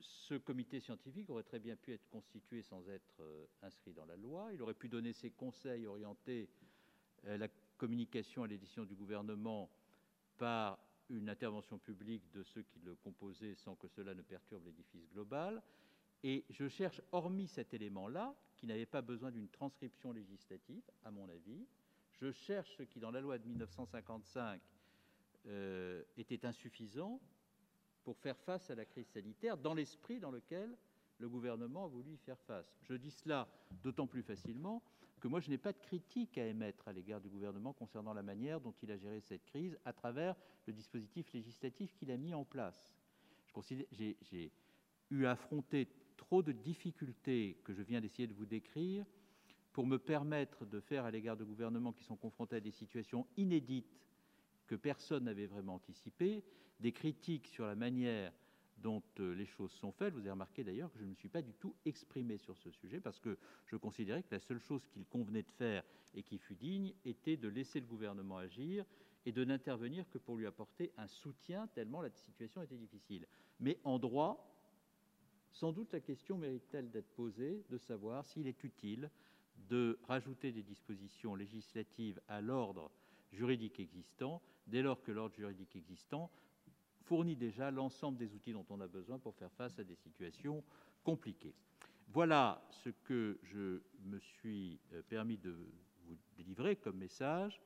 ce 0.01 0.35
comité 0.35 0.81
scientifique 0.81 1.29
aurait 1.31 1.43
très 1.43 1.59
bien 1.59 1.77
pu 1.77 1.93
être 1.93 2.09
constitué 2.09 2.63
sans 2.63 2.89
être 2.89 3.21
euh, 3.21 3.47
inscrit 3.63 3.93
dans 3.93 4.07
la 4.07 4.17
loi. 4.17 4.51
Il 4.53 4.63
aurait 4.63 4.75
pu 4.75 4.89
donner 4.89 5.13
ses 5.13 5.31
conseils 5.31 5.87
orientés 5.87 6.49
à 7.27 7.37
la 7.37 7.49
communication 7.77 8.45
et 8.45 8.49
l'édition 8.49 8.85
du 8.85 8.95
gouvernement 8.95 9.71
par 10.39 10.79
une 11.13 11.29
intervention 11.29 11.79
publique 11.79 12.31
de 12.33 12.43
ceux 12.43 12.63
qui 12.63 12.81
le 12.81 12.95
composaient 12.97 13.55
sans 13.55 13.75
que 13.75 13.89
cela 13.89 14.15
ne 14.15 14.23
perturbe 14.23 14.65
l'édifice 14.65 15.09
global. 15.11 15.63
Et 16.25 16.45
je 16.51 16.69
cherche, 16.69 17.01
hormis 17.13 17.49
cet 17.49 17.75
élément-là, 17.75 18.35
qui 18.57 18.67
n'avait 18.67 18.87
pas 18.87 19.03
besoin 19.03 19.31
d'une 19.31 19.49
transcription 19.49 20.13
législative, 20.13 20.83
à 21.05 21.11
mon 21.11 21.29
avis, 21.29 21.67
je 22.21 22.31
cherche 22.31 22.77
ce 22.77 22.85
qui, 22.85 23.01
dans 23.01 23.11
la 23.11 23.21
loi 23.21 23.39
de 23.39 23.47
1955, 23.47 24.61
euh, 25.47 26.03
était 26.17 26.47
insuffisant 26.47 27.21
pour 28.05 28.17
faire 28.19 28.39
face 28.39 28.71
à 28.71 28.75
la 28.75 28.85
crise 28.85 29.09
sanitaire, 29.09 29.57
dans 29.57 29.75
l'esprit 29.75 30.21
dans 30.21 30.31
lequel 30.31 30.77
le 31.19 31.29
gouvernement 31.29 31.85
a 31.85 31.89
voulu 31.89 32.15
y 32.15 32.17
faire 32.19 32.41
face. 32.41 32.77
Je 32.83 32.95
dis 32.95 33.11
cela 33.11 33.49
d'autant 33.83 34.07
plus 34.07 34.23
facilement 34.23 34.83
que 35.23 35.29
moi, 35.29 35.39
je 35.39 35.49
n'ai 35.51 35.59
pas 35.59 35.73
de 35.73 35.79
critique 35.79 36.37
à 36.37 36.45
émettre 36.49 36.89
à 36.89 36.93
l'égard 36.93 37.21
du 37.21 37.29
gouvernement 37.29 37.73
concernant 37.73 38.13
la 38.13 38.25
manière 38.25 38.61
dont 38.61 38.75
il 38.83 38.91
a 38.91 38.97
géré 38.97 39.21
cette 39.21 39.45
crise 39.45 39.79
à 39.85 39.93
travers 39.93 40.35
le 40.67 40.73
dispositif 40.73 41.33
législatif 41.33 41.95
qu'il 41.95 42.11
a 42.11 42.17
mis 42.17 42.35
en 42.35 42.45
place. 42.45 42.91
J'ai 43.93 44.51
eu 45.13 45.25
à 45.25 45.31
affronter 45.31 45.87
trop 46.17 46.43
de 46.43 46.51
difficultés 46.51 47.57
que 47.63 47.73
je 47.73 47.83
viens 47.83 48.01
d'essayer 48.01 48.27
de 48.27 48.35
vous 48.35 48.47
décrire 48.47 49.07
pour 49.73 49.87
me 49.87 49.97
permettre 49.97 50.67
de 50.67 50.81
faire 50.81 51.05
à 51.05 51.13
l'égard 51.13 51.37
de 51.37 51.45
gouvernements 51.45 51.93
qui 51.93 52.03
sont 52.03 52.17
confrontés 52.17 52.57
à 52.57 52.61
des 52.61 52.73
situations 52.73 53.25
inédites 53.37 54.01
que 54.67 54.75
personne 54.75 55.25
n'avait 55.25 55.47
vraiment 55.47 55.77
anticipées, 55.77 56.43
des 56.81 56.91
critiques 56.91 57.47
sur 57.47 57.65
la 57.65 57.77
manière 57.77 58.33
dont 58.83 59.03
euh, 59.21 59.35
les 59.35 59.47
choses 59.47 59.73
sont 59.73 59.93
faites. 59.93 60.13
Vous 60.13 60.21
avez 60.21 60.31
remarqué 60.31 60.65
d'ailleurs 60.65 60.93
que 60.93 60.99
je 60.99 61.05
ne 61.05 61.11
me 61.11 61.15
suis 61.15 61.29
pas 61.29 61.43
du 61.43 61.55
tout 61.55 61.75
exprimé 61.85 62.37
sur 62.39 62.57
ce 62.59 62.71
sujet 62.71 63.01
parce 63.01 63.21
que 63.21 63.39
je 63.67 63.77
considérais 63.77 64.23
que 64.23 64.35
la 64.35 64.41
seule 64.41 64.61
chose 64.61 64.85
qu'il 64.93 65.07
convenait 65.07 65.43
de 65.43 65.51
faire 65.53 65.85
et 66.15 66.23
qui 66.23 66.39
fut 66.39 66.57
digne 66.57 66.93
était 67.05 67.37
de 67.37 67.49
laisser 67.49 67.81
le 67.81 67.87
gouvernement 67.87 68.39
agir 68.39 68.85
et 69.25 69.33
de 69.33 69.45
n'intervenir 69.45 70.09
que 70.11 70.19
pour 70.19 70.37
lui 70.37 70.47
apporter 70.47 70.93
un 70.97 71.07
soutien 71.07 71.69
tellement 71.69 72.03
la 72.03 72.11
situation 72.11 72.63
était 72.63 72.77
difficile. 72.77 73.27
Mais 73.61 73.79
en 73.85 73.99
droit, 73.99 74.53
sans 75.53 75.73
doute 75.73 75.93
la 75.93 76.01
question 76.01 76.37
mérite-t-elle 76.37 76.91
d'être 76.91 77.15
posée 77.15 77.65
de 77.71 77.79
savoir 77.79 78.27
s'il 78.27 78.47
est 78.47 78.65
utile 78.65 79.11
de 79.69 79.99
rajouter 80.09 80.51
des 80.51 80.63
dispositions 80.63 81.35
législatives 81.35 82.21
à 82.27 82.41
l'ordre 82.41 82.91
juridique 83.33 83.79
existant, 83.79 84.43
dès 84.67 84.83
lors 84.83 85.01
que 85.03 85.13
l'ordre 85.13 85.35
juridique 85.35 85.77
existant 85.77 86.31
fournit 87.03 87.37
déjà 87.37 87.71
l'ensemble 87.71 88.19
des 88.19 88.35
outils 88.35 88.53
dont 88.53 88.67
on 88.71 88.81
a 88.81 88.87
besoin 88.87 89.19
pour 89.19 89.35
faire 89.35 89.53
face 89.53 89.79
à 89.79 89.85
des 89.85 89.97
situations 89.97 90.63
compliquées. 91.05 91.55
Voilà 92.09 92.63
ce 92.71 92.91
que 92.91 93.39
je 93.43 93.81
me 94.05 94.19
suis 94.19 94.81
euh, 94.93 95.03
permis 95.03 95.39
de 95.39 95.51
vous 96.07 96.17
délivrer 96.37 96.77
comme 96.77 96.99
message, 96.99 97.61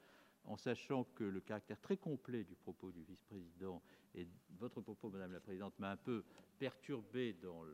en 0.45 0.57
sachant 0.57 1.05
que 1.15 1.25
le 1.25 1.41
caractère 1.41 1.81
très 1.81 1.97
complet 1.97 2.45
du 2.45 2.55
propos 2.55 2.93
du 2.93 3.03
vice-président 3.03 3.83
et 4.15 4.29
votre 4.59 4.81
propos, 4.81 5.11
Madame 5.11 5.33
la 5.33 5.41
Présidente, 5.41 5.79
m'a 5.79 5.91
un 5.91 5.97
peu 5.97 6.25
perturbé 6.59 7.33
dans 7.35 7.65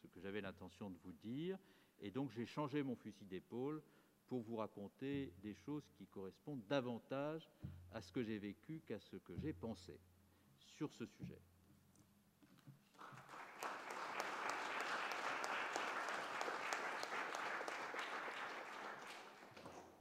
ce 0.00 0.06
que 0.06 0.20
j'avais 0.20 0.40
l'intention 0.40 0.90
de 0.90 0.96
vous 1.04 1.12
dire, 1.12 1.58
et 2.00 2.10
donc 2.10 2.30
j'ai 2.32 2.46
changé 2.46 2.82
mon 2.82 2.96
fusil 2.96 3.26
d'épaule 3.26 3.82
pour 4.26 4.40
vous 4.40 4.56
raconter 4.56 5.34
des 5.42 5.54
choses 5.54 5.86
qui 5.92 6.06
correspondent 6.06 6.66
davantage 6.66 7.50
à 7.92 8.00
ce 8.00 8.10
que 8.10 8.22
j'ai 8.22 8.38
vécu 8.38 8.80
qu'à 8.86 8.98
ce 8.98 9.16
que 9.16 9.36
j'ai 9.36 9.52
pensé 9.52 10.00
ce 10.90 11.06
sujet. 11.06 11.38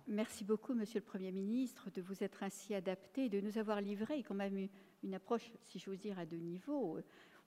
Merci 0.08 0.44
beaucoup, 0.44 0.74
Monsieur 0.74 1.00
le 1.00 1.06
Premier 1.06 1.32
ministre, 1.32 1.90
de 1.90 2.02
vous 2.02 2.22
être 2.22 2.44
ainsi 2.44 2.74
adapté 2.74 3.30
de 3.30 3.40
nous 3.40 3.58
avoir 3.58 3.80
livré 3.80 4.24
quand 4.24 4.36
même 4.36 4.68
une 5.04 5.14
approche, 5.14 5.54
si 5.68 5.80
j'ose 5.80 6.00
dire, 6.00 6.20
à 6.20 6.26
deux 6.26 6.36
niveaux, 6.36 7.00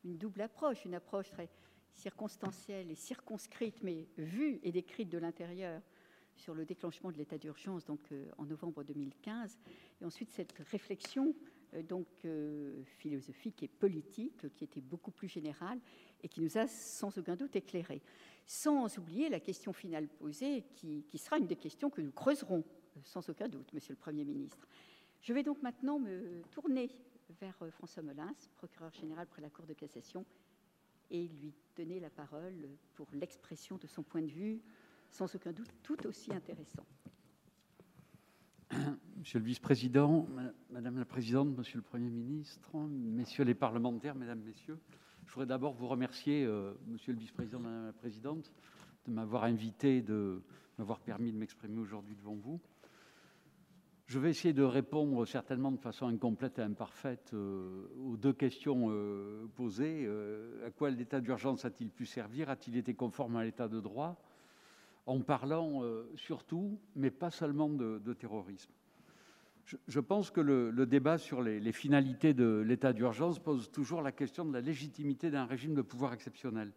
une 0.02 0.16
double 0.16 0.40
approche, 0.40 0.84
une 0.86 0.94
approche 0.94 1.28
très 1.28 1.50
circonstancielle 1.92 2.90
et 2.90 2.94
circonscrite, 2.94 3.82
mais 3.82 4.08
vue 4.16 4.60
et 4.62 4.72
décrite 4.72 5.10
de 5.10 5.18
l'intérieur 5.18 5.82
sur 6.36 6.54
le 6.54 6.64
déclenchement 6.64 7.12
de 7.12 7.18
l'état 7.18 7.38
d'urgence 7.38 7.84
donc 7.84 8.00
euh, 8.12 8.30
en 8.38 8.46
novembre 8.46 8.82
2015, 8.82 9.58
et 10.00 10.04
ensuite 10.04 10.30
cette 10.30 10.52
réflexion 10.70 11.28
euh, 11.28 11.53
donc 11.82 12.06
euh, 12.24 12.82
philosophique 12.98 13.62
et 13.62 13.68
politique 13.68 14.52
qui 14.54 14.64
était 14.64 14.80
beaucoup 14.80 15.10
plus 15.10 15.28
générale 15.28 15.78
et 16.22 16.28
qui 16.28 16.40
nous 16.40 16.56
a 16.56 16.66
sans 16.66 17.16
aucun 17.18 17.36
doute 17.36 17.56
éclairé. 17.56 18.02
Sans 18.46 18.98
oublier 18.98 19.28
la 19.28 19.40
question 19.40 19.72
finale 19.72 20.08
posée, 20.08 20.64
qui, 20.74 21.04
sera 21.18 21.38
une 21.38 21.46
des 21.46 21.56
questions 21.56 21.90
que 21.90 22.00
nous 22.00 22.12
creuserons 22.12 22.64
sans 23.02 23.28
aucun 23.28 23.48
doute, 23.48 23.72
Monsieur 23.72 23.92
le 23.92 23.98
Premier 23.98 24.24
ministre. 24.24 24.68
Je 25.20 25.32
vais 25.32 25.42
donc 25.42 25.62
maintenant 25.62 25.98
me 25.98 26.42
tourner 26.50 26.90
vers 27.40 27.58
François 27.70 28.02
Molins, 28.02 28.34
procureur 28.56 28.92
général 28.92 29.26
près 29.26 29.42
la 29.42 29.50
Cour 29.50 29.66
de 29.66 29.72
cassation, 29.72 30.24
et 31.10 31.28
lui 31.28 31.54
donner 31.76 32.00
la 32.00 32.10
parole 32.10 32.68
pour 32.94 33.08
l'expression 33.12 33.76
de 33.78 33.86
son 33.86 34.02
point 34.02 34.22
de 34.22 34.30
vue, 34.30 34.62
sans 35.10 35.34
aucun 35.34 35.52
doute 35.52 35.70
tout 35.82 36.06
aussi 36.06 36.32
intéressant. 36.32 36.86
Monsieur 39.18 39.38
le 39.38 39.44
vice-président, 39.44 40.26
madame 40.70 40.98
la 40.98 41.04
présidente, 41.04 41.56
monsieur 41.56 41.78
le 41.78 41.82
Premier 41.82 42.10
ministre, 42.10 42.76
messieurs 42.88 43.44
les 43.44 43.54
parlementaires, 43.54 44.14
mesdames, 44.14 44.40
messieurs, 44.40 44.78
je 45.26 45.32
voudrais 45.32 45.46
d'abord 45.46 45.74
vous 45.74 45.86
remercier, 45.86 46.44
euh, 46.44 46.74
monsieur 46.86 47.12
le 47.12 47.18
vice-président, 47.18 47.58
madame 47.58 47.86
la 47.86 47.92
présidente, 47.92 48.52
de 49.06 49.12
m'avoir 49.12 49.44
invité, 49.44 50.02
de 50.02 50.42
m'avoir 50.78 51.00
permis 51.00 51.32
de 51.32 51.38
m'exprimer 51.38 51.78
aujourd'hui 51.78 52.16
devant 52.16 52.34
vous. 52.34 52.60
Je 54.06 54.18
vais 54.18 54.30
essayer 54.30 54.52
de 54.52 54.62
répondre 54.62 55.24
certainement 55.24 55.72
de 55.72 55.78
façon 55.78 56.06
incomplète 56.06 56.58
et 56.58 56.62
imparfaite 56.62 57.30
euh, 57.32 57.86
aux 58.04 58.16
deux 58.16 58.32
questions 58.34 58.86
euh, 58.90 59.46
posées. 59.54 60.08
à 60.66 60.70
quoi 60.70 60.90
l'état 60.90 61.20
d'urgence 61.20 61.64
a-t-il 61.64 61.90
pu 61.90 62.06
servir? 62.06 62.50
A-t-il 62.50 62.76
été 62.76 62.94
conforme 62.94 63.36
à 63.36 63.44
l'état 63.44 63.68
de 63.68 63.80
droit? 63.80 64.20
En 65.06 65.20
parlant 65.20 65.82
surtout, 66.16 66.80
mais 66.96 67.10
pas 67.10 67.30
seulement 67.30 67.68
de, 67.68 68.12
terrorisme. 68.14 68.72
Je, 69.64 70.00
pense 70.00 70.30
que 70.30 70.40
le, 70.40 70.86
débat 70.86 71.18
sur 71.18 71.42
les, 71.42 71.60
les 71.60 71.72
finalités 71.72 72.32
de 72.32 72.62
l'état 72.66 72.92
d'urgence 72.92 73.38
pose 73.38 73.70
toujours 73.70 74.02
la 74.02 74.12
question 74.12 74.44
de 74.44 74.52
la 74.52 74.60
légitimité 74.60 75.30
d'un 75.30 75.44
régime 75.44 75.74
de 75.74 75.82
pouvoir 75.82 76.14
exceptionnel. 76.14 76.72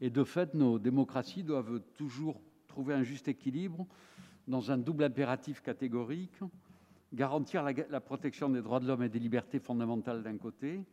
Et 0.00 0.10
de 0.10 0.24
fait, 0.24 0.54
nos 0.54 0.78
démocraties 0.78 1.42
doivent 1.42 1.80
toujours 1.96 2.40
trouver 2.68 2.94
un 2.94 3.02
juste 3.02 3.28
équilibre 3.28 3.86
dans 4.46 4.70
un 4.70 4.78
double 4.78 5.04
impératif 5.04 5.62
catégorique 5.62 6.40
garantir 7.12 7.62
la, 7.62 8.00
protection 8.00 8.48
des 8.48 8.62
droits 8.62 8.80
de 8.80 8.86
l'homme 8.86 9.02
et 9.02 9.08
des 9.08 9.18
libertés 9.18 9.58
fondamentales 9.58 10.22
d'un 10.22 10.36
côté 10.36 10.84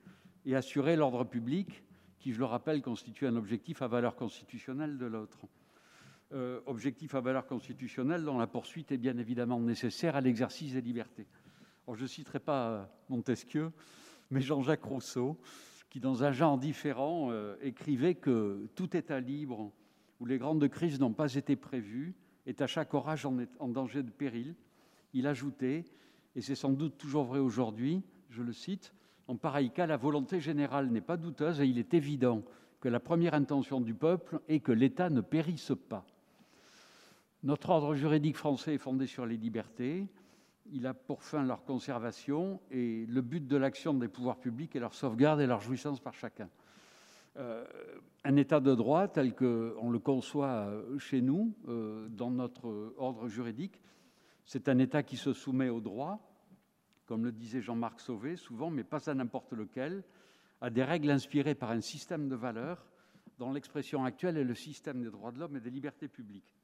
et 0.46 0.56
assurer 0.56 0.96
l'ordre 0.96 1.24
public, 1.24 1.84
qui, 2.20 2.34
je 2.34 2.40
le 2.40 2.46
rappelle, 2.46 2.82
constitue 2.82 3.28
un 3.28 3.36
objectif 3.36 3.82
à 3.82 3.88
valeur 3.88 4.16
constitutionnelle 4.16 4.98
de 4.98 5.06
l'autre. 5.06 5.46
Euh, 6.34 6.60
objectif 6.66 7.16
à 7.16 7.22
valeur 7.22 7.48
constitutionnelle 7.48 8.26
dont 8.26 8.38
la 8.38 8.48
poursuite 8.48 8.92
est 8.92 8.98
bien 8.98 9.18
évidemment 9.18 9.62
nécessaire 9.62 10.18
à 10.18 10.20
l'exercice 10.20 10.74
des 10.74 10.82
libertés. 10.82 11.26
je 11.94 12.02
ne 12.02 12.08
citerai 12.08 12.42
pas 12.42 12.90
Montesquieu, 13.08 13.72
mais 14.30 14.42
Jean-Jacques 14.42 14.84
Rousseau, 14.84 15.40
qui, 15.90 16.02
dans 16.02 16.26
un 16.26 16.34
genre 16.34 16.58
différent, 16.58 17.30
euh, 17.32 17.56
écrivait 17.62 18.16
que 18.16 18.68
tout 18.76 18.98
État 18.98 19.22
libre 19.22 19.72
où 20.20 20.26
les 20.26 20.38
grandes 20.38 20.68
crises 20.68 21.00
n'ont 21.00 21.14
pas 21.14 21.34
été 21.34 21.56
prévues 21.56 22.14
est 22.46 22.62
à 22.62 22.68
chaque 22.68 22.94
orage 22.94 23.26
en 23.26 23.70
danger 23.70 24.04
de 24.04 24.12
péril. 24.12 24.54
Il 25.14 25.28
ajoutait, 25.28 25.86
et 26.36 26.42
c'est 26.42 26.56
sans 26.56 26.74
doute 26.74 26.98
toujours 26.98 27.24
vrai 27.24 27.40
aujourd'hui, 27.40 28.04
je 28.32 28.44
le 28.44 28.52
cite, 28.52 28.94
en 29.30 29.38
pareil 29.38 29.72
cas, 29.72 29.86
la 29.86 29.96
volonté 29.96 30.42
générale 30.42 30.90
n'est 30.90 31.00
pas 31.00 31.16
douteuse 31.16 31.62
et 31.62 31.68
il 31.68 31.80
est 31.80 31.94
évident 31.94 32.44
que 32.82 32.90
la 32.90 33.00
première 33.00 33.34
intention 33.34 33.80
du 33.80 33.94
peuple 33.94 34.42
est 34.50 34.60
que 34.60 34.74
l'État 34.74 35.10
ne 35.10 35.22
périsse 35.22 35.72
pas. 35.88 36.06
Notre 37.44 37.70
ordre 37.70 37.96
juridique 37.96 38.38
français 38.38 38.76
est 38.76 38.80
fondé 38.80 39.08
sur 39.08 39.26
les 39.26 39.38
libertés 39.38 40.08
il 40.72 40.88
a 40.88 40.94
pour 40.94 41.24
fin 41.24 41.44
leur 41.44 41.64
conservation 41.64 42.60
et 42.72 43.06
le 43.06 43.22
but 43.22 43.46
de 43.46 43.58
l'action 43.58 43.94
des 43.94 44.08
pouvoirs 44.08 44.40
publics 44.40 44.76
est 44.76 44.80
leur 44.80 44.94
sauvegarde 44.94 45.40
et 45.42 45.48
leur 45.48 45.62
jouissance 45.62 46.00
par 46.00 46.14
chacun. 46.14 46.50
Euh, 47.38 47.66
un 48.24 48.36
état 48.36 48.60
de 48.60 48.74
droit 48.74 49.08
tel 49.08 49.36
qu'on 49.36 49.90
le 49.90 50.00
conçoit 50.00 50.68
euh, 50.68 50.98
chez 50.98 51.22
nous, 51.22 51.54
euh, 51.68 52.08
dans 52.10 52.32
notre 52.32 52.94
ordre 52.98 53.28
juridique, 53.28 53.80
c'est 54.46 54.70
un 54.70 54.80
état 54.80 55.04
qui 55.04 55.18
se 55.18 55.34
soumet 55.34 55.70
au 55.70 55.80
droit, 55.80 56.20
comme 57.06 57.26
le 57.26 57.32
disait 57.32 57.62
Jean-Marc 57.62 58.00
Sauvé 58.00 58.36
souvent, 58.36 58.70
mais 58.70 58.84
pas 58.84 59.10
à 59.10 59.14
n'importe 59.14 59.54
lequel, 59.54 60.04
à 60.62 60.70
des 60.70 60.84
règles 60.84 61.12
inspirées 61.12 61.56
par 61.56 61.72
un 61.72 61.82
système 61.82 62.28
de 62.28 62.36
valeurs 62.36 62.86
dont 63.38 63.54
l'expression 63.54 64.04
actuelle 64.04 64.38
est 64.38 64.44
le 64.44 64.56
système 64.56 65.04
des 65.04 65.12
droits 65.12 65.32
de 65.32 65.40
l'homme 65.40 65.56
et 65.56 65.60
des 65.60 65.70
libertés 65.70 66.08
publiques. 66.08 66.57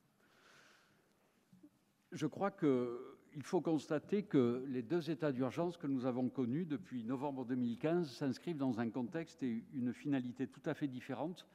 Je 2.14 2.28
crois 2.28 2.52
que 2.52 3.18
il 3.36 3.42
faut 3.42 3.60
constater 3.60 4.22
que 4.22 4.64
les 4.68 4.84
deux 4.84 5.10
états 5.10 5.32
d'urgence 5.32 5.78
que 5.78 5.88
nous 5.88 6.06
avons 6.06 6.30
connus 6.30 6.66
depuis 6.66 7.04
novembre 7.04 7.44
2015 7.46 8.08
s'inscrivent 8.12 8.58
dans 8.58 8.80
un 8.80 8.92
contexte 8.92 9.42
et 9.42 9.64
une 9.74 9.92
finalité 9.92 10.46
tout 10.46 10.62
à 10.68 10.76
fait 10.76 10.88
différentes, 10.88 11.48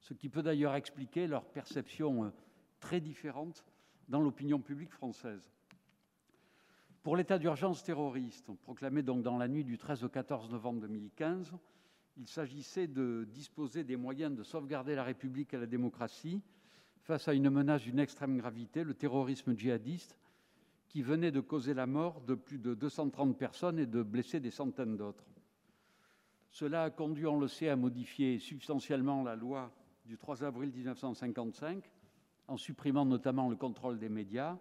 ce 0.00 0.14
qui 0.14 0.28
peut 0.28 0.42
d'ailleurs 0.42 0.74
expliquer 0.74 1.28
leur 1.28 1.44
perception 1.44 2.24
euh, 2.24 2.30
très 2.80 3.00
différente 3.00 3.64
dans 4.08 4.20
l'opinion 4.20 4.58
publique 4.58 4.92
française. 4.92 5.48
Pour 7.04 7.16
l'état 7.16 7.38
d'urgence 7.38 7.84
terroriste, 7.84 8.50
proclamé 8.62 9.04
donc 9.04 9.22
dans 9.22 9.38
la 9.38 9.46
nuit 9.46 9.64
du 9.64 9.78
13 9.78 10.02
au 10.02 10.08
14 10.08 10.50
novembre 10.50 10.80
2015, 10.80 11.52
il 12.16 12.26
s'agissait 12.26 12.88
de 12.88 13.28
disposer 13.32 13.84
des 13.84 13.96
moyens 13.96 14.34
de 14.34 14.42
sauvegarder 14.42 14.96
la 14.96 15.04
République 15.04 15.54
et 15.54 15.58
la 15.58 15.66
démocratie 15.66 16.42
face 17.02 17.28
à 17.28 17.34
une 17.34 17.50
menace 17.50 17.82
d'une 17.82 17.98
extrême 17.98 18.38
gravité, 18.38 18.84
le 18.84 18.94
terrorisme 18.94 19.56
djihadiste, 19.56 20.18
qui 20.88 21.02
venait 21.02 21.32
de 21.32 21.40
causer 21.40 21.74
la 21.74 21.86
mort 21.86 22.20
de 22.20 22.34
plus 22.34 22.58
de 22.58 22.74
230 22.74 23.36
personnes 23.36 23.78
et 23.78 23.86
de 23.86 24.02
blesser 24.02 24.40
des 24.40 24.50
centaines 24.50 24.96
d'autres. 24.96 25.24
Cela 26.50 26.84
a 26.84 26.90
conduit, 26.90 27.26
on 27.26 27.40
le 27.40 27.48
sait, 27.48 27.70
à 27.70 27.76
modifier 27.76 28.38
substantiellement 28.38 29.22
la 29.22 29.34
loi 29.34 29.72
du 30.04 30.18
3 30.18 30.44
avril 30.44 30.70
1955, 30.70 31.90
en 32.48 32.56
supprimant 32.56 33.06
notamment 33.06 33.48
le 33.48 33.56
contrôle 33.56 33.98
des 33.98 34.10
médias 34.10 34.58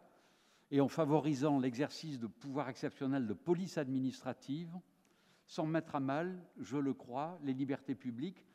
et 0.71 0.79
en 0.79 0.87
favorisant 0.87 1.59
l'exercice 1.59 2.17
de 2.17 2.27
pouvoirs 2.27 2.69
exceptionnels 2.69 3.27
de 3.27 3.33
police 3.33 3.77
administrative, 3.77 4.73
sans 5.45 5.65
mettre 5.65 5.95
à 5.95 5.99
mal, 5.99 6.41
je 6.59 6.77
le 6.77 6.93
crois, 6.93 7.37
les 7.43 7.53
libertés 7.53 7.95
publiques, 7.95 8.45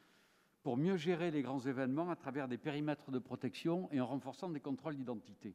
pour 0.67 0.77
mieux 0.77 0.97
gérer 0.97 1.31
les 1.31 1.43
grands 1.43 1.61
événements 1.61 2.11
à 2.11 2.17
travers 2.17 2.49
des 2.49 2.59
périmètres 2.59 3.13
de 3.13 3.21
protection 3.21 3.89
et 3.93 4.01
en 4.01 4.07
renforçant 4.07 4.49
des 4.51 4.59
contrôles 4.59 4.97
d'identité. 4.97 5.55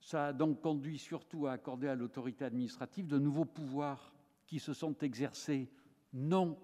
Ça 0.00 0.28
a 0.28 0.32
donc 0.32 0.62
conduit 0.62 0.98
surtout 0.98 1.46
à 1.46 1.52
accorder 1.52 1.86
à 1.86 1.94
l'autorité 1.94 2.46
administrative 2.46 3.06
de 3.06 3.18
nouveaux 3.18 3.44
pouvoirs 3.44 4.14
qui 4.46 4.58
se 4.58 4.72
sont 4.72 4.96
exercés 5.00 5.70
non 6.14 6.58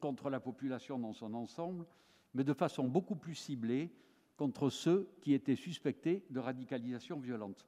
contre 0.00 0.30
la 0.30 0.40
population 0.40 0.98
dans 0.98 1.12
son 1.12 1.34
ensemble, 1.34 1.84
mais 2.32 2.42
de 2.42 2.54
façon 2.54 2.88
beaucoup 2.88 3.16
plus 3.16 3.34
ciblée 3.34 3.92
contre 4.38 4.70
ceux 4.70 5.10
qui 5.20 5.34
étaient 5.34 5.56
suspectés 5.56 6.24
de 6.30 6.40
radicalisation 6.40 7.18
violente. 7.18 7.66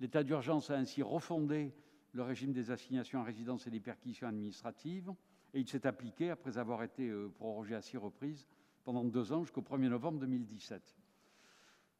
L'état 0.00 0.22
d'urgence 0.24 0.70
a 0.70 0.76
ainsi 0.76 1.02
refondé 1.02 1.74
le 2.12 2.22
régime 2.22 2.54
des 2.54 2.70
assignations 2.70 3.20
à 3.20 3.24
résidence 3.24 3.66
et 3.66 3.70
des 3.70 3.80
perquisitions 3.80 4.28
administratives, 4.28 5.12
et 5.54 5.60
il 5.60 5.68
s'est 5.68 5.86
appliqué 5.86 6.30
après 6.30 6.58
avoir 6.58 6.82
été 6.82 7.08
euh, 7.08 7.28
prorogé 7.28 7.74
à 7.74 7.82
six 7.82 7.96
reprises 7.96 8.46
pendant 8.84 9.04
deux 9.04 9.32
ans 9.32 9.42
jusqu'au 9.42 9.62
1er 9.62 9.88
novembre 9.88 10.18
2017. 10.20 10.96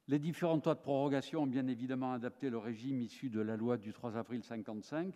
Les 0.08 0.18
différentes 0.18 0.64
lois 0.64 0.74
de 0.74 0.80
prorogation 0.80 1.42
ont 1.42 1.46
bien 1.46 1.66
évidemment 1.68 2.12
adapté 2.12 2.50
le 2.50 2.58
régime 2.58 3.00
issu 3.00 3.30
de 3.30 3.40
la 3.40 3.56
loi 3.56 3.76
du 3.76 3.92
3 3.92 4.16
avril 4.16 4.40
1955 4.40 5.14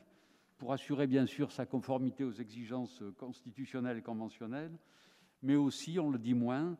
pour 0.59 0.73
assurer 0.73 1.07
bien 1.07 1.27
sûr 1.27 1.51
sa 1.51 1.67
conformité 1.67 2.25
aux 2.25 2.33
exigences 2.33 3.03
constitutionnelles 3.19 3.99
et 3.99 4.03
conventionnelles, 4.03 4.79
mais 5.43 5.57
aussi, 5.57 5.99
on 5.99 6.11
le 6.11 6.19
dit 6.19 6.35
moins, 6.35 6.77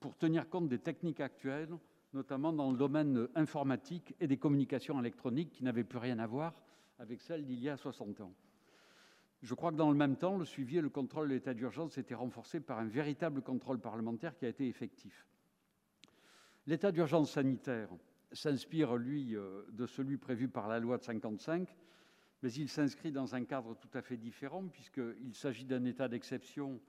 pour 0.00 0.16
tenir 0.16 0.48
compte 0.48 0.68
des 0.68 0.78
techniques 0.78 1.20
actuelles, 1.20 1.76
notamment 2.12 2.52
dans 2.52 2.72
le 2.72 2.76
domaine 2.76 3.28
informatique 3.34 4.14
et 4.20 4.26
des 4.26 4.36
communications 4.36 4.98
électroniques 4.98 5.52
qui 5.52 5.62
n'avaient 5.62 5.84
plus 5.84 5.98
rien 5.98 6.18
à 6.18 6.26
voir 6.26 6.64
avec 6.98 7.20
celles 7.20 7.44
d'il 7.44 7.60
y 7.60 7.68
a 7.68 7.76
60 7.76 8.20
ans. 8.20 8.32
Je 9.42 9.54
crois 9.54 9.72
que 9.72 9.76
dans 9.76 9.90
le 9.90 9.96
même 9.96 10.16
temps, 10.16 10.36
le 10.36 10.44
suivi 10.44 10.78
et 10.78 10.82
le 10.82 10.90
contrôle 10.90 11.28
de 11.28 11.34
l'état 11.34 11.54
d'urgence 11.54 11.96
étaient 11.96 12.14
renforcés 12.14 12.60
par 12.60 12.78
un 12.78 12.86
véritable 12.86 13.40
contrôle 13.40 13.80
parlementaire 13.80 14.36
qui 14.36 14.44
a 14.44 14.48
été 14.48 14.68
effectif. 14.68 15.26
L'état 16.66 16.92
d'urgence 16.92 17.32
sanitaire 17.32 17.88
s'inspire, 18.32 18.96
lui, 18.96 19.34
euh, 19.34 19.62
de 19.70 19.86
celui 19.86 20.18
prévu 20.18 20.48
par 20.48 20.68
la 20.68 20.78
loi 20.78 20.98
de 20.98 21.02
1955, 21.02 21.74
mais 22.42 22.52
il 22.52 22.68
s'inscrit 22.68 23.12
dans 23.12 23.34
un 23.34 23.44
cadre 23.44 23.74
tout 23.74 23.88
à 23.94 24.02
fait 24.02 24.18
différent, 24.18 24.66
puisqu'il 24.68 25.34
s'agit 25.34 25.64
d'un 25.64 25.84
état 25.84 26.08
d'exception 26.08 26.80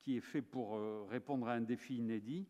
qui 0.00 0.16
est 0.16 0.22
fait 0.22 0.42
pour 0.42 0.76
euh, 0.76 1.04
répondre 1.08 1.48
à 1.48 1.52
un 1.52 1.60
défi 1.60 1.96
inédit, 1.96 2.46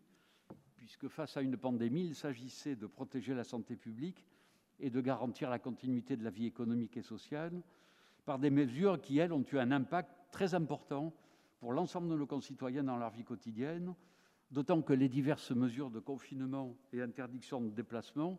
puisque 0.76 1.08
face 1.08 1.36
à 1.36 1.42
une 1.42 1.56
pandémie, 1.56 2.06
il 2.06 2.14
s'agissait 2.14 2.76
de 2.76 2.86
protéger 2.86 3.34
la 3.34 3.44
santé 3.44 3.76
publique 3.76 4.24
et 4.78 4.90
de 4.90 5.00
garantir 5.00 5.50
la 5.50 5.58
continuité 5.58 6.16
de 6.16 6.24
la 6.24 6.30
vie 6.30 6.46
économique 6.46 6.96
et 6.96 7.02
sociale 7.02 7.60
par 8.30 8.38
des 8.38 8.50
mesures 8.50 9.00
qui, 9.00 9.18
elles, 9.18 9.32
ont 9.32 9.44
eu 9.52 9.58
un 9.58 9.72
impact 9.72 10.08
très 10.30 10.54
important 10.54 11.12
pour 11.58 11.72
l'ensemble 11.72 12.08
de 12.08 12.14
nos 12.14 12.28
concitoyens 12.28 12.84
dans 12.84 12.96
leur 12.96 13.10
vie 13.10 13.24
quotidienne, 13.24 13.92
d'autant 14.52 14.82
que 14.82 14.92
les 14.92 15.08
diverses 15.08 15.50
mesures 15.50 15.90
de 15.90 15.98
confinement 15.98 16.76
et 16.92 17.02
interdiction 17.02 17.60
de 17.60 17.70
déplacement 17.70 18.38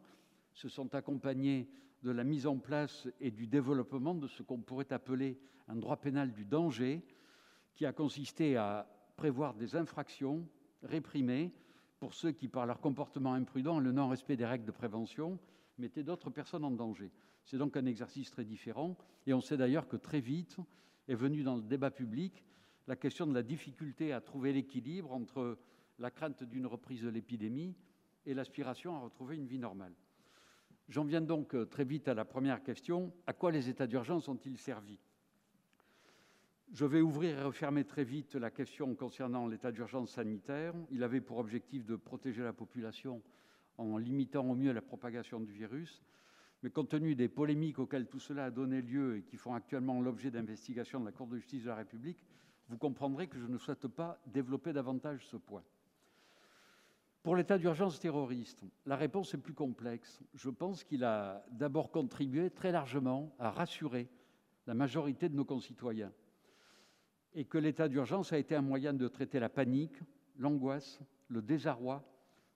se 0.54 0.70
sont 0.70 0.96
accompagnées 0.96 1.68
de 2.04 2.12
la 2.12 2.24
mise 2.24 2.48
en 2.48 2.58
place 2.58 3.10
et 3.20 3.32
du 3.32 3.48
développement 3.48 4.16
de 4.16 4.28
ce 4.28 4.44
qu'on 4.44 4.62
pourrait 4.62 4.94
appeler 4.94 5.38
un 5.68 5.76
droit 5.76 5.98
pénal 5.98 6.32
du 6.32 6.46
danger, 6.46 7.04
qui 7.76 7.86
a 7.86 7.92
consisté 7.92 8.56
à 8.56 8.88
prévoir 9.18 9.56
des 9.56 9.76
infractions 9.76 10.48
réprimées 10.84 11.52
pour 12.00 12.14
ceux 12.14 12.32
qui, 12.32 12.48
par 12.48 12.66
leur 12.66 12.80
comportement 12.80 13.34
imprudent 13.34 13.82
et 13.82 13.84
le 13.84 13.92
non-respect 13.92 14.38
des 14.38 14.46
règles 14.46 14.64
de 14.64 14.72
prévention, 14.72 15.38
mettaient 15.78 16.06
d'autres 16.06 16.30
personnes 16.30 16.64
en 16.64 16.72
danger. 16.72 17.12
C'est 17.46 17.58
donc 17.58 17.76
un 17.78 17.86
exercice 17.86 18.32
très 18.32 18.46
différent, 18.46 18.98
et 19.26 19.34
on 19.34 19.42
sait 19.42 19.58
d'ailleurs 19.58 19.88
que 19.88 19.98
très 19.98 20.22
vite 20.22 20.58
est 21.08 21.16
venue 21.16 21.44
dans 21.44 21.56
le 21.56 21.62
débat 21.62 21.92
public 21.92 22.44
la 22.88 22.96
question 22.96 23.28
de 23.28 23.34
la 23.34 23.44
difficulté 23.44 24.14
à 24.14 24.22
trouver 24.22 24.54
l'équilibre 24.54 25.12
entre 25.12 25.58
la 26.00 26.12
crainte 26.12 26.44
d'une 26.44 26.66
reprise 26.66 27.02
de 27.02 27.10
l'épidémie 27.10 27.76
et 28.26 28.34
l'aspiration 28.34 28.96
à 28.96 29.00
retrouver 29.00 29.36
une 29.36 29.48
vie 29.48 29.60
normale. 29.60 29.94
J'en 30.90 31.06
viens 31.06 31.22
donc 31.22 31.56
euh, 31.56 31.66
très 31.66 31.86
vite 31.86 32.08
à 32.08 32.14
la 32.14 32.26
première 32.26 32.64
question. 32.64 33.14
À 33.26 33.34
quoi 33.34 33.52
les 33.52 33.70
états 33.70 33.88
d'urgence 33.88 34.28
ont-ils 34.28 34.58
servi? 34.58 35.00
Je 36.74 36.86
vais 36.86 37.02
ouvrir 37.02 37.38
et 37.38 37.44
refermer 37.44 37.84
très 37.84 38.04
vite 38.04 38.36
la 38.36 38.50
question 38.50 38.96
concernant 38.96 39.48
l'état 39.48 39.72
d'urgence 39.72 40.12
sanitaire. 40.12 40.74
Il 40.90 41.04
avait 41.04 41.22
pour 41.22 41.38
objectif 41.38 41.86
de 41.86 41.96
protéger 41.96 42.44
la 42.44 42.54
population 42.54 43.22
en 43.78 43.98
limitant 43.98 44.50
au 44.50 44.56
mieux 44.56 44.72
la 44.72 44.82
propagation 44.82 45.40
du 45.40 45.52
virus. 45.52 46.02
Mais 46.64 46.70
compte 46.70 46.90
tenu 46.90 47.16
des 47.16 47.28
polémiques 47.28 47.80
auxquelles 47.80 48.08
tout 48.08 48.20
cela 48.20 48.46
a 48.46 48.52
donné 48.52 48.82
lieu 48.82 49.18
et 49.18 49.24
qui 49.24 49.38
font 49.38 49.54
actuellement 49.54 50.02
l'objet 50.02 50.30
d'investigations 50.30 51.00
de 51.00 51.06
la 51.06 51.12
Cour 51.12 51.28
de 51.28 51.38
justice 51.38 51.64
de 51.64 51.70
la 51.70 51.76
République, 51.76 52.24
vous 52.70 52.78
comprendrez 52.78 53.28
que 53.28 53.40
je 53.40 53.48
ne 53.48 53.58
souhaite 53.58 53.88
pas 53.88 54.22
développer 54.28 54.72
davantage 54.72 55.26
ce 55.26 55.38
point. 55.38 55.64
Pour 57.24 57.36
l'état 57.36 57.58
d'urgence 57.58 58.00
terroriste, 58.00 58.64
la 58.86 58.96
réponse 58.96 59.34
est 59.34 59.38
plus 59.38 59.54
complexe. 59.54 60.24
Je 60.34 60.50
pense 60.50 60.84
qu'il 60.84 61.04
a 61.04 61.46
d'abord 61.52 61.92
contribué 61.92 62.50
très 62.50 62.72
largement 62.72 63.36
à 63.38 63.52
rassurer 63.52 64.10
la 64.66 64.74
majorité 64.74 65.30
de 65.30 65.36
nos 65.36 65.46
concitoyens 65.46 66.12
et 67.34 67.46
que 67.46 67.58
l'état 67.58 67.88
d'urgence 67.88 68.34
a 68.34 68.38
été 68.38 68.56
un 68.56 68.62
moyen 68.62 68.94
de 68.94 69.08
traiter 69.08 69.40
la 69.40 69.50
panique, 69.50 70.00
l'angoisse, 70.38 71.00
le 71.28 71.42
désarroi 71.42 72.04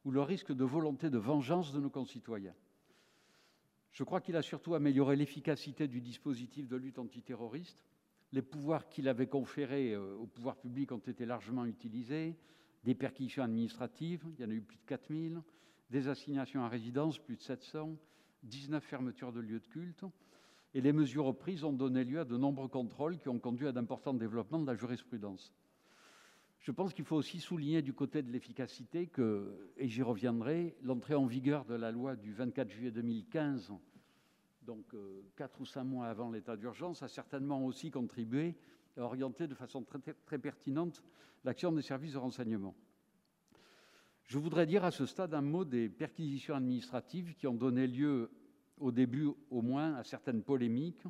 ou 0.04 0.12
le 0.12 0.22
risque 0.22 0.52
de 0.52 0.64
volonté 0.64 1.10
de 1.10 1.18
vengeance 1.18 1.72
de 1.72 1.80
nos 1.80 1.90
concitoyens. 1.90 2.56
Je 3.96 4.04
crois 4.04 4.20
qu'il 4.20 4.36
a 4.36 4.42
surtout 4.42 4.76
amélioré 4.76 5.16
l'efficacité 5.16 5.88
du 5.88 6.02
dispositif 6.02 6.68
de 6.68 6.76
lutte 6.76 7.00
antiterroriste. 7.00 7.82
Les 8.34 8.42
pouvoirs 8.42 8.90
qu'il 8.90 9.08
avait 9.08 9.28
conférés 9.28 9.94
euh, 9.94 10.18
au 10.18 10.28
pouvoir 10.28 10.58
public 10.58 10.92
ont 10.92 10.98
été 10.98 11.26
largement 11.26 11.64
utilisés 11.64 12.36
des 12.84 12.94
perquisitions 12.94 13.42
administratives, 13.42 14.26
il 14.38 14.44
y 14.44 14.46
en 14.46 14.52
a 14.52 14.54
eu 14.54 14.62
plus 14.62 14.78
de 14.78 14.86
4000, 14.86 15.42
des 15.90 16.10
assignations 16.10 16.66
à 16.66 16.68
résidence, 16.68 17.18
plus 17.20 17.38
de 17.38 17.42
700, 17.42 17.96
19 18.44 18.84
fermetures 18.84 19.32
de 19.32 19.40
lieux 19.40 19.62
de 19.62 19.68
culte. 19.68 20.04
Et 20.74 20.82
les 20.82 20.92
mesures 20.92 21.34
prises 21.34 21.64
ont 21.64 21.72
donné 21.72 22.04
lieu 22.04 22.20
à 22.20 22.26
de 22.26 22.36
nombreux 22.36 22.68
contrôles 22.68 23.18
qui 23.18 23.30
ont 23.30 23.40
conduit 23.40 23.66
à 23.66 23.72
d'importants 23.72 24.14
développements 24.14 24.60
de 24.60 24.68
la 24.68 24.76
jurisprudence. 24.76 25.54
Je 26.66 26.72
pense 26.72 26.96
qu'il 26.96 27.06
faut 27.06 27.16
aussi 27.16 27.40
souligner 27.40 27.84
du 27.84 27.94
côté 27.94 28.24
de 28.24 28.32
l'efficacité 28.32 29.06
que, 29.06 29.72
et 29.78 29.88
j'y 29.88 30.02
reviendrai, 30.02 30.76
l'entrée 30.82 31.14
en 31.14 31.28
vigueur 31.28 31.64
de 31.64 31.76
la 31.76 31.92
loi 31.92 32.16
du 32.16 32.34
24 32.34 32.72
juillet 32.72 32.90
2015, 32.90 33.72
donc 34.64 34.84
euh, 34.96 35.22
quatre 35.36 35.62
ou 35.62 35.66
cinq 35.68 35.84
mois 35.84 36.08
avant 36.08 36.32
l'état 36.32 36.58
d'urgence, 36.58 37.04
a 37.04 37.08
certainement 37.08 37.64
aussi 37.64 37.92
contribué 37.92 38.56
à 38.98 39.02
orienter 39.02 39.48
de 39.48 39.54
façon 39.54 39.84
très, 39.84 40.00
très 40.00 40.40
pertinente 40.40 41.04
l'action 41.44 41.72
des 41.72 41.84
services 41.84 42.14
de 42.14 42.18
renseignement. 42.18 42.74
Je 44.24 44.40
voudrais 44.40 44.66
dire 44.66 44.84
à 44.86 44.90
ce 44.90 45.06
stade 45.06 45.36
un 45.36 45.44
mot 45.44 45.66
des 45.66 45.88
perquisitions 45.88 46.56
administratives 46.56 47.36
qui 47.36 47.46
ont 47.46 47.54
donné 47.54 47.86
lieu, 47.86 48.32
au 48.80 48.92
début 48.92 49.30
au 49.52 49.62
moins, 49.62 49.94
à 49.94 50.04
certaines 50.04 50.42
polémiques. 50.42 51.04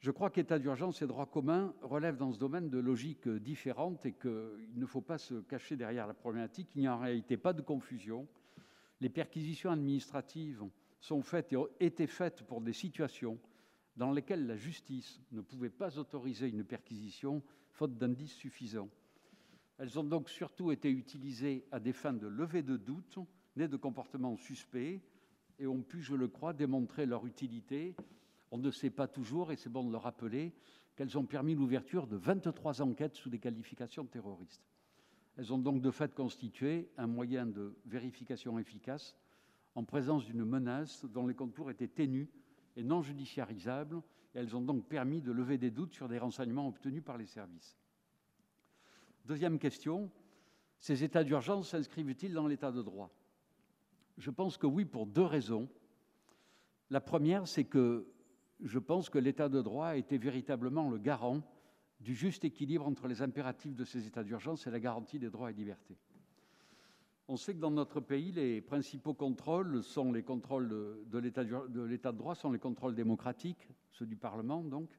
Je 0.00 0.10
crois 0.10 0.30
qu'état 0.30 0.58
d'urgence 0.58 1.00
et 1.02 1.06
droit 1.06 1.26
commun 1.26 1.74
relèvent 1.82 2.18
dans 2.18 2.32
ce 2.32 2.38
domaine 2.38 2.68
de 2.68 2.78
logiques 2.78 3.28
différentes 3.28 4.04
et 4.04 4.12
qu'il 4.12 4.74
ne 4.74 4.86
faut 4.86 5.00
pas 5.00 5.18
se 5.18 5.34
cacher 5.40 5.76
derrière 5.76 6.06
la 6.06 6.14
problématique. 6.14 6.68
Il 6.74 6.82
n'y 6.82 6.86
a 6.86 6.94
en 6.94 7.00
réalité 7.00 7.36
pas 7.36 7.52
de 7.52 7.62
confusion. 7.62 8.28
Les 9.00 9.08
perquisitions 9.08 9.70
administratives 9.70 10.62
sont 11.00 11.22
faites 11.22 11.52
et 11.52 11.56
ont 11.56 11.68
été 11.80 12.06
faites 12.06 12.42
pour 12.42 12.60
des 12.60 12.72
situations 12.72 13.38
dans 13.96 14.12
lesquelles 14.12 14.46
la 14.46 14.56
justice 14.56 15.20
ne 15.32 15.40
pouvait 15.40 15.70
pas 15.70 15.98
autoriser 15.98 16.48
une 16.48 16.64
perquisition 16.64 17.42
faute 17.72 17.96
d'indices 17.96 18.34
suffisants. 18.34 18.90
Elles 19.78 19.98
ont 19.98 20.04
donc 20.04 20.28
surtout 20.28 20.70
été 20.70 20.90
utilisées 20.90 21.64
à 21.72 21.80
des 21.80 21.92
fins 21.92 22.12
de 22.12 22.26
levée 22.26 22.62
de 22.62 22.76
doute, 22.76 23.18
nés 23.56 23.68
de 23.68 23.76
comportements 23.76 24.36
suspects, 24.36 25.00
et 25.58 25.66
ont 25.66 25.82
pu, 25.82 26.02
je 26.02 26.14
le 26.14 26.28
crois, 26.28 26.52
démontrer 26.52 27.06
leur 27.06 27.26
utilité. 27.26 27.94
On 28.50 28.58
ne 28.58 28.70
sait 28.70 28.90
pas 28.90 29.08
toujours, 29.08 29.52
et 29.52 29.56
c'est 29.56 29.70
bon 29.70 29.84
de 29.84 29.90
le 29.90 29.96
rappeler, 29.96 30.54
qu'elles 30.94 31.18
ont 31.18 31.26
permis 31.26 31.54
l'ouverture 31.54 32.06
de 32.06 32.16
23 32.16 32.82
enquêtes 32.82 33.16
sous 33.16 33.28
des 33.28 33.38
qualifications 33.38 34.06
terroristes. 34.06 34.64
Elles 35.36 35.52
ont 35.52 35.58
donc 35.58 35.82
de 35.82 35.90
fait 35.90 36.14
constitué 36.14 36.90
un 36.96 37.06
moyen 37.06 37.46
de 37.46 37.76
vérification 37.84 38.58
efficace 38.58 39.16
en 39.74 39.84
présence 39.84 40.24
d'une 40.24 40.44
menace 40.44 41.04
dont 41.04 41.26
les 41.26 41.34
contours 41.34 41.70
étaient 41.70 41.88
ténus 41.88 42.28
et 42.76 42.82
non 42.82 43.02
judiciarisables. 43.02 44.02
Elles 44.32 44.56
ont 44.56 44.62
donc 44.62 44.86
permis 44.88 45.20
de 45.20 45.32
lever 45.32 45.58
des 45.58 45.70
doutes 45.70 45.92
sur 45.92 46.08
des 46.08 46.18
renseignements 46.18 46.68
obtenus 46.68 47.04
par 47.04 47.18
les 47.18 47.26
services. 47.26 47.76
Deuxième 49.26 49.58
question, 49.58 50.10
ces 50.78 51.04
états 51.04 51.24
d'urgence 51.24 51.70
s'inscrivent-ils 51.70 52.32
dans 52.32 52.46
l'état 52.46 52.72
de 52.72 52.82
droit? 52.82 53.10
Je 54.16 54.30
pense 54.30 54.56
que 54.56 54.66
oui, 54.66 54.86
pour 54.86 55.06
deux 55.06 55.24
raisons. 55.24 55.68
La 56.88 57.00
première, 57.00 57.46
c'est 57.46 57.64
que 57.64 58.06
je 58.60 58.78
pense 58.78 59.10
que 59.10 59.18
l'état 59.18 59.48
de 59.48 59.60
droit 59.60 59.88
a 59.88 59.96
été 59.96 60.18
véritablement 60.18 60.90
le 60.90 60.98
garant 60.98 61.42
du 62.00 62.14
juste 62.14 62.44
équilibre 62.44 62.86
entre 62.86 63.08
les 63.08 63.22
impératifs 63.22 63.74
de 63.74 63.84
ces 63.84 64.06
états 64.06 64.24
d'urgence 64.24 64.66
et 64.66 64.70
la 64.70 64.80
garantie 64.80 65.18
des 65.18 65.30
droits 65.30 65.50
et 65.50 65.54
libertés. 65.54 65.96
On 67.28 67.36
sait 67.36 67.54
que 67.54 67.60
dans 67.60 67.70
notre 67.70 68.00
pays, 68.00 68.30
les 68.32 68.60
principaux 68.60 69.14
contrôles 69.14 69.82
sont 69.82 70.12
les 70.12 70.22
contrôles 70.22 70.68
de, 70.68 71.18
l'état 71.18 71.42
de 72.12 72.16
droit, 72.16 72.34
sont 72.34 72.52
les 72.52 72.58
contrôles 72.58 72.94
démocratiques, 72.94 73.68
ceux 73.90 74.06
du 74.06 74.16
Parlement 74.16 74.62
donc, 74.62 74.90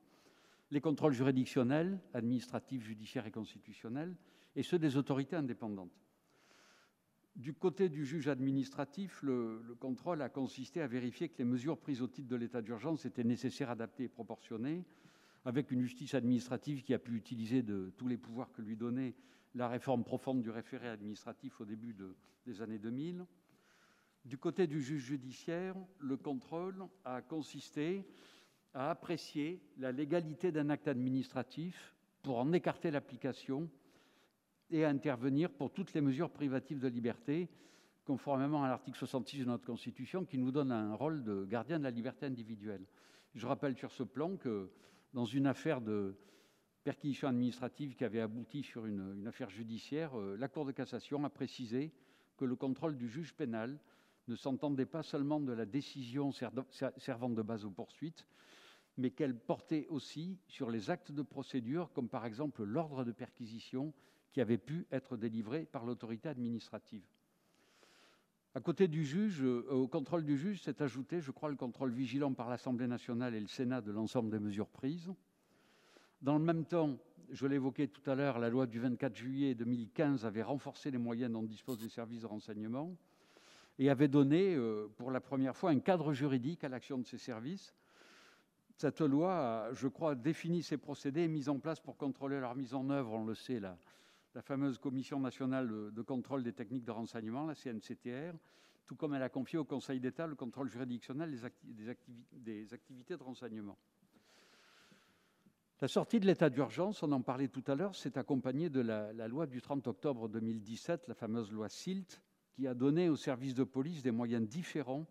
les 0.69 0.81
contrôles 0.81 1.13
juridictionnels, 1.13 1.97
administratifs, 2.13 2.84
judiciaires 2.84 3.25
et 3.25 3.31
constitutionnels, 3.31 4.17
et 4.55 4.63
ceux 4.63 4.77
des 4.79 4.97
autorités 4.97 5.38
indépendantes. 5.38 6.06
Du 7.38 7.53
côté 7.53 7.88
du 7.88 8.03
juge 8.03 8.27
administratif, 8.30 9.22
le, 9.22 9.61
contrôle 9.80 10.23
a 10.23 10.30
consisté 10.30 10.81
à 10.81 10.88
vérifier 10.88 11.30
que 11.30 11.38
les 11.38 11.43
mesures 11.45 11.77
prises 11.77 12.01
au 12.01 12.07
titre 12.07 12.27
de 12.27 12.35
l'état 12.35 12.64
d'urgence 12.64 13.05
étaient 13.05 13.23
nécessaires, 13.23 13.69
adaptées 13.69 14.05
et 14.05 14.09
proportionnées, 14.09 14.84
avec 15.45 15.69
une 15.69 15.84
justice 15.84 16.15
administrative 16.15 16.81
qui 16.81 16.95
a 16.95 16.99
pu 16.99 17.15
utiliser 17.15 17.61
de 17.61 17.93
tous 17.95 18.07
les 18.07 18.18
pouvoirs 18.18 18.51
que 18.53 18.64
lui 18.64 18.76
donnait 18.76 19.14
la 19.53 19.68
réforme 19.68 20.03
profonde 20.03 20.41
du 20.41 20.49
référé 20.49 20.88
administratif 20.88 21.61
au 21.61 21.65
début 21.65 21.95
des 22.47 22.61
années 22.64 22.80
2000. 22.80 23.23
Du 24.26 24.39
côté 24.39 24.65
du 24.65 24.81
juge 24.81 25.03
judiciaire, 25.03 25.76
le 25.99 26.18
contrôle 26.18 26.88
a 27.05 27.22
consisté 27.22 28.03
à 28.73 28.89
apprécier 28.89 29.61
la 29.77 29.91
légalité 29.91 30.51
d'un 30.51 30.72
acte 30.72 30.88
administratif 30.88 31.93
pour 32.23 32.39
en 32.39 32.51
écarter 32.51 32.89
l'application 32.89 33.69
et 34.69 34.84
à 34.84 34.89
intervenir 34.89 35.49
pour 35.49 35.72
toutes 35.72 35.94
les 35.94 36.02
mesures 36.02 36.30
privatives 36.30 36.80
de 36.80 36.88
liberté, 36.88 37.49
conformément 38.06 38.64
à 38.64 38.68
l'article 38.68 38.98
66 38.98 39.39
de 39.39 39.45
notre 39.45 39.65
Constitution, 39.65 40.26
qui 40.26 40.38
nous 40.38 40.52
donne 40.52 40.72
un 40.72 40.94
rôle 40.94 41.23
de 41.23 41.45
gardien 41.45 41.80
de 41.80 41.84
la 41.84 41.91
liberté 41.91 42.26
individuelle. 42.26 42.85
Je 43.35 43.45
rappelle 43.48 43.76
sur 43.77 43.91
ce 43.91 44.03
plan 44.03 44.35
que 44.38 44.69
dans 45.14 45.26
une 45.26 45.48
affaire 45.48 45.81
de 45.81 46.15
perquisition 46.84 47.27
administrative 47.27 47.95
qui 47.95 48.06
avait 48.06 48.22
abouti 48.22 48.64
sur 48.64 48.85
une, 48.85 49.27
affaire 49.27 49.49
judiciaire, 49.49 50.18
euh, 50.18 50.38
la 50.38 50.48
Cour 50.48 50.65
de 50.65 50.72
cassation 50.72 51.23
a 51.26 51.30
précisé 51.30 51.91
que 52.38 52.45
le 52.45 52.56
contrôle 52.56 52.95
du 52.95 53.10
juge 53.10 53.34
pénal 53.34 53.77
ne 54.27 54.35
s'entendait 54.35 54.85
pas 54.85 55.03
seulement 55.03 55.39
de 55.39 55.52
la 55.52 55.65
décision 55.65 56.31
servant 56.31 57.30
de 57.30 57.41
base 57.41 57.65
aux 57.65 57.72
poursuites, 57.72 58.26
mais 58.98 59.11
qu'elle 59.11 59.38
portait 59.38 59.88
aussi 59.89 60.39
sur 60.48 60.69
les 60.69 60.89
actes 60.89 61.11
de 61.11 61.22
procédure, 61.22 61.91
comme 61.94 62.10
par 62.10 62.26
exemple 62.26 62.64
l'ordre 62.64 63.03
de 63.03 63.11
perquisition 63.11 63.94
qui 64.31 64.41
avait 64.41 64.57
pu 64.57 64.85
être 64.91 65.17
délivré 65.17 65.65
par 65.65 65.85
l'autorité 65.85 66.29
administrative. 66.29 67.03
À 68.55 68.59
côté 68.59 68.87
du 68.87 69.05
juge, 69.05 69.43
euh, 69.43 69.67
au 69.69 69.87
contrôle 69.87 70.23
du 70.23 70.37
juge 70.37 70.61
s'est 70.61 70.81
ajouté, 70.81 71.21
je 71.21 71.31
crois, 71.31 71.49
le 71.49 71.55
contrôle 71.55 71.91
vigilant 71.91 72.33
par 72.33 72.49
l'Assemblée 72.49 72.87
nationale 72.87 73.35
et 73.35 73.39
le 73.39 73.47
Sénat 73.47 73.81
de 73.81 73.91
l'ensemble 73.91 74.31
des 74.31 74.39
mesures 74.39 74.69
prises. 74.69 75.13
Dans 76.21 76.37
le 76.37 76.43
même 76.43 76.65
temps, 76.65 76.97
je 77.29 77.45
l'évoquais 77.45 77.87
tout 77.87 78.09
à 78.09 78.15
l'heure, 78.15 78.39
la 78.39 78.49
loi 78.49 78.65
du 78.65 78.79
24 78.79 79.15
juillet 79.15 79.53
2015 79.53 80.25
avait 80.25 80.41
renforcé 80.41 80.89
les 80.89 80.97
moyens 80.97 81.31
dont 81.31 81.43
disposent 81.43 81.83
les 81.83 81.89
services 81.89 82.21
de 82.21 82.27
renseignement 82.27 82.95
et 83.77 83.91
avait 83.91 84.07
donné, 84.07 84.55
euh, 84.55 84.87
pour 84.97 85.11
la 85.11 85.21
première 85.21 85.55
fois, 85.55 85.69
un 85.69 85.79
cadre 85.79 86.13
juridique 86.13 86.63
à 86.63 86.69
l'action 86.69 86.97
de 86.97 87.05
ces 87.05 87.19
services 87.19 87.75
cette 88.77 89.01
loi 89.01 89.69
je 89.73 89.87
crois, 89.87 90.13
défini 90.13 90.61
ces 90.61 90.77
procédés 90.77 91.27
mis 91.27 91.49
en 91.49 91.57
place 91.57 91.79
pour 91.79 91.97
contrôler 91.97 92.39
leur 92.39 92.55
mise 92.55 92.75
en 92.75 92.89
œuvre, 92.89 93.13
on 93.13 93.25
le 93.25 93.33
sait, 93.33 93.59
la, 93.59 93.75
la 94.35 94.41
fameuse 94.41 94.77
Commission 94.77 95.19
nationale 95.19 95.91
de 95.91 96.01
contrôle 96.01 96.43
des 96.43 96.53
techniques 96.53 96.83
de 96.85 96.91
renseignement, 96.91 97.45
la 97.45 97.55
CNCTR, 97.55 98.35
tout 98.85 98.95
comme 98.95 99.13
elle 99.13 99.23
a 99.23 99.29
confié 99.29 99.59
au 99.59 99.65
Conseil 99.65 99.99
d'État 99.99 100.27
le 100.27 100.35
contrôle 100.35 100.69
juridictionnel 100.69 101.37
des, 102.31 102.73
activités 102.73 103.17
de 103.17 103.23
renseignement. 103.23 103.77
La 105.81 105.87
sortie 105.87 106.19
de 106.19 106.25
l'état 106.25 106.49
d'urgence, 106.49 107.03
on 107.03 107.11
en 107.11 107.21
parlait 107.21 107.49
tout 107.49 107.63
à 107.67 107.75
l'heure, 107.75 107.95
s'est 107.95 108.17
accompagnée 108.17 108.69
de 108.69 108.79
la, 108.79 109.13
la, 109.13 109.27
loi 109.27 109.45
du 109.45 109.61
30 109.61 109.87
octobre 109.87 110.27
2017, 110.27 111.07
la 111.07 111.13
fameuse 111.13 111.51
loi 111.51 111.69
SILT, 111.69 112.19
qui 112.55 112.65
a 112.65 112.73
donné 112.73 113.09
aux 113.09 113.15
services 113.15 113.53
de 113.53 113.63
police 113.63 114.01
des 114.01 114.11
moyens 114.11 114.47
différents 114.47 115.05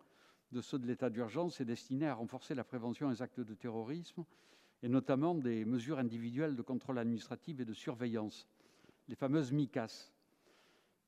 de 0.51 0.61
ceux 0.61 0.79
de 0.79 0.87
l'état 0.87 1.09
d'urgence 1.09 1.61
est 1.61 1.65
destiné 1.65 2.07
à 2.07 2.13
renforcer 2.13 2.55
la 2.55 2.63
prévention 2.63 3.09
des 3.09 3.21
actes 3.21 3.39
de 3.39 3.53
terrorisme 3.53 4.25
et 4.83 4.89
notamment 4.89 5.35
des 5.35 5.65
mesures 5.65 5.99
individuelles 5.99 6.55
de 6.55 6.61
contrôle 6.61 6.99
administratif 6.99 7.59
et 7.59 7.65
de 7.65 7.73
surveillance, 7.73 8.47
les 9.07 9.15
fameuses 9.15 9.51
MICAS. 9.51 10.11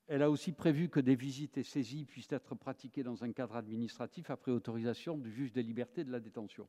Elle 0.06 0.22
a 0.22 0.30
aussi 0.30 0.52
prévu 0.52 0.88
que 0.88 1.00
des 1.00 1.14
visites 1.14 1.56
et 1.58 1.62
saisies 1.62 2.04
puissent 2.04 2.32
être 2.32 2.54
pratiquées 2.54 3.02
dans 3.02 3.22
un 3.22 3.32
cadre 3.32 3.56
administratif 3.56 4.30
après 4.30 4.50
autorisation 4.50 5.16
du 5.16 5.30
juge 5.30 5.52
des 5.52 5.62
libertés 5.62 6.04
de 6.04 6.10
la 6.10 6.20
détention. 6.20 6.66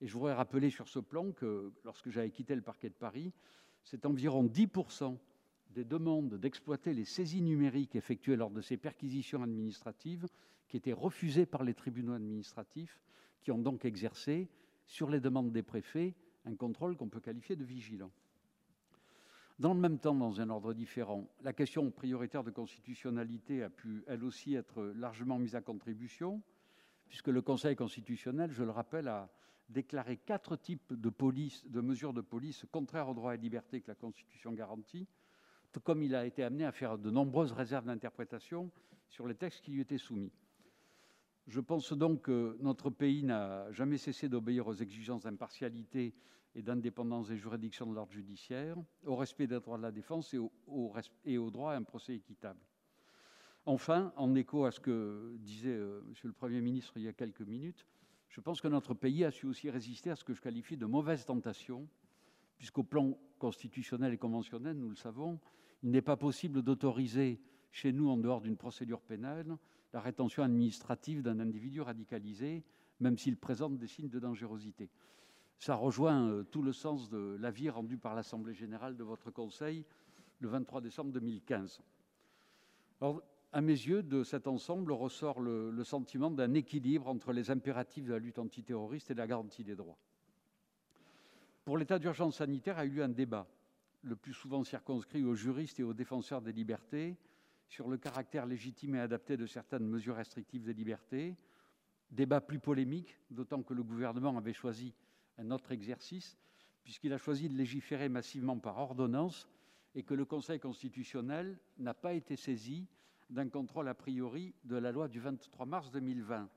Et 0.00 0.06
je 0.06 0.12
voudrais 0.12 0.34
rappeler 0.34 0.70
sur 0.70 0.88
ce 0.88 0.98
plan 0.98 1.32
que 1.32 1.72
lorsque 1.84 2.10
j'avais 2.10 2.30
quitté 2.30 2.54
le 2.54 2.62
parquet 2.62 2.88
de 2.88 2.94
Paris, 2.94 3.32
c'est 3.84 4.04
environ 4.04 4.44
10% 4.44 5.16
des 5.70 5.84
demandes 5.84 6.34
d'exploiter 6.34 6.92
les 6.92 7.04
saisies 7.04 7.42
numériques 7.42 7.96
effectuées 7.96 8.36
lors 8.36 8.50
de 8.50 8.60
ces 8.60 8.76
perquisitions 8.76 9.42
administratives 9.42 10.26
qui 10.68 10.76
étaient 10.76 10.92
refusées 10.92 11.46
par 11.46 11.62
les 11.62 11.74
tribunaux 11.74 12.14
administratifs, 12.14 13.00
qui 13.42 13.52
ont 13.52 13.58
donc 13.58 13.84
exercé, 13.84 14.48
sur 14.86 15.10
les 15.10 15.20
demandes 15.20 15.52
des 15.52 15.62
préfets, 15.62 16.14
un 16.44 16.54
contrôle 16.54 16.96
qu'on 16.96 17.08
peut 17.08 17.20
qualifier 17.20 17.56
de 17.56 17.64
vigilant. 17.64 18.10
Dans 19.58 19.72
le 19.72 19.80
même 19.80 19.98
temps, 19.98 20.14
dans 20.14 20.42
un 20.42 20.50
ordre 20.50 20.74
différent, 20.74 21.26
la 21.40 21.54
question 21.54 21.90
prioritaire 21.90 22.44
de 22.44 22.50
constitutionnalité 22.50 23.62
a 23.62 23.70
pu, 23.70 24.04
elle 24.06 24.22
aussi, 24.22 24.54
être 24.54 24.84
largement 24.96 25.38
mise 25.38 25.54
à 25.56 25.62
contribution, 25.62 26.42
puisque 27.08 27.28
le 27.28 27.40
Conseil 27.40 27.74
constitutionnel, 27.74 28.50
je 28.52 28.64
le 28.64 28.70
rappelle, 28.70 29.08
a 29.08 29.30
déclaré 29.70 30.18
quatre 30.18 30.56
types 30.56 30.92
de, 30.92 31.10
de 31.70 31.80
mesures 31.80 32.12
de 32.12 32.20
police 32.20 32.66
contraires 32.70 33.08
aux 33.08 33.14
droits 33.14 33.34
et 33.34 33.38
libertés 33.38 33.80
que 33.80 33.88
la 33.88 33.94
Constitution 33.94 34.52
garantit, 34.52 35.08
tout 35.72 35.80
comme 35.80 36.02
il 36.02 36.14
a 36.14 36.26
été 36.26 36.42
amené 36.42 36.66
à 36.66 36.72
faire 36.72 36.98
de 36.98 37.10
nombreuses 37.10 37.52
réserves 37.52 37.86
d'interprétation 37.86 38.70
sur 39.08 39.26
les 39.26 39.34
textes 39.34 39.62
qui 39.64 39.70
lui 39.70 39.80
étaient 39.80 39.96
soumis. 39.96 40.32
Je 41.46 41.60
pense 41.60 41.94
donc 41.94 42.22
que 42.22 42.58
notre 42.60 42.90
pays 42.90 43.22
n'a 43.22 43.72
jamais 43.72 43.96
cessé 43.96 44.28
d'obéir 44.28 44.66
aux 44.66 44.74
exigences 44.74 45.22
d'impartialité 45.22 46.12
et 46.56 46.62
d'indépendance 46.62 47.28
des 47.28 47.36
juridictions 47.36 47.86
de 47.86 47.94
l'ordre 47.94 48.12
judiciaire, 48.12 48.76
au 49.04 49.14
respect 49.14 49.46
des 49.46 49.60
droits 49.60 49.76
de 49.76 49.82
la 49.82 49.92
défense 49.92 50.34
et 50.34 50.38
au, 51.38 51.50
droit 51.50 51.72
à 51.72 51.76
un 51.76 51.82
procès 51.82 52.14
équitable. 52.14 52.58
Enfin, 53.66 54.12
en 54.16 54.34
écho 54.34 54.64
à 54.64 54.70
ce 54.70 54.80
que 54.80 55.36
disait 55.40 55.68
euh, 55.74 56.00
Monsieur 56.08 56.28
le 56.28 56.32
Premier 56.32 56.62
ministre 56.62 56.94
il 56.96 57.02
y 57.02 57.08
a 57.08 57.12
quelques 57.12 57.42
minutes, 57.42 57.86
je 58.30 58.40
pense 58.40 58.62
que 58.62 58.68
notre 58.68 58.94
pays 58.94 59.22
a 59.24 59.30
su 59.30 59.46
aussi 59.46 59.68
résister 59.68 60.10
à 60.10 60.16
ce 60.16 60.24
que 60.24 60.32
je 60.32 60.40
qualifie 60.40 60.78
de 60.78 60.86
mauvaise 60.86 61.26
tentation, 61.26 61.86
puisqu'au 62.56 62.84
plan 62.84 63.18
constitutionnel 63.38 64.14
et 64.14 64.18
conventionnel, 64.18 64.78
nous 64.78 64.88
le 64.88 64.96
savons, 64.96 65.38
il 65.82 65.90
n'est 65.90 66.00
pas 66.00 66.16
possible 66.16 66.62
d'autoriser 66.62 67.38
chez 67.70 67.92
nous, 67.92 68.08
en 68.08 68.16
dehors 68.16 68.40
d'une 68.40 68.56
procédure 68.56 69.02
pénale, 69.02 69.58
la 69.92 70.00
rétention 70.00 70.42
administrative 70.42 71.20
d'un 71.20 71.38
individu 71.38 71.82
radicalisé, 71.82 72.64
même 73.00 73.18
s'il 73.18 73.36
présente 73.36 73.76
des 73.76 73.86
signes 73.86 74.08
de 74.08 74.18
dangerosité. 74.18 74.88
Ça 75.58 75.74
rejoint 75.74 76.28
euh, 76.28 76.42
tout 76.44 76.62
le 76.62 76.72
sens 76.72 77.08
de 77.08 77.36
l'avis 77.40 77.70
rendu 77.70 77.96
par 77.96 78.14
l'Assemblée 78.14 78.54
générale 78.54 78.96
de 78.96 79.04
votre 79.04 79.30
Conseil 79.30 79.84
le 80.40 80.48
23 80.48 80.80
décembre 80.80 81.12
2015. 81.12 81.82
Alors, 83.00 83.22
à 83.52 83.60
mes 83.60 83.72
yeux, 83.72 84.02
de 84.02 84.22
cet 84.22 84.46
ensemble 84.48 84.92
ressort 84.92 85.40
le, 85.40 85.70
le 85.70 85.84
sentiment 85.84 86.30
d'un 86.30 86.52
équilibre 86.52 87.08
entre 87.08 87.32
les 87.32 87.50
impératifs 87.50 88.04
de 88.04 88.12
la 88.12 88.18
lutte 88.18 88.38
antiterroriste 88.38 89.10
et 89.10 89.14
la 89.14 89.26
garantie 89.26 89.64
des 89.64 89.76
droits. 89.76 89.96
Pour 91.64 91.78
l'état 91.78 91.98
d'urgence 91.98 92.36
sanitaire 92.36 92.78
a 92.78 92.84
eu 92.84 92.90
lieu 92.90 93.02
un 93.02 93.08
débat, 93.08 93.46
le 94.02 94.14
plus 94.14 94.34
souvent 94.34 94.62
circonscrit 94.62 95.24
aux 95.24 95.34
juristes 95.34 95.80
et 95.80 95.82
aux 95.82 95.94
défenseurs 95.94 96.42
des 96.42 96.52
libertés, 96.52 97.16
sur 97.68 97.88
le 97.88 97.96
caractère 97.96 98.46
légitime 98.46 98.94
et 98.94 99.00
adapté 99.00 99.36
de 99.36 99.46
certaines 99.46 99.86
mesures 99.86 100.16
restrictives 100.16 100.62
des 100.62 100.74
libertés. 100.74 101.36
Débat 102.10 102.40
plus 102.40 102.60
polémique, 102.60 103.18
d'autant 103.30 103.62
que 103.62 103.74
le 103.74 103.82
gouvernement 103.82 104.36
avait 104.38 104.52
choisi 104.52 104.94
un 105.38 105.50
autre 105.50 105.72
exercice, 105.72 106.36
puisqu'il 106.82 107.12
a 107.12 107.18
choisi 107.18 107.48
de 107.48 107.54
légiférer 107.54 108.08
massivement 108.08 108.58
par 108.58 108.78
ordonnance 108.78 109.48
et 109.94 110.02
que 110.02 110.14
le 110.14 110.24
Conseil 110.24 110.60
constitutionnel 110.60 111.58
n'a 111.78 111.94
pas 111.94 112.14
été 112.14 112.36
saisi 112.36 112.86
d'un 113.30 113.48
contrôle 113.48 113.88
a 113.88 113.94
priori 113.94 114.54
de 114.64 114.76
la 114.76 114.92
loi 114.92 115.08
du 115.08 115.20
23 115.20 115.66
mars 115.66 115.90
2020, 115.90 116.48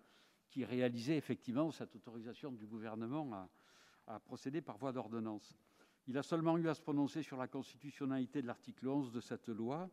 qui 0.49 0.65
réalisait 0.65 1.18
effectivement 1.18 1.72
cette 1.72 1.95
autorisation 1.95 2.51
du 2.51 2.68
gouvernement 2.68 3.31
à, 3.34 3.49
à 4.07 4.19
procéder 4.19 4.61
par 4.61 4.77
voie 4.77 4.91
d'ordonnance. 4.91 5.57
Il 6.07 6.18
a 6.18 6.23
seulement 6.23 6.57
eu 6.57 6.68
à 6.68 6.73
se 6.73 6.81
prononcer 6.81 7.23
sur 7.23 7.38
la 7.38 7.47
constitutionnalité 7.47 8.41
de 8.41 8.47
l'article 8.47 8.88
11 8.88 9.11
de 9.11 9.22
cette 9.22 9.49
loi, 9.49 9.89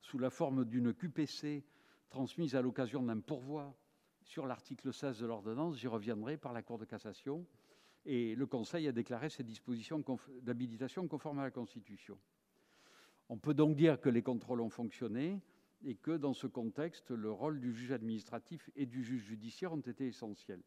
sous 0.00 0.18
la 0.18 0.30
forme 0.30 0.64
d'une 0.64 0.92
QPC 0.92 1.64
transmise 2.10 2.54
à 2.54 2.62
l'occasion 2.62 3.02
d'un 3.02 3.20
pourvoi 3.20 3.74
sur 4.22 4.46
l'article 4.46 4.92
16 4.92 5.18
de 5.18 5.26
l'ordonnance, 5.26 5.76
j'y 5.76 5.88
reviendrai, 5.88 6.36
par 6.36 6.52
la 6.52 6.62
Cour 6.62 6.78
de 6.78 6.84
cassation, 6.84 7.46
et 8.04 8.34
le 8.34 8.46
Conseil 8.46 8.88
a 8.88 8.92
déclaré 8.92 9.30
ces 9.30 9.42
dispositions 9.42 10.02
d'habilitation 10.42 11.08
conformes 11.08 11.38
à 11.38 11.44
la 11.44 11.50
Constitution. 11.50 12.18
On 13.28 13.38
peut 13.38 13.54
donc 13.54 13.76
dire 13.76 14.00
que 14.00 14.10
les 14.10 14.22
contrôles 14.22 14.60
ont 14.60 14.70
fonctionné 14.70 15.40
et 15.84 15.96
que, 15.96 16.16
dans 16.16 16.34
ce 16.34 16.46
contexte, 16.46 17.10
le 17.10 17.30
rôle 17.30 17.60
du 17.60 17.72
juge 17.72 17.92
administratif 17.92 18.70
et 18.76 18.86
du 18.86 19.02
juge 19.02 19.24
judiciaire 19.24 19.72
ont 19.72 19.80
été 19.80 20.06
essentiels. 20.06 20.62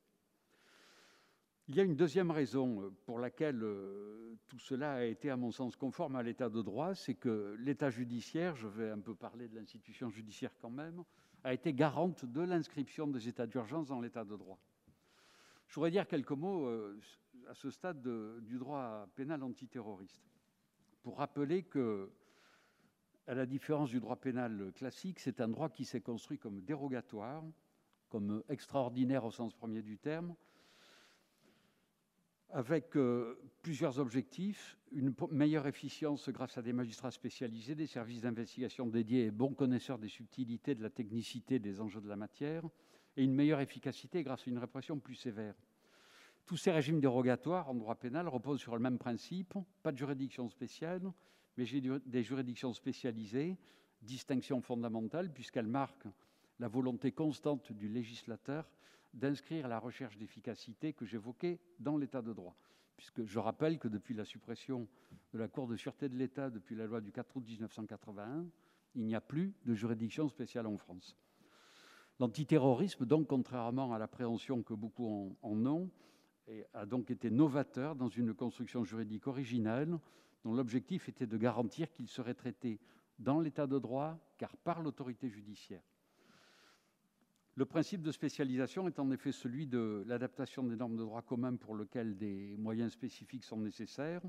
Il 1.70 1.76
y 1.76 1.82
a 1.82 1.84
une 1.84 1.98
deuxième 1.98 2.32
raison 2.32 2.94
pour 3.06 3.20
laquelle 3.20 3.62
euh, 3.62 4.38
tout 4.48 4.60
cela 4.60 4.94
a 4.94 5.04
été, 5.04 5.30
à 5.30 5.36
mon 5.36 5.52
sens, 5.52 5.76
conforme 5.76 6.16
à 6.16 6.24
l'état 6.24 6.50
de 6.50 6.62
droit, 6.62 6.96
c'est 6.96 7.16
que 7.16 7.58
l'état 7.60 7.90
judiciaire, 7.90 8.56
je 8.56 8.68
vais 8.68 8.90
un 8.90 9.00
peu 9.00 9.14
parler 9.14 9.50
de 9.50 9.56
l'institution 9.56 10.10
judiciaire 10.10 10.52
quand 10.62 10.70
même, 10.70 11.04
a 11.44 11.54
été 11.54 11.74
garante 11.74 12.24
de 12.24 12.42
l'inscription 12.42 13.06
des 13.08 13.28
états 13.28 13.48
d'urgence 13.48 13.88
dans 13.88 14.00
l'état 14.00 14.24
de 14.24 14.36
droit. 14.38 14.60
Je 15.68 15.76
voudrais 15.76 15.92
dire 15.92 16.08
quelques 16.08 16.32
mots 16.32 16.68
euh, 16.68 16.98
à 17.50 17.54
ce 17.54 17.70
stade 17.70 18.02
de, 18.02 18.40
du 18.42 18.58
droit 18.58 19.08
pénal 19.16 19.44
antiterroriste, 19.44 20.22
pour 21.02 21.18
rappeler 21.18 21.64
que, 21.64 22.12
à 23.28 23.34
la 23.34 23.46
différence 23.46 23.90
du 23.90 24.00
droit 24.00 24.18
pénal 24.18 24.72
classique, 24.76 25.20
c'est 25.20 25.42
un 25.42 25.48
droit 25.48 25.70
qui 25.70 25.86
s'est 25.86 26.02
construit 26.02 26.38
comme 26.38 26.62
dérogatoire, 26.62 27.44
comme 28.10 28.44
extraordinaire 28.50 29.26
au 29.26 29.32
sens 29.32 29.54
premier 29.54 29.82
du 29.82 29.98
terme, 29.98 30.36
avec 32.50 32.96
euh, 32.96 33.38
plusieurs 33.62 34.00
objectifs, 34.00 34.78
une 34.92 35.14
meilleure 35.32 35.68
efficience 35.68 36.30
grâce 36.30 36.58
à 36.58 36.62
des 36.62 36.72
magistrats 36.72 37.12
spécialisés, 37.12 37.76
des 37.76 37.88
services 37.88 38.22
d'investigation 38.22 38.88
dédiés 38.88 39.26
et 39.26 39.32
bons 39.32 39.54
connaisseurs 39.54 40.00
des 40.00 40.08
subtilités, 40.08 40.74
de 40.74 40.82
la 40.82 40.90
technicité, 40.90 41.60
des 41.60 41.82
enjeux 41.82 42.00
de 42.00 42.08
la 42.08 42.16
matière, 42.16 42.64
et 43.18 43.24
une 43.24 43.34
meilleure 43.34 43.60
efficacité 43.60 44.24
grâce 44.24 44.48
à 44.48 44.50
une 44.50 44.60
répression 44.60 44.98
plus 45.00 45.16
sévère. 45.16 45.56
Tous 46.48 46.56
ces 46.56 46.72
régimes 46.72 47.02
dérogatoires 47.02 47.70
en 47.70 47.76
droit 47.76 47.96
pénal 47.96 48.30
reposent 48.30 48.62
sur 48.62 48.74
le 48.74 48.82
même 48.82 48.98
principe, 48.98 49.54
pas 49.84 49.92
de 49.92 49.98
juridiction 49.98 50.48
spéciale, 50.48 51.12
mais 51.58 51.66
des 51.66 52.24
juridictions 52.24 52.72
spécialisées, 52.72 53.58
distinction 54.02 54.62
fondamentale 54.62 55.34
puisqu'elle 55.34 55.68
marque 55.68 56.08
la 56.60 56.70
volonté 56.70 57.12
constante 57.12 57.74
du 57.74 57.90
législateur 57.90 58.72
d'inscrire 59.14 59.68
la 59.68 59.78
recherche 59.78 60.18
d'efficacité 60.18 60.94
que 60.94 61.06
j'évoquais 61.06 61.60
dans 61.80 61.98
l'état 61.98 62.22
de 62.22 62.32
droit. 62.32 62.56
Puisque 62.96 63.26
je 63.26 63.40
rappelle 63.40 63.78
que 63.78 63.90
depuis 63.90 64.14
la 64.14 64.24
suppression 64.24 64.88
de 65.34 65.40
la 65.40 65.50
Cour 65.50 65.68
de 65.68 65.76
sûreté 65.76 66.08
de 66.08 66.16
l'État, 66.16 66.50
depuis 66.50 66.76
la 66.76 66.86
loi 66.86 67.02
du 67.02 67.12
4 67.12 67.36
août 67.36 67.44
1981, 67.46 68.46
il 68.96 69.06
n'y 69.06 69.16
a 69.16 69.22
plus 69.22 69.54
de 69.66 69.74
juridiction 69.74 70.30
spéciale 70.30 70.66
en 70.66 70.78
France. 70.78 71.18
L'antiterrorisme, 72.20 73.06
donc, 73.06 73.28
contrairement 73.28 73.94
à 73.94 74.00
l'appréhension 74.00 74.64
que 74.64 74.74
beaucoup 74.74 75.08
en, 75.08 75.50
en 75.50 75.56
ont, 76.48 76.64
a 76.74 76.86
donc 76.86 77.12
été 77.12 77.30
novateur 77.30 77.96
dans 77.96 78.10
une 78.10 78.34
construction 78.34 78.84
juridique 78.84 79.28
originale 79.28 80.00
dont 80.44 80.54
l'objectif 80.54 81.10
était 81.10 81.28
de 81.28 81.38
garantir 81.38 81.92
qu'il 81.92 82.08
serait 82.08 82.34
traité 82.34 82.80
dans 83.20 83.40
l'état 83.40 83.68
de 83.68 83.80
droit, 83.80 84.18
car 84.38 84.56
par 84.58 84.82
l'autorité 84.82 85.30
judiciaire. 85.30 85.84
Le 87.56 87.66
principe 87.66 88.04
de 88.04 88.12
spécialisation 88.12 88.88
est 88.88 89.00
en 89.00 89.10
effet 89.10 89.32
celui 89.32 89.66
de 89.66 90.04
l'adaptation 90.06 90.64
des 90.64 90.76
normes 90.76 90.96
de 90.96 91.02
droit 91.02 91.24
commun 91.24 91.56
pour 91.56 91.74
lequel 91.74 92.16
des 92.16 92.56
moyens 92.58 92.92
spécifiques 92.92 93.44
sont 93.44 93.58
nécessaires, 93.58 94.22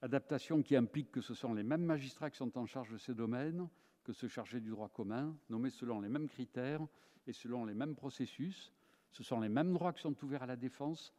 adaptation 0.00 0.62
qui 0.62 0.74
implique 0.74 1.12
que 1.12 1.20
ce 1.20 1.34
sont 1.34 1.52
les 1.52 1.62
mêmes 1.62 1.84
magistrats 1.84 2.30
qui 2.30 2.38
sont 2.38 2.56
en 2.56 2.64
charge 2.64 2.90
de 2.92 2.96
ces 2.96 3.14
domaines 3.14 3.68
que 4.04 4.12
se 4.12 4.28
charger 4.28 4.60
du 4.60 4.70
droit 4.70 4.88
commun, 4.88 5.36
nommés 5.50 5.70
selon 5.70 6.00
les 6.00 6.08
mêmes 6.08 6.28
critères 6.28 6.80
et 7.26 7.32
selon 7.32 7.64
les 7.64 7.74
mêmes 7.74 7.94
processus. 7.96 8.72
Ce 9.10 9.22
sont 9.22 9.40
les 9.40 9.48
mêmes 9.48 9.72
droits 9.74 9.92
qui 9.92 10.00
sont 10.00 10.16
ouverts 10.24 10.44
à 10.44 10.46
la 10.46 10.56
défense, 10.56 11.12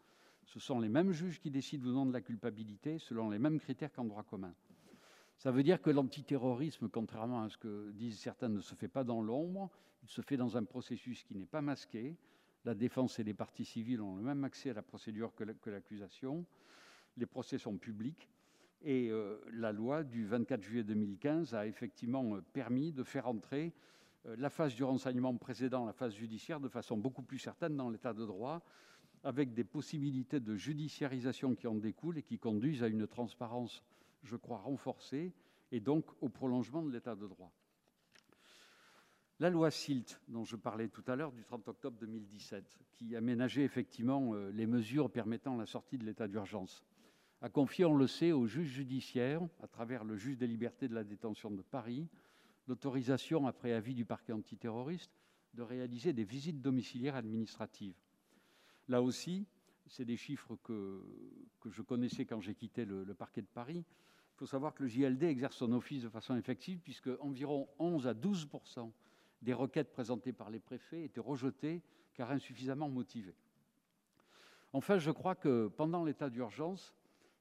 ce 0.47 0.59
sont 0.59 0.79
les 0.79 0.89
mêmes 0.89 1.11
juges 1.11 1.39
qui 1.39 1.51
décident 1.51 1.87
ou 1.87 1.91
non 1.93 2.05
de 2.05 2.13
la 2.13 2.21
culpabilité 2.21 2.99
selon 2.99 3.29
les 3.29 3.37
mêmes 3.37 3.59
critères 3.59 3.91
qu'en 3.91 4.05
droit 4.05 4.23
commun. 4.23 4.53
Ça 5.37 5.51
veut 5.51 5.61
dire 5.61 5.81
que 5.81 5.89
l'antiterrorisme, 5.91 6.89
contrairement 6.89 7.43
à 7.43 7.49
ce 7.49 7.57
que 7.57 7.91
disent 7.91 8.19
certains, 8.19 8.49
ne 8.49 8.61
se 8.61 8.73
fait 8.73 8.87
pas 8.87 9.03
dans 9.03 9.21
l'ombre, 9.21 9.69
il 10.03 10.09
se 10.09 10.21
fait 10.21 10.37
dans 10.37 10.57
un 10.57 10.63
processus 10.63 11.23
qui 11.23 11.35
n'est 11.35 11.45
pas 11.45 11.61
masqué. 11.61 12.15
La 12.65 12.73
défense 12.73 13.19
et 13.19 13.23
les 13.23 13.33
parties 13.33 13.65
civiles 13.65 14.01
ont 14.01 14.15
le 14.15 14.23
même 14.23 14.43
accès 14.45 14.71
à 14.71 14.73
la 14.73 14.81
procédure 14.81 15.33
que 15.35 15.69
l'accusation. 15.69 16.45
Les 17.17 17.25
procès 17.25 17.57
sont 17.57 17.77
publics. 17.77 18.29
Et 18.83 19.09
euh, 19.09 19.37
la 19.51 19.71
loi 19.71 20.03
du 20.03 20.25
24 20.25 20.61
juillet 20.61 20.83
2015 20.83 21.55
a 21.55 21.65
effectivement 21.67 22.35
euh, 22.35 22.41
permis 22.53 22.91
de 22.91 23.03
faire 23.03 23.27
entrer 23.27 23.73
euh, 24.27 24.35
la 24.37 24.49
phase 24.49 24.75
du 24.75 24.83
renseignement 24.83 25.35
précédant 25.35 25.85
la 25.85 25.93
phase 25.93 26.13
judiciaire 26.13 26.59
de 26.59 26.69
façon 26.69 26.97
beaucoup 26.97 27.23
plus 27.23 27.39
certaine 27.39 27.75
dans 27.75 27.89
l'état 27.89 28.13
de 28.13 28.25
droit, 28.25 28.61
avec 29.23 29.53
des 29.53 29.63
possibilités 29.63 30.39
de 30.39 30.55
judiciarisation 30.55 31.55
qui 31.55 31.67
en 31.67 31.75
découlent 31.75 32.17
et 32.17 32.23
qui 32.23 32.39
conduisent 32.39 32.83
à 32.83 32.87
une 32.87 33.07
transparence 33.07 33.83
je 34.23 34.35
crois, 34.35 34.57
renforcée 34.57 35.33
et 35.71 35.79
donc 35.79 36.05
au 36.21 36.29
prolongement 36.29 36.83
de 36.83 36.91
l'état 36.91 37.15
de 37.15 37.27
droit. 37.27 37.51
La 39.39 39.49
loi 39.49 39.69
SILT, 39.69 40.19
dont 40.29 40.43
je 40.43 40.55
parlais 40.55 40.87
tout 40.87 41.03
à 41.07 41.15
l'heure, 41.15 41.31
du 41.31 41.43
30 41.43 41.67
octobre 41.67 41.97
2017, 41.99 42.79
qui 42.93 43.15
aménageait 43.15 43.63
effectivement 43.63 44.33
euh, 44.33 44.49
les 44.51 44.65
mesures 44.65 45.11
permettant 45.11 45.55
la 45.55 45.67
sortie 45.67 45.97
de 45.97 46.05
l'état 46.05 46.27
d'urgence, 46.27 46.83
a 47.41 47.49
confié, 47.49 47.85
on 47.85 47.95
le 47.95 48.07
sait, 48.07 48.31
au 48.31 48.47
juge 48.47 48.69
judiciaire, 48.69 49.41
à 49.61 49.67
travers 49.67 50.03
le 50.03 50.17
juge 50.17 50.37
des 50.37 50.47
libertés 50.47 50.87
de 50.87 50.95
la 50.95 51.03
détention 51.03 51.51
de 51.51 51.61
Paris, 51.61 52.07
l'autorisation, 52.67 53.45
après 53.45 53.73
avis 53.73 53.93
du 53.93 54.05
parquet 54.05 54.33
antiterroriste, 54.33 55.11
de 55.53 55.61
réaliser 55.61 56.13
des 56.13 56.23
visites 56.23 56.61
domiciliaires 56.61 57.15
administratives. 57.15 57.95
Là 58.87 59.01
aussi, 59.01 59.45
c'est 59.87 60.05
des 60.05 60.17
chiffres 60.17 60.55
que, 60.63 61.03
je 61.65 61.81
connaissais 61.81 62.25
quand 62.25 62.39
j'ai 62.39 62.55
quitté 62.55 62.85
le, 62.85 63.03
le, 63.03 63.13
parquet 63.13 63.41
de 63.41 63.47
Paris. 63.47 63.85
Il 63.85 64.37
faut 64.37 64.45
savoir 64.45 64.73
que 64.73 64.83
le 64.83 64.89
JLD 64.89 65.23
exerce 65.23 65.57
son 65.57 65.71
office 65.73 66.03
de 66.03 66.09
façon 66.09 66.35
effective, 66.35 66.79
puisque 66.79 67.09
environ 67.19 67.67
11 67.79 68.07
à 68.07 68.13
12 68.13 68.47
des 69.41 69.53
requêtes 69.53 69.91
présentées 69.91 70.33
par 70.33 70.49
les 70.49 70.59
préfets 70.59 71.03
étaient 71.03 71.19
rejetées 71.19 71.81
car 72.13 72.31
insuffisamment 72.31 72.89
motivées. 72.89 73.35
Enfin, 74.73 74.97
je 74.97 75.11
crois 75.11 75.35
que 75.35 75.67
pendant 75.67 76.03
l'état 76.03 76.29
d'urgence, 76.29 76.93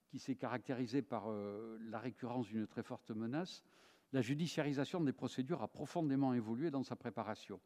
qui 0.09 0.19
s'est 0.19 0.37
caractérisé 0.37 1.03
par 1.03 1.29
euh, 1.29 1.79
la 1.91 1.99
récurrence 1.99 2.47
d'une 2.47 2.67
très 2.67 2.83
forte 2.83 3.11
menace, 3.11 3.65
la 4.13 4.23
judiciarisation 4.23 5.01
des 5.01 5.13
procédures 5.13 5.63
a 5.63 5.69
profondément 5.69 6.33
évolué 6.33 6.71
dans 6.71 6.85
sa 6.85 6.97
préparation. 6.97 7.61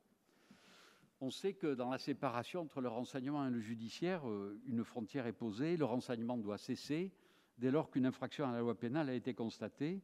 On 1.22 1.30
sait 1.30 1.52
que 1.52 1.74
dans 1.74 1.90
la 1.90 1.98
séparation 1.98 2.62
entre 2.62 2.80
le 2.80 2.88
renseignement 2.88 3.46
et 3.46 3.50
le 3.50 3.60
judiciaire, 3.60 4.26
euh, 4.26 4.58
une 4.64 4.84
frontière 4.84 5.26
est 5.26 5.34
posée, 5.34 5.76
le 5.76 5.84
renseignement 5.84 6.38
doit 6.38 6.56
cesser 6.56 7.12
dès 7.58 7.70
lors 7.70 7.90
qu'une 7.90 8.06
infraction 8.06 8.48
à 8.48 8.52
la 8.52 8.60
loi 8.60 8.74
pénale 8.74 9.10
a 9.10 9.14
été 9.14 9.34
constatée. 9.34 10.00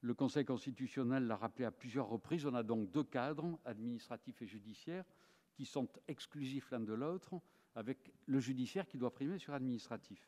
Le 0.00 0.14
Conseil 0.14 0.46
constitutionnel 0.46 1.26
l'a 1.26 1.36
rappelé 1.36 1.66
à 1.66 1.70
plusieurs 1.70 2.08
reprises. 2.08 2.46
On 2.46 2.54
a 2.54 2.62
donc 2.62 2.90
deux 2.90 3.04
cadres, 3.04 3.58
administratifs 3.66 4.40
et 4.40 4.46
judiciaires, 4.46 5.04
qui 5.52 5.66
sont 5.66 5.88
exclusifs 6.08 6.70
l'un 6.70 6.80
de 6.80 6.94
l'autre, 6.94 7.38
avec 7.74 8.10
le 8.24 8.40
judiciaire 8.40 8.86
qui 8.86 8.96
doit 8.96 9.12
primer 9.12 9.38
sur 9.38 9.52
administratif. 9.52 10.26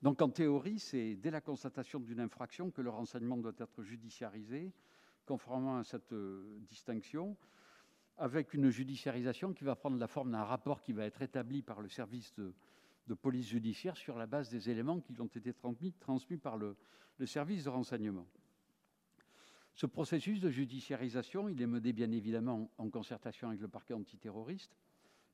Donc 0.00 0.22
en 0.22 0.30
théorie, 0.30 0.78
c'est 0.78 1.14
dès 1.14 1.30
la 1.30 1.42
constatation 1.42 2.00
d'une 2.00 2.20
infraction 2.20 2.70
que 2.70 2.80
le 2.80 2.88
renseignement 2.88 3.36
doit 3.36 3.52
être 3.58 3.82
judiciarisé, 3.82 4.72
conformément 5.26 5.76
à 5.76 5.84
cette 5.84 6.14
euh, 6.14 6.58
distinction, 6.60 7.36
avec 8.18 8.54
une 8.54 8.70
judiciarisation 8.70 9.52
qui 9.52 9.64
va 9.64 9.76
prendre 9.76 9.98
la 9.98 10.06
forme 10.06 10.30
d'un 10.30 10.44
rapport 10.44 10.80
qui 10.80 10.92
va 10.92 11.04
être 11.04 11.22
établi 11.22 11.62
par 11.62 11.80
le 11.80 11.88
service 11.88 12.34
de, 12.34 12.54
police 13.14 13.48
judiciaire 13.48 13.96
sur 13.96 14.16
la 14.16 14.26
base 14.26 14.48
des 14.50 14.70
éléments 14.70 15.00
qui 15.00 15.20
ont 15.20 15.26
été 15.26 15.52
transmis, 15.52 15.92
transmis 15.92 16.38
par 16.38 16.56
le, 16.56 16.76
le 17.18 17.26
service 17.26 17.64
de 17.64 17.68
renseignement. 17.68 18.26
Ce 19.74 19.86
processus 19.86 20.40
de 20.40 20.48
judiciarisation, 20.48 21.48
il 21.48 21.60
est 21.60 21.66
mené 21.66 21.92
bien 21.92 22.10
évidemment 22.10 22.70
en 22.78 22.88
concertation 22.88 23.48
avec 23.48 23.60
le 23.60 23.68
parquet 23.68 23.94
antiterroriste, 23.94 24.74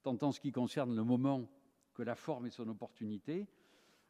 tant 0.03 0.19
en 0.21 0.33
ce 0.33 0.41
qui 0.41 0.51
concerne 0.51 0.95
le 0.97 1.05
moment 1.05 1.49
que 1.95 2.03
la 2.03 2.17
forme 2.17 2.47
et 2.47 2.51
son 2.51 2.69
opportunité. 2.69 3.47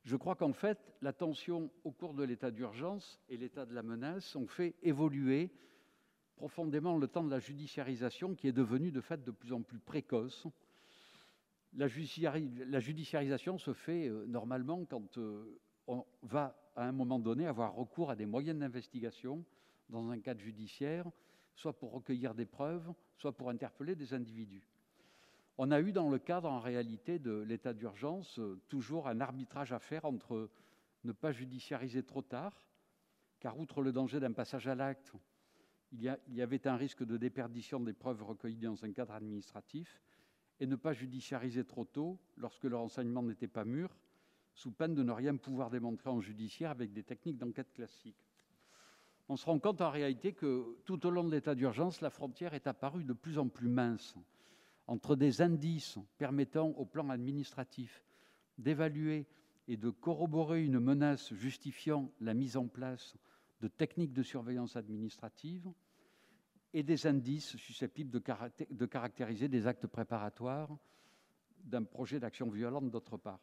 Je 0.05 0.16
crois 0.16 0.35
qu'en 0.35 0.53
fait, 0.53 0.78
la 1.03 1.12
tension 1.12 1.70
au 1.85 1.93
cours 1.93 2.15
de 2.15 2.24
l'état 2.24 2.51
d'urgence 2.51 3.20
et 3.28 3.36
l'état 3.36 3.66
de 3.66 3.74
la 3.74 3.82
menace 3.82 4.35
ont 4.35 4.47
fait 4.47 4.74
évoluer 4.82 5.53
profondément 6.37 6.97
le 6.97 7.09
temps 7.09 7.25
de 7.25 7.31
la 7.31 7.39
judiciarisation 7.39 8.35
qui 8.35 8.49
est 8.49 8.53
devenu 8.53 8.91
de 8.91 9.01
fait 9.01 9.23
de 9.23 9.31
plus 9.31 9.53
en 9.53 9.63
plus 9.63 9.79
précoce. 9.79 10.47
La, 11.75 11.89
judiciarisation 11.89 13.59
se 13.59 13.73
fait 13.73 14.09
euh, 14.09 14.27
normalement 14.27 14.85
quand 14.85 15.17
euh, 15.19 15.59
on 15.87 16.05
va 16.23 16.57
à 16.77 16.85
un 16.85 16.93
moment 16.93 17.19
donné 17.19 17.47
avoir 17.47 17.75
recours 17.75 18.11
à 18.11 18.17
des 18.17 18.27
moyens 18.27 18.59
d'investigation 18.59 19.45
dans 19.89 20.11
un 20.11 20.21
cadre 20.21 20.41
judiciaire, 20.41 21.07
soit 21.55 21.79
pour 21.79 21.93
recueillir 21.93 22.35
des 22.35 22.47
preuves, 22.47 22.93
soit 23.17 23.37
pour 23.37 23.51
interpeller 23.51 23.95
des 23.95 24.15
individus. 24.15 24.69
On 25.59 25.71
a 25.71 25.81
eu 25.81 25.93
dans 25.93 26.11
le 26.11 26.19
cadre 26.19 26.51
en 26.51 26.61
réalité 26.61 27.19
de 27.19 27.43
l'état 27.43 27.75
d'urgence 27.75 28.39
euh, 28.39 28.61
toujours 28.69 29.09
un 29.09 29.21
arbitrage 29.21 29.73
à 29.73 29.79
faire 29.79 30.05
entre 30.05 30.51
ne 31.05 31.13
pas 31.13 31.33
judiciariser 31.33 32.03
trop 32.03 32.23
tard, 32.23 32.67
car 33.41 33.59
outre 33.59 33.83
le 33.83 33.93
danger 33.93 34.21
d'un 34.21 34.33
passage 34.33 34.69
à 34.69 34.75
l'acte, 34.75 35.13
il, 35.93 36.19
y 36.31 36.43
avait 36.43 36.66
un 36.66 36.77
risque 36.77 37.05
de 37.05 37.16
déperdition 37.16 37.81
des 37.81 37.93
preuves 37.93 38.23
recueillies 38.23 38.56
dans 38.59 38.85
un 38.85 38.93
cadre 38.93 39.12
administratif, 39.14 40.01
et 40.60 40.66
ne 40.66 40.77
pas 40.77 40.93
judiciariser 40.93 41.64
trop 41.64 41.85
tôt 41.85 42.19
lorsque 42.36 42.64
le 42.64 42.77
renseignement 42.77 43.23
n'était 43.23 43.48
pas 43.48 43.64
mûr, 43.64 43.97
sous 44.55 44.70
peine 44.70 44.94
de 44.94 45.02
ne 45.02 45.12
rien 45.12 45.36
pouvoir 45.36 45.70
démontrer 45.70 46.10
en 46.10 46.20
judiciaire 46.20 46.70
avec 46.70 46.93
des 46.93 47.02
techniques 47.02 47.39
d'enquête 47.39 47.73
classiques. 47.73 48.28
On 49.28 49.36
se 49.36 49.47
rend 49.47 49.59
compte 49.59 49.81
en 49.81 49.90
réalité 49.90 50.32
que 50.32 50.77
tout 50.85 51.06
au 51.06 51.10
long 51.10 51.24
de 51.24 51.31
l'état 51.31 51.55
d'urgence, 51.55 52.01
la 52.01 52.10
frontière 52.10 52.55
est 52.55 52.66
apparue 52.66 53.05
de 53.05 53.12
plus 53.12 53.39
en 53.39 53.48
plus 53.48 53.69
mince 53.69 54.14
entre 54.86 55.16
des 55.16 55.40
indices 55.40 55.98
permettant 56.19 56.69
au 56.70 56.85
plan 56.85 57.09
administratif 57.09 58.05
d'évaluer 58.59 59.27
et 59.69 59.77
de 59.77 59.90
corroborer 59.90 60.64
une 60.64 60.81
menace 60.81 61.32
justifiant 61.35 62.10
la 62.20 62.35
mise 62.35 62.56
en 62.56 62.66
place 62.66 63.16
de 63.62 63.68
techniques 63.68 64.12
de 64.12 64.24
surveillance 64.24 64.76
administrative 64.76 65.72
et 66.74 66.82
des 66.82 67.06
indices 67.06 67.56
susceptibles 67.56 68.10
de, 68.10 68.86
caractériser 68.86 69.48
des 69.48 69.66
actes 69.68 69.86
préparatoires 69.86 70.76
d'un 71.64 71.84
projet 71.84 72.18
d'action 72.18 72.51
violente 72.51 72.90
d'autre 72.90 73.16
part. 73.16 73.39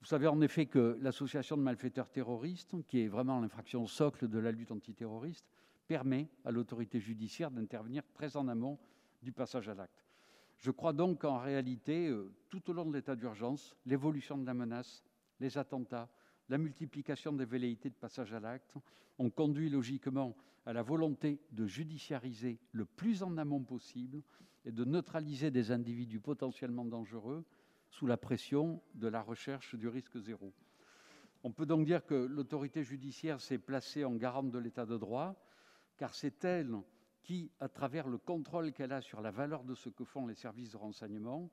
Vous 0.00 0.06
savez 0.06 0.26
en 0.26 0.40
effet 0.40 0.66
que 0.66 0.98
l'association 1.00 1.56
de 1.56 1.62
malfaiteurs 1.62 2.10
terroristes, 2.10 2.74
qui 2.88 3.00
est 3.00 3.08
vraiment 3.08 3.40
l'infraction 3.40 3.86
socle 3.86 4.28
de 4.28 4.38
la 4.38 4.50
lutte 4.50 4.72
antiterroriste, 4.72 5.46
permet 5.86 6.28
à 6.44 6.50
l'autorité 6.50 6.98
judiciaire 6.98 7.50
d'intervenir 7.50 8.02
très 8.14 8.36
en 8.36 8.48
amont 8.48 8.78
du 9.22 9.32
passage 9.32 9.68
à 9.68 9.74
l'acte. 9.74 10.04
Je 10.58 10.72
crois 10.72 10.92
donc 10.92 11.20
qu'en 11.20 11.38
réalité, 11.38 12.08
euh, 12.08 12.32
tout 12.48 12.68
au 12.70 12.72
long 12.72 12.86
de 12.86 12.94
l'état 12.94 13.14
d'urgence, 13.14 13.76
l'évolution 13.86 14.36
de 14.36 14.46
la 14.46 14.54
menace, 14.54 15.04
les 15.38 15.56
attentats, 15.58 16.08
la 16.48 16.58
multiplication 16.58 17.32
des 17.32 17.44
velléités 17.44 17.90
de 17.90 17.94
passage 17.94 18.32
à 18.32 18.40
l'acte 18.40 18.74
ont 19.18 19.30
conduit 19.30 19.68
logiquement 19.68 20.36
à 20.66 20.72
la 20.72 20.82
volonté 20.82 21.40
de 21.52 21.66
judiciariser 21.66 22.58
le 22.72 22.84
plus 22.84 23.22
en 23.22 23.36
amont 23.36 23.62
possible 23.62 24.22
et 24.64 24.72
de 24.72 24.84
neutraliser 24.84 25.50
des 25.50 25.70
individus 25.70 26.20
potentiellement 26.20 26.84
dangereux 26.84 27.44
sous 27.90 28.06
la 28.06 28.16
pression 28.16 28.82
de 28.94 29.08
la 29.08 29.22
recherche 29.22 29.74
du 29.74 29.88
risque 29.88 30.18
zéro. 30.18 30.52
On 31.42 31.52
peut 31.52 31.66
donc 31.66 31.86
dire 31.86 32.04
que 32.04 32.14
l'autorité 32.14 32.82
judiciaire 32.82 33.40
s'est 33.40 33.58
placée 33.58 34.04
en 34.04 34.14
garante 34.14 34.50
de 34.50 34.58
l'état 34.58 34.86
de 34.86 34.98
droit, 34.98 35.36
car 35.96 36.14
c'est 36.14 36.44
elle 36.44 36.76
qui, 37.22 37.50
à 37.60 37.68
travers 37.68 38.08
le 38.08 38.18
contrôle 38.18 38.72
qu'elle 38.72 38.92
a 38.92 39.00
sur 39.00 39.20
la 39.20 39.30
valeur 39.30 39.64
de 39.64 39.74
ce 39.74 39.88
que 39.88 40.04
font 40.04 40.26
les 40.26 40.34
services 40.34 40.72
de 40.72 40.76
renseignement, 40.76 41.50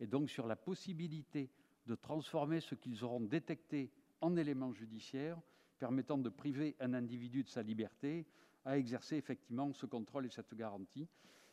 et 0.00 0.06
donc 0.06 0.30
sur 0.30 0.46
la 0.46 0.56
possibilité 0.56 1.50
de 1.86 1.94
transformer 1.94 2.60
ce 2.60 2.74
qu'ils 2.74 3.04
auront 3.04 3.20
détecté 3.20 3.90
en 4.20 4.36
éléments 4.36 4.72
judiciaires, 4.72 5.38
permettant 5.78 6.18
de 6.18 6.28
priver 6.28 6.76
un 6.80 6.94
individu 6.94 7.44
de 7.44 7.48
sa 7.48 7.62
liberté, 7.62 8.26
à 8.64 8.76
exercer 8.76 9.16
effectivement 9.16 9.72
ce 9.72 9.86
contrôle 9.86 10.26
et 10.26 10.30
cette 10.30 10.54
garantie. 10.54 11.08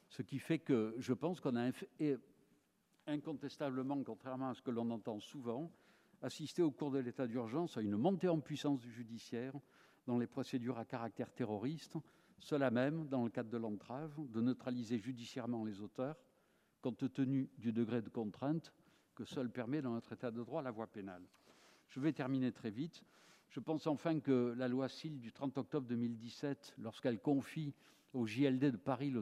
Ce 0.10 0.22
qui 0.22 0.40
fait 0.40 0.60
que 0.60 0.96
je 0.98 1.14
pense 1.14 1.40
qu'on 1.40 1.56
a 1.56 1.72
incontestablement, 3.08 4.04
contrairement 4.04 4.50
à 4.50 4.54
ce 4.54 4.62
que 4.62 4.72
l'on 4.72 4.90
entend 4.90 5.20
souvent, 5.20 5.72
assister 6.22 6.62
au 6.62 6.72
cours 6.72 6.92
de 6.92 7.00
l'état 7.00 7.28
d'urgence 7.28 7.78
à 7.78 7.82
une 7.82 7.98
montée 7.98 8.28
en 8.28 8.40
puissance 8.40 8.80
du 8.80 8.92
judiciaire 8.92 9.54
dans 10.08 10.18
les 10.18 10.28
procédures 10.28 10.78
à 10.78 10.86
caractère 10.86 11.32
terroriste, 11.32 11.98
cela 12.40 12.70
même, 12.70 13.08
dans 13.08 13.24
le 13.24 13.30
cadre 13.30 13.50
de 13.50 13.58
l'entrave, 13.58 14.14
de 14.30 14.42
neutraliser 14.42 15.00
judiciairement 15.00 15.64
les 15.64 15.82
auteurs, 15.82 16.18
compte 16.82 17.12
tenu 17.14 17.50
du 17.58 17.72
degré 17.72 18.02
de 18.02 18.10
contrainte 18.10 18.74
que 19.16 19.26
seul 19.26 19.50
permet 19.50 19.82
dans 19.82 19.92
notre 19.92 20.14
état 20.14 20.32
de 20.32 20.44
droit 20.44 20.62
la 20.62 20.72
voie 20.72 20.88
pénale. 20.88 21.24
Je 21.90 22.00
vais 22.00 22.14
terminer 22.14 22.52
très 22.52 22.72
vite. 22.72 23.04
Je 23.50 23.60
pense 23.60 23.88
enfin 23.88 24.20
que 24.20 24.54
la 24.58 24.68
loi 24.68 24.90
SIL 24.90 25.20
du 25.20 25.32
30 25.32 25.58
octobre 25.58 25.88
2017, 25.88 26.76
lorsqu'elle 26.80 27.20
confie 27.20 27.74
au 28.14 28.26
JLD 28.26 28.72
de 28.72 28.78
Paris 28.78 29.14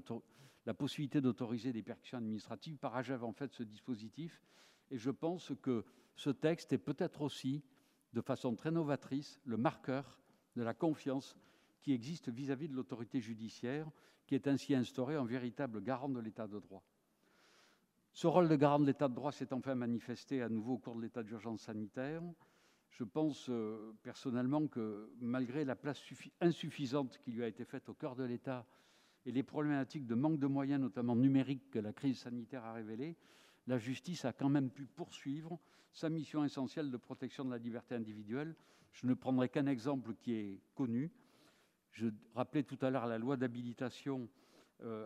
la 0.66 0.74
possibilité 0.74 1.22
d'autoriser 1.22 1.74
des 1.74 1.84
perquisitions 1.84 2.18
administratives 2.18 2.78
parachève 2.78 3.24
en 3.24 3.34
fait 3.34 3.54
ce 3.54 3.64
dispositif. 3.64 4.42
Et 4.92 4.98
je 4.98 5.12
pense 5.12 5.52
que 5.62 5.86
ce 6.16 6.30
texte 6.30 6.74
est 6.74 6.78
peut-être 6.78 7.22
aussi, 7.22 7.64
de 8.14 8.22
façon 8.22 8.56
très 8.56 8.72
novatrice, 8.72 9.40
le 9.46 9.58
marqueur 9.58 10.20
de 10.56 10.64
la 10.64 10.74
confiance 10.74 11.38
qui 11.82 11.92
existe 11.92 12.30
vis-à-vis 12.30 12.68
-vis 12.68 12.72
de 12.72 12.76
l'autorité 12.76 13.20
judiciaire, 13.20 13.90
qui 14.26 14.36
est 14.36 14.48
ainsi 14.48 14.74
instaurée 14.74 15.18
en 15.18 15.26
véritable 15.26 15.82
garant 15.82 16.10
de 16.10 16.20
l'état 16.20 16.48
de 16.48 16.60
droit. 16.60 16.84
Ce 18.14 18.28
rôle 18.28 18.48
de 18.48 18.56
garant 18.56 18.80
de 18.80 18.86
l'état 18.86 19.10
de 19.10 19.16
droit 19.16 19.32
s'est 19.32 19.54
enfin 19.54 19.76
manifesté 19.76 20.42
à 20.42 20.50
nouveau 20.50 20.74
au 20.74 20.78
cours 20.78 20.96
de 20.96 21.02
l'état 21.02 21.24
d'urgence 21.24 21.62
sanitaire. 21.62 22.22
Je 22.94 23.04
pense 23.04 23.50
euh, 23.50 23.92
personnellement 24.04 24.68
que 24.68 25.10
malgré 25.20 25.66
la 25.66 25.76
place 25.76 26.00
insuffisante 26.42 27.18
qui 27.24 27.32
lui 27.32 27.44
a 27.44 27.48
été 27.48 27.66
faite 27.66 27.90
au 27.90 27.96
cœur 27.96 28.16
de 28.16 28.24
l'État 28.24 28.68
et 29.26 29.32
les 29.32 29.42
problématiques 29.42 30.06
de 30.06 30.14
manque 30.14 30.38
de 30.38 30.46
moyens, 30.46 30.80
notamment 30.80 31.16
numériques, 31.16 31.72
que 31.72 31.80
la 31.80 31.92
crise 31.92 32.20
sanitaire 32.20 32.64
a 32.64 32.74
révélées, 32.74 33.18
la 33.66 33.80
justice 33.80 34.26
a 34.26 34.34
quand 34.34 34.50
même 34.50 34.70
pu 34.70 34.86
poursuivre 34.86 35.60
sa 35.92 36.10
mission 36.10 36.44
essentielle 36.44 36.92
de 36.92 36.98
protection 36.98 37.44
de 37.46 37.50
la 37.50 37.58
liberté 37.58 37.96
individuelle. 37.96 38.56
Je 38.92 39.08
ne 39.08 39.16
prendrai 39.16 39.50
qu'un 39.50 39.66
exemple 39.66 40.14
qui 40.14 40.34
est 40.34 40.62
connu. 40.76 41.12
Je 41.94 42.10
rappelais 42.36 42.64
tout 42.64 42.78
à 42.82 42.92
l'heure 42.92 43.08
la 43.08 43.18
loi 43.18 43.38
d'habilitation 43.38 44.30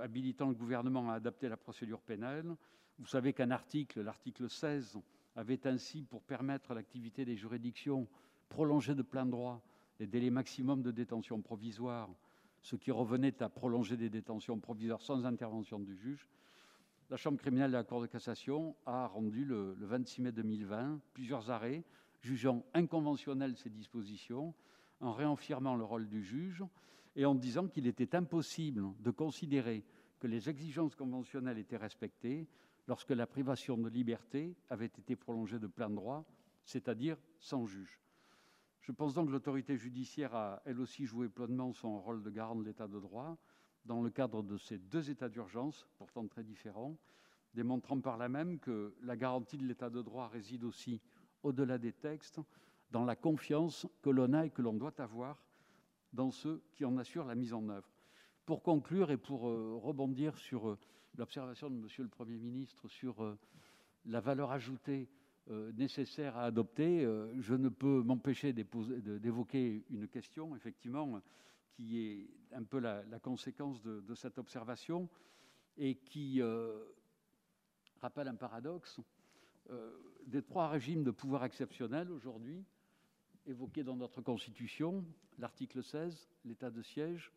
habilitant 0.02 0.50
le 0.50 0.56
gouvernement 0.56 1.12
à 1.12 1.16
adapter 1.16 1.48
la 1.48 1.58
procédure 1.58 2.02
pénale. 2.02 2.56
Vous 2.98 3.06
savez 3.06 3.32
qu'un 3.32 3.52
article, 3.52 4.02
l'article 4.02 4.50
16, 4.50 4.98
avait 5.38 5.68
ainsi 5.68 6.04
pour 6.04 6.24
permettre 6.24 6.74
l'activité 6.74 7.24
des 7.24 7.38
juridictions 7.38 8.08
prolonger 8.50 8.96
de 8.96 9.04
plein 9.04 9.26
droit 9.26 9.62
les 10.00 10.08
délais 10.08 10.32
maximums 10.32 10.82
de 10.82 10.92
détention 10.92 11.42
provisoire, 11.42 12.10
ce 12.62 12.76
qui 12.76 12.92
revenait 12.92 13.42
à 13.42 13.50
prolonger 13.50 13.98
des 13.98 14.10
détentions 14.10 14.60
provisoires 14.60 15.02
sans 15.02 15.26
intervention 15.26 15.80
du 15.80 15.96
juge. 15.96 16.28
La 17.10 17.18
Chambre 17.18 17.38
criminelle 17.38 17.72
de 17.72 17.78
la 17.78 17.84
Cour 17.84 18.02
de 18.02 18.08
cassation 18.08 18.76
a 18.86 19.08
rendu 19.08 19.46
le, 19.46 19.76
26 19.80 20.22
mai 20.24 20.32
2020 20.32 21.00
plusieurs 21.14 21.50
arrêts 21.52 21.84
jugeant 22.22 22.64
inconventionnelles 22.74 23.56
ces 23.58 23.70
dispositions, 23.70 24.54
en 25.00 25.14
réaffirmant 25.14 25.76
le 25.76 25.84
rôle 25.84 26.08
du 26.08 26.24
juge 26.24 26.64
et 27.16 27.26
en 27.26 27.36
disant 27.36 27.68
qu'il 27.68 27.86
était 27.86 28.16
impossible 28.16 28.84
de 29.00 29.12
considérer 29.12 29.84
que 30.20 30.26
les 30.28 30.50
exigences 30.50 30.96
conventionnelles 30.96 31.60
étaient 31.60 31.78
respectées 31.78 32.48
lorsque 32.88 33.12
la 33.12 33.28
privation 33.28 33.78
de 33.78 33.90
liberté 33.90 34.56
avait 34.70 34.86
été 34.86 35.16
prolongée 35.16 35.60
de 35.60 35.68
plein 35.68 35.90
droit, 35.90 36.26
c'est-à-dire 36.64 37.18
sans 37.40 37.66
juge. 37.66 38.00
Je 38.82 38.92
pense 38.92 39.14
donc 39.14 39.28
que 39.28 39.34
l'autorité 39.34 39.78
judiciaire 39.78 40.34
a, 40.34 40.62
elle 40.66 40.80
aussi, 40.80 41.06
joué 41.06 41.28
pleinement 41.28 41.74
son 41.74 42.00
rôle 42.00 42.24
de 42.24 42.30
garant 42.30 42.56
de 42.56 42.64
l'état 42.64 42.88
de 42.88 43.00
droit 43.00 43.38
dans 43.86 44.02
le 44.02 44.10
cadre 44.10 44.44
de 44.44 44.58
ces 44.58 44.78
deux 44.78 45.10
états 45.10 45.30
d'urgence, 45.30 45.88
pourtant 45.98 46.28
très 46.28 46.44
différents, 46.44 46.98
démontrant 47.54 48.00
par 48.00 48.18
là 48.18 48.30
même 48.30 48.60
que 48.60 48.96
la 49.02 49.16
garantie 49.16 49.58
de 49.58 49.66
l'état 49.66 49.90
de 49.90 50.02
droit 50.02 50.28
réside 50.28 50.64
aussi, 50.64 51.02
au-delà 51.44 51.78
des 51.78 51.94
textes, 51.94 52.40
dans 52.92 53.06
la 53.06 53.16
confiance 53.16 53.88
que 54.02 54.10
l'on 54.10 54.34
a 54.34 54.46
et 54.46 54.50
que 54.50 54.62
l'on 54.62 54.74
doit 54.74 55.00
avoir 55.02 55.44
dans 56.14 56.32
ceux 56.32 56.64
qui 56.74 56.86
en 56.86 56.98
assurent 56.98 57.26
la 57.26 57.36
mise 57.36 57.54
en 57.54 57.68
œuvre. 57.70 57.90
Pour 58.46 58.64
conclure 58.64 59.12
et 59.12 59.18
pour 59.18 59.50
euh, 59.50 59.76
rebondir 59.76 60.38
sur 60.38 60.70
euh, 60.70 60.78
l'observation 61.18 61.70
de 61.70 61.76
Monsieur 61.76 62.04
le 62.04 62.10
Premier 62.10 62.38
ministre 62.38 62.88
sur 62.88 63.24
euh, 63.24 63.38
la 64.06 64.20
valeur 64.20 64.52
ajoutée 64.52 65.10
euh, 65.50 65.72
nécessaire 65.74 66.38
à 66.38 66.44
adopter, 66.44 67.04
euh, 67.04 67.34
je 67.42 67.56
ne 67.56 67.70
peux 67.70 68.04
m'empêcher 68.04 68.54
d'évoquer 68.54 69.86
une 69.90 70.08
question, 70.08 70.56
effectivement, 70.56 71.22
qui 71.74 72.00
est 72.00 72.30
un 72.54 72.64
peu 72.64 72.80
la, 72.80 73.04
conséquence 73.20 73.82
de, 73.82 74.16
cette 74.16 74.38
observation 74.38 75.10
et 75.78 75.96
qui 75.96 76.42
rappelle 78.02 78.28
un 78.28 78.36
paradoxe. 78.36 79.00
des 80.26 80.42
trois 80.42 80.70
régimes 80.70 81.04
de 81.04 81.12
pouvoir 81.12 81.44
exceptionnel 81.46 82.12
aujourd'hui 82.12 82.66
évoqués 83.46 83.84
dans 83.84 83.96
notre 83.96 84.22
Constitution, 84.22 85.06
l'article 85.38 85.84
16, 85.84 86.30
l'état 86.46 86.72
de 86.72 86.82
siège, 86.82 87.32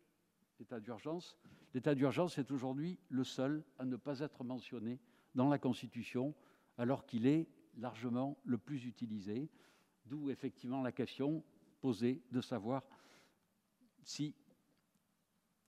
l'état 0.59 0.79
d'urgence. 0.79 1.37
L'état 1.73 1.95
d'urgence 1.95 2.37
est 2.37 2.51
aujourd'hui 2.51 2.99
le 3.09 3.23
seul 3.23 3.63
à 3.79 3.85
ne 3.85 3.95
pas 3.95 4.19
être 4.19 4.43
mentionné 4.43 4.99
dans 5.35 5.49
la 5.49 5.57
Constitution, 5.57 6.35
alors 6.77 7.05
qu'il 7.05 7.25
est 7.25 7.47
largement 7.77 8.37
le 8.43 8.57
plus 8.57 8.85
utilisé, 8.85 9.49
d'où 10.05 10.29
effectivement 10.29 10.81
la 10.81 10.91
question 10.91 11.43
posée 11.79 12.21
de 12.31 12.41
savoir 12.41 12.83
si 14.03 14.35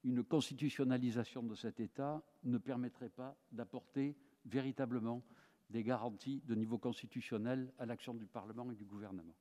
une 0.03 0.23
constitutionnalisation 0.23 1.43
de 1.43 1.55
cet 1.55 1.79
État 1.79 2.21
ne 2.43 2.57
permettrait 2.57 3.09
pas 3.09 3.37
d'apporter 3.51 4.17
véritablement 4.45 5.23
des 5.69 5.83
garanties 5.83 6.41
de 6.45 6.55
niveau 6.55 6.77
constitutionnel 6.77 7.73
à 7.79 7.85
l'action 7.85 8.13
du 8.13 8.27
Parlement 8.27 8.69
et 8.71 8.75
du 8.75 8.85
gouvernement. 8.85 9.35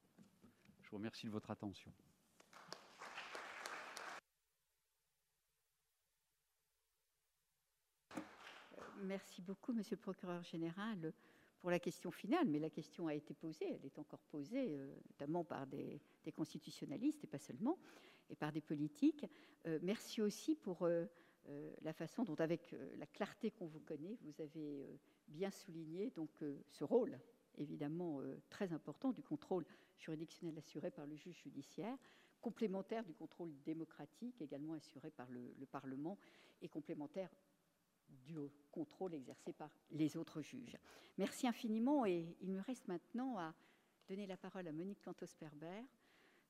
Je 0.81 0.91
vous 0.91 0.97
remercie 0.99 1.27
de 1.27 1.33
votre 1.33 1.51
attention. 1.51 1.93
Merci 9.03 9.43
beaucoup, 9.43 9.73
Monsieur 9.73 9.97
le 9.97 10.01
procureur 10.01 10.45
général, 10.45 11.13
pour 11.59 11.71
la 11.73 11.81
question 11.81 12.13
finale. 12.13 12.47
Mais 12.49 12.61
la 12.61 12.71
question 12.71 13.09
a 13.09 13.15
été 13.15 13.35
posée, 13.35 13.67
elle 13.69 13.85
est 13.85 13.99
encore 13.99 14.23
posée, 14.31 14.77
euh, 14.77 14.95
notamment 15.11 15.43
par 15.43 15.67
des, 15.67 16.01
constitutionnalistes 16.37 17.25
et 17.25 17.27
pas 17.27 17.39
seulement, 17.39 17.79
et 18.31 18.37
par 18.37 18.53
des 18.53 18.61
politiques. 18.61 19.27
Euh, 19.67 19.81
merci 19.83 20.23
aussi 20.23 20.55
pour 20.55 20.87
euh, 20.87 21.07
la 21.83 21.93
façon 21.93 22.23
dont, 22.23 22.37
avec 22.37 22.77
la 22.97 23.07
clarté 23.07 23.51
qu'on 23.51 23.67
vous 23.67 23.81
connaît, 23.81 24.17
vous 24.23 24.41
avez 24.41 24.87
bien 25.27 25.51
souligné 25.51 26.11
donc 26.11 26.31
ce 26.69 26.85
rôle 26.85 27.19
évidemment 27.59 28.21
très 28.49 28.73
important 28.73 29.11
du 29.11 29.23
contrôle 29.25 29.67
juridictionnel 29.99 30.57
assuré 30.57 30.93
par 30.93 31.07
le 31.07 31.17
juge 31.17 31.43
judiciaire, 31.43 31.99
complémentaire 32.41 33.05
du 33.05 33.13
contrôle 33.13 33.53
démocratique 33.65 34.41
également 34.41 34.75
assuré 34.75 35.11
par 35.11 35.29
le, 35.33 35.53
le 35.59 35.67
Parlement 35.67 36.17
et 36.61 36.69
complémentaire 36.69 37.29
du 38.25 38.37
contrôle 38.71 39.15
exercé 39.15 39.53
par 39.53 39.71
les 39.91 40.17
autres 40.17 40.43
juges. 40.43 40.77
Merci 41.19 41.47
infiniment 41.47 42.07
et 42.07 42.37
il 42.41 42.53
me 42.53 42.61
reste 42.61 42.89
maintenant 42.89 43.39
à 43.39 43.55
donner 44.09 44.27
la 44.27 44.37
parole 44.37 44.67
à 44.69 44.73
Monique 44.73 45.03
Cantos-Perber 45.03 45.85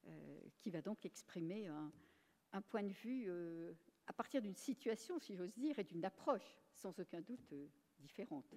euh, 0.07 0.41
qui 0.59 0.71
va 0.71 0.83
donc 0.83 1.05
exprimer 1.05 1.69
un, 1.69 2.61
point 2.63 2.83
de 2.83 2.93
vue 2.93 3.27
euh, 3.29 3.73
à 4.07 4.13
partir 4.13 4.43
d'une 4.43 4.57
situation, 4.57 5.19
si 5.19 5.37
j'ose 5.37 5.55
dire, 5.55 5.79
et 5.79 5.85
d'une 5.85 6.05
approche 6.05 6.59
sans 6.73 6.99
aucun 6.99 7.21
doute 7.21 7.53
euh, 7.53 7.69
différente. 8.01 8.55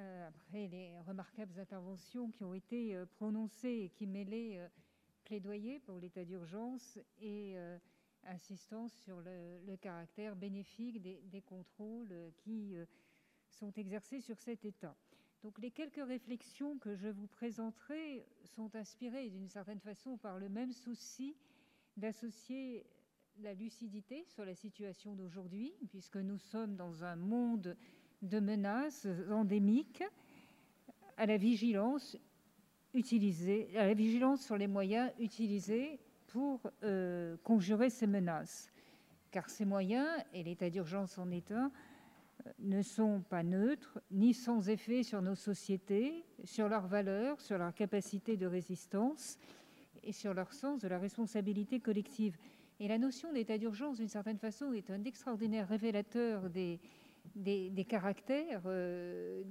Euh, 0.00 0.28
après 0.28 0.68
les 0.68 0.98
remarquables 1.00 1.58
interventions 1.58 2.30
qui 2.30 2.42
ont 2.42 2.54
été 2.54 2.94
euh, 2.94 3.04
prononcées 3.04 3.82
et 3.84 3.88
qui 3.90 4.06
mêlaient 4.06 4.58
euh, 4.58 4.68
plaidoyer 5.24 5.78
pour 5.80 5.98
l'état 5.98 6.24
d'urgence 6.24 6.98
et 7.20 7.56
insistance 8.24 8.92
sur 9.04 9.20
le, 9.20 9.76
caractère 9.76 10.34
bénéfique 10.34 11.00
des, 11.00 11.42
contrôles 11.42 12.12
qui 12.38 12.74
sont 13.48 13.72
exercés 13.74 14.20
sur 14.20 14.40
cet 14.40 14.64
état. 14.64 14.96
Donc 15.44 15.58
les 15.60 15.70
quelques 15.70 16.04
réflexions 16.04 16.78
que 16.78 16.96
je 16.96 17.06
vous 17.08 17.28
présenterai 17.28 18.26
sont 18.44 18.74
inspirées 18.74 19.30
d'une 19.30 19.48
certaine 19.48 19.78
façon 19.78 20.16
par 20.16 20.38
le 20.38 20.48
même 20.48 20.72
souci 20.72 21.36
d'associer 21.96 22.84
la 23.38 23.54
lucidité 23.54 24.24
sur 24.24 24.44
la 24.44 24.56
situation 24.56 25.14
d'aujourd'hui, 25.14 25.72
puisque 25.90 26.16
nous 26.16 26.38
sommes 26.38 26.74
dans 26.74 27.04
un 27.04 27.14
monde 27.14 27.76
de 28.22 28.40
menaces 28.40 29.06
endémiques 29.30 30.04
à 31.16 31.26
la 31.26 31.36
vigilance 31.36 32.16
utilisée, 32.94 33.68
à 33.76 33.86
la 33.86 33.94
vigilance 33.94 34.42
sur 34.42 34.56
les 34.56 34.66
moyens 34.66 35.10
utilisés 35.18 36.00
pour 36.26 36.60
euh, 36.82 37.36
conjurer 37.44 37.90
ces 37.90 38.06
menaces. 38.06 38.70
Car 39.30 39.48
ces 39.48 39.64
moyens, 39.64 40.08
et 40.34 40.42
l'état 40.42 40.70
d'urgence 40.70 41.18
en 41.18 41.30
est 41.30 41.52
un, 41.52 41.70
ne 42.58 42.82
sont 42.82 43.22
pas 43.28 43.42
neutres, 43.42 44.00
ni 44.10 44.34
sans 44.34 44.68
effet 44.68 45.02
sur 45.02 45.22
nos 45.22 45.34
sociétés, 45.34 46.24
sur 46.44 46.68
leurs 46.68 46.86
valeurs, 46.86 47.40
sur 47.40 47.58
leur 47.58 47.74
capacité 47.74 48.36
de 48.36 48.46
résistance 48.46 49.38
et 50.02 50.12
sur 50.12 50.34
leur 50.34 50.52
sens 50.52 50.80
de 50.80 50.88
la 50.88 50.98
responsabilité 50.98 51.80
collective. 51.80 52.36
Et 52.80 52.88
la 52.88 52.98
notion 52.98 53.32
d'état 53.32 53.58
d'urgence, 53.58 53.98
d'une 53.98 54.08
certaine 54.08 54.38
façon, 54.38 54.72
est 54.72 54.90
un 54.90 55.04
extraordinaire 55.04 55.68
révélateur 55.68 56.48
des, 56.48 56.80
des, 57.34 57.84
caractères 57.88 58.62
euh, 58.66 59.42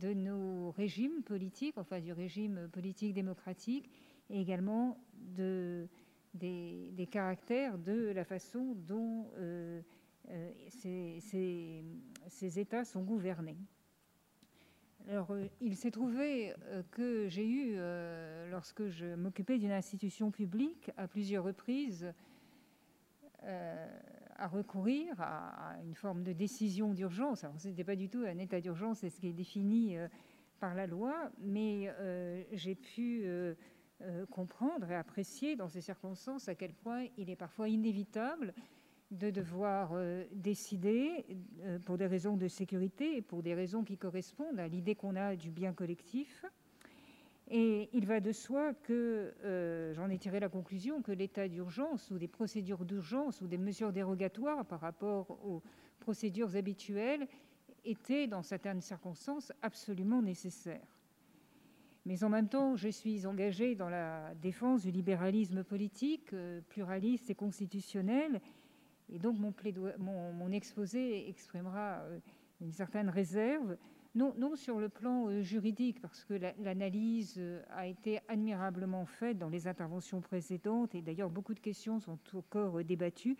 de, 0.00 0.12
nos 0.14 0.70
régimes 0.72 1.22
politiques, 1.22 1.76
enfin 1.78 2.00
du 2.00 2.12
régime 2.12 2.68
politique 2.72 3.14
démocratique, 3.14 3.90
et 4.30 4.40
également 4.40 4.98
de, 5.14 5.88
des, 6.34 7.08
caractères 7.10 7.78
de 7.78 8.10
la 8.10 8.24
façon 8.24 8.74
dont 8.74 9.30
euh, 9.38 9.80
euh, 10.30 10.52
ces, 11.20 12.58
États 12.58 12.84
sont 12.84 13.02
gouvernés. 13.02 13.58
Alors, 15.08 15.34
il 15.62 15.74
s'est 15.74 15.90
trouvé 15.90 16.52
que 16.90 17.28
j'ai 17.28 17.48
eu, 17.48 17.78
lorsque 18.50 18.88
je 18.88 19.14
m'occupais 19.14 19.56
d'une 19.56 19.70
institution 19.70 20.30
publique, 20.30 20.90
à 20.98 21.08
plusieurs 21.08 21.44
reprises, 21.44 22.12
à 24.38 24.46
recourir 24.46 25.14
à, 25.20 25.76
une 25.84 25.94
forme 25.94 26.22
de 26.22 26.32
décision 26.32 26.94
d'urgence. 26.94 27.44
Alors, 27.44 27.58
ce 27.60 27.68
n'était 27.68 27.84
pas 27.84 27.96
du 27.96 28.08
tout 28.08 28.24
un 28.26 28.38
état 28.38 28.60
d'urgence, 28.60 28.98
c'est 28.98 29.10
ce 29.10 29.20
qui 29.20 29.28
est 29.28 29.32
défini 29.32 29.96
euh, 29.96 30.08
par 30.60 30.74
la 30.74 30.86
loi, 30.86 31.30
mais 31.40 31.92
euh, 31.98 32.42
j'ai 32.52 32.76
pu 32.76 33.22
euh, 33.24 33.54
comprendre 34.30 34.90
et 34.90 34.94
apprécier 34.94 35.56
dans 35.56 35.68
ces 35.68 35.80
circonstances 35.80 36.48
à 36.48 36.54
quel 36.54 36.72
point 36.72 37.06
il 37.16 37.30
est 37.30 37.36
parfois 37.36 37.68
inévitable 37.68 38.54
de 39.10 39.30
devoir 39.30 39.94
décider 40.32 41.24
pour 41.86 41.96
des 41.96 42.06
raisons 42.06 42.36
de 42.36 42.46
sécurité 42.46 43.16
et 43.16 43.22
pour 43.22 43.42
des 43.42 43.54
raisons 43.54 43.82
qui 43.82 43.96
correspondent 43.96 44.60
à 44.60 44.68
l'idée 44.68 44.94
qu'on 44.94 45.16
a 45.16 45.34
du 45.34 45.50
bien 45.50 45.72
collectif 45.72 46.44
et 47.50 47.88
il 47.92 48.06
va 48.06 48.20
de 48.20 48.32
soi 48.32 48.74
que, 48.74 49.32
euh, 49.44 49.94
j'en 49.94 50.10
ai 50.10 50.18
tiré 50.18 50.38
la 50.38 50.48
conclusion, 50.48 51.00
que 51.00 51.12
l'état 51.12 51.48
d'urgence 51.48 52.10
ou 52.10 52.18
des 52.18 52.28
procédures 52.28 52.84
d'urgence 52.84 53.40
ou 53.40 53.46
des 53.46 53.56
mesures 53.56 53.92
dérogatoires 53.92 54.66
par 54.66 54.80
rapport 54.80 55.30
aux 55.44 55.62
procédures 55.98 56.56
habituelles 56.56 57.26
été, 57.84 58.26
dans 58.26 58.42
certaines 58.42 58.82
circonstances, 58.82 59.52
absolument 59.62 60.20
nécessaire. 60.20 60.86
Mais 62.04 62.22
en 62.22 62.28
même 62.28 62.48
temps, 62.48 62.76
je 62.76 62.88
suis 62.88 63.26
engagée 63.26 63.74
dans 63.74 63.88
la 63.88 64.34
défense 64.34 64.82
du 64.82 64.90
libéralisme 64.90 65.64
politique, 65.64 66.32
euh, 66.32 66.60
pluraliste 66.68 67.30
et 67.30 67.34
constitutionnel, 67.34 68.40
et 69.10 69.18
donc 69.18 69.38
mon, 69.38 69.54
mon, 69.98 70.52
exposé 70.52 71.28
exprimera 71.28 72.00
euh, 72.00 72.18
une 72.60 72.72
certaine 72.72 73.08
réserve, 73.08 73.76
non, 74.14 74.56
sur 74.56 74.80
le 74.80 74.88
plan 74.88 75.28
euh, 75.28 75.42
juridique, 75.42 76.00
parce 76.00 76.24
que 76.24 76.34
l'analyse 76.34 77.40
a 77.70 77.86
été 77.86 78.20
admirablement 78.28 79.06
faite 79.06 79.38
dans 79.38 79.48
les 79.48 79.66
interventions 79.66 80.20
précédentes, 80.20 80.94
et 80.94 81.02
d'ailleurs 81.02 81.30
beaucoup 81.30 81.54
de 81.54 81.60
questions 81.60 82.00
sont 82.00 82.18
encore 82.34 82.82
débattues 82.84 83.36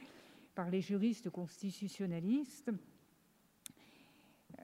par 0.55 0.70
les 0.70 0.81
juristes 0.81 1.31
constitutionnalistes. 1.31 2.70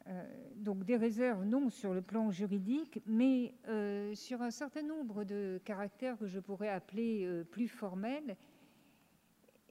Euh, 0.06 0.22
donc 0.56 0.84
des 0.84 0.96
réserves 0.96 1.44
non 1.44 1.70
sur 1.70 1.94
le 1.94 2.02
plan 2.02 2.30
juridique, 2.30 3.00
mais 3.06 3.54
euh, 3.68 4.14
sur 4.14 4.42
un 4.42 4.50
certain 4.50 4.82
nombre 4.82 5.24
de 5.24 5.58
caractères 5.64 6.18
que 6.18 6.26
je 6.26 6.40
pourrais 6.40 6.68
appeler 6.68 7.24
euh, 7.24 7.42
plus 7.42 7.68
formels. 7.68 8.36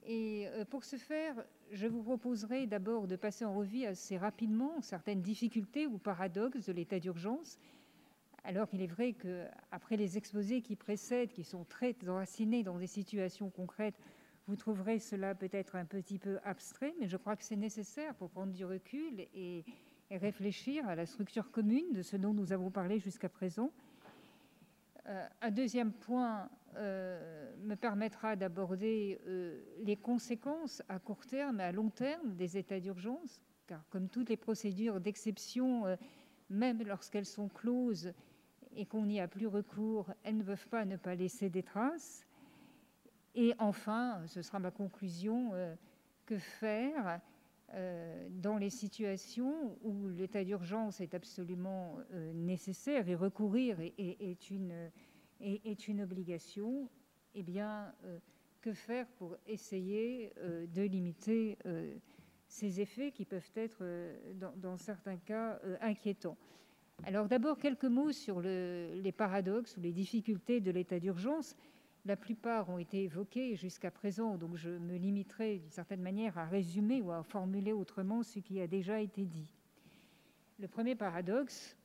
Et 0.06 0.46
pour 0.68 0.84
ce 0.84 0.96
faire, 0.96 1.34
je 1.72 1.86
vous 1.86 2.02
proposerai 2.02 2.66
d'abord 2.66 3.06
de 3.06 3.16
passer 3.16 3.44
en 3.44 3.54
revue 3.54 3.84
assez 3.84 4.18
rapidement 4.18 4.80
certaines 4.82 5.22
difficultés 5.22 5.86
ou 5.86 5.98
paradoxes 5.98 6.66
de 6.66 6.72
l'état 6.72 7.00
d'urgence, 7.00 7.58
alors 8.44 8.68
qu'il 8.68 8.82
est 8.82 8.86
vrai 8.86 9.14
qu'après 9.14 9.96
les 9.96 10.18
exposés 10.18 10.60
qui 10.60 10.76
précèdent, 10.76 11.32
qui 11.32 11.44
sont 11.44 11.64
très 11.64 11.96
enracinés 12.06 12.62
dans 12.62 12.78
des 12.78 12.86
situations 12.86 13.48
concrètes, 13.48 13.98
vous 14.46 14.56
trouverez 14.56 14.98
cela 14.98 15.34
peut-être 15.34 15.74
un 15.76 15.86
petit 15.86 16.18
peu 16.18 16.38
abstrait, 16.44 16.94
mais 17.00 17.08
je 17.08 17.16
crois 17.16 17.34
que 17.34 17.44
c'est 17.44 17.56
nécessaire 17.56 18.14
pour 18.14 18.28
prendre 18.28 18.52
du 18.52 18.66
recul 18.66 19.20
et, 19.34 19.64
et 20.10 20.16
réfléchir 20.18 20.86
à 20.86 20.94
la 20.94 21.06
structure 21.06 21.50
commune 21.50 21.92
de 21.92 22.02
ce 22.02 22.16
dont 22.16 22.34
nous 22.34 22.52
avons 22.52 22.70
parlé 22.70 22.98
jusqu'à 22.98 23.30
présent. 23.30 23.70
Euh, 25.06 25.26
un 25.40 25.50
deuxième 25.50 25.92
point 25.92 26.48
euh, 26.76 27.52
me 27.58 27.74
permettra 27.76 28.36
d'aborder 28.36 29.20
euh, 29.26 29.60
les 29.82 29.96
conséquences 29.96 30.82
à 30.88 30.98
court 30.98 31.26
terme 31.26 31.60
et 31.60 31.64
à 31.64 31.72
long 31.72 31.90
terme 31.90 32.34
des 32.34 32.56
états 32.56 32.80
d'urgence, 32.80 33.42
car 33.66 33.84
comme 33.90 34.08
toutes 34.08 34.28
les 34.28 34.36
procédures 34.36 35.00
d'exception, 35.00 35.96
même 36.50 36.82
lorsqu'elles 36.82 37.26
sont 37.26 37.48
closes 37.48 38.12
et 38.76 38.84
qu'on 38.84 39.06
n'y 39.06 39.20
a 39.20 39.28
plus 39.28 39.46
recours, 39.46 40.12
elles 40.22 40.36
ne 40.36 40.42
peuvent 40.42 40.68
pas 40.68 40.84
ne 40.84 40.96
pas 40.96 41.14
laisser 41.14 41.48
des 41.48 41.62
traces. 41.62 42.26
Et 43.34 43.54
enfin, 43.58 44.22
ce 44.26 44.42
sera 44.42 44.58
ma 44.58 44.70
conclusion, 44.70 45.52
que 46.26 46.38
faire 46.38 47.20
euh, 47.72 48.28
dans 48.30 48.56
les 48.56 48.70
situations 48.70 49.76
où 49.82 50.08
l'état 50.08 50.44
d'urgence 50.44 51.00
est 51.00 51.14
absolument 51.14 51.96
euh, 52.12 52.32
nécessaire 52.32 53.08
et 53.08 53.14
recourir 53.14 53.78
est, 53.80 54.50
une, 54.50 54.90
est, 55.44 55.88
une, 55.88 56.02
obligation, 56.02 56.88
eh 57.34 57.42
bien, 57.42 57.92
euh, 58.04 58.18
que 58.60 58.72
faire 58.72 59.06
pour 59.18 59.36
essayer 59.46 60.32
de 60.40 60.82
limiter 60.82 61.58
ces 62.48 62.80
effets 62.80 63.12
qui 63.12 63.26
peuvent 63.26 63.50
être, 63.56 63.84
dans, 64.56 64.78
certains 64.78 65.18
cas, 65.18 65.60
inquiétants 65.82 66.38
Alors 67.04 67.28
d'abord, 67.28 67.58
quelques 67.58 67.84
mots 67.84 68.10
sur 68.10 68.40
le, 68.40 68.88
les 69.02 69.12
paradoxes 69.12 69.76
ou 69.76 69.80
les 69.80 69.92
difficultés 69.92 70.60
de 70.60 70.70
l'état 70.70 70.98
d'urgence. 70.98 71.56
La 72.06 72.16
plupart 72.16 72.68
ont 72.68 72.76
été 72.76 73.04
évoqués 73.04 73.56
jusqu'à 73.56 73.90
présent, 73.90 74.36
donc 74.36 74.56
je 74.56 74.68
me 74.68 74.96
limiterai 74.96 75.58
d'une 75.58 75.70
certaine 75.70 76.02
manière 76.02 76.36
à 76.36 76.44
résumer 76.44 77.00
ou 77.00 77.10
à 77.10 77.22
formuler 77.22 77.72
autrement 77.72 78.22
ce 78.22 78.40
qui 78.40 78.60
a 78.60 78.66
déjà 78.66 79.00
été 79.00 79.24
dit. 79.24 79.50
Le 80.58 80.68
premier 80.68 80.96
paradoxe, 80.96 81.74
euh, 81.74 81.83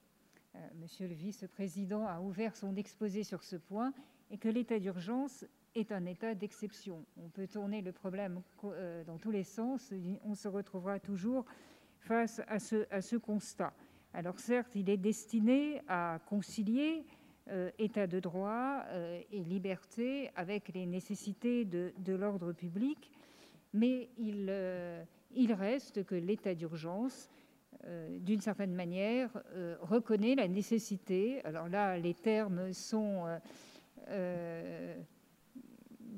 Monsieur 0.75 1.07
le 1.07 1.13
vice-président 1.13 2.07
a 2.07 2.19
ouvert 2.19 2.55
son 2.55 2.75
exposé 2.75 3.23
sur 3.23 3.43
ce 3.43 3.55
point, 3.55 3.93
est 4.31 4.37
que 4.37 4.49
l'état 4.49 4.79
d'urgence 4.79 5.45
est 5.75 5.91
un 5.91 6.05
état 6.05 6.35
d'exception. 6.35 7.05
On 7.17 7.29
peut 7.29 7.47
tourner 7.47 7.81
le 7.81 7.91
problème 7.91 8.41
euh, 8.63 9.03
dans 9.03 9.17
tous 9.17 9.31
les 9.31 9.43
sens, 9.43 9.93
on 10.23 10.35
se 10.35 10.47
retrouvera 10.47 10.99
toujours 10.99 11.45
face 11.99 12.41
à 12.47 12.59
ce, 12.59 13.15
constat. 13.17 13.73
Alors 14.13 14.39
certes, 14.39 14.75
il 14.75 14.89
est 14.89 14.97
destiné 14.97 15.81
à 15.87 16.19
concilier 16.25 17.05
euh, 17.49 17.71
état 17.77 18.07
de 18.07 18.19
droit 18.19 18.83
euh, 18.87 19.21
et 19.31 19.43
liberté 19.43 20.31
avec 20.35 20.69
les 20.69 20.85
nécessités 20.85 21.65
de, 21.65 22.13
l'ordre 22.13 22.53
public, 22.53 23.11
mais 23.73 24.09
euh, 24.19 25.03
il 25.31 25.53
reste 25.53 26.03
que 26.05 26.15
l'état 26.15 26.55
d'urgence, 26.55 27.29
d'une 28.19 28.41
certaine 28.41 28.73
manière, 28.73 29.31
reconnaît 29.81 30.35
la 30.35 30.47
nécessité, 30.47 31.43
alors 31.45 31.69
là 31.69 31.97
les 31.97 32.13
termes 32.13 32.73
sont... 32.73 33.25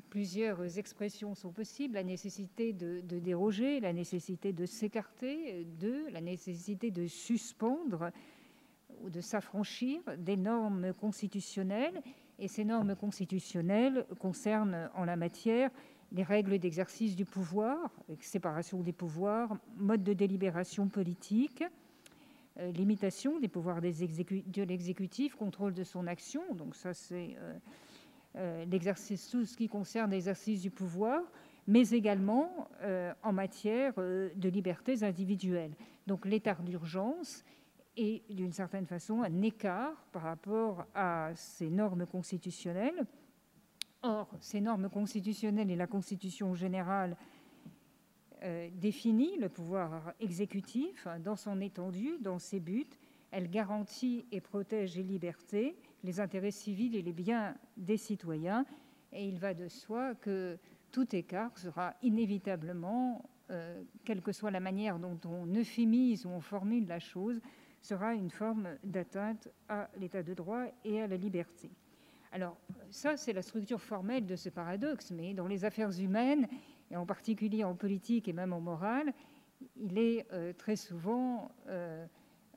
plusieurs 0.09 0.77
expressions 0.77 1.35
sont 1.35 1.51
possibles, 1.53 1.93
la 1.93 2.03
nécessité 2.03 2.73
de, 2.73 3.01
de 3.01 3.19
déroger, 3.19 3.79
la 3.79 3.93
nécessité 3.93 4.51
de 4.51 4.65
s'écarter, 4.65 5.65
de 5.79 6.07
la 6.11 6.19
nécessité 6.19 6.91
de 6.91 7.07
suspendre 7.07 8.11
ou 9.01 9.09
de 9.09 9.21
s'affranchir 9.21 10.01
des 10.17 10.37
normes 10.37 10.93
constitutionnelles. 10.93 12.01
Et 12.39 12.47
ces 12.47 12.65
normes 12.65 12.95
constitutionnelles 12.95 14.05
concernent 14.19 14.89
en 14.95 15.05
la 15.05 15.15
matière 15.15 15.69
les 16.11 16.23
règles 16.23 16.59
d'exercice 16.59 17.15
du 17.15 17.25
pouvoir, 17.25 17.91
séparation 18.19 18.81
des 18.81 18.91
pouvoirs, 18.91 19.57
mode 19.77 20.03
de 20.03 20.13
délibération 20.13 20.87
politique, 20.87 21.63
euh, 22.59 22.71
limitation 22.71 23.39
des 23.39 23.47
pouvoirs 23.47 23.79
de 23.81 24.63
l'exécutif, 24.63 25.35
contrôle 25.35 25.73
de 25.73 25.83
son 25.83 26.05
action. 26.05 26.41
Donc 26.53 26.75
ça, 26.75 26.93
c'est 26.93 27.37
euh, 27.39 27.53
euh, 28.35 28.65
tout 29.31 29.45
ce 29.45 29.55
qui 29.55 29.69
concerne 29.69 30.11
l'exercice 30.11 30.61
du 30.61 30.69
pouvoir, 30.69 31.21
mais 31.67 31.89
également 31.89 32.69
en 33.21 33.33
matière 33.33 33.93
de 33.95 34.49
libertés 34.49 35.03
individuelles. 35.03 35.75
Donc 36.07 36.25
l'état 36.25 36.55
d'urgence 36.55 37.45
et 37.95 38.23
d'une 38.29 38.51
certaine 38.51 38.87
façon 38.87 39.21
un 39.21 39.41
écart 39.43 39.93
par 40.11 40.23
rapport 40.23 40.85
à 40.95 41.31
ces 41.35 41.69
normes 41.69 42.07
constitutionnelles. 42.07 43.05
Or, 44.03 44.29
ces 44.39 44.61
normes 44.61 44.89
constitutionnelles 44.89 45.69
et 45.69 45.75
la 45.75 45.85
Constitution 45.85 46.55
générale 46.55 47.15
euh, 48.41 48.67
définit 48.73 49.37
le 49.37 49.47
pouvoir 49.47 50.13
exécutif 50.19 51.07
dans 51.23 51.35
son 51.35 51.61
étendue, 51.61 52.17
dans 52.19 52.39
ses 52.39 52.59
buts. 52.59 52.89
Elle 53.29 53.49
garantit 53.49 54.25
et 54.31 54.41
protège 54.41 54.95
les 54.95 55.03
libertés, 55.03 55.75
les 56.03 56.19
intérêts 56.19 56.51
civils 56.51 56.95
et 56.95 57.03
les 57.03 57.13
biens 57.13 57.55
des 57.77 57.97
citoyens. 57.97 58.65
Et 59.13 59.27
il 59.27 59.37
va 59.37 59.53
de 59.53 59.67
soi 59.67 60.15
que 60.15 60.57
tout 60.91 61.15
écart 61.15 61.55
sera 61.59 61.93
inévitablement, 62.01 63.29
euh, 63.51 63.83
quelle 64.03 64.21
que 64.21 64.31
soit 64.31 64.49
la 64.49 64.59
manière 64.59 64.97
dont 64.97 65.19
on 65.25 65.45
euphémise 65.53 66.25
ou 66.25 66.29
on 66.29 66.41
formule 66.41 66.87
la 66.87 66.99
chose, 66.99 67.39
sera 67.81 68.15
une 68.15 68.31
forme 68.31 68.77
d'atteinte 68.83 69.47
à 69.69 69.89
l'état 69.97 70.23
de 70.23 70.33
droit 70.33 70.65
et 70.83 71.01
à 71.01 71.07
la 71.07 71.17
liberté. 71.17 71.69
Alors, 72.31 72.57
ça, 72.91 73.17
c'est 73.17 73.33
la 73.33 73.41
structure 73.41 73.81
formelle 73.81 74.25
de 74.25 74.35
ce 74.35 74.49
paradoxe, 74.49 75.11
mais 75.11 75.33
dans 75.33 75.47
les 75.47 75.65
affaires 75.65 75.91
humaines, 75.99 76.47
et 76.89 76.95
en 76.95 77.05
particulier 77.05 77.63
en 77.63 77.75
politique 77.75 78.27
et 78.27 78.33
même 78.33 78.53
en 78.53 78.61
morale, 78.61 79.13
il 79.75 79.97
est 79.97 80.25
euh, 80.31 80.53
très 80.53 80.77
souvent, 80.77 81.51
euh, 81.67 82.05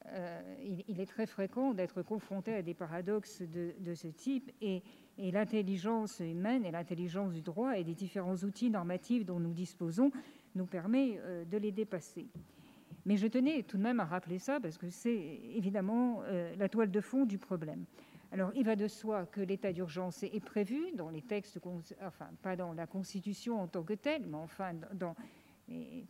euh, 0.06 0.82
il, 0.88 1.00
est 1.00 1.06
très 1.06 1.26
fréquent 1.26 1.74
d'être 1.74 2.02
confronté 2.02 2.54
à 2.54 2.62
des 2.62 2.74
paradoxes 2.74 3.42
de, 3.42 3.94
ce 3.94 4.08
type, 4.08 4.52
et, 4.60 4.82
et 5.18 5.32
l'intelligence 5.32 6.20
humaine 6.20 6.64
et 6.64 6.70
l'intelligence 6.70 7.32
du 7.32 7.40
droit 7.40 7.76
et 7.76 7.82
des 7.82 7.94
différents 7.94 8.36
outils 8.36 8.70
normatifs 8.70 9.24
dont 9.24 9.40
nous 9.40 9.52
disposons 9.52 10.12
nous 10.54 10.66
permet 10.66 11.18
de 11.50 11.56
les 11.56 11.72
dépasser. 11.72 12.28
Mais 13.06 13.16
je 13.16 13.26
tenais 13.26 13.64
tout 13.64 13.76
de 13.76 13.82
même 13.82 13.98
à 13.98 14.04
rappeler 14.04 14.38
ça 14.38 14.60
parce 14.60 14.78
que 14.78 14.88
c'est 14.88 15.40
évidemment 15.54 16.22
la 16.56 16.68
toile 16.68 16.90
de 16.90 17.00
fond 17.00 17.24
du 17.24 17.38
problème. 17.38 17.84
Alors, 18.34 18.50
il 18.56 18.64
va 18.64 18.74
de 18.74 18.88
soi 18.88 19.26
que 19.26 19.40
l'état 19.40 19.72
d'urgence 19.72 20.24
est 20.24 20.44
prévu 20.44 20.90
dans 20.96 21.08
les 21.08 21.22
textes, 21.22 21.60
enfin, 22.02 22.28
pas 22.42 22.56
dans 22.56 22.72
la 22.72 22.84
Constitution 22.84 23.60
en 23.60 23.68
tant 23.68 23.84
que 23.84 23.92
telle, 23.92 24.26
mais 24.26 24.38
enfin, 24.38 24.72
dans, 24.92 25.14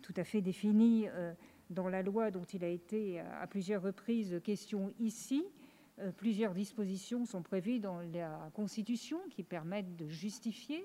tout 0.01 0.15
à 0.17 0.25
fait 0.25 0.41
défini 0.41 1.07
euh, 1.07 1.35
dans 1.69 1.91
la 1.91 2.03
loi 2.03 2.31
dont 2.31 2.45
il 2.45 2.65
a 2.65 2.69
été 2.69 3.21
à 3.21 3.47
plusieurs 3.47 3.83
reprises 3.83 4.41
question 4.43 4.95
ici. 5.01 5.45
Euh, 5.99 6.13
plusieurs 6.13 6.55
dispositions 6.55 7.27
sont 7.27 7.43
prévues 7.43 7.79
dans 7.79 7.99
la 8.15 8.51
Constitution 8.55 9.19
qui 9.29 9.43
permettent 9.43 9.95
de 9.95 10.09
justifier 10.09 10.83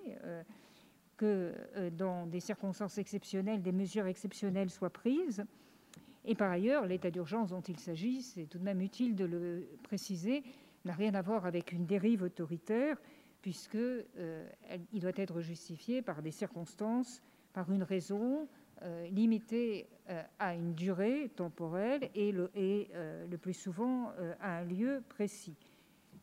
que 1.15 1.53
dans 1.91 2.25
des 2.25 2.41
circonstances 2.41 2.97
exceptionnelles, 2.97 3.61
des 3.61 3.71
mesures 3.71 4.07
exceptionnelles 4.07 4.69
soient 4.69 4.89
prises. 4.89 5.45
Et 6.25 6.35
par 6.35 6.51
ailleurs, 6.51 6.85
l'état 6.85 7.11
d'urgence 7.11 7.51
dont 7.51 7.61
il 7.61 7.79
s'agit, 7.79 8.23
c'est 8.23 8.45
tout 8.45 8.57
de 8.57 8.63
même 8.65 8.81
utile 8.81 9.15
de 9.15 9.23
le 9.23 9.69
préciser, 9.83 10.43
n'a 10.85 10.93
rien 10.93 11.13
à 11.13 11.21
voir 11.21 11.45
avec 11.45 11.71
une 11.71 11.85
dérive 11.85 12.23
autoritaire, 12.23 12.97
puisqu'il 13.41 14.05
euh, 14.17 14.47
doit 14.93 15.11
être 15.15 15.41
justifié 15.41 16.01
par 16.01 16.21
des 16.21 16.31
circonstances, 16.31 17.21
par 17.53 17.71
une 17.71 17.83
raison, 17.83 18.47
limité 19.11 19.89
à 20.39 20.53
une 20.53 20.73
durée 20.73 21.29
temporelle 21.35 22.09
et 22.15 22.31
le, 22.31 22.49
et, 22.55 22.87
le 23.29 23.37
plus 23.37 23.53
souvent 23.53 24.13
à 24.39 24.59
un 24.59 24.63
lieu 24.63 25.03
précis. 25.09 25.57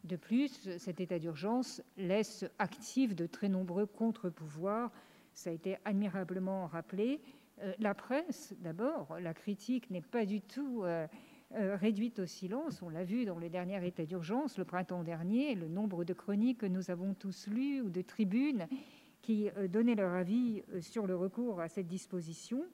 De 0.04 0.16
plus, 0.16 0.78
cet 0.78 0.98
état 1.02 1.18
d'urgence 1.18 1.82
laisse 1.98 2.46
actifs 2.58 3.14
de 3.14 3.26
très 3.26 3.50
nombreux 3.50 3.84
contre-pouvoirs. 3.84 4.90
Ça 5.34 5.50
a 5.50 5.52
été 5.52 5.76
admirablement 5.84 6.66
rappelé. 6.66 7.20
la 7.78 7.92
presse, 7.92 8.54
d'abord, 8.60 9.18
la 9.20 9.34
critique 9.34 9.90
n'est 9.90 10.00
pas 10.00 10.24
du 10.24 10.40
tout 10.40 10.82
euh, 11.54 11.76
réduite 11.76 12.18
au 12.18 12.26
silence. 12.26 12.82
On 12.82 12.88
l'a 12.88 13.04
vu 13.04 13.24
dans 13.24 13.38
le 13.38 13.48
dernier 13.48 13.86
état 13.86 14.04
d'urgence, 14.04 14.58
le 14.58 14.64
printemps 14.64 15.04
dernier, 15.04 15.54
le 15.54 15.68
nombre 15.68 16.02
de 16.02 16.12
chroniques 16.12 16.58
que 16.58 16.66
nous 16.66 16.90
avons 16.90 17.14
tous 17.14 17.46
lues 17.46 17.80
ou 17.80 17.88
de 17.88 18.02
tribunes 18.02 18.66
qui 19.22 19.48
euh, 19.50 19.68
donnaient 19.68 19.94
leur 19.94 20.12
avis 20.12 20.64
euh, 20.72 20.80
sur 20.80 21.06
le 21.06 21.14
recours 21.14 21.60
à 21.60 21.68
cette 21.68 21.86
disposition. 21.86 22.64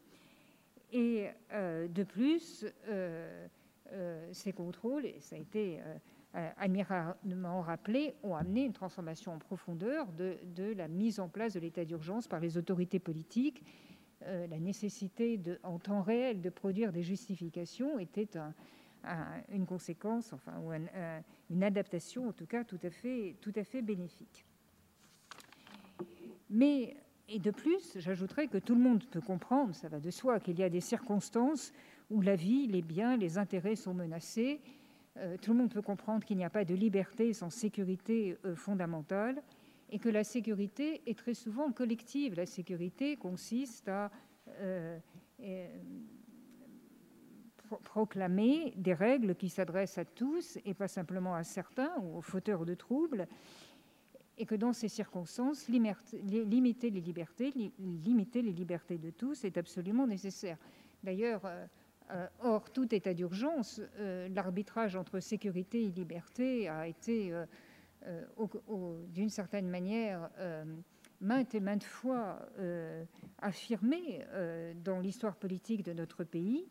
Et 0.90 1.28
de 1.50 2.02
plus, 2.02 2.66
ces 4.32 4.52
contrôles, 4.52 5.06
et 5.06 5.16
ça 5.20 5.36
a 5.36 5.38
été 5.38 5.80
admirablement 6.34 7.62
rappelé, 7.62 8.14
ont 8.22 8.36
amené 8.36 8.64
une 8.66 8.74
transformation 8.74 9.32
en 9.32 9.38
profondeur 9.38 10.12
de, 10.12 10.36
de 10.54 10.74
la 10.74 10.88
mise 10.88 11.18
en 11.18 11.30
place 11.30 11.54
de 11.54 11.60
l'état 11.60 11.86
d'urgence 11.86 12.28
par 12.28 12.40
les 12.40 12.58
autorités 12.58 12.98
politiques 12.98 13.64
euh, 14.26 14.46
la 14.46 14.58
nécessité 14.58 15.40
en 15.62 15.78
temps 15.78 16.02
réel 16.02 16.40
de 16.40 16.50
produire 16.50 16.92
des 16.92 17.02
justifications 17.02 17.98
était 17.98 18.28
une 19.50 19.66
conséquence, 19.66 20.32
enfin, 20.32 20.52
ou 20.60 20.72
une 21.50 21.64
adaptation 21.64 22.28
en 22.28 22.32
tout 22.32 22.46
cas 22.46 22.62
tout 22.62 22.78
à 22.84 22.90
fait, 22.90 23.34
tout 23.40 23.52
à 23.56 23.64
fait 23.64 23.82
bénéfique. 23.82 24.44
Mais, 26.52 26.94
et 27.28 27.38
de 27.38 27.50
plus, 27.50 27.98
j'ajouterais 27.98 28.46
que 28.46 28.58
tout 28.58 28.74
le 28.74 28.80
monde 28.80 29.04
peut 29.06 29.22
comprendre, 29.22 29.74
ça 29.74 29.88
va 29.88 29.98
de 29.98 30.10
soi, 30.10 30.38
qu'il 30.38 30.58
y 30.58 30.62
a 30.62 30.68
des 30.68 30.82
circonstances 30.82 31.72
où 32.10 32.20
la 32.20 32.36
vie, 32.36 32.66
les 32.66 32.82
biens, 32.82 33.16
les 33.16 33.38
intérêts 33.38 33.74
sont 33.74 33.94
menacés. 33.94 34.60
Euh, 35.16 35.36
tout 35.40 35.52
le 35.52 35.58
monde 35.58 35.70
peut 35.70 35.82
comprendre 35.82 36.24
qu'il 36.24 36.36
n'y 36.36 36.44
a 36.44 36.50
pas 36.50 36.64
de 36.64 36.74
liberté 36.74 37.32
sans 37.32 37.48
sécurité 37.48 38.36
euh, 38.44 38.54
fondamentale 38.54 39.42
et 39.92 39.98
que 39.98 40.08
la 40.08 40.24
sécurité 40.24 41.02
est 41.06 41.18
très 41.18 41.34
souvent 41.34 41.70
collective. 41.70 42.34
La 42.34 42.46
sécurité 42.46 43.16
consiste 43.16 43.88
à 43.88 44.10
euh, 44.60 44.98
euh, 45.42 45.68
proclamer 47.84 48.72
des 48.76 48.94
règles 48.94 49.34
qui 49.34 49.50
s'adressent 49.50 49.98
à 49.98 50.06
tous 50.06 50.58
et 50.64 50.72
pas 50.72 50.88
simplement 50.88 51.34
à 51.34 51.44
certains 51.44 51.92
ou 52.00 52.16
aux 52.16 52.22
fauteurs 52.22 52.64
de 52.64 52.74
troubles, 52.74 53.28
et 54.38 54.46
que 54.46 54.54
dans 54.54 54.72
ces 54.72 54.88
circonstances, 54.88 55.68
limiter 55.68 56.90
les 56.90 57.00
libertés, 57.00 57.52
limiter 57.78 58.40
les 58.40 58.52
libertés 58.52 58.96
de 58.96 59.10
tous 59.10 59.44
est 59.44 59.58
absolument 59.58 60.06
nécessaire. 60.06 60.56
D'ailleurs, 61.04 61.42
euh, 61.44 62.26
hors 62.40 62.70
tout 62.70 62.94
état 62.94 63.12
d'urgence, 63.12 63.80
l'arbitrage 64.30 64.96
entre 64.96 65.20
sécurité 65.20 65.84
et 65.84 65.90
liberté 65.90 66.66
a 66.68 66.88
été 66.88 67.32
d'une 69.08 69.30
certaine 69.30 69.68
manière 69.68 70.30
euh, 70.38 70.64
maintes 71.20 71.54
et 71.54 71.60
maintes 71.60 71.84
fois 71.84 72.48
euh, 72.58 73.04
affirmé 73.38 74.24
dans 74.84 75.00
l'histoire 75.00 75.36
politique 75.36 75.84
de 75.84 75.92
notre 75.92 76.24
pays. 76.24 76.68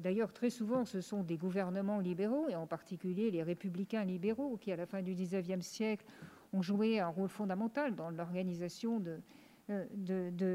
D'ailleurs, 0.00 0.34
très 0.34 0.50
souvent, 0.50 0.84
ce 0.84 1.00
sont 1.00 1.22
des 1.22 1.38
gouvernements 1.38 1.98
libéraux, 1.98 2.46
et 2.50 2.54
en 2.54 2.66
particulier 2.66 3.30
les 3.30 3.42
républicains 3.42 4.04
libéraux, 4.04 4.58
qui, 4.58 4.70
à 4.70 4.76
la 4.76 4.84
fin 4.84 5.00
du 5.00 5.14
XIXe 5.14 5.64
siècle, 5.64 6.04
ont 6.52 6.60
joué 6.60 7.00
un 7.00 7.08
rôle 7.08 7.30
fondamental 7.30 7.94
dans 7.94 8.10
l'organisation 8.10 9.00
de, 9.00 9.18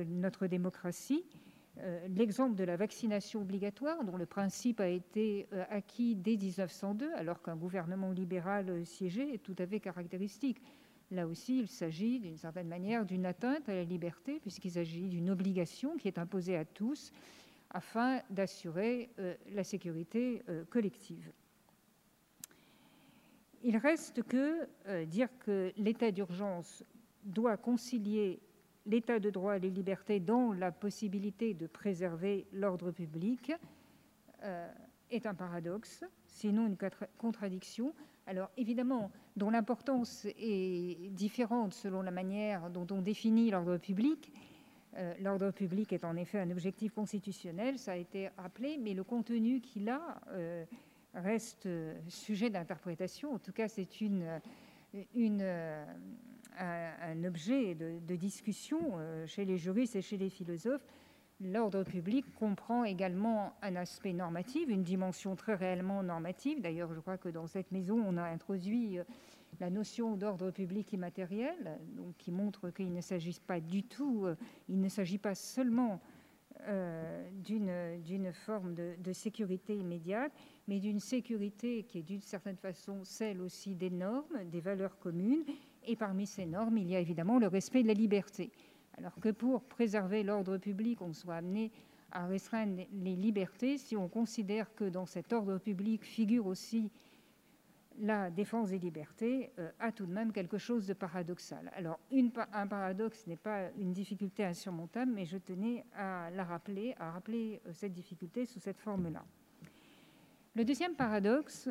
notre 0.06 0.46
démocratie. 0.46 1.26
Euh, 1.80 2.08
l'exemple 2.08 2.56
de 2.56 2.64
la 2.64 2.76
vaccination 2.76 3.42
obligatoire, 3.42 4.04
dont 4.04 4.18
le 4.18 4.26
principe 4.26 4.80
a 4.80 4.88
été 4.88 5.48
euh, 5.54 5.64
acquis 5.70 6.16
dès 6.16 6.36
1902, 6.36 7.14
alors 7.14 7.42
qu'un 7.42 7.56
gouvernement 7.56 8.12
libéral 8.12 8.70
euh, 8.70 8.84
siégeait, 8.84 9.36
est 9.36 9.44
tout 9.44 9.56
à 9.60 9.68
fait 9.68 9.80
caractéristique. 9.80 10.62
Là 11.12 11.28
aussi, 11.28 11.60
il 11.60 11.68
s'agit 11.68 12.20
d'une 12.20 12.38
certaine 12.38 12.68
manière 12.68 13.06
d'une 13.06 13.26
atteinte 13.26 13.70
à 13.70 13.76
la 13.76 13.84
liberté, 13.84 14.40
puisqu'il 14.40 14.72
s'agit 14.72 15.08
d'une 15.08 15.30
obligation 15.30 15.98
qui 15.98 16.08
est 16.08 16.18
imposée 16.18 16.58
à 16.58 16.66
tous 16.66 17.12
afin 17.70 18.22
d'assurer 18.30 19.10
la 19.52 19.64
sécurité 19.64 20.42
collective. 20.70 21.32
Il 23.64 23.78
reste 23.78 24.24
que 24.24 24.68
dire 25.06 25.30
que 25.40 25.72
l'état 25.78 26.12
d'urgence 26.12 26.84
doit 27.24 27.58
concilier 27.58 28.42
l'état 28.88 29.20
de 29.20 29.30
droit 29.30 29.58
et 29.58 29.60
les 29.60 29.70
libertés 29.70 30.20
dont 30.20 30.52
la 30.54 30.72
possibilité 30.72 31.54
de 31.54 31.68
préserver 31.68 32.48
l'ordre 32.54 32.92
public 32.92 33.52
euh, 34.44 34.72
est 35.12 35.26
un 35.26 35.34
paradoxe, 35.34 36.04
sinon 36.26 36.68
une 36.68 36.78
contradiction. 37.18 37.94
Alors 38.26 38.50
évidemment, 38.58 39.12
dont 39.36 39.50
l'importance 39.50 40.26
est 40.26 41.12
différente 41.12 41.74
selon 41.74 42.02
la 42.02 42.12
manière 42.12 42.70
dont 42.70 42.88
on 42.92 43.02
définit 43.02 43.52
l'ordre 43.52 43.78
public. 43.78 44.34
Euh, 44.96 45.14
l'ordre 45.22 45.52
public 45.52 45.94
est 45.94 46.04
en 46.04 46.16
effet 46.16 46.40
un 46.40 46.50
objectif 46.50 46.94
constitutionnel, 46.94 47.78
ça 47.78 47.92
a 47.92 47.96
été 47.96 48.30
rappelé, 48.38 48.78
mais 48.78 48.94
le 48.94 49.04
contenu 49.04 49.62
qu'il 49.62 49.90
a 49.90 50.20
euh, 50.32 50.66
reste 51.14 51.68
sujet 52.08 52.50
d'interprétation. 52.50 53.34
En 53.34 53.40
tout 53.40 53.52
cas, 53.52 53.68
c'est 53.68 54.02
une, 54.02 54.42
une 55.14 55.42
un, 56.60 57.24
objet 57.24 57.76
de, 57.76 58.16
discussion 58.16 58.80
euh, 58.96 59.26
chez 59.28 59.46
les 59.46 59.58
juristes 59.58 59.96
et 59.96 60.02
chez 60.02 60.18
les 60.18 60.30
philosophes. 60.30 60.86
L'ordre 61.40 61.84
public 61.84 62.26
comprend 62.34 62.84
également 62.84 63.54
un 63.62 63.76
aspect 63.76 64.14
normatif, 64.14 64.68
une 64.70 64.84
dimension 64.84 65.36
très 65.36 65.54
réellement 65.54 66.02
normative. 66.02 66.62
D'ailleurs, 66.62 66.94
je 66.94 67.00
crois 67.00 67.18
que 67.18 67.30
dans 67.30 67.46
cette 67.46 67.72
maison, 67.72 68.04
on 68.04 68.18
a 68.18 68.24
introduit 68.24 68.98
euh, 68.98 69.04
la 69.60 69.70
notion 69.70 70.18
d'ordre 70.18 70.50
public 70.52 70.94
immatériel, 70.94 71.80
donc 71.96 72.18
qui 72.18 72.32
montre 72.32 72.72
qu'il 72.72 72.92
ne 72.92 73.02
s'agit 73.02 73.40
pas 73.46 73.60
du 73.60 73.84
tout, 73.84 74.26
euh, 74.26 74.36
il 74.68 74.82
ne 74.82 74.90
s'agit 74.90 75.20
pas 75.20 75.36
seulement 75.36 76.02
d'une 77.46 78.34
forme 78.34 78.74
de, 78.74 78.96
de, 78.98 79.14
sécurité 79.14 79.76
immédiate, 79.76 80.32
mais 80.68 80.80
d'une 80.80 81.00
sécurité 81.00 81.84
qui 81.84 82.00
est 82.00 82.04
d'une 82.04 82.22
certaine 82.22 82.58
façon 82.58 83.04
celle 83.04 83.42
aussi 83.42 83.76
des 83.76 83.92
normes, 83.92 84.44
des 84.46 84.60
valeurs 84.60 84.98
communes, 84.98 85.46
et 85.88 85.96
parmi 85.96 86.28
ces 86.28 86.46
normes, 86.46 86.78
il 86.78 86.88
y 86.90 86.96
a 86.96 87.00
évidemment 87.00 87.40
le 87.40 87.48
respect 87.48 87.82
de 87.82 87.88
la 87.88 87.94
liberté. 87.94 88.52
Alors 88.98 89.16
que 89.20 89.30
pour 89.30 89.64
préserver 89.64 90.24
l'ordre 90.24 90.58
public, 90.58 91.02
on 91.02 91.14
soit 91.14 91.36
amené 91.36 91.72
à 92.12 92.26
restreindre 92.26 92.84
les 92.94 93.16
libertés, 93.16 93.78
si 93.78 93.96
on 93.96 94.08
considère 94.08 94.74
que 94.76 94.86
dans 94.86 95.06
cet 95.06 95.34
ordre 95.34 95.58
public 95.58 96.04
figure 96.04 96.48
aussi 96.48 96.92
la 98.00 98.30
défense 98.30 98.70
des 98.70 98.78
libertés, 98.78 99.52
euh, 99.58 99.72
a 99.80 99.92
tout 99.92 100.06
de 100.06 100.12
même 100.12 100.32
quelque 100.32 100.58
chose 100.58 100.86
de 100.86 100.94
paradoxal. 100.94 101.72
Alors, 101.76 102.00
un 102.54 102.68
paradoxe 102.68 103.26
n'est 103.26 103.38
pas 103.38 103.72
une 103.78 103.92
difficulté 103.92 104.46
insurmontable, 104.46 105.12
mais 105.14 105.26
je 105.26 105.38
tenais 105.38 105.84
à 105.96 106.30
la 106.30 106.44
rappeler, 106.44 106.94
à 107.00 107.12
rappeler 107.12 107.60
euh, 107.66 107.74
cette 107.74 107.94
difficulté 107.94 108.46
sous 108.46 108.60
cette 108.60 108.80
forme-là. 108.80 109.26
Le 110.56 110.64
deuxième 110.64 110.96
paradoxe, 110.96 111.70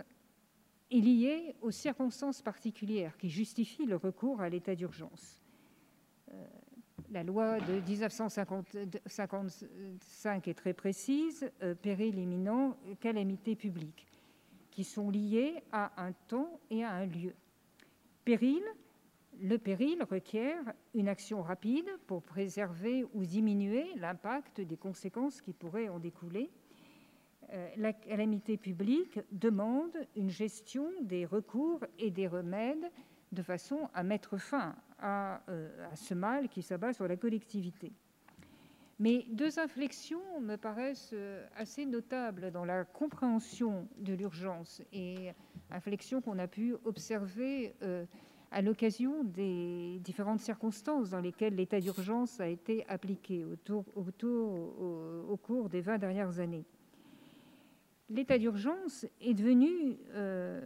est 0.91 1.01
lié 1.01 1.55
aux 1.63 1.71
circonstances 1.71 2.43
particulières 2.43 3.17
qui 3.17 3.29
justifient 3.29 3.87
le 3.87 3.97
recours 3.97 4.41
à 4.41 4.49
l'état 4.49 4.75
d'urgence. 4.75 5.41
Euh, 6.33 6.45
la 7.11 7.23
loi 7.23 7.61
de 7.61 7.75
1955 7.81 10.49
est 10.49 10.55
très 10.55 10.75
précise, 10.75 11.51
euh, 11.63 11.75
péril 11.75 12.19
imminent, 12.19 12.77
calamité 13.01 13.55
publique, 13.55 14.07
qui 14.71 14.85
sont 14.85 15.11
liés 15.11 15.63
à 15.73 16.03
un 16.03 16.13
temps 16.13 16.61
et 16.71 16.85
à 16.85 16.93
un 16.93 17.07
lieu. 17.07 17.35
Péril, 18.25 18.63
le 19.41 19.59
péril 19.59 20.03
requiert 20.03 20.73
une 20.95 21.09
action 21.09 21.43
rapide 21.43 21.89
pour 22.07 22.23
préserver 22.23 23.05
ou 23.15 23.25
diminuer 23.25 23.95
l'impact 23.97 24.61
des 24.61 24.77
conséquences 24.77 25.41
qui 25.41 25.53
pourraient 25.53 25.89
en 25.89 25.99
découler. 25.99 26.51
Euh, 27.53 27.69
la 27.77 27.93
calamité 27.93 28.57
publique 28.57 29.21
demande 29.31 29.97
une 30.17 30.31
gestion 30.31 30.87
des 31.03 31.25
recours 31.25 31.81
et 31.99 32.11
des 32.11 32.27
remèdes 32.27 32.91
de 33.31 33.43
façon 33.43 33.89
à 33.95 34.03
mettre 34.03 34.37
fin 34.37 34.75
à, 34.99 35.41
euh, 35.49 35.69
ce 35.95 36.15
mal 36.15 36.49
qui 36.49 36.63
s'abat 36.63 36.93
sur 36.93 37.07
la 37.07 37.17
collectivité. 37.17 37.93
Mais 38.99 39.27
deux 39.31 39.59
inflexions 39.59 40.41
me 40.41 40.57
paraissent 40.57 41.11
euh, 41.13 41.47
assez 41.57 41.87
notables 41.87 42.51
dans 42.51 42.65
la 42.65 42.85
compréhension 42.85 43.87
de 43.99 44.15
l'urgence 44.15 44.83
et 44.93 45.33
inflexions 45.71 46.21
qu'on 46.21 46.39
a 46.39 46.49
pu 46.49 46.75
observer 46.85 47.75
à 48.51 48.63
l'occasion 48.63 49.23
des 49.23 50.01
différentes 50.03 50.41
circonstances 50.41 51.11
dans 51.11 51.21
lesquelles 51.21 51.55
l'état 51.55 51.81
d'urgence 51.81 52.41
a 52.41 52.49
été 52.49 52.87
appliqué 52.89 53.45
au, 53.45 55.37
cours 55.37 55.69
des 55.69 55.81
20 55.81 55.99
dernières 55.99 56.39
années 56.39 56.65
l'état 58.11 58.39
d'urgence 58.39 59.07
est 59.21 59.35
devenu 59.35 59.99
euh, 60.15 60.61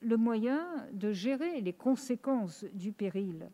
le 0.00 0.16
moyen 0.16 0.64
de 0.92 1.12
gérer 1.12 1.60
les 1.60 1.72
conséquences 1.72 2.64
du 2.72 2.92
péril, 2.92 3.50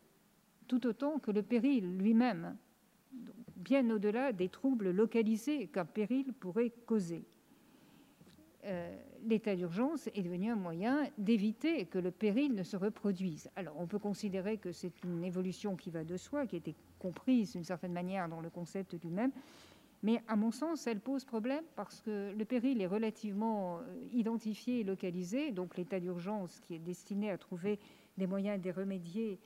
tout 0.67 0.85
autant 0.87 1.19
que 1.19 1.31
le 1.31 1.43
péril 1.43 1.97
lui-même. 1.97 2.57
bien 3.55 3.89
au-delà 3.89 4.31
des 4.31 4.49
troubles 4.49 4.91
localisés 4.91 5.67
qu'un 5.67 5.85
péril 5.85 6.33
pourrait 6.33 6.71
causer. 6.85 7.25
Euh, 8.65 8.95
l'état 9.23 9.55
d'urgence 9.55 10.07
est 10.07 10.23
devenu 10.23 10.51
un 10.51 10.55
moyen 10.55 11.07
d'éviter 11.17 11.85
que 11.85 11.99
le 11.99 12.11
péril 12.11 12.53
ne 12.53 12.63
se 12.63 12.75
reproduise. 12.75 13.49
Alors, 13.55 13.75
on 13.79 13.85
peut 13.85 13.99
considérer 13.99 14.57
que 14.57 14.71
c'est 14.71 15.03
une 15.03 15.23
évolution 15.23 15.75
qui 15.75 15.91
va 15.91 16.03
de 16.03 16.17
soi, 16.17 16.47
qui 16.47 16.55
a 16.55 16.59
été 16.59 16.75
comprise 16.99 17.53
d'une 17.53 17.63
certaine 17.63 17.93
manière 17.93 18.27
dans 18.27 18.41
le 18.41 18.49
concept 18.49 18.95
lui-même, 19.03 19.31
mais 20.05 20.21
à 20.27 20.35
mon 20.35 20.51
sens, 20.51 20.85
elle 20.85 20.99
pose 20.99 21.25
problème 21.25 21.63
parce 21.75 21.99
que 21.99 22.31
le 22.31 22.45
péril 22.45 22.79
est 22.79 22.87
relativement 22.87 23.79
euh, 23.79 23.81
identifié 24.13 24.81
et 24.81 24.83
localisé, 24.83 25.51
donc 25.51 25.77
l'état 25.77 25.99
d'urgence 25.99 26.59
qui 26.59 26.75
est 26.75 26.79
destiné 26.79 27.31
à 27.31 27.39
trouver 27.39 27.79
des 28.17 28.27
moyens 28.27 28.61
de 28.61 28.69
remédier 28.71 29.39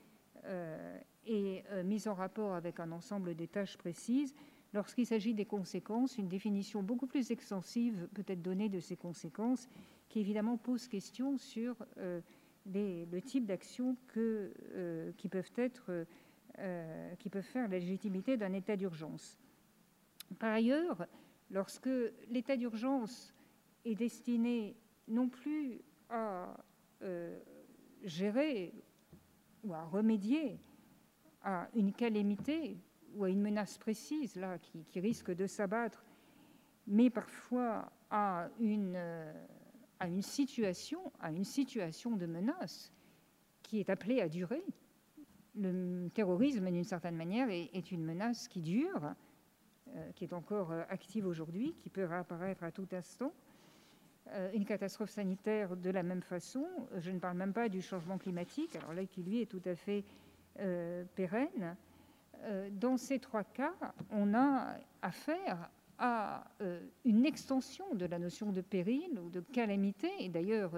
euh, 0.44 1.00
est 1.26 1.64
mis 1.84 2.08
en 2.10 2.14
rapport 2.14 2.54
avec 2.54 2.82
un 2.82 2.92
ensemble 2.92 3.36
des 3.36 3.48
tâches 3.48 3.78
précises. 3.78 4.36
Lorsqu'il 4.74 5.06
s'agit 5.06 5.34
des 5.34 5.46
conséquences, 5.46 6.18
une 6.18 6.28
définition 6.28 6.84
beaucoup 6.84 7.08
plus 7.08 7.32
extensive 7.32 8.10
peut 8.14 8.26
être 8.28 8.42
donnée 8.42 8.68
de 8.68 8.80
ces 8.80 8.98
conséquences, 8.98 9.70
qui 10.10 10.20
évidemment 10.20 10.58
pose 10.58 10.88
question 10.88 11.38
sur 11.38 11.76
euh, 11.98 12.20
le 12.66 13.20
type 13.20 13.46
d'actions 13.46 13.96
euh, 14.18 15.12
qui 15.18 15.30
peuvent 15.30 15.50
euh, 16.60 17.16
qui 17.16 17.30
peuvent 17.30 17.42
faire 17.44 17.68
la 17.70 17.80
légitimité 17.80 18.36
d'un 18.36 18.54
état 18.54 18.76
d'urgence. 18.76 19.38
Par 20.38 20.54
ailleurs, 20.54 21.08
lorsque 21.50 21.90
l'état 22.30 22.56
d'urgence 22.56 23.34
est 23.86 23.96
destiné 23.96 24.76
non 25.08 25.30
plus 25.30 25.82
à 26.10 26.56
gérer 28.04 28.74
ou 29.64 29.74
à 29.74 29.84
remédier 29.84 30.60
à 31.42 31.70
une 31.76 31.94
calamité 31.94 32.78
ou 33.16 33.24
à 33.24 33.30
une 33.30 33.42
menace 33.42 33.78
précise 33.78 34.40
qui, 34.88 35.00
risque 35.00 35.32
de 35.32 35.48
s'abattre, 35.48 36.06
mais 36.88 37.10
parfois 37.10 37.92
à 38.10 38.50
une, 38.60 38.96
euh, 38.96 40.22
situation, 40.22 41.12
à 41.20 41.32
une 41.32 41.44
situation 41.44 42.16
de 42.16 42.26
menace 42.26 42.92
qui 43.64 43.80
est 43.80 43.90
appelée 43.90 44.22
à 44.22 44.30
durer. 44.30 44.64
Le 45.56 46.10
terrorisme, 46.10 46.70
d'une 46.72 46.84
certaine 46.84 47.16
manière, 47.16 47.50
est, 47.50 47.92
une 47.92 48.04
menace 48.04 48.48
qui 48.48 48.62
dure, 48.62 49.04
euh, 49.04 49.14
qui 50.16 50.24
est 50.26 50.34
encore 50.34 50.72
euh, 50.72 50.84
active 50.90 51.26
aujourd'hui, 51.26 51.76
qui 51.80 51.90
peut 51.90 52.06
réapparaître 52.06 52.64
à 52.64 52.72
tout 52.72 52.88
instant. 52.92 53.32
une 54.54 54.66
catastrophe 54.66 55.10
sanitaire 55.10 55.76
de 55.76 55.90
la 55.90 56.04
même 56.04 56.22
façon. 56.22 56.66
Je 56.98 57.12
ne 57.12 57.20
parle 57.20 57.38
même 57.38 57.54
pas 57.54 57.70
du 57.70 57.82
changement 57.82 58.18
climatique, 58.18 58.76
alors 58.76 58.94
là 58.94 59.06
qui 59.06 59.24
lui 59.24 59.42
est 59.42 59.48
tout 59.48 59.62
à 59.66 59.76
fait 59.76 60.04
pérenne. 61.16 61.76
Euh, 62.44 62.70
dans 62.72 62.98
ces 62.98 63.20
trois 63.20 63.44
cas, 63.44 63.74
on 64.12 64.34
a 64.34 64.76
affaire 65.02 65.70
à 65.98 66.46
euh, 66.62 66.80
une 67.04 67.26
extension 67.26 67.94
de 67.94 68.06
la 68.06 68.20
notion 68.20 68.52
de 68.52 68.62
péril 68.62 69.20
ou 69.20 69.30
de 69.30 69.42
calamité, 69.42 70.10
et 70.20 70.30
d'ailleurs 70.30 70.72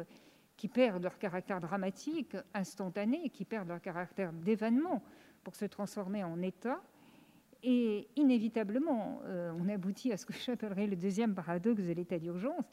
qui 0.57 0.67
perdent 0.67 1.03
leur 1.03 1.17
caractère 1.17 1.59
dramatique, 1.59 2.35
instantané, 2.53 3.29
qui 3.29 3.45
perdent 3.45 3.67
leur 3.67 3.81
caractère 3.81 4.33
d'événement 4.33 5.01
pour 5.43 5.55
se 5.55 5.65
transformer 5.65 6.23
en 6.23 6.41
état. 6.41 6.81
Et 7.63 8.07
inévitablement, 8.15 9.21
euh, 9.25 9.51
on 9.59 9.69
aboutit 9.69 10.11
à 10.11 10.17
ce 10.17 10.25
que 10.25 10.33
j'appellerais 10.33 10.87
le 10.87 10.95
deuxième 10.95 11.35
paradoxe 11.35 11.83
de 11.83 11.93
l'état 11.93 12.19
d'urgence, 12.19 12.65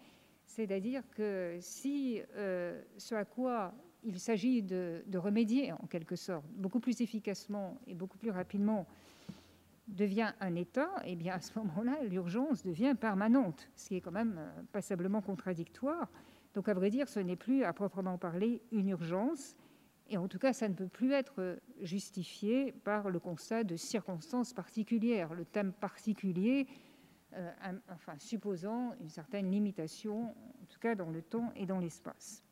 c'est-à-dire 0.46 1.02
que 1.10 1.58
si 1.60 2.22
ce 2.34 3.14
à 3.14 3.24
quoi 3.26 3.74
il 4.04 4.18
s'agit 4.18 4.62
de, 4.62 5.02
remédier 5.14 5.72
en 5.72 5.86
quelque 5.86 6.16
sorte 6.16 6.46
beaucoup 6.52 6.80
plus 6.80 7.00
efficacement 7.00 7.78
et 7.86 7.94
beaucoup 7.94 8.18
plus 8.18 8.30
rapidement 8.30 8.86
devient 9.88 10.32
un 10.40 10.54
état, 10.54 10.90
et 11.04 11.12
eh 11.12 11.16
bien 11.16 11.34
à 11.34 11.40
ce 11.40 11.58
moment-là, 11.58 12.02
l'urgence 12.04 12.62
devient 12.62 12.94
permanente, 12.98 13.70
ce 13.74 13.88
qui 13.88 13.96
est 13.96 14.00
quand 14.02 14.12
même 14.12 14.36
euh, 14.38 14.62
passablement 14.70 15.22
contradictoire. 15.22 16.10
Donc 16.54 16.68
à 16.68 16.74
vrai 16.74 16.90
dire, 16.90 17.08
ce 17.08 17.20
n'est 17.20 17.36
plus 17.36 17.64
à 17.64 17.72
proprement 17.72 18.18
parler 18.18 18.60
une 18.70 18.90
urgence, 18.90 19.56
et 20.08 20.16
en 20.16 20.28
tout 20.28 20.38
cas, 20.38 20.52
ça 20.52 20.68
ne 20.68 20.74
peut 20.74 20.88
plus 20.88 21.12
être 21.12 21.58
justifié 21.80 22.72
par 22.72 23.10
le 23.10 23.20
constat 23.20 23.64
de 23.64 23.76
circonstances 23.76 24.54
particulières, 24.54 25.34
le 25.34 25.44
thème 25.44 25.72
particulier, 25.72 26.66
euh, 27.34 27.50
enfin 27.90 28.14
supposant 28.18 28.94
une 29.00 29.10
certaine 29.10 29.50
limitation, 29.50 30.30
en 30.30 30.66
tout 30.68 30.80
cas 30.80 30.94
dans 30.94 31.10
le 31.10 31.22
temps 31.22 31.52
et 31.56 31.66
dans 31.66 31.78
l'espace. 31.78 32.42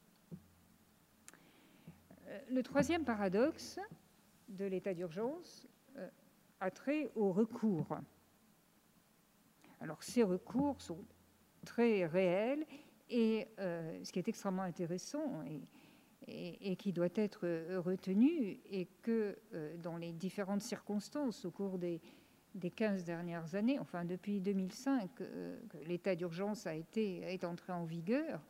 Euh, 2.26 2.38
le 2.50 2.62
troisième 2.62 3.04
paradoxe 3.04 3.78
de 4.48 4.64
l'état 4.64 4.94
d'urgence 4.94 5.66
euh, 5.96 6.08
a 6.60 6.70
trait 6.70 7.10
au 7.14 7.32
recours. 7.32 7.98
Alors 9.80 10.02
ces 10.02 10.22
recours 10.22 10.80
sont 10.80 11.04
très 11.64 12.06
réels 12.06 12.66
et 13.08 13.46
euh, 13.58 14.02
ce 14.04 14.12
qui 14.12 14.18
est 14.18 14.28
extrêmement 14.28 14.62
intéressant 14.62 15.42
et, 15.44 15.60
qui 16.26 16.92
doit 16.92 17.08
être 17.14 17.46
retenu 17.78 18.58
est 18.70 18.88
que 19.02 19.36
dans 19.82 19.96
les 19.96 20.12
différentes 20.12 20.62
circonstances 20.62 21.44
au 21.44 21.50
cours 21.50 21.78
des, 21.78 22.00
des 22.56 22.70
15 22.70 23.04
dernières 23.04 23.54
années, 23.54 23.78
enfin 23.78 24.04
depuis 24.04 24.40
2005 24.40 25.14
que 25.14 25.58
l'état 25.86 26.16
d'urgence 26.16 26.66
a 26.66 26.74
été 26.74 27.20
est 27.20 27.44
entré 27.44 27.72
en 27.72 27.84
vigueur, 27.84 28.40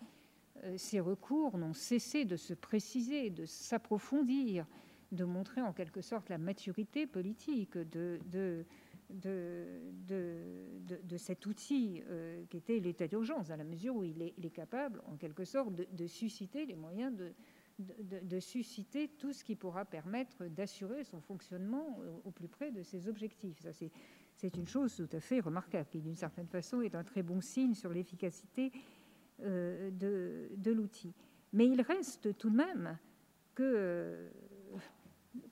euh, 0.64 0.74
ces 0.76 1.00
recours 1.00 1.58
n'ont 1.58 1.74
cessé 1.74 2.24
de 2.24 2.36
se 2.36 2.54
préciser, 2.54 3.30
de 3.30 3.44
s'approfondir, 3.44 4.66
de 5.12 5.24
montrer 5.24 5.60
en 5.60 5.72
quelque 5.72 6.00
sorte 6.00 6.28
la 6.28 6.38
maturité 6.38 7.06
politique 7.06 7.76
de, 7.76 8.18
de, 8.30 8.64
de, 9.10 11.16
cet 11.16 11.46
outil 11.46 12.02
euh, 12.08 12.44
qui 12.50 12.56
était 12.56 12.80
l'état 12.80 13.06
d'urgence, 13.06 13.50
à 13.50 13.56
la 13.56 13.64
mesure 13.64 13.96
où 13.96 14.04
il 14.04 14.22
est, 14.22 14.50
capable, 14.50 15.00
en 15.06 15.16
quelque 15.16 15.44
sorte, 15.44 15.74
de, 15.74 16.06
susciter 16.06 16.66
les 16.66 16.74
moyens 16.74 17.16
de, 17.16 17.32
susciter 18.40 19.08
tout 19.08 19.32
ce 19.32 19.44
qui 19.44 19.54
pourra 19.54 19.84
permettre 19.84 20.46
d'assurer 20.46 21.04
son 21.04 21.20
fonctionnement 21.20 21.98
au, 22.24 22.30
plus 22.30 22.48
près 22.48 22.70
de 22.70 22.82
ses 22.82 23.08
objectifs. 23.08 23.60
Ça, 23.60 23.70
c'est 24.34 24.56
une 24.56 24.66
chose 24.66 24.94
tout 24.94 25.08
à 25.16 25.20
fait 25.20 25.40
remarquable, 25.40 25.88
qui 25.90 26.00
d'une 26.00 26.16
certaine 26.16 26.48
façon 26.48 26.80
est 26.80 26.94
un 26.94 27.04
très 27.04 27.22
bon 27.22 27.40
signe 27.40 27.74
sur 27.74 27.90
l'efficacité 27.90 28.72
euh, 29.42 29.90
de, 29.90 30.70
l'outil. 30.70 31.12
Mais 31.52 31.66
il 31.66 31.80
reste 31.82 32.36
tout 32.38 32.50
de 32.50 32.56
même 32.56 32.98
que 33.54 33.62
euh, 33.62 34.28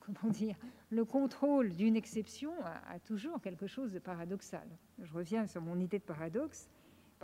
comment 0.00 0.32
dire, 0.32 0.56
le 0.90 1.04
contrôle 1.04 1.70
d'une 1.70 1.96
exception 1.96 2.52
a, 2.64 2.98
toujours 3.00 3.40
quelque 3.40 3.66
chose 3.66 3.92
de 3.92 3.98
paradoxal. 3.98 4.66
Je 4.98 5.12
reviens 5.12 5.46
sur 5.46 5.60
mon 5.60 5.78
idée 5.80 5.98
de 5.98 6.04
paradoxe, 6.04 6.70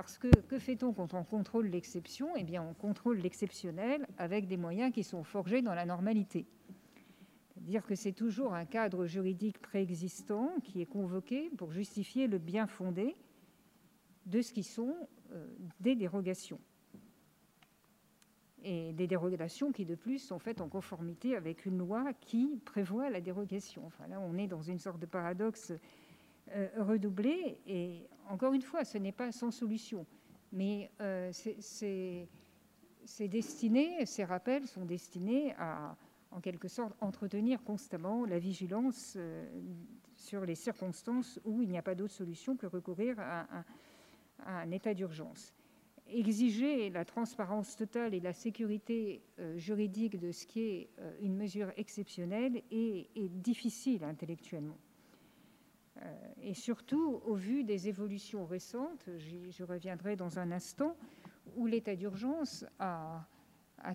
parce 0.00 0.16
que 0.16 0.28
que 0.28 0.58
fait-on 0.58 0.94
quand 0.94 1.12
on 1.12 1.24
contrôle 1.24 1.66
l'exception? 1.66 2.34
Eh 2.34 2.42
bien, 2.42 2.62
on 2.62 2.72
contrôle 2.72 3.18
l'exceptionnel 3.18 4.06
avec 4.16 4.46
des 4.46 4.56
moyens 4.56 4.92
qui 4.94 5.04
sont 5.04 5.24
forgés 5.24 5.60
dans 5.60 5.74
la 5.74 5.84
normalité. 5.84 6.46
C'est-à-dire 7.52 7.84
que 7.84 7.94
c'est 7.94 8.12
toujours 8.12 8.54
un 8.54 8.64
cadre 8.64 9.04
juridique 9.04 9.58
préexistant 9.58 10.54
qui 10.64 10.80
est 10.80 10.86
convoqué 10.86 11.50
pour 11.50 11.70
justifier 11.70 12.28
le 12.28 12.38
bien 12.38 12.66
fondé 12.66 13.14
de 14.24 14.40
ce 14.40 14.54
qui 14.54 14.62
sont 14.62 14.96
euh, 15.32 15.46
des 15.80 15.96
dérogations. 15.96 16.60
Et 18.62 18.94
des 18.94 19.06
dérogations 19.06 19.70
qui, 19.70 19.84
de 19.84 19.96
plus, 19.96 20.18
sont 20.18 20.38
faites 20.38 20.62
en 20.62 20.68
conformité 20.68 21.36
avec 21.36 21.66
une 21.66 21.76
loi 21.76 22.14
qui 22.22 22.58
prévoit 22.64 23.10
la 23.10 23.20
dérogation. 23.20 23.84
Enfin, 23.84 24.06
là, 24.06 24.18
on 24.18 24.38
est 24.38 24.46
dans 24.46 24.62
une 24.62 24.78
sorte 24.78 24.98
de 24.98 25.06
paradoxe 25.06 25.74
euh, 26.52 26.68
redoublé. 26.78 27.60
Et 27.66 28.08
encore 28.28 28.52
une 28.52 28.62
fois, 28.62 28.84
ce 28.84 28.98
n'est 28.98 29.12
pas 29.12 29.32
sans 29.32 29.50
solution. 29.50 30.06
Mais 30.52 30.90
euh, 31.00 31.30
c'est 31.32 32.28
ces 33.06 34.24
rappels 34.24 34.66
sont 34.66 34.84
destinés 34.84 35.54
à, 35.58 35.96
en 36.30 36.40
quelque 36.40 36.68
sorte, 36.68 36.94
entretenir 37.00 37.62
constamment 37.64 38.24
la 38.24 38.38
vigilance 38.38 39.16
sur 40.14 40.44
les 40.44 40.54
circonstances 40.54 41.40
où 41.44 41.62
il 41.62 41.68
n'y 41.68 41.78
a 41.78 41.82
pas 41.82 41.94
d'autre 41.94 42.12
solution 42.12 42.56
que 42.56 42.66
recourir 42.66 43.16
à 43.18 43.64
un 44.46 44.70
état 44.70 44.94
d'urgence. 44.94 45.52
Exiger 46.12 46.90
la 46.90 47.04
transparence 47.04 47.76
totale 47.76 48.14
et 48.14 48.20
la 48.20 48.32
sécurité 48.32 49.22
euh, 49.38 49.56
juridique 49.58 50.18
de 50.18 50.32
ce 50.32 50.44
qui 50.44 50.60
est 50.60 50.90
euh, 50.98 51.16
une 51.20 51.36
mesure 51.36 51.70
exceptionnelle 51.76 52.62
est, 52.70 53.28
difficile 53.28 54.02
intellectuellement. 54.02 54.76
Euh, 56.02 56.14
et 56.42 56.54
surtout 56.54 57.20
au 57.26 57.34
vu 57.34 57.64
des 57.64 57.88
évolutions 57.88 58.46
récentes, 58.46 59.08
je 59.18 59.64
reviendrai 59.64 60.16
dans 60.16 60.38
un 60.38 60.50
instant, 60.50 60.96
où 61.56 61.66
l'état 61.66 61.96
d'urgence 61.96 62.64
a, 62.78 63.26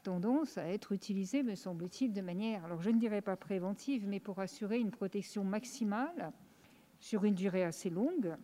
tendance 0.04 0.58
à 0.58 0.68
être 0.68 0.92
utilisé, 0.92 1.44
me 1.44 1.56
semble-t-il, 1.56 2.14
de 2.14 2.22
manière, 2.22 2.66
alors 2.66 2.82
je 2.82 2.90
ne 2.90 3.00
dirais 3.00 3.22
pas 3.22 3.36
préventive, 3.36 4.08
mais 4.08 4.20
pour 4.20 4.40
assurer 4.40 4.80
une 4.80 4.92
protection 4.92 5.44
maximale 5.44 6.32
sur 7.00 7.24
une 7.24 7.36
durée 7.36 7.64
assez 7.64 7.90
longue, 7.90 8.36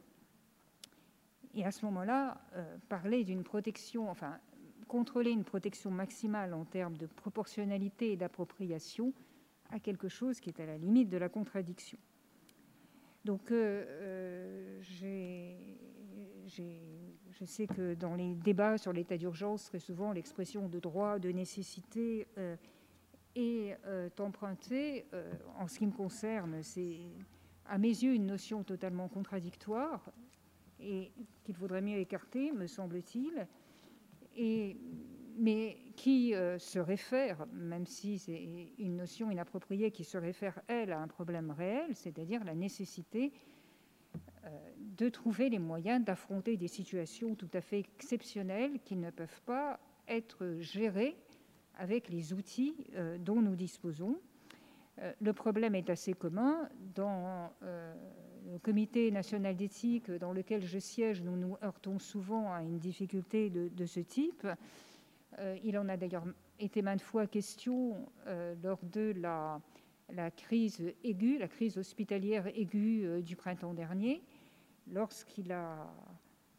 et 1.54 1.66
à 1.66 1.72
ce 1.72 1.86
moment-là, 1.86 2.40
euh, 2.56 2.78
parler 2.88 3.24
d'une 3.24 3.44
protection, 3.44 4.10
enfin, 4.10 4.40
contrôler 4.88 5.32
une 5.32 5.44
protection 5.44 5.92
maximale 5.92 6.54
en 6.54 6.64
termes 6.64 6.96
de 6.98 7.06
proportionnalité 7.06 8.14
et 8.14 8.18
d'appropriation 8.18 9.14
à 9.70 9.80
quelque 9.80 10.08
chose 10.08 10.40
qui 10.40 10.50
est 10.50 10.60
à 10.60 10.66
la 10.66 10.78
limite 10.78 11.10
de 11.10 11.18
la 11.18 11.30
contradiction. 11.30 11.98
Donc, 13.24 13.54
j'ai 14.82 15.58
je 17.42 17.46
sais 17.46 17.66
que 17.66 17.96
dans 17.96 18.14
les 18.14 18.36
débats 18.36 18.78
sur 18.78 18.94
l'état 18.94 19.18
d'urgence, 19.18 19.66
très 19.66 19.80
souvent, 19.80 20.12
l'expression 20.12 20.70
de 20.70 20.80
droit, 20.80 21.18
de 21.18 21.32
nécessité 21.32 22.28
euh, 22.38 22.56
est 23.36 23.78
euh, 23.86 24.10
empruntée. 24.20 25.08
Euh, 25.14 25.34
en 25.58 25.68
ce 25.68 25.80
qui 25.80 25.88
me 25.88 25.92
concerne, 25.92 26.62
c'est 26.62 27.00
à 27.66 27.80
mes 27.80 27.88
yeux 27.88 28.14
une 28.14 28.28
notion 28.28 28.64
totalement 28.64 29.08
contradictoire 29.08 30.12
et 30.80 31.12
qu'il 31.44 31.56
faudrait 31.56 31.82
mieux 31.82 31.98
écarter, 31.98 32.52
me 32.52 32.68
semble-t-il, 32.68 33.48
et, 34.36 34.78
mais 35.38 35.78
qui 35.96 36.34
se 36.58 36.80
réfère, 36.80 37.46
même 37.54 37.86
si 37.86 38.18
c'est 38.18 38.48
une 38.80 38.96
notion 38.96 39.30
inappropriée, 39.30 39.92
qui 39.92 40.04
se 40.04 40.18
réfère, 40.18 40.60
elle, 40.68 40.92
à 40.92 41.00
un 41.00 41.08
problème 41.08 41.52
réel, 41.52 41.96
c'est-à-dire 41.96 42.44
la 42.44 42.56
nécessité 42.56 43.32
de 44.98 45.10
trouver 45.10 45.50
les 45.50 45.60
moyens 45.60 46.04
d'affronter 46.04 46.58
des 46.58 46.68
situations 46.68 47.36
tout 47.36 47.50
à 47.54 47.62
fait 47.62 47.80
exceptionnelles 47.80 48.80
qui 48.84 48.96
ne 48.96 49.10
peuvent 49.10 49.42
pas 49.46 49.80
être 50.08 50.58
gérées 50.60 51.16
avec 51.78 52.10
les 52.10 52.34
outils 52.34 52.76
euh, 52.96 53.18
dont 53.18 53.42
nous 53.42 53.56
disposons. 53.56 54.18
Euh, 55.00 55.12
le 55.22 55.34
problème 55.34 55.76
est 55.76 55.90
assez 55.90 56.14
commun. 56.14 56.70
Dans 56.94 57.52
euh, 57.64 57.94
le 58.52 58.60
comité 58.60 59.10
national 59.12 59.56
d'éthique 59.56 60.12
dans 60.12 60.34
lequel 60.34 60.66
je 60.66 60.80
siège, 60.80 61.22
nous 61.22 61.38
nous 61.38 61.56
heurtons 61.64 61.98
souvent 61.98 62.52
à 62.54 62.62
une 62.62 62.80
difficulté 62.80 63.50
de, 63.50 63.86
ce 63.86 64.00
type. 64.02 64.48
Il 65.64 65.78
en 65.78 65.88
a 65.90 65.98
d'ailleurs 65.98 66.26
été 66.60 66.82
maintes 66.82 67.02
fois 67.02 67.28
question 67.28 68.06
lors 68.64 68.80
de 68.84 69.14
la, 69.18 69.62
crise 70.32 70.94
aiguë, 71.04 71.38
la 71.38 71.48
crise 71.48 71.78
hospitalière 71.78 72.48
aiguë 72.48 73.22
du 73.24 73.36
printemps 73.36 73.74
dernier 73.74 74.22
lorsqu'il 74.92 75.52
a, 75.52 75.92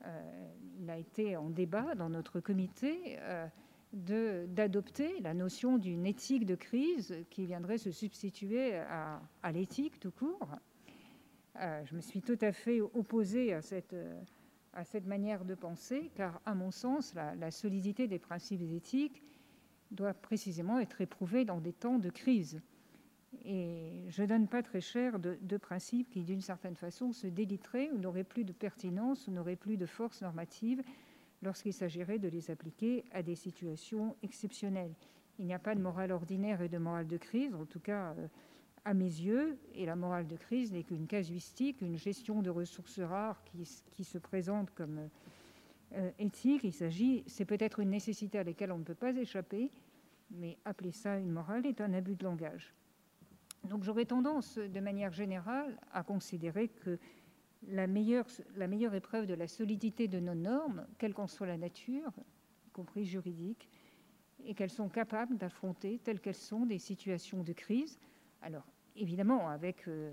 euh, 0.04 0.96
été 0.98 1.36
en 1.36 1.48
débat 1.48 1.94
dans 1.94 2.10
notre 2.10 2.40
comité, 2.40 3.18
euh, 3.20 3.46
d'adopter 3.92 5.20
la 5.20 5.34
notion 5.34 5.78
d'une 5.78 6.06
éthique 6.06 6.46
de 6.46 6.54
crise 6.54 7.14
qui 7.30 7.46
viendrait 7.46 7.78
se 7.78 7.90
substituer 7.90 8.74
à, 8.74 9.20
l'éthique 9.52 10.00
tout 10.00 10.10
court. 10.10 10.48
Euh, 11.60 11.82
je 11.84 11.94
me 11.94 12.00
suis 12.00 12.22
tout 12.22 12.38
à 12.40 12.52
fait 12.52 12.80
opposée 12.80 13.52
à 13.52 13.60
cette, 13.60 13.94
à 14.72 14.84
cette 14.84 15.06
manière 15.06 15.44
de 15.44 15.54
penser, 15.54 16.10
car 16.14 16.40
à 16.46 16.54
mon 16.54 16.70
sens, 16.70 17.14
la, 17.14 17.50
solidité 17.50 18.08
des 18.08 18.18
principes 18.18 18.62
éthiques 18.62 19.22
doit 19.90 20.14
précisément 20.14 20.78
être 20.78 21.00
éprouvée 21.00 21.44
dans 21.44 21.60
des 21.60 21.72
temps 21.72 21.98
de 21.98 22.10
crise. 22.10 22.60
Et 23.44 24.04
je 24.08 24.22
ne 24.22 24.26
donne 24.26 24.48
pas 24.48 24.62
très 24.62 24.80
cher 24.80 25.18
de, 25.18 25.56
principes 25.56 26.10
qui, 26.10 26.22
d'une 26.22 26.40
certaine 26.40 26.76
façon, 26.76 27.12
se 27.12 27.26
déliteraient 27.26 27.90
ou 27.90 27.98
n'auraient 27.98 28.24
plus 28.24 28.44
de 28.44 28.52
pertinence 28.52 29.26
ou 29.26 29.30
n'auraient 29.30 29.56
plus 29.56 29.76
de 29.76 29.86
force 29.86 30.22
normative 30.22 30.82
lorsqu'il 31.42 31.72
s'agirait 31.72 32.18
de 32.18 32.28
les 32.28 32.50
appliquer 32.50 33.04
à 33.12 33.22
des 33.22 33.34
situations 33.34 34.16
exceptionnelles. 34.22 34.94
Il 35.38 35.46
n'y 35.46 35.54
a 35.54 35.58
pas 35.58 35.74
de 35.74 35.80
morale 35.80 36.12
ordinaire 36.12 36.62
et 36.62 36.68
de 36.68 36.78
morale 36.78 37.06
de 37.06 37.16
crise, 37.16 37.54
en 37.54 37.64
tout 37.64 37.80
cas 37.80 38.14
euh, 38.18 38.28
à 38.84 38.94
mes 38.94 39.04
yeux, 39.04 39.58
et 39.74 39.86
la 39.86 39.96
morale 39.96 40.26
de 40.26 40.36
crise 40.36 40.72
n'est 40.72 40.82
qu'une 40.82 41.06
casuistique, 41.06 41.80
une 41.80 41.96
gestion 41.96 42.42
de 42.42 42.50
ressources 42.50 42.98
rares 43.00 43.42
qui, 43.44 44.04
se 44.04 44.18
présente 44.18 44.70
comme 44.72 45.08
euh, 45.94 46.10
éthique. 46.18 46.64
Il 46.64 46.72
s'agit, 46.72 47.22
c'est 47.26 47.44
peut-être 47.44 47.80
une 47.80 47.90
nécessité 47.90 48.38
à 48.38 48.44
laquelle 48.44 48.72
on 48.72 48.78
ne 48.78 48.84
peut 48.84 48.94
pas 48.94 49.14
échapper, 49.14 49.70
mais 50.30 50.58
appeler 50.64 50.90
ça 50.90 51.18
une 51.18 51.30
morale 51.30 51.66
est 51.66 51.80
un 51.80 51.92
abus 51.92 52.16
de 52.16 52.24
langage. 52.24 52.74
Donc 53.64 53.84
j'aurais 53.84 54.06
tendance, 54.06 54.58
de 54.58 54.80
manière 54.80 55.12
générale, 55.12 55.78
à 55.92 56.02
considérer 56.02 56.68
que 56.68 56.98
la 57.68 57.86
meilleure, 57.86 58.26
la 58.56 58.66
meilleure 58.66 58.94
épreuve 58.94 59.26
de 59.26 59.34
la 59.34 59.46
solidité 59.46 60.08
de 60.08 60.18
nos 60.18 60.34
normes, 60.34 60.86
quelle 60.98 61.14
qu'en 61.14 61.28
soit 61.28 61.46
la 61.46 61.56
nature, 61.56 62.12
y 62.66 62.70
compris 62.70 63.04
juridique, 63.04 63.68
et 64.44 64.54
qu'elles 64.54 64.70
sont 64.70 64.88
capables 64.88 65.36
d'affronter, 65.36 66.00
telles 66.02 66.20
qu'elles 66.20 66.34
sont, 66.34 66.66
des 66.66 66.78
situations 66.78 67.44
de 67.44 67.52
crise. 67.52 67.98
Alors, 68.42 68.66
évidemment, 68.96 69.48
avec 69.48 69.86
euh, 69.88 70.12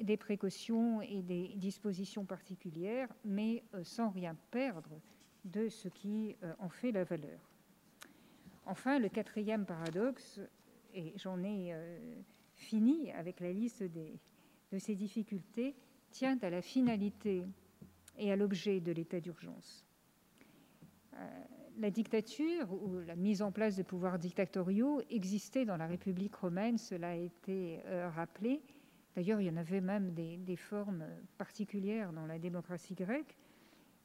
des 0.00 0.16
précautions 0.16 1.02
et 1.02 1.22
des 1.22 1.48
dispositions 1.56 2.24
particulières, 2.24 3.08
mais 3.24 3.62
euh, 3.74 3.84
sans 3.84 4.10
rien 4.10 4.34
perdre 4.50 5.00
de 5.44 5.68
ce 5.68 5.88
qui 5.88 6.36
euh, 6.42 6.52
en 6.58 6.68
fait 6.68 6.90
la 6.90 7.04
valeur. 7.04 7.38
Enfin, 8.66 8.98
le 8.98 9.08
quatrième 9.08 9.64
paradoxe, 9.64 10.40
et 10.94 11.12
j'en 11.16 11.42
ai 11.42 11.72
fini 12.54 13.10
avec 13.12 13.40
la 13.40 13.52
liste 13.52 13.82
de 13.82 14.78
ces 14.78 14.94
difficultés 14.94 15.74
tient 16.10 16.38
à 16.42 16.50
la 16.50 16.62
finalité 16.62 17.44
et 18.18 18.32
à 18.32 18.36
l'objet 18.36 18.80
de 18.80 18.92
l'état 18.92 19.20
d'urgence. 19.20 19.86
La 21.80 21.90
dictature 21.90 22.70
ou 22.70 23.00
la 23.06 23.16
mise 23.16 23.40
en 23.40 23.52
place 23.52 23.74
de 23.74 23.82
pouvoirs 23.82 24.18
dictatoriaux 24.18 25.00
existait 25.08 25.64
dans 25.64 25.78
la 25.78 25.86
République 25.86 26.34
romaine, 26.34 26.76
cela 26.76 27.12
a 27.12 27.14
été 27.14 27.80
euh, 27.86 28.10
rappelé. 28.10 28.60
D'ailleurs, 29.16 29.40
il 29.40 29.46
y 29.46 29.50
en 29.50 29.56
avait 29.56 29.80
même 29.80 30.10
des, 30.12 30.56
formes 30.56 31.06
particulières 31.38 32.12
dans 32.12 32.26
la 32.26 32.38
démocratie 32.38 32.92
grecque. 32.94 33.34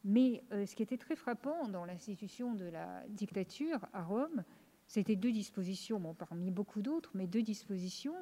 Mais 0.05 0.41
euh, 0.53 0.65
ce 0.65 0.73
qui 0.73 0.83
était 0.83 0.95
très 0.97 1.17
frappant 1.17 1.67
dans 1.67 1.83
l'institution 1.83 2.53
de 2.53 2.63
la 2.63 3.03
dictature 3.09 3.85
à 3.91 4.03
Rome, 4.03 4.45
c'était 4.87 5.17
deux 5.17 5.33
dispositions, 5.33 5.99
bon, 5.99 6.13
parmi 6.13 6.51
beaucoup 6.51 6.81
d'autres, 6.81 7.11
mais 7.13 7.27
deux 7.27 7.41
dispositions, 7.41 8.15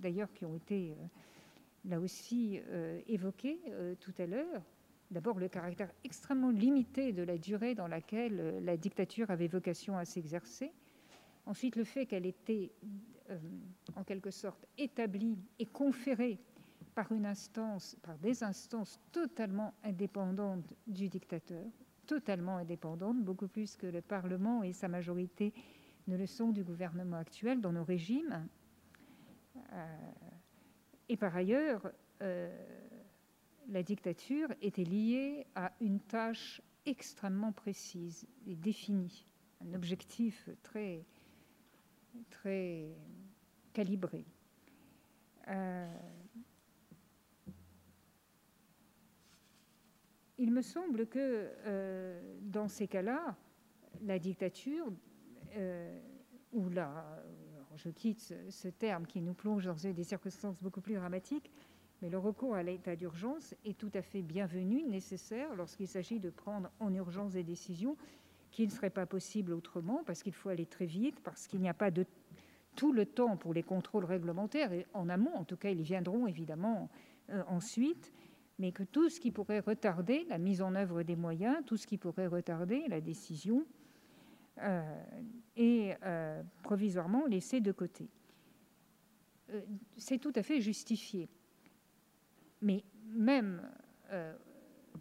d'ailleurs, 0.00 0.32
qui 0.32 0.44
ont 0.44 0.54
été 0.54 0.92
euh, 0.92 1.90
là 1.90 1.98
aussi 1.98 2.60
évoquées 3.08 3.58
tout 3.98 4.14
à 4.18 4.26
l'heure. 4.26 4.62
D'abord, 5.12 5.38
le 5.38 5.48
caractère 5.48 5.92
extrêmement 6.04 6.50
limité 6.50 7.12
de 7.12 7.22
la 7.22 7.36
durée 7.36 7.74
dans 7.74 7.86
laquelle 7.86 8.64
la 8.64 8.76
dictature 8.78 9.30
avait 9.30 9.46
vocation 9.46 9.98
à 9.98 10.06
s'exercer. 10.06 10.72
Ensuite, 11.44 11.76
le 11.76 11.84
fait 11.84 12.06
qu'elle 12.06 12.24
était 12.24 12.72
en 13.94 14.04
quelque 14.04 14.30
sorte 14.30 14.66
établie 14.78 15.38
et 15.58 15.66
conférée 15.66 16.38
par 16.94 17.12
une 17.12 17.26
instance, 17.26 17.96
par 18.02 18.16
des 18.18 18.42
instances 18.42 18.98
totalement 19.12 19.74
indépendantes 19.84 20.72
du 20.86 21.08
dictateur, 21.08 21.64
totalement 22.06 22.56
indépendantes, 22.56 23.22
beaucoup 23.22 23.48
plus 23.48 23.76
que 23.76 23.86
le 23.86 24.00
Parlement 24.00 24.62
et 24.62 24.72
sa 24.72 24.88
majorité 24.88 25.52
ne 26.08 26.16
le 26.16 26.26
sont 26.26 26.50
du 26.50 26.64
gouvernement 26.64 27.18
actuel 27.18 27.60
dans 27.60 27.72
nos 27.72 27.84
régimes. 27.84 28.46
Euh, 29.72 29.96
et 31.08 31.16
par 31.16 31.36
ailleurs, 31.36 31.90
euh, 32.22 32.50
la 33.68 33.82
dictature 33.82 34.48
était 34.60 34.84
liée 34.84 35.46
à 35.54 35.72
une 35.80 36.00
tâche 36.00 36.60
extrêmement 36.86 37.52
précise 37.52 38.26
et 38.46 38.56
définie, 38.56 39.26
un 39.60 39.74
objectif 39.74 40.48
très, 40.62 41.04
très 42.30 42.88
calibré. 43.72 44.24
Euh, 45.48 45.98
il 50.38 50.50
me 50.50 50.62
semble 50.62 51.06
que 51.06 51.50
dans 52.42 52.68
ces 52.68 52.88
cas-là, 52.88 53.36
la 54.02 54.18
dictature 54.18 54.92
euh, 55.56 56.00
où 56.52 56.68
là, 56.68 57.22
je 57.76 57.88
quitte 57.88 58.20
ce, 58.20 58.68
terme 58.68 59.06
qui 59.06 59.20
nous 59.20 59.34
plonge 59.34 59.64
dans 59.64 59.92
des 59.92 60.04
circonstances 60.04 60.60
beaucoup 60.62 60.80
plus 60.80 60.94
dramatiques, 60.94 61.50
mais 62.02 62.10
le 62.10 62.18
recours 62.18 62.56
à 62.56 62.64
l'état 62.64 62.96
d'urgence 62.96 63.54
est 63.64 63.78
tout 63.78 63.90
à 63.94 64.02
fait 64.02 64.22
bienvenu, 64.22 64.82
nécessaire, 64.82 65.54
lorsqu'il 65.54 65.86
s'agit 65.86 66.18
de 66.18 66.30
prendre 66.30 66.68
en 66.80 66.92
urgence 66.92 67.32
des 67.32 67.44
décisions 67.44 67.96
qui 68.50 68.66
ne 68.66 68.72
seraient 68.72 68.90
pas 68.90 69.06
possibles 69.06 69.52
autrement, 69.52 70.02
parce 70.04 70.22
qu'il 70.22 70.34
faut 70.34 70.48
aller 70.48 70.66
très 70.66 70.84
vite, 70.84 71.20
parce 71.20 71.46
qu'il 71.46 71.60
n'y 71.60 71.68
a 71.68 71.74
pas 71.74 71.92
de 71.92 72.04
tout 72.74 72.92
le 72.92 73.06
temps 73.06 73.36
pour 73.36 73.54
les 73.54 73.62
contrôles 73.62 74.04
réglementaires, 74.04 74.72
et 74.72 74.84
en 74.94 75.08
amont, 75.08 75.34
en 75.34 75.44
tout 75.44 75.56
cas, 75.56 75.70
ils 75.70 75.82
viendront 75.82 76.26
évidemment 76.26 76.90
euh, 77.30 77.42
ensuite, 77.46 78.12
mais 78.58 78.72
que 78.72 78.82
tout 78.82 79.08
ce 79.08 79.20
qui 79.20 79.30
pourrait 79.30 79.60
retarder 79.60 80.24
la 80.28 80.38
mise 80.38 80.60
en 80.60 80.74
œuvre 80.74 81.04
des 81.04 81.16
moyens, 81.16 81.56
tout 81.66 81.76
ce 81.76 81.86
qui 81.86 81.98
pourrait 81.98 82.26
retarder 82.26 82.84
la 82.88 83.00
décision, 83.00 83.64
euh, 84.58 85.02
et 85.56 85.94
euh, 86.02 86.42
provisoirement 86.62 87.26
laissé 87.26 87.60
de 87.60 87.72
côté. 87.72 88.08
C'est 89.96 90.18
tout 90.18 90.32
à 90.34 90.42
fait 90.42 90.60
justifié. 90.60 91.28
Mais 92.62 92.84
même 93.06 93.62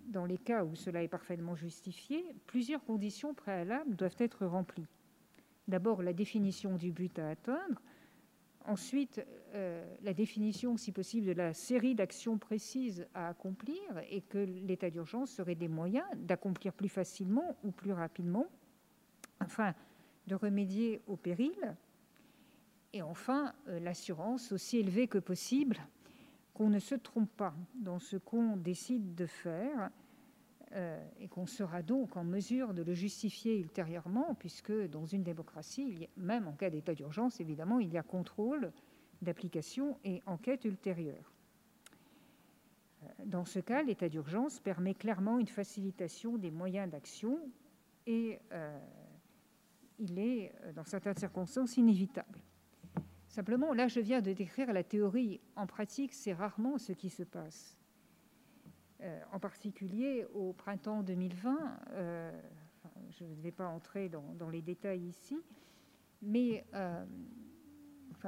dans 0.07 0.25
les 0.25 0.37
cas 0.37 0.65
où 0.65 0.75
cela 0.75 1.03
est 1.03 1.07
parfaitement 1.07 1.55
justifié, 1.55 2.25
plusieurs 2.47 2.83
conditions 2.83 3.33
préalables 3.33 3.95
doivent 3.95 4.15
être 4.19 4.45
remplies. 4.45 4.87
D'abord, 5.67 6.03
la 6.03 6.13
définition 6.13 6.75
du 6.75 6.91
but 6.91 7.17
à 7.19 7.29
atteindre. 7.29 7.81
Ensuite, 8.65 9.25
la 10.03 10.13
définition, 10.13 10.75
si 10.75 10.91
possible, 10.91 11.27
de 11.27 11.31
la 11.31 11.53
série 11.53 11.95
d'actions 11.95 12.37
précises 12.37 13.07
à 13.13 13.29
accomplir 13.29 13.79
et 14.09 14.21
que 14.21 14.39
l'état 14.39 14.89
d'urgence 14.89 15.31
serait 15.31 15.55
des 15.55 15.67
moyens 15.67 16.05
d'accomplir 16.17 16.73
plus 16.73 16.89
facilement 16.89 17.55
ou 17.63 17.71
plus 17.71 17.93
rapidement 17.93 18.47
enfin 19.41 19.73
de 20.27 20.35
remédier 20.35 21.01
au 21.07 21.17
péril, 21.17 21.75
et 22.93 23.01
enfin 23.01 23.53
euh, 23.67 23.79
l'assurance 23.79 24.51
aussi 24.51 24.77
élevée 24.77 25.07
que 25.07 25.17
possible 25.17 25.77
qu'on 26.61 26.69
ne 26.69 26.77
se 26.77 26.93
trompe 26.93 27.35
pas 27.37 27.55
dans 27.73 27.97
ce 27.97 28.17
qu'on 28.17 28.55
décide 28.55 29.15
de 29.15 29.25
faire 29.25 29.89
euh, 30.73 31.03
et 31.19 31.27
qu'on 31.27 31.47
sera 31.47 31.81
donc 31.81 32.15
en 32.15 32.23
mesure 32.23 32.75
de 32.75 32.83
le 32.83 32.93
justifier 32.93 33.57
ultérieurement, 33.57 34.35
puisque 34.35 34.71
dans 34.89 35.07
une 35.07 35.23
démocratie, 35.23 36.07
même 36.17 36.47
en 36.47 36.51
cas 36.51 36.69
d'état 36.69 36.93
d'urgence, 36.93 37.39
évidemment, 37.39 37.79
il 37.79 37.91
y 37.91 37.97
a 37.97 38.03
contrôle 38.03 38.71
d'application 39.23 39.97
et 40.03 40.21
enquête 40.27 40.63
ultérieure. 40.63 41.33
Euh, 43.01 43.07
dans 43.25 43.45
ce 43.45 43.57
cas, 43.57 43.81
l'état 43.81 44.07
d'urgence 44.07 44.59
permet 44.59 44.93
clairement 44.93 45.39
une 45.39 45.47
facilitation 45.47 46.37
des 46.37 46.51
moyens 46.51 46.91
d'action 46.91 47.39
et 48.05 48.37
euh, 48.51 48.79
il 49.97 50.19
est, 50.19 50.53
dans 50.75 50.85
certaines 50.85 51.17
circonstances, 51.17 51.77
inévitable. 51.77 52.39
Simplement, 53.31 53.73
là, 53.73 53.87
je 53.87 54.01
viens 54.01 54.19
de 54.19 54.33
décrire 54.33 54.73
la 54.73 54.83
théorie. 54.83 55.39
En 55.55 55.65
pratique, 55.65 56.13
c'est 56.13 56.33
rarement 56.33 56.77
ce 56.77 56.91
qui 56.91 57.09
se 57.09 57.23
passe. 57.23 57.77
Euh, 58.99 59.21
en 59.31 59.39
particulier 59.39 60.25
au 60.33 60.51
printemps 60.51 61.01
2020. 61.01 61.57
Euh, 61.93 62.29
je 63.11 63.23
ne 63.23 63.41
vais 63.41 63.53
pas 63.53 63.67
entrer 63.67 64.09
dans, 64.09 64.49
les 64.49 64.61
détails 64.61 65.03
ici, 65.03 65.39
mais 66.21 66.65
euh, 66.73 67.05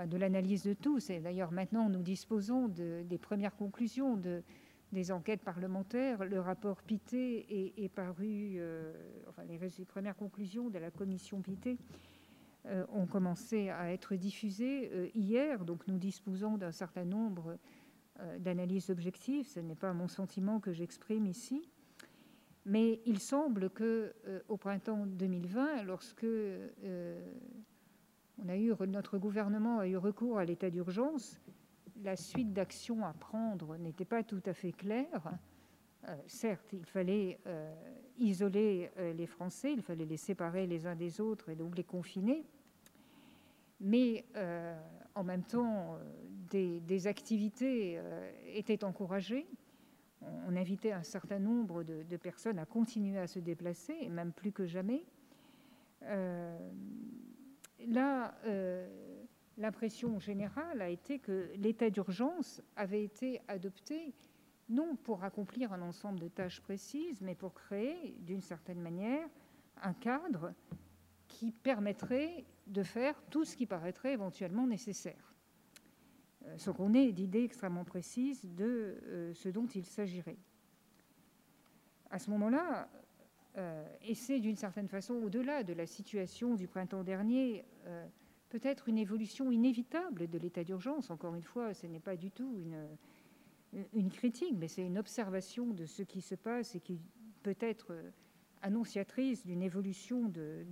de 0.07 0.15
l'analyse 0.15 0.63
de 0.63 0.73
tout. 0.73 1.01
C'est 1.01 1.19
d'ailleurs 1.19 1.51
maintenant 1.51 1.89
nous 1.89 2.01
disposons 2.01 2.69
des 2.69 3.17
premières 3.17 3.57
conclusions 3.57 4.15
de, 4.15 4.41
des 4.93 5.11
enquêtes 5.11 5.41
parlementaires. 5.41 6.23
Le 6.23 6.39
rapport 6.39 6.81
Pité 6.81 7.83
est, 7.83 7.89
paru, 7.89 8.61
enfin 9.27 9.43
les, 9.43 9.59
les, 9.59 9.85
premières 9.85 10.15
conclusions 10.15 10.69
de 10.69 10.79
la 10.79 10.91
commission 10.91 11.41
Pité 11.41 11.77
ont 12.93 13.05
commencé 13.05 13.69
à 13.69 13.91
être 13.91 14.15
diffusées 14.15 15.11
hier. 15.15 15.65
Donc 15.65 15.87
nous 15.87 15.97
disposons 15.97 16.57
d'un 16.57 16.71
certain 16.71 17.03
nombre 17.03 17.57
euh, 18.19 18.37
d'analyse 18.37 18.91
objective, 18.91 19.47
ce 19.47 19.59
n'est 19.59 19.75
pas 19.75 19.91
mon 19.91 20.07
sentiment 20.07 20.59
que 20.59 20.71
j'exprime 20.71 21.25
ici, 21.25 21.67
mais 22.63 23.01
il 23.07 23.17
semble 23.17 23.71
que 23.71 24.13
euh, 24.27 24.39
au 24.49 24.57
printemps 24.57 25.07
2020, 25.07 25.81
lorsque 25.81 26.23
euh, 26.23 27.33
on 28.37 28.47
a 28.49 28.55
eu, 28.55 28.71
notre 28.87 29.17
gouvernement 29.17 29.79
a 29.79 29.87
eu 29.87 29.97
recours 29.97 30.37
à 30.37 30.45
l'état 30.45 30.69
d'urgence, 30.69 31.41
la 32.03 32.15
suite 32.15 32.53
d'actions 32.53 33.03
à 33.03 33.13
prendre 33.13 33.77
n'était 33.77 34.05
pas 34.05 34.21
tout 34.21 34.43
à 34.45 34.53
fait 34.53 34.73
claire. 34.73 35.33
certes, 36.27 36.73
il 36.73 36.85
fallait 36.85 37.39
isoler 38.17 38.91
les 39.15 39.27
Français, 39.27 39.71
il 39.73 39.81
fallait 39.81 40.05
les 40.05 40.17
séparer 40.17 40.67
les 40.67 40.85
uns 40.85 40.95
des 40.95 41.21
autres 41.21 41.49
et 41.49 41.55
donc 41.55 41.77
les 41.77 41.83
confiner. 41.83 42.43
Mais 43.83 44.25
en 45.15 45.23
même 45.23 45.43
temps, 45.43 45.99
des, 46.53 47.07
activités 47.07 47.95
euh, 47.97 48.31
étaient 48.53 48.83
encouragées. 48.83 49.47
On, 50.21 50.55
invitait 50.55 50.91
un 50.91 51.03
certain 51.03 51.39
nombre 51.39 51.83
de, 51.83 52.17
personnes 52.17 52.59
à 52.59 52.65
continuer 52.65 53.17
à 53.17 53.27
se 53.27 53.39
déplacer, 53.39 53.95
et 53.99 54.09
même 54.09 54.31
plus 54.31 54.51
que 54.51 54.65
jamais. 54.65 55.05
Euh, 56.03 56.57
là, 57.87 58.33
euh, 58.45 58.87
l'impression 59.57 60.19
générale 60.19 60.81
a 60.81 60.89
été 60.89 61.19
que 61.19 61.49
l'état 61.57 61.89
d'urgence 61.89 62.61
avait 62.75 63.03
été 63.03 63.41
adopté 63.47 64.13
non 64.69 64.95
pour 64.95 65.25
accomplir 65.25 65.73
un 65.73 65.81
ensemble 65.81 66.19
de 66.19 66.29
tâches 66.29 66.61
précises, 66.61 67.19
mais 67.21 67.35
pour 67.35 67.53
créer, 67.53 68.15
d'une 68.19 68.41
certaine 68.41 68.79
manière, 68.79 69.27
un 69.81 69.93
cadre 69.93 70.53
qui 71.27 71.51
permettrait 71.51 72.45
de 72.67 72.83
faire 72.83 73.21
tout 73.29 73.45
ce 73.45 73.55
qui 73.55 73.65
paraîtrait 73.65 74.13
éventuellement 74.13 74.67
nécessaire. 74.67 75.33
Euh, 76.47 76.57
sans 76.57 76.73
qu'on 76.73 76.93
ait 76.93 77.11
d'idées 77.11 77.43
extrêmement 77.43 77.85
précises 77.85 78.43
de 78.55 78.97
euh, 79.05 79.33
ce 79.33 79.49
dont 79.49 79.67
il 79.67 79.85
s'agirait. 79.85 80.37
À 82.09 82.19
ce 82.19 82.29
moment-là, 82.31 82.89
euh, 83.57 83.85
et 84.01 84.13
c'est 84.13 84.39
d'une 84.39 84.55
certaine 84.55 84.87
façon 84.87 85.13
au-delà 85.15 85.63
de 85.63 85.73
la 85.73 85.85
situation 85.85 86.55
du 86.55 86.67
printemps 86.67 87.03
dernier, 87.03 87.65
peut-être 88.49 88.89
une 88.89 88.97
évolution 88.97 89.51
inévitable 89.51 90.29
de 90.29 90.37
l'état 90.37 90.63
d'urgence. 90.63 91.09
Encore 91.09 91.35
une 91.35 91.43
fois, 91.43 91.73
ce 91.73 91.87
n'est 91.87 91.99
pas 91.99 92.15
du 92.15 92.29
tout 92.29 92.55
une, 92.57 92.87
une 93.93 94.11
critique, 94.11 94.55
mais 94.57 94.67
c'est 94.67 94.85
une 94.85 94.97
observation 94.97 95.67
de 95.67 95.85
ce 95.85 96.03
qui 96.03 96.21
se 96.21 96.35
passe 96.35 96.75
et 96.75 96.79
qui 96.79 96.99
peut 97.41 97.57
être 97.59 97.95
annonciatrice 98.63 99.45
d'une 99.45 99.61
évolution 99.61 100.29
de, 100.29 100.65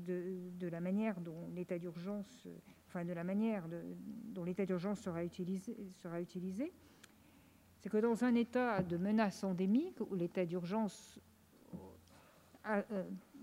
la 0.68 0.80
manière 0.80 1.22
dont 1.22 1.48
l'état 1.54 1.78
d'urgence 1.78 2.48
enfin 2.88 3.06
de 3.06 3.14
la 3.14 3.24
manière 3.24 3.68
dont 4.34 4.44
l'état 4.44 4.66
d'urgence 4.66 5.00
sera 5.02 5.24
utilisé, 5.24 5.78
sera 6.02 6.20
utilisé 6.20 6.74
c'est 7.82 7.90
que 7.90 7.98
dans 7.98 8.24
un 8.24 8.36
état 8.36 8.82
de 8.84 8.98
menace 8.98 9.44
endémique 9.44 10.00
où 10.02 10.16
l'état 10.16 10.46
d'urgence 10.46 11.20
euh, 12.68 12.82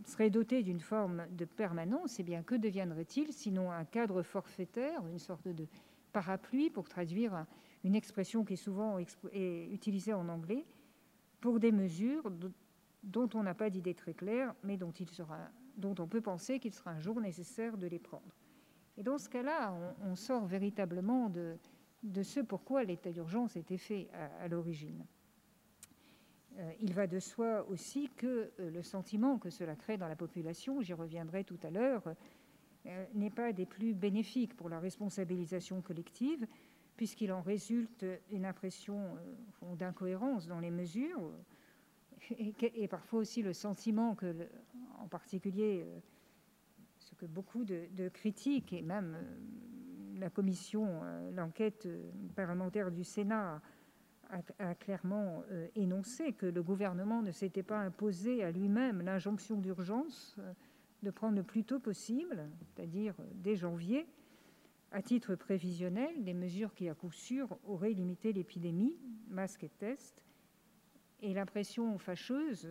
serait 0.04 0.30
doté 0.30 0.62
d'une 0.62 0.80
forme 0.80 1.26
de 1.32 1.44
permanence, 1.44 2.20
eh 2.20 2.22
bien 2.22 2.42
que 2.44 2.54
deviendrait-il 2.54 3.32
sinon 3.32 3.72
un 3.72 3.84
cadre 3.84 4.22
forfaitaire, 4.22 5.04
une 5.08 5.18
sorte 5.18 5.48
de 5.48 5.66
parapluie 6.12 6.70
pour 6.70 6.88
traduire 6.88 7.46
une 7.82 7.96
expression 7.96 8.44
qui 8.44 8.52
est 8.52 8.56
souvent 8.56 8.98
utilisée 9.32 10.14
en 10.14 10.28
anglais 10.28 10.64
pour 11.40 11.58
des 11.58 11.72
mesures 11.72 12.30
dont 13.08 13.28
on 13.34 13.42
n'a 13.42 13.54
pas 13.54 13.70
d'idée 13.70 13.94
très 13.94 14.14
claire, 14.14 14.54
mais 14.62 14.76
dont, 14.76 14.92
on 15.98 16.06
peut 16.06 16.20
penser 16.20 16.58
qu'il 16.58 16.72
sera 16.72 16.90
un 16.90 17.00
jour 17.00 17.20
nécessaire 17.20 17.76
de 17.76 17.86
les 17.86 17.98
prendre. 17.98 18.36
Et 18.96 19.02
dans 19.02 19.18
ce 19.18 19.28
cas-là, 19.28 19.74
on, 20.04 20.14
sort 20.14 20.44
véritablement 20.46 21.30
de, 21.30 21.56
de 22.02 22.22
ce 22.22 22.40
pourquoi 22.40 22.84
l'état 22.84 23.10
d'urgence 23.10 23.56
était 23.56 23.78
fait 23.78 24.08
à, 24.40 24.48
l'origine. 24.48 25.04
Euh, 26.58 26.72
il 26.80 26.92
va 26.92 27.06
de 27.06 27.20
soi 27.20 27.64
aussi 27.68 28.10
que 28.16 28.50
euh, 28.58 28.70
le 28.70 28.82
sentiment 28.82 29.38
que 29.38 29.48
cela 29.48 29.76
crée 29.76 29.96
dans 29.96 30.08
la 30.08 30.16
population, 30.16 30.82
j'y 30.82 30.92
reviendrai 30.92 31.44
tout 31.44 31.58
à 31.62 31.70
l'heure, 31.70 32.02
euh, 32.86 33.06
n'est 33.14 33.30
pas 33.30 33.52
des 33.52 33.66
plus 33.66 33.94
bénéfiques 33.94 34.56
pour 34.56 34.68
la 34.68 34.80
responsabilisation 34.80 35.80
collective, 35.80 36.46
puisqu'il 36.96 37.30
en 37.30 37.40
résulte 37.40 38.04
une 38.32 38.44
impression 38.44 39.00
d'incohérence 39.76 40.48
dans 40.48 40.58
les 40.58 40.72
mesures, 40.72 41.30
et, 42.30 42.88
parfois 42.88 43.20
aussi 43.20 43.42
le 43.42 43.52
sentiment 43.52 44.14
que, 44.14 44.34
en 44.98 45.08
particulier, 45.08 45.84
que 47.18 47.26
beaucoup 47.26 47.64
de, 47.64 48.08
critiques, 48.08 48.72
et 48.72 48.82
même 48.82 49.16
euh, 49.16 50.18
la 50.20 50.30
commission, 50.30 51.00
euh, 51.02 51.30
l'enquête 51.32 51.86
euh, 51.86 52.10
parlementaire 52.34 52.90
du 52.90 53.04
Sénat 53.04 53.60
a, 54.58 54.74
clairement 54.74 55.42
énoncé 55.74 56.34
que 56.34 56.44
le 56.44 56.62
gouvernement 56.62 57.22
ne 57.22 57.30
s'était 57.30 57.62
pas 57.62 57.78
imposé 57.78 58.44
à 58.44 58.50
lui-même 58.50 59.00
l'injonction 59.00 59.56
d'urgence 59.56 60.36
de 61.02 61.10
prendre 61.10 61.36
le 61.36 61.42
plus 61.42 61.64
tôt 61.64 61.78
possible, 61.80 62.46
c'est-à-dire 62.60 63.14
dès 63.36 63.56
janvier, 63.56 64.06
à 64.92 65.00
titre 65.00 65.34
prévisionnel, 65.34 66.24
des 66.24 66.34
mesures 66.34 66.74
qui, 66.74 66.90
à 66.90 66.94
coup 66.94 67.10
sûr, 67.10 67.58
auraient 67.64 67.94
limité 67.94 68.34
l'épidémie, 68.34 68.98
masques 69.30 69.64
et 69.64 69.70
tests, 69.70 70.22
et 71.20 71.34
l'impression 71.34 71.98
fâcheuse 71.98 72.68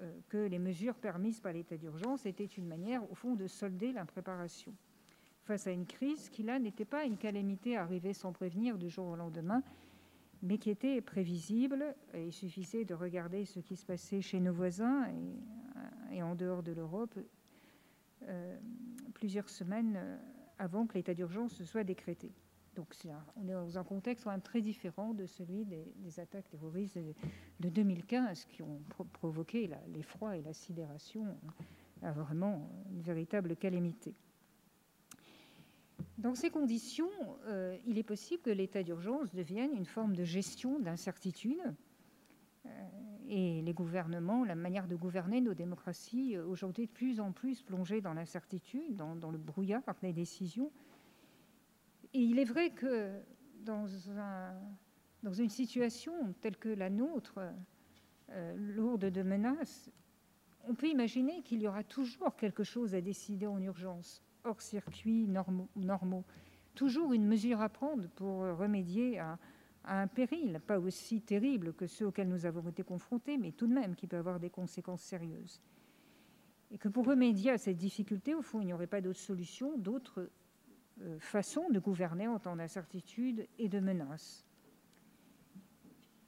euh, 0.00 0.20
que 0.28 0.38
les 0.38 0.58
mesures 0.58 0.96
permises 0.96 1.40
par 1.40 1.52
l'état 1.52 1.76
d'urgence 1.76 2.26
étaient 2.26 2.44
une 2.44 2.66
manière, 2.66 3.08
au 3.10 3.14
fond, 3.14 3.34
de 3.34 3.46
solder 3.46 3.92
l'impréparation 3.92 4.74
face 5.44 5.66
à 5.66 5.72
une 5.72 5.86
crise 5.86 6.28
qui, 6.28 6.42
là, 6.42 6.58
n'était 6.58 6.84
pas 6.84 7.04
une 7.04 7.16
calamité 7.16 7.76
arrivée 7.76 8.12
sans 8.12 8.32
prévenir 8.32 8.78
du 8.78 8.88
jour 8.88 9.08
au 9.08 9.16
lendemain, 9.16 9.62
mais 10.42 10.58
qui 10.58 10.70
était 10.70 11.00
prévisible. 11.00 11.94
il 12.14 12.32
suffisait 12.32 12.84
de 12.84 12.94
regarder 12.94 13.44
ce 13.44 13.60
qui 13.60 13.76
se 13.76 13.84
passait 13.84 14.20
chez 14.20 14.40
nos 14.40 14.52
voisins 14.52 15.08
et, 16.12 16.22
en 16.22 16.34
dehors 16.34 16.62
de 16.62 16.72
l'Europe 16.72 17.18
euh, 18.22 18.56
plusieurs 19.14 19.48
semaines 19.48 19.98
avant 20.58 20.86
que 20.86 20.94
l'état 20.94 21.14
d'urgence 21.14 21.62
soit 21.64 21.84
décrété. 21.84 22.32
Donc 22.74 22.94
on 23.36 23.48
est 23.48 23.52
dans 23.52 23.78
un 23.78 23.84
contexte 23.84 24.26
très 24.42 24.62
différent 24.62 25.12
de 25.12 25.26
celui 25.26 25.64
des, 25.66 26.20
attaques 26.20 26.48
terroristes 26.48 26.98
de, 27.60 27.68
2015 27.68 28.46
qui 28.46 28.62
ont 28.62 28.80
provoqué 29.12 29.70
l'effroi 29.88 30.36
et 30.36 30.42
la 30.42 30.54
sidération 30.54 31.36
à 32.02 32.12
vraiment 32.12 32.68
une 32.90 33.02
véritable 33.02 33.56
calamité. 33.56 34.14
Dans 36.18 36.34
ces 36.34 36.50
conditions, 36.50 37.10
euh, 37.46 37.76
il 37.86 37.98
est 37.98 38.02
possible 38.02 38.42
que 38.42 38.50
l'état 38.50 38.82
d'urgence 38.82 39.34
devienne 39.34 39.72
une 39.74 39.84
forme 39.84 40.14
de 40.14 40.24
gestion 40.24 40.78
d'incertitude 40.78 41.62
euh, 42.66 42.68
et 43.28 43.62
les 43.62 43.72
gouvernements, 43.72 44.44
la 44.44 44.54
manière 44.54 44.86
de 44.88 44.96
gouverner 44.96 45.40
nos 45.40 45.54
démocraties, 45.54 46.36
euh, 46.36 46.46
aujourd'hui 46.46 46.86
de 46.86 46.92
plus 46.92 47.20
en 47.20 47.32
plus 47.32 47.62
plongées 47.62 48.00
dans 48.00 48.14
l'incertitude, 48.14 48.96
dans, 48.96 49.16
dans, 49.16 49.30
le 49.30 49.38
brouillard 49.38 49.82
des 50.02 50.12
décisions, 50.12 50.70
et 52.14 52.20
il 52.20 52.38
est 52.38 52.44
vrai 52.44 52.70
que 52.70 53.10
dans, 53.64 53.86
une 53.86 55.48
situation 55.48 56.34
telle 56.40 56.56
que 56.56 56.68
la 56.68 56.90
nôtre, 56.90 57.40
euh, 58.30 58.54
lourde 58.56 59.06
de 59.06 59.22
menaces, 59.22 59.90
on 60.64 60.74
peut 60.74 60.88
imaginer 60.88 61.42
qu'il 61.42 61.60
y 61.60 61.68
aura 61.68 61.82
toujours 61.82 62.36
quelque 62.36 62.64
chose 62.64 62.94
à 62.94 63.00
décider 63.00 63.46
en 63.46 63.60
urgence, 63.60 64.22
hors 64.44 64.60
circuit 64.60 65.26
normaux, 65.26 66.24
toujours 66.74 67.12
une 67.12 67.26
mesure 67.26 67.60
à 67.60 67.68
prendre 67.68 68.08
pour 68.10 68.40
remédier 68.56 69.18
à, 69.18 69.38
à 69.84 70.00
un 70.00 70.06
péril, 70.06 70.60
pas 70.66 70.78
aussi 70.78 71.20
terrible 71.20 71.72
que 71.72 71.86
ceux 71.86 72.06
auxquels 72.06 72.28
nous 72.28 72.46
avons 72.46 72.68
été 72.68 72.82
confrontés, 72.82 73.38
mais 73.38 73.52
tout 73.52 73.66
de 73.66 73.74
même 73.74 73.94
qui 73.94 74.06
peut 74.06 74.16
avoir 74.16 74.38
des 74.38 74.50
conséquences 74.50 75.02
sérieuses. 75.02 75.60
Et 76.70 76.78
que 76.78 76.88
pour 76.88 77.06
remédier 77.06 77.50
à 77.50 77.58
cette 77.58 77.76
difficulté, 77.76 78.34
au 78.34 78.42
fond, 78.42 78.60
il 78.60 78.66
n'y 78.66 78.72
aurait 78.72 78.86
pas 78.86 79.00
d'autre 79.00 79.18
solution, 79.18 79.76
d'autre 79.76 80.30
façon 81.18 81.68
de 81.70 81.78
gouverner 81.78 82.28
en 82.28 82.38
temps 82.38 82.56
d'incertitude 82.56 83.46
et 83.58 83.68
de 83.68 83.80
menace. 83.80 84.46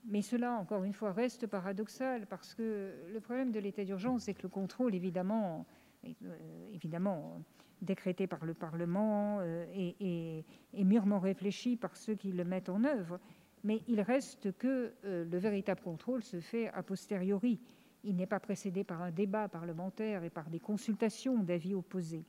Mais 0.06 0.20
cela, 0.20 0.52
encore 0.52 0.84
une 0.84 0.92
fois, 0.92 1.12
reste 1.12 1.46
paradoxal 1.46 2.26
parce 2.26 2.54
que 2.54 2.92
le 3.12 3.20
problème 3.20 3.52
de 3.52 3.58
l'état 3.58 3.84
d'urgence, 3.84 4.24
c'est 4.24 4.34
que 4.34 4.42
le 4.42 4.48
contrôle, 4.48 4.94
évidemment, 4.94 5.66
euh, 6.04 6.70
évidemment 6.72 7.42
décrété 7.80 8.26
par 8.26 8.44
le 8.44 8.54
Parlement 8.54 9.38
euh, 9.40 9.64
et, 9.74 10.44
mûrement 10.84 11.18
réfléchi 11.18 11.76
par 11.76 11.96
ceux 11.96 12.14
qui 12.14 12.32
le 12.32 12.44
mettent 12.44 12.68
en 12.68 12.84
œuvre, 12.84 13.18
mais 13.62 13.82
il 13.88 14.00
reste 14.00 14.56
que 14.58 14.92
euh, 15.04 15.24
le 15.24 15.38
véritable 15.38 15.80
contrôle 15.80 16.22
se 16.22 16.40
fait 16.40 16.68
a 16.68 16.82
posteriori. 16.82 17.60
Il 18.04 18.16
n'est 18.16 18.26
pas 18.26 18.40
précédé 18.40 18.84
par 18.84 19.02
un 19.02 19.10
débat 19.10 19.48
parlementaire 19.48 20.24
et 20.24 20.30
par 20.30 20.50
des 20.50 20.60
consultations 20.60 21.42
d'avis 21.42 21.74
opposés. 21.74 22.24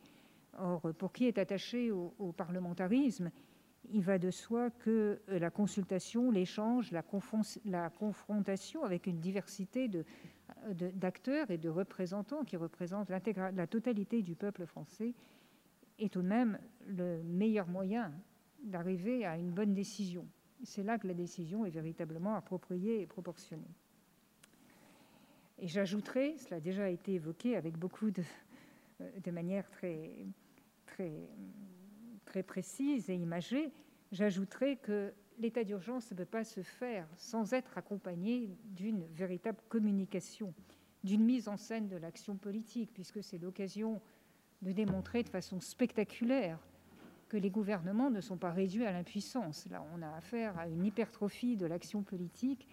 Or, 0.57 0.81
pour 0.97 1.11
qui 1.11 1.25
est 1.25 1.37
attaché 1.37 1.91
au, 1.91 2.31
parlementarisme, 2.35 3.31
il 3.91 4.01
va 4.01 4.17
de 4.17 4.31
soi 4.31 4.71
que 4.71 5.21
euh, 5.29 5.39
la 5.39 5.51
consultation, 5.51 6.31
l'échange, 6.31 6.91
la, 6.91 7.03
confrontation 7.89 8.83
avec 8.83 9.05
une 9.05 9.19
diversité 9.19 9.89
d'acteurs 10.93 11.51
et 11.51 11.57
de 11.57 11.69
représentants 11.69 12.43
qui 12.43 12.57
représentent 12.57 13.09
la 13.09 13.67
totalité 13.67 14.21
du 14.23 14.35
peuple 14.35 14.65
français 14.65 15.13
est 15.99 16.11
tout 16.11 16.21
de 16.21 16.27
même 16.27 16.57
le 16.87 17.21
meilleur 17.23 17.67
moyen 17.67 18.11
d'arriver 18.63 19.25
à 19.25 19.37
une 19.37 19.51
bonne 19.51 19.73
décision. 19.73 20.27
C'est 20.63 20.83
là 20.83 20.97
que 20.97 21.07
la 21.07 21.13
décision 21.13 21.65
est 21.65 21.69
véritablement 21.69 22.35
appropriée 22.35 23.01
et 23.01 23.05
proportionnée. 23.05 23.75
Et 25.59 25.67
j'ajouterai, 25.67 26.37
cela 26.37 26.57
a 26.57 26.59
déjà 26.59 26.89
été 26.89 27.13
évoqué 27.13 27.55
avec 27.55 27.77
beaucoup 27.77 28.11
de, 28.11 28.23
euh, 29.01 29.19
de 29.23 29.31
manière 29.31 29.69
très, 29.69 30.25
très, 32.25 32.43
précise 32.43 33.09
et 33.09 33.15
imagée, 33.15 33.71
j'ajouterai 34.11 34.77
que 34.77 35.13
l'état 35.39 35.63
d'urgence 35.63 36.11
ne 36.11 36.17
peut 36.17 36.25
pas 36.25 36.43
se 36.43 36.61
faire 36.61 37.07
sans 37.17 37.53
être 37.53 37.77
accompagné 37.77 38.57
d'une 38.65 39.05
véritable 39.07 39.59
communication, 39.69 40.53
d'une 41.03 41.23
mise 41.23 41.47
en 41.47 41.57
scène 41.57 41.87
de 41.87 41.97
l'action 41.97 42.35
politique, 42.35 42.91
puisque 42.93 43.23
c'est 43.23 43.37
l'occasion 43.37 44.01
de 44.61 44.71
démontrer 44.71 45.23
de 45.23 45.29
façon 45.29 45.59
spectaculaire 45.59 46.59
que 47.27 47.37
les 47.37 47.49
gouvernements 47.49 48.09
ne 48.09 48.21
sont 48.21 48.37
pas 48.37 48.51
réduits 48.51 48.85
à 48.85 48.91
l'impuissance. 48.91 49.67
Là, 49.69 49.85
on 49.93 50.01
a 50.01 50.09
affaire 50.15 50.57
à 50.57 50.67
une 50.67 50.85
hypertrophie 50.85 51.57
de 51.57 51.65
l'action 51.65 52.03
politique 52.03 52.67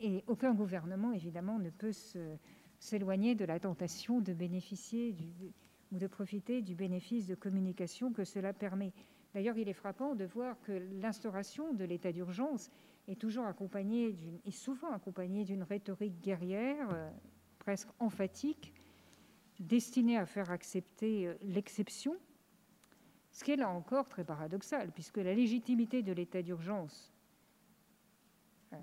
et 0.00 0.24
aucun 0.26 0.52
gouvernement, 0.52 1.12
évidemment, 1.12 1.58
ne 1.58 1.70
peut 1.70 1.92
s'éloigner 2.78 3.34
de 3.34 3.44
la 3.44 3.60
tentation 3.60 4.20
de 4.20 4.32
bénéficier 4.32 5.12
du, 5.12 5.52
ou 5.94 5.98
de 5.98 6.06
profiter 6.08 6.60
du 6.60 6.74
bénéfice 6.74 7.26
de 7.26 7.36
communication 7.36 8.12
que 8.12 8.24
cela 8.24 8.52
permet. 8.52 8.92
D'ailleurs, 9.32 9.56
il 9.56 9.68
est 9.68 9.74
frappant 9.74 10.14
de 10.14 10.24
voir 10.24 10.60
que 10.62 10.72
l'instauration 11.00 11.72
de 11.72 11.84
l'état 11.84 12.10
d'urgence 12.10 12.70
est 13.06 13.20
toujours 13.20 13.46
accompagnée 13.46 14.16
et 14.44 14.50
souvent 14.50 14.90
accompagnée 14.90 15.44
d'une 15.44 15.62
rhétorique 15.62 16.20
guerrière, 16.20 16.88
euh, 16.92 17.10
presque 17.58 17.88
emphatique, 18.00 18.72
destinée 19.60 20.18
à 20.18 20.26
faire 20.26 20.50
accepter 20.50 21.28
euh, 21.28 21.34
l'exception 21.42 22.16
ce 23.30 23.42
qui 23.42 23.50
est 23.50 23.56
là 23.56 23.68
encore 23.68 24.08
très 24.08 24.22
paradoxal, 24.22 24.92
puisque 24.92 25.16
la 25.16 25.34
légitimité 25.34 26.02
de 26.02 26.12
l'état 26.12 26.40
d'urgence, 26.40 27.12
euh, 28.72 28.76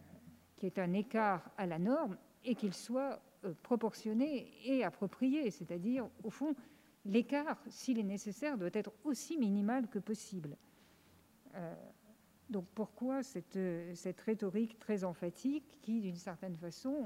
qui 0.58 0.66
est 0.66 0.78
un 0.78 0.92
écart 0.92 1.50
à 1.58 1.66
la 1.66 1.80
norme, 1.80 2.18
est 2.44 2.56
qu'il 2.56 2.74
soit 2.74 3.22
proportionné 3.64 4.52
et 4.66 4.84
approprié, 4.84 5.50
c'est-à-dire, 5.52 6.08
au 6.24 6.30
fond, 6.30 6.54
l'écart, 7.06 7.58
s'il 7.70 8.00
est 8.00 8.04
nécessaire, 8.04 8.58
doit 8.58 8.70
être 8.74 8.94
aussi 9.04 9.38
minimal 9.38 9.88
que 9.88 10.00
possible. 10.00 10.58
Euh, 11.56 11.76
donc 12.50 12.66
pourquoi 12.76 13.24
cette, 13.24 13.58
rhétorique 14.26 14.78
très 14.78 15.04
emphatique 15.04 15.80
qui, 15.82 16.02
d'une 16.02 16.18
certaine 16.18 16.56
façon, 16.56 17.06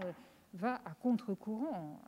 va 0.54 0.82
à 0.86 0.94
contre-courant, 0.96 2.02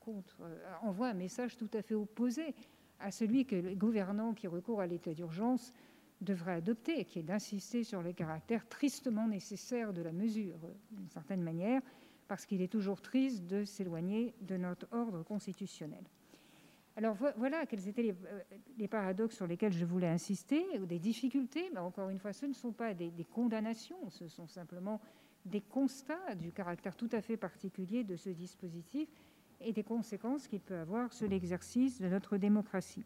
contre, 0.00 0.42
envoie 0.82 1.08
un 1.08 1.14
message 1.14 1.56
tout 1.56 1.70
à 1.72 1.82
fait 1.82 1.94
opposé 1.94 2.54
à 3.00 3.10
celui 3.10 3.46
que 3.46 3.56
les 3.56 3.76
gouvernants 3.76 4.34
qui 4.34 4.46
recourent 4.46 4.82
à 4.82 4.86
l'état 4.86 5.14
d'urgence 5.14 5.72
devraient 6.20 6.54
adopter, 6.54 7.04
qui 7.04 7.18
est 7.18 7.24
d'insister 7.24 7.82
sur 7.82 8.02
le 8.02 8.12
caractère 8.12 8.68
tristement 8.68 9.26
nécessaire 9.26 9.92
de 9.92 10.02
la 10.02 10.12
mesure, 10.12 10.58
d'une 10.90 11.08
certaine 11.08 11.42
manière, 11.42 11.80
parce 12.28 12.46
qu'il 12.46 12.62
est 12.62 12.68
toujours 12.68 13.00
triste 13.00 13.46
de 13.46 13.64
s'éloigner 13.64 14.34
de 14.40 14.56
notre 14.56 14.86
ordre 14.92 15.22
constitutionnel. 15.22 16.04
Alors 16.96 17.16
voilà 17.36 17.64
quels 17.64 17.88
étaient 17.88 18.10
euh, 18.10 18.40
les, 18.76 18.88
paradoxes 18.88 19.36
sur 19.36 19.46
lesquels 19.46 19.72
je 19.72 19.84
voulais 19.84 20.08
insister, 20.08 20.64
ou 20.78 20.84
des 20.84 20.98
difficultés, 20.98 21.70
mais 21.72 21.80
encore 21.80 22.10
une 22.10 22.18
fois, 22.18 22.32
ce 22.32 22.44
ne 22.44 22.52
sont 22.52 22.72
pas 22.72 22.92
des, 22.92 23.10
condamnations, 23.32 24.10
ce 24.10 24.28
sont 24.28 24.46
simplement 24.46 25.00
des 25.46 25.62
constats 25.62 26.34
du 26.34 26.52
caractère 26.52 26.94
tout 26.94 27.08
à 27.12 27.22
fait 27.22 27.36
particulier 27.36 28.04
de 28.04 28.16
ce 28.16 28.28
dispositif 28.28 29.08
et 29.60 29.72
des 29.72 29.82
conséquences 29.82 30.46
qu'il 30.46 30.60
peut 30.60 30.76
avoir 30.76 31.12
sur 31.12 31.28
l'exercice 31.28 32.00
de 32.00 32.08
notre 32.08 32.36
démocratie. 32.36 33.04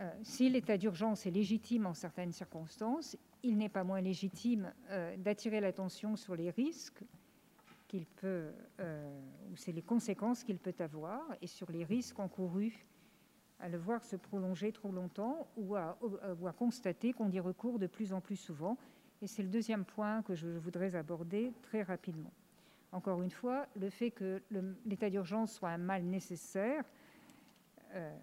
Euh, 0.00 0.10
si 0.22 0.48
l'état 0.48 0.78
d'urgence 0.78 1.26
est 1.26 1.30
légitime 1.30 1.86
en 1.86 1.94
certaines 1.94 2.32
circonstances, 2.32 3.16
il 3.42 3.58
n'est 3.58 3.68
pas 3.68 3.84
moins 3.84 4.00
légitime 4.00 4.72
euh, 4.88 5.16
d'attirer 5.18 5.60
l'attention 5.60 6.16
sur 6.16 6.34
les 6.34 6.50
risques 6.50 7.04
euh, 8.24 9.20
ou 9.50 9.56
c'est 9.56 9.72
les 9.72 9.82
conséquences 9.82 10.44
qu'il 10.44 10.58
peut 10.58 10.74
avoir, 10.78 11.22
et 11.40 11.46
sur 11.46 11.70
les 11.70 11.84
risques 11.84 12.18
encourus 12.18 12.86
à 13.58 13.68
le 13.68 13.78
voir 13.78 14.02
se 14.04 14.16
prolonger 14.16 14.72
trop 14.72 14.90
longtemps 14.90 15.46
ou 15.56 15.76
à, 15.76 15.96
ou 16.02 16.50
constater 16.52 17.12
qu'on 17.12 17.30
y 17.30 17.38
recourt 17.38 17.78
de 17.78 17.86
plus 17.86 18.12
en 18.12 18.20
plus 18.20 18.36
souvent. 18.36 18.76
Et 19.20 19.28
c'est 19.28 19.42
le 19.42 19.48
deuxième 19.48 19.84
point 19.84 20.22
que 20.22 20.34
je 20.34 20.48
voudrais 20.48 20.96
aborder 20.96 21.52
très 21.62 21.82
rapidement. 21.82 22.32
Encore 22.90 23.22
une 23.22 23.30
fois, 23.30 23.66
le 23.76 23.88
fait 23.88 24.10
que 24.10 24.42
l'état 24.84 25.08
d'urgence 25.08 25.52
soit 25.52 25.70
un 25.70 25.78
mal 25.78 26.02
nécessaire 26.02 26.84
euh, 27.94 28.18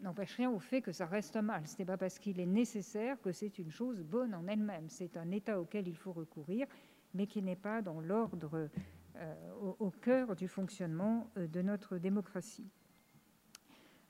n'empêche 0.00 0.34
rien 0.34 0.50
au 0.50 0.58
fait 0.58 0.82
que 0.82 0.92
ça 0.92 1.06
reste 1.06 1.36
un 1.36 1.42
mal. 1.42 1.66
Ce 1.66 1.78
n'est 1.78 1.84
pas 1.84 1.96
parce 1.96 2.18
qu'il 2.18 2.40
est 2.40 2.46
nécessaire 2.46 3.20
que 3.20 3.32
c'est 3.32 3.58
une 3.58 3.70
chose 3.70 4.02
bonne 4.02 4.34
en 4.34 4.46
elle-même. 4.48 4.88
C'est 4.88 5.16
un 5.16 5.30
état 5.30 5.60
auquel 5.60 5.86
il 5.86 5.96
faut 5.96 6.12
recourir, 6.12 6.66
mais 7.14 7.26
qui 7.26 7.42
n'est 7.42 7.56
pas 7.56 7.82
dans 7.82 8.00
l'ordre, 8.00 8.68
euh, 9.16 9.74
au, 9.78 9.90
cœur 9.90 10.34
du 10.34 10.48
fonctionnement 10.48 11.30
euh, 11.36 11.46
de 11.46 11.60
notre 11.60 11.98
démocratie. 11.98 12.70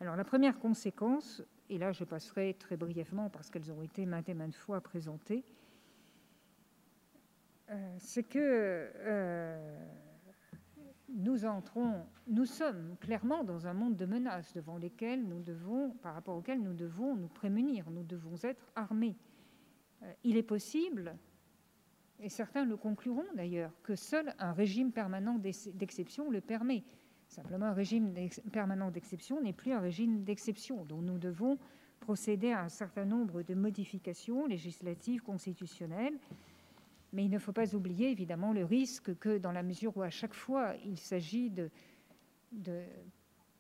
Alors 0.01 0.15
la 0.15 0.25
première 0.25 0.61
conséquence, 0.61 1.43
et 1.69 1.77
là 1.77 1.91
je 1.91 2.05
passerai 2.05 2.55
très 2.55 2.77
brièvement 2.77 3.29
parce 3.29 3.51
qu'elles 3.51 3.73
ont 3.73 3.83
été 3.83 4.07
maintes 4.07 4.29
et 4.29 4.35
maintes 4.35 4.55
fois 4.55 4.81
présentées, 4.81 5.45
euh, 7.71 7.97
c'est 7.99 8.23
que 8.23 8.91
nous 11.09 11.45
entrons, 11.45 12.07
nous 12.29 12.47
sommes 12.47 12.97
clairement 13.01 13.43
dans 13.43 13.67
un 13.67 13.75
monde 13.75 13.97
de 13.97 14.07
menaces 14.07 14.55
devant 14.55 14.79
lesquelles 14.79 15.27
nous 15.27 15.43
devons, 15.43 15.91
par 15.91 16.15
rapport 16.15 16.37
auxquelles 16.37 16.63
nous 16.63 16.75
devons 16.75 17.17
nous 17.17 17.29
prémunir, 17.29 17.91
nous 17.91 18.05
devons 18.05 18.37
être 18.45 18.71
armés. 18.77 19.17
Il 20.23 20.37
est 20.37 20.43
possible, 20.43 21.17
et 22.23 22.29
certains 22.29 22.65
le 22.65 22.77
concluront 22.77 23.25
d'ailleurs, 23.35 23.73
que 23.83 23.97
seul 23.97 24.35
un 24.39 24.53
régime 24.53 24.93
permanent 24.93 25.39
d'exception 25.39 26.31
le 26.31 26.41
permet. 26.41 26.85
Simplement, 27.29 27.67
un 27.67 27.73
régime 27.73 28.15
permanent 28.53 28.91
d'exception 28.91 29.41
n'est 29.41 29.53
plus 29.53 29.73
un 29.73 29.81
régime 29.81 30.23
d'exception, 30.23 30.85
dont 30.85 31.01
nous 31.01 31.19
devons 31.19 31.59
procéder 32.01 32.53
à 32.53 32.63
un 32.63 32.69
certain 32.69 33.05
nombre 33.05 33.43
de 33.43 33.55
modifications 33.55 34.47
législatives, 34.47 35.23
constitutionnelles, 35.23 36.19
mais 37.13 37.25
il 37.25 37.31
ne 37.31 37.39
faut 37.39 37.53
pas 37.53 37.75
oublier 37.75 38.11
évidemment 38.11 38.53
le 38.53 38.65
risque 38.65 39.17
que 39.19 39.39
dans 39.39 39.53
la 39.53 39.63
mesure 39.63 39.97
où 39.97 40.03
à 40.03 40.11
chaque 40.11 40.35
fois 40.35 40.75
il 40.85 40.99
s'agit 40.99 41.51
de, 41.51 41.71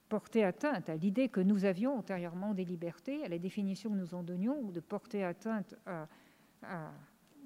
porter 0.09 0.45
atteinte 0.45 0.91
à 0.91 0.97
l'idée 0.97 1.29
que 1.29 1.41
nous 1.41 1.65
avions 1.65 1.97
antérieurement 1.97 2.53
des 2.53 2.67
libertés, 2.67 3.25
à 3.25 3.29
la 3.29 3.39
définition 3.39 3.91
que 3.91 3.97
nous 3.97 4.15
en 4.15 4.23
donnions, 4.23 4.61
ou 4.61 4.71
de 4.71 4.81
porter 4.81 5.25
atteinte 5.25 5.75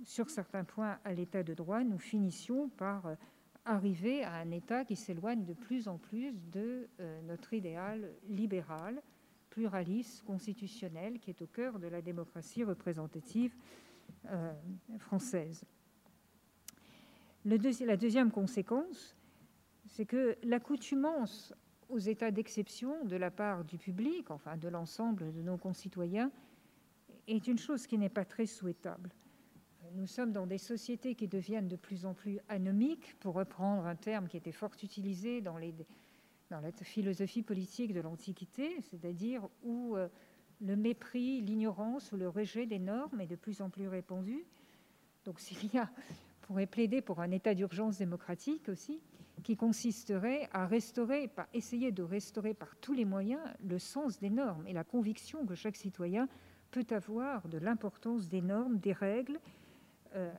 sur 0.04 0.30
certains 0.30 0.64
points 0.64 0.98
à 1.04 1.12
l'état 1.12 1.42
de 1.42 1.54
droit, 1.54 1.82
nous 1.82 1.98
finissions 1.98 2.68
par 2.70 3.06
euh, 3.06 3.14
arriver 3.64 4.22
à 4.24 4.34
un 4.34 4.50
état 4.50 4.84
qui 4.84 4.96
s'éloigne 4.96 5.44
de 5.44 5.54
plus 5.54 5.88
en 5.88 5.98
plus 5.98 6.32
de 6.52 6.88
euh, 7.00 7.22
notre 7.22 7.52
idéal 7.52 8.12
libéral, 8.28 9.02
pluraliste, 9.50 10.22
constitutionnel, 10.24 11.18
qui 11.18 11.30
est 11.30 11.42
au 11.42 11.46
cœur 11.46 11.78
de 11.78 11.88
la 11.88 12.02
démocratie 12.02 12.64
représentative 12.64 13.54
euh, 14.26 14.52
française 14.98 15.64
la 17.46 17.96
deuxième 17.96 18.30
conséquence, 18.30 19.16
c'est 19.86 20.04
que 20.04 20.36
l'accoutumance 20.42 21.54
aux 21.88 21.98
états 21.98 22.32
d'exception 22.32 23.04
de 23.04 23.16
la 23.16 23.30
part 23.30 23.64
du 23.64 23.78
public, 23.78 24.30
enfin 24.32 24.56
de 24.56 24.68
l'ensemble 24.68 25.32
de 25.32 25.42
nos 25.42 25.56
concitoyens, 25.56 26.32
est 27.28 27.46
une 27.46 27.58
chose 27.58 27.86
qui 27.86 27.98
n'est 27.98 28.08
pas 28.08 28.24
très 28.24 28.46
souhaitable. 28.46 29.10
Nous 29.94 30.06
sommes 30.06 30.32
dans 30.32 30.46
des 30.46 30.58
sociétés 30.58 31.14
qui 31.14 31.28
deviennent 31.28 31.68
de 31.68 31.76
plus 31.76 32.06
en 32.06 32.14
plus 32.14 32.38
anomiques, 32.48 33.14
pour 33.20 33.34
reprendre 33.34 33.86
un 33.86 33.96
terme 33.96 34.28
qui 34.28 34.36
était 34.36 34.52
fort 34.52 34.72
utilisé 34.82 35.40
dans, 35.40 35.56
les, 35.56 35.74
dans 36.50 36.60
la 36.60 36.72
philosophie 36.72 37.42
politique 37.42 37.92
de 37.92 38.00
l'Antiquité, 38.00 38.80
c'est-à-dire 38.82 39.48
où 39.62 39.96
euh, 39.96 40.08
le 40.60 40.76
mépris, 40.76 41.40
l'ignorance 41.40 42.12
ou 42.12 42.16
le 42.16 42.28
rejet 42.28 42.66
des 42.66 42.78
normes 42.78 43.20
est 43.20 43.26
de 43.26 43.36
plus 43.36 43.60
en 43.60 43.70
plus 43.70 43.88
répandu. 43.88 44.44
Donc 45.24 45.40
s'il 45.40 45.72
y 45.74 45.78
a, 45.78 45.90
on 45.90 46.46
pourrait 46.46 46.66
plaider 46.66 47.00
pour 47.00 47.20
un 47.20 47.30
état 47.30 47.54
d'urgence 47.54 47.98
démocratique 47.98 48.68
aussi, 48.68 49.00
qui 49.42 49.56
consisterait 49.56 50.48
à 50.52 50.66
restaurer, 50.66 51.30
essayer 51.52 51.92
de 51.92 52.02
restaurer 52.02 52.54
par 52.54 52.74
tous 52.76 52.94
les 52.94 53.04
moyens 53.04 53.42
le 53.64 53.78
sens 53.78 54.18
des 54.18 54.30
normes 54.30 54.66
et 54.66 54.72
la 54.72 54.84
conviction 54.84 55.44
que 55.44 55.54
chaque 55.54 55.76
citoyen 55.76 56.28
peut 56.70 56.86
avoir 56.90 57.46
de 57.48 57.58
l'importance 57.58 58.28
des 58.28 58.40
normes, 58.40 58.78
des 58.78 58.92
règles, 58.92 59.38
euh, 60.16 60.32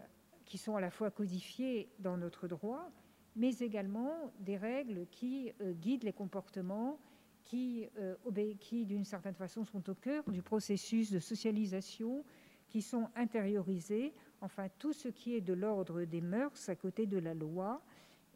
qui 0.46 0.58
sont 0.58 0.78
à 0.78 0.82
la 0.82 0.90
fois 0.90 1.12
codifiées 1.12 1.90
dans 2.00 2.16
notre 2.16 2.48
droit, 2.48 2.90
mais 3.36 3.54
également 3.60 4.32
des 4.40 4.56
règles 4.56 5.06
qui 5.12 5.52
euh, 5.60 5.74
guident 5.74 6.06
les 6.06 6.14
comportements, 6.14 6.98
qui, 7.44 7.90
euh, 7.98 8.16
qui 8.62 8.86
d'une 8.86 9.04
certaine 9.04 9.36
façon 9.36 9.66
sont 9.66 9.90
au 9.90 9.94
cœur 9.94 10.24
du 10.30 10.42
processus 10.42 11.12
de 11.12 11.20
socialisation, 11.20 12.24
qui 12.70 12.82
sont 12.82 13.10
intériorisées, 13.16 14.14
enfin 14.40 14.70
tout 14.80 14.94
ce 14.94 15.10
qui 15.10 15.36
est 15.36 15.42
de 15.42 15.52
l'ordre 15.52 16.06
des 16.06 16.22
mœurs 16.22 16.70
à 16.70 16.76
côté 16.76 17.06
de 17.06 17.18
la 17.18 17.34
loi, 17.34 17.82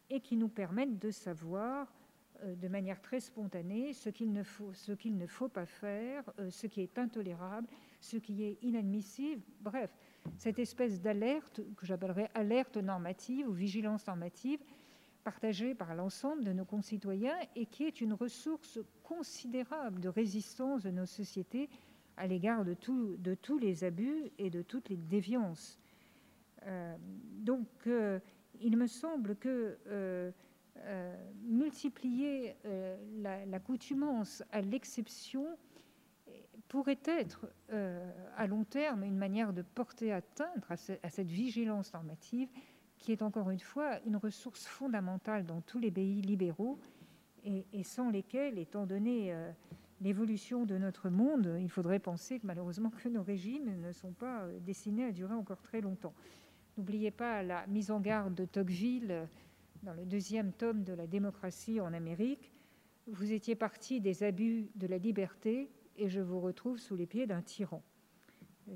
et 0.09 0.19
qui 0.19 0.35
nous 0.35 0.49
permettent 0.49 0.99
de 0.99 1.11
savoir 1.11 1.93
de 2.43 2.67
manière 2.67 3.01
très 3.01 3.21
spontanée 3.21 3.93
ce 3.93 4.09
qu'il 4.09 4.33
ne, 4.33 4.43
faut, 4.43 4.73
ce 4.73 4.91
qu'il 4.91 5.15
ne 5.15 5.27
faut 5.27 5.47
pas 5.47 5.65
faire, 5.65 6.23
ce 6.49 6.67
qui 6.67 6.81
est 6.81 6.97
intolérable, 6.97 7.67
ce 8.01 8.17
qui 8.17 8.43
est 8.43 8.57
inadmissible. 8.63 9.41
Bref, 9.61 9.95
cette 10.37 10.59
espèce 10.59 11.01
d'alerte 11.01 11.61
que 11.75 11.85
j'appellerais 11.85 12.29
alerte 12.33 12.77
normative 12.77 13.47
ou 13.47 13.53
vigilance 13.53 14.07
normative 14.07 14.59
partagée 15.23 15.75
par 15.75 15.93
l'ensemble 15.95 16.43
de 16.43 16.53
nos 16.53 16.65
concitoyens 16.65 17.37
et 17.55 17.65
qui 17.65 17.83
est 17.83 18.01
une 18.01 18.13
ressource 18.13 18.79
considérable 19.03 19.99
de 19.99 20.09
résistance 20.09 20.83
de 20.83 20.91
nos 20.91 21.05
sociétés 21.05 21.69
à 22.17 22.27
l'égard 22.27 22.65
de, 22.65 22.73
tous 22.73 23.57
les 23.59 23.83
abus 23.83 24.31
et 24.37 24.49
de 24.49 24.61
toutes 24.61 24.89
les 24.89 24.97
déviances. 24.97 25.79
Euh, 26.65 26.95
donc, 27.39 27.67
euh, 27.87 28.19
il 28.59 28.77
me 28.77 28.87
semble 28.87 29.35
que 29.35 29.77
euh, 29.87 30.31
multiplier 31.43 32.55
l'accoutumance 33.47 34.43
à 34.51 34.61
l'exception 34.61 35.45
pourrait 36.71 36.99
être 37.03 37.47
euh, 37.73 37.99
à 38.37 38.47
long 38.47 38.63
terme 38.63 39.03
une 39.03 39.17
manière 39.17 39.51
de 39.51 39.61
porter 39.61 40.13
atteinte 40.13 40.63
à, 40.69 40.77
cette 40.77 41.27
vigilance 41.27 41.93
normative 41.93 42.47
qui 42.97 43.11
est 43.11 43.23
encore 43.23 43.49
une 43.49 43.59
fois 43.59 43.99
une 44.05 44.15
ressource 44.15 44.65
fondamentale 44.65 45.45
dans 45.45 45.59
tous 45.59 45.79
les 45.79 45.91
pays 45.91 46.21
libéraux 46.21 46.79
et, 47.43 47.83
sans 47.83 48.09
lesquels, 48.09 48.57
étant 48.57 48.85
donné 48.85 49.33
euh, 49.33 49.51
l'évolution 49.99 50.63
de 50.63 50.77
notre 50.77 51.09
monde, 51.09 51.57
il 51.59 51.69
faudrait 51.69 51.99
penser 51.99 52.39
que 52.39 52.47
malheureusement 52.47 52.91
nos 53.11 53.23
régimes 53.23 53.81
ne 53.81 53.91
sont 53.91 54.13
pas 54.13 54.43
euh, 54.43 54.57
destinés 54.61 55.03
à 55.03 55.11
durer 55.11 55.33
encore 55.33 55.61
très 55.61 55.81
longtemps. 55.81 56.13
N'oubliez 56.77 57.11
pas 57.11 57.43
la 57.43 57.67
mise 57.67 57.91
en 57.91 57.99
garde 57.99 58.33
de 58.33 58.45
Tocqueville 58.45 59.27
dans 59.83 59.93
le 59.93 60.05
deuxième 60.05 60.53
tome 60.53 60.85
de 60.85 60.93
la 60.93 61.05
démocratie 61.05 61.81
en 61.81 61.91
Amérique. 61.91 62.53
Vous 63.07 63.33
étiez 63.33 63.55
parti 63.55 63.99
des 63.99 64.23
abus 64.23 64.69
de 64.75 64.87
la 64.87 64.99
liberté 64.99 65.69
et 66.01 66.09
je 66.09 66.19
vous 66.19 66.39
retrouve 66.39 66.79
sous 66.79 66.95
les 66.95 67.05
pieds 67.05 67.27
d'un 67.27 67.43
tyran. 67.43 67.83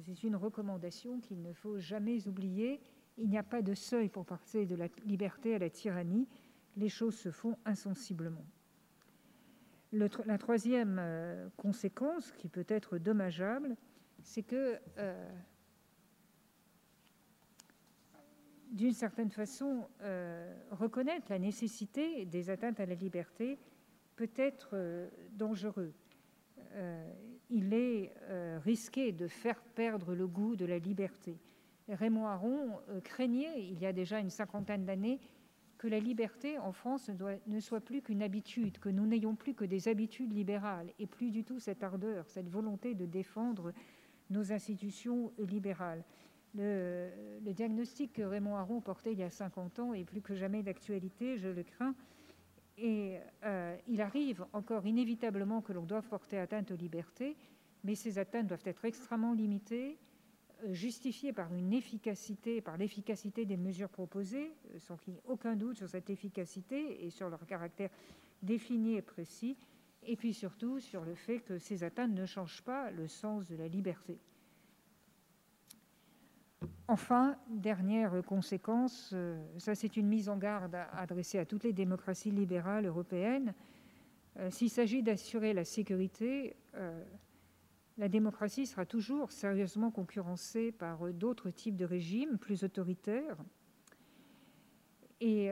C'est 0.06 0.23
une 0.23 0.35
recommandation 0.35 1.19
qu'il 1.19 1.41
ne 1.41 1.53
faut 1.53 1.80
jamais 1.80 2.27
oublier. 2.27 2.80
Il 3.18 3.30
n'y 3.30 3.38
a 3.38 3.43
pas 3.43 3.64
de 3.64 3.73
seuil 3.73 4.10
pour 4.10 4.26
passer 4.26 4.68
de 4.68 4.76
la 4.76 4.88
liberté 5.06 5.56
à 5.56 5.57
la 5.57 5.72
tyrannie. 5.72 6.27
Les 6.77 6.89
choses 6.89 7.15
se 7.15 7.31
font 7.31 7.57
insensiblement. 7.65 8.45
la 9.91 10.38
troisième 10.38 10.97
euh, 10.99 11.49
conséquence, 11.57 12.31
qui 12.34 12.47
peut 12.47 12.65
être 12.68 12.99
dommageable, 12.99 13.76
c'est 14.22 14.43
que, 14.43 14.80
euh, 14.99 15.30
d'une 18.72 18.93
certaine 18.93 19.31
façon, 19.31 19.88
euh, 20.02 20.56
reconnaître 20.69 21.26
la 21.31 21.39
nécessité 21.39 22.26
des 22.26 22.52
atteintes 22.52 22.80
à 22.80 22.85
la 22.85 22.95
liberté 22.95 23.57
peut 24.15 24.31
être 24.35 25.10
dangereux. 25.31 25.93
Euh, 26.76 27.14
il 27.49 27.73
est 27.73 28.11
euh, 28.23 28.60
risqué 28.64 29.11
de 29.11 29.27
faire 29.27 29.61
perdre 29.76 30.15
le 30.15 30.27
goût 30.27 30.56
de 30.56 30.65
la 30.65 30.80
liberté. 30.80 31.38
Raymond 31.88 32.26
Aron 32.26 32.80
euh, 32.89 32.99
craignait, 33.02 33.64
il 33.64 33.80
y 33.80 33.85
a 33.85 33.93
déjà 33.93 34.19
une 34.19 34.31
cinquantaine 34.31 34.85
d'années, 34.85 35.19
que 35.77 35.88
la 35.88 35.99
liberté 35.99 36.57
en 36.57 36.72
France 36.72 37.11
ne, 37.47 37.60
soit 37.60 37.81
plus 37.81 38.02
qu'une 38.02 38.23
habitude, 38.23 38.80
que 38.80 38.89
nous 38.89 39.06
n'ayons 39.06 39.35
plus 39.35 39.53
que 39.53 39.65
des 39.65 39.88
habitudes 39.88 40.34
libérales 40.34 40.91
et 40.99 41.06
plus 41.06 41.31
du 41.31 41.43
tout 41.43 41.60
cette 41.60 41.84
ardeur, 41.84 42.27
cette 42.30 42.49
volonté 42.49 42.95
de 42.95 43.06
défendre 43.06 43.72
nos 44.30 44.52
institutions 44.52 45.31
libérales. 45.38 46.03
Le, 46.56 47.10
diagnostic 47.52 48.14
que 48.14 48.22
Raymond 48.22 48.56
Aron 48.56 48.81
portait 48.81 49.11
il 49.11 49.19
y 49.19 49.23
a 49.23 49.30
50 49.30 49.80
ans 49.80 49.93
est 49.93 50.06
plus 50.06 50.22
que 50.22 50.34
jamais 50.34 50.64
d'actualité, 50.64 51.38
je 51.38 51.49
le 51.49 51.64
crains. 51.64 51.93
Et 52.77 53.18
euh, 53.43 53.77
il 53.87 54.02
arrive 54.02 54.45
encore 54.52 54.86
inévitablement 54.86 55.62
que 55.62 55.71
l'on 55.71 55.86
doive 55.86 56.07
porter 56.07 56.37
atteinte 56.37 56.71
aux 56.71 56.76
libertés, 56.76 57.37
mais 57.84 57.95
ces 57.95 58.18
atteintes 58.20 58.47
doivent 58.47 58.68
être 58.68 58.84
extrêmement 58.84 59.34
limitées, 59.34 59.97
euh, 60.63 60.73
justifiées 60.73 61.31
par 61.31 61.54
une 61.54 61.71
efficacité, 61.71 62.60
par 62.62 62.78
l'efficacité 62.78 63.45
des 63.45 63.55
mesures 63.55 63.89
proposées, 63.89 64.52
euh, 64.73 64.79
sans 64.79 64.97
qu'il 64.97 65.13
n'y 65.13 65.20
ait 65.20 65.23
aucun 65.26 65.55
doute 65.55 65.78
sur 65.78 65.87
cette 65.89 66.10
efficacité 66.10 67.05
et 67.05 67.10
sur 67.10 67.29
leur 67.29 67.45
caractère 67.45 67.89
défini 68.41 68.95
et 68.95 69.02
précis, 69.02 69.57
et 70.04 70.18
puis 70.18 70.34
surtout 70.34 70.79
sur 70.79 71.05
le 71.05 71.15
fait 71.15 71.39
que 71.39 71.57
ces 71.57 71.84
atteintes 71.84 72.13
ne 72.13 72.26
changent 72.26 72.62
pas 72.63 72.91
le 72.91 73.07
sens 73.07 73.47
de 73.47 73.55
la 73.55 73.68
liberté. 73.68 74.20
Enfin, 76.88 77.36
dernière 77.49 78.22
conséquence, 78.23 79.10
euh, 79.14 79.44
ça 79.57 79.73
c'est 79.73 79.97
une 79.97 80.07
mise 80.07 80.30
en 80.30 80.38
garde 80.38 80.78
adressée 80.94 81.39
à 81.39 81.46
toutes 81.46 81.64
les 81.64 81.73
démocraties 81.73 82.30
libérales 82.30 82.86
européennes. 82.86 83.55
Euh, 84.38 84.52
s'il 84.52 84.70
s'agit 84.70 85.02
d'assurer 85.02 85.54
la 85.54 85.65
sécurité, 85.65 86.55
euh, 86.76 87.04
la 87.97 88.07
démocratie 88.07 88.68
sera 88.68 88.86
toujours 88.86 89.31
sérieusement 89.31 89.89
concurrencée 89.89 90.72
par 90.72 91.12
d'autres 91.12 91.49
types 91.49 91.76
de 91.76 91.86
régimes 91.86 92.38
plus 92.38 92.64
autoritaires. 92.64 93.38
Et 95.22 95.49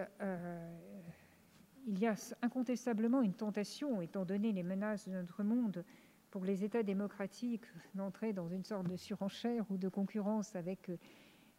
il 1.88 2.00
y 2.00 2.06
a 2.06 2.16
incontestablement 2.42 3.22
une 3.22 3.34
tentation, 3.34 4.02
étant 4.02 4.26
donné 4.26 4.52
les 4.52 4.62
menaces 4.62 5.08
de 5.08 5.14
notre 5.14 5.42
monde, 5.42 5.86
pour 6.32 6.44
les 6.44 6.66
États 6.66 6.84
démocratiques 6.84 7.66
d'entrer 7.96 8.34
dans 8.34 8.50
une 8.50 8.66
sorte 8.66 8.90
de 8.90 8.98
surenchère 8.98 9.66
ou 9.70 9.78
de 9.78 9.88
concurrence 9.88 10.54
avec 10.58 10.92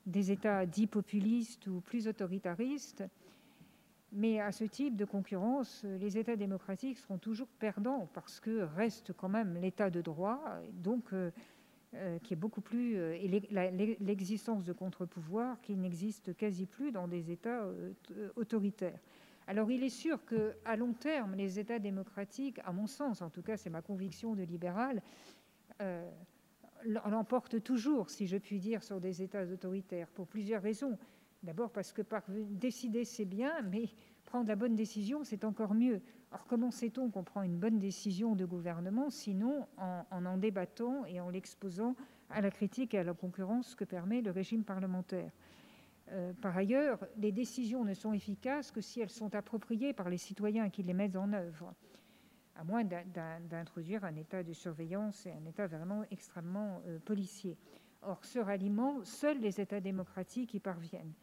des 0.07 0.31
États 0.31 0.67
dits 0.67 0.87
populistes 0.87 1.67
ou 1.67 1.81
plus 1.81 2.09
autoritaristes. 2.09 3.05
Mais 4.17 4.41
à 4.41 4.53
ce 4.53 4.63
type 4.63 4.97
de 4.97 5.05
concurrence, 5.05 5.85
les 5.85 6.19
États 6.19 6.37
démocratiques 6.37 6.99
seront 6.99 7.19
toujours 7.19 7.49
perdants 7.59 8.09
parce 8.15 8.39
que 8.39 8.61
reste 8.77 9.13
quand 9.13 9.29
même 9.29 9.59
l'État 9.61 9.91
de 9.91 10.01
droit, 10.01 10.41
donc 10.73 11.13
euh, 11.13 11.33
euh, 11.95 12.19
qui 12.21 12.35
est 12.35 12.37
beaucoup 12.37 12.61
plus 12.61 12.97
euh, 12.97 13.17
l'existence 14.01 14.65
de 14.65 14.73
contre-pouvoirs 14.73 15.61
qui 15.63 15.75
n'existe 15.75 16.37
quasi 16.37 16.65
plus 16.65 16.93
dans 16.93 17.09
des 17.09 17.33
États 17.33 17.67
autoritaires. 18.37 19.01
Alors 19.49 19.69
il 19.73 19.83
est 19.83 19.91
sûr 19.91 20.25
que 20.25 20.55
à 20.65 20.77
long 20.77 20.93
terme, 20.93 21.35
les 21.35 21.59
États 21.59 21.81
démocratiques, 21.81 22.61
à 22.65 22.71
mon 22.71 22.87
sens, 22.87 23.21
en 23.21 23.31
tout 23.31 23.43
cas 23.43 23.57
c'est 23.57 23.69
ma 23.69 23.83
conviction 23.83 24.37
de 24.37 24.45
libéral, 24.45 25.03
l'emporte 26.85 27.63
toujours, 27.63 28.11
si 28.11 28.27
je 28.27 28.37
puis 28.37 28.59
dire, 28.59 28.83
sur 28.83 29.01
des 29.01 29.23
États 29.23 29.45
autoritaires, 29.45 30.09
pour 30.09 30.27
plusieurs 30.27 30.63
raisons. 30.63 30.99
D'abord 31.43 31.71
parce 31.71 31.93
que 31.93 32.03
décider, 32.51 33.05
c'est 33.05 33.25
bien, 33.25 33.53
mais 33.71 33.89
prendre 34.25 34.49
la 34.49 34.57
bonne 34.57 34.75
décision, 34.75 35.25
c'est 35.25 35.45
encore 35.45 35.75
mieux. 35.75 36.01
Or, 36.33 36.45
comment 36.49 36.71
sait-on 36.71 37.11
qu'on 37.11 37.23
prend 37.23 37.43
une 37.43 37.59
bonne 37.59 37.79
décision 37.79 38.35
de 38.35 38.45
gouvernement, 38.45 39.11
sinon 39.11 39.67
en 39.77 40.05
en, 40.11 40.39
débattant 40.39 41.05
et 41.05 41.21
en 41.21 41.29
l'exposant 41.29 41.95
à 42.31 42.41
la 42.41 42.51
critique 42.51 42.95
et 42.95 42.99
à 42.99 43.05
la 43.05 43.15
concurrence 43.15 43.75
que 43.75 43.85
permet 43.85 44.23
le 44.23 44.31
régime 44.31 44.65
parlementaire? 44.65 45.31
Euh, 46.11 46.33
Par 46.41 46.57
ailleurs, 46.57 46.99
les 47.17 47.33
décisions 47.33 47.85
ne 47.85 47.95
sont 47.95 48.13
efficaces 48.13 48.71
que 48.71 48.81
si 48.81 49.01
elles 49.01 49.11
sont 49.11 49.35
appropriées 49.35 49.93
par 49.93 50.09
les 50.09 50.19
citoyens 50.19 50.71
qui 50.71 50.83
les 50.83 50.95
mettent 50.95 51.17
en 51.17 51.33
œuvre 51.33 51.75
à 52.57 52.65
moins 52.65 52.85
d'introduire 52.85 54.05
un 54.05 54.15
état 54.17 54.43
de 54.43 54.53
surveillance 54.53 55.27
et 55.27 55.33
un 55.33 55.45
état 55.47 55.67
vraiment 55.67 56.05
extrêmement 56.11 56.83
euh, 56.87 56.99
policier. 57.01 57.57
Or, 58.03 58.25
ce 58.25 58.39
ralliement, 58.39 59.05
seuls 59.05 59.41
les 59.41 59.61
États 59.61 59.81
démocratiques 59.81 60.55
y 60.55 60.61
parviennent. 60.61 61.15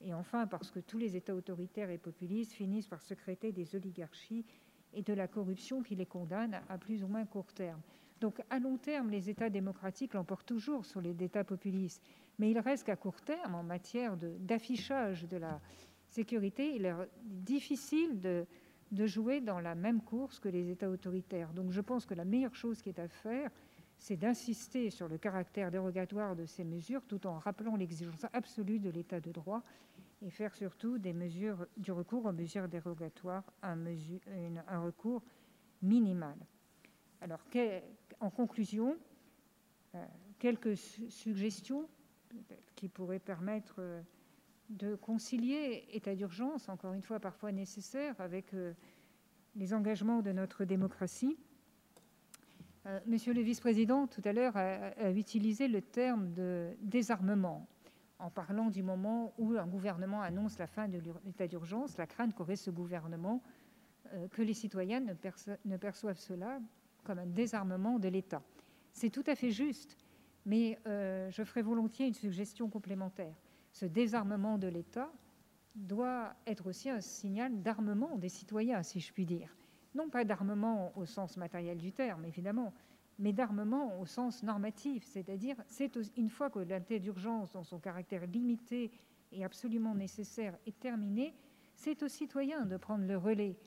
Et 0.00 0.12
enfin, 0.12 0.46
parce 0.46 0.70
que 0.70 0.80
tous 0.80 0.98
les 0.98 1.16
États 1.16 1.34
autoritaires 1.34 1.90
et 1.90 1.98
populistes 1.98 2.52
finissent 2.52 2.88
par 2.88 3.00
secréter 3.02 3.52
des 3.52 3.74
oligarchies 3.74 4.44
et 4.92 5.02
de 5.02 5.14
la 5.14 5.28
corruption 5.28 5.82
qui 5.82 5.94
les 5.94 6.06
condamne 6.06 6.60
à 6.68 6.78
plus 6.78 7.02
ou 7.02 7.08
moins 7.08 7.24
court 7.24 7.52
terme. 7.52 7.80
Donc 8.20 8.42
à 8.50 8.58
long 8.58 8.76
terme, 8.76 9.10
les 9.10 9.28
États 9.28 9.50
démocratiques 9.50 10.14
l'emportent 10.14 10.46
toujours 10.46 10.84
sur 10.84 11.00
les 11.00 11.22
États 11.22 11.44
populistes. 11.44 12.02
Mais 12.38 12.50
il 12.50 12.58
reste 12.58 12.84
qu'à 12.84 12.96
court 12.96 13.20
terme, 13.20 13.54
en 13.54 13.62
matière 13.62 14.16
d'affichage 14.16 15.26
de, 15.28 15.36
la 15.36 15.60
sécurité, 16.08 16.74
il 16.74 16.86
est 16.86 16.94
difficile 17.22 18.20
de, 18.20 18.46
de 18.92 19.06
jouer 19.06 19.40
dans 19.40 19.60
la 19.60 19.74
même 19.74 20.00
course 20.00 20.38
que 20.38 20.48
les 20.48 20.70
États 20.70 20.88
autoritaires. 20.88 21.52
Donc 21.52 21.70
je 21.70 21.80
pense 21.80 22.06
que 22.06 22.14
la 22.14 22.24
meilleure 22.24 22.54
chose 22.54 22.80
qui 22.80 22.88
est 22.88 22.98
à 22.98 23.08
faire, 23.08 23.50
c'est 23.98 24.16
d'insister 24.16 24.90
sur 24.90 25.08
le 25.08 25.18
caractère 25.18 25.70
dérogatoire 25.70 26.36
de 26.36 26.44
ces 26.44 26.64
mesures 26.64 27.04
tout 27.06 27.26
en 27.26 27.38
rappelant 27.38 27.76
l'exigence 27.76 28.26
absolue 28.32 28.78
de 28.78 28.90
l'état 28.90 29.20
de 29.20 29.32
droit 29.32 29.62
et 30.22 30.30
faire 30.30 30.54
surtout 30.54 30.98
des 30.98 31.12
mesures, 31.12 31.66
du 31.76 31.92
recours 31.92 32.26
aux 32.26 32.32
mesures 32.32 32.68
dérogatoires 32.68 33.44
un, 33.62 33.78
un 34.68 34.80
recours 34.80 35.22
minimal. 35.82 36.36
Alors, 37.20 37.40
en 38.20 38.30
conclusion, 38.30 38.96
euh, 39.94 40.04
quelques 40.38 40.76
suggestions 40.76 41.88
qui 42.74 42.88
pourraient 42.88 43.18
permettre 43.18 43.76
euh, 43.78 44.02
de 44.70 44.94
concilier 44.94 45.86
état 45.92 46.14
d'urgence, 46.14 46.68
encore 46.68 46.94
une 46.94 47.02
fois 47.02 47.20
parfois 47.20 47.52
nécessaire, 47.52 48.14
avec 48.20 48.52
euh, 48.54 48.72
les 49.54 49.74
engagements 49.74 50.22
de 50.22 50.32
notre 50.32 50.64
démocratie. 50.64 51.36
Monsieur 53.04 53.34
le 53.34 53.40
vice-président, 53.40 54.06
tout 54.06 54.22
à 54.24 54.32
l'heure, 54.32 54.56
a, 54.56 55.10
utilisé 55.10 55.66
le 55.66 55.82
terme 55.82 56.32
de 56.34 56.68
désarmement 56.82 57.66
en 58.18 58.30
parlant 58.30 58.70
du 58.70 58.82
moment 58.82 59.34
où 59.38 59.52
un 59.58 59.66
gouvernement 59.66 60.22
annonce 60.22 60.58
la 60.58 60.66
fin 60.66 60.88
de 60.88 61.00
l'état 61.24 61.46
d'urgence, 61.46 61.96
la 61.98 62.06
crainte 62.06 62.34
qu'aurait 62.34 62.56
ce 62.56 62.70
gouvernement 62.70 63.42
euh, 64.14 64.28
que 64.28 64.42
les 64.42 64.54
citoyens 64.54 65.00
ne, 65.00 65.14
ne, 65.64 65.76
perçoivent 65.76 66.18
cela 66.18 66.60
comme 67.04 67.18
un 67.18 67.26
désarmement 67.26 67.98
de 67.98 68.08
l'État. 68.08 68.42
C'est 68.92 69.10
tout 69.10 69.24
à 69.26 69.34
fait 69.34 69.50
juste, 69.50 69.96
mais 70.44 70.78
euh, 70.86 71.30
je 71.30 71.42
ferai 71.44 71.62
volontiers 71.62 72.06
une 72.06 72.14
suggestion 72.14 72.68
complémentaire. 72.68 73.34
Ce 73.76 73.84
désarmement 73.84 74.56
de 74.56 74.68
l'État 74.68 75.12
doit 75.74 76.34
être 76.46 76.66
aussi 76.66 76.88
un 76.88 77.02
signal 77.02 77.60
d'armement 77.60 78.16
des 78.16 78.30
citoyens, 78.30 78.82
si 78.82 79.00
je 79.00 79.12
puis 79.12 79.26
dire. 79.26 79.54
Non 79.94 80.08
pas 80.08 80.24
d'armement 80.24 80.96
au 80.96 81.04
sens 81.04 81.36
matériel 81.36 81.76
du 81.76 81.92
terme, 81.92 82.24
évidemment, 82.24 82.72
mais 83.18 83.34
d'armement 83.34 84.00
au 84.00 84.06
sens 84.06 84.42
normatif, 84.42 85.04
c'est-à-dire 85.04 85.56
c'est 85.66 85.98
une 86.16 86.30
fois 86.30 86.48
que 86.48 86.60
l'état 86.60 86.98
d'urgence, 86.98 87.52
dans 87.52 87.64
son 87.64 87.78
caractère 87.78 88.26
limité 88.26 88.90
et 89.30 89.44
absolument 89.44 89.94
nécessaire, 89.94 90.56
est 90.66 90.80
terminé, 90.80 91.34
c'est 91.74 92.02
aux 92.02 92.08
citoyens 92.08 92.64
de 92.64 92.78
prendre 92.78 93.04
le 93.04 93.18
relais 93.18 93.58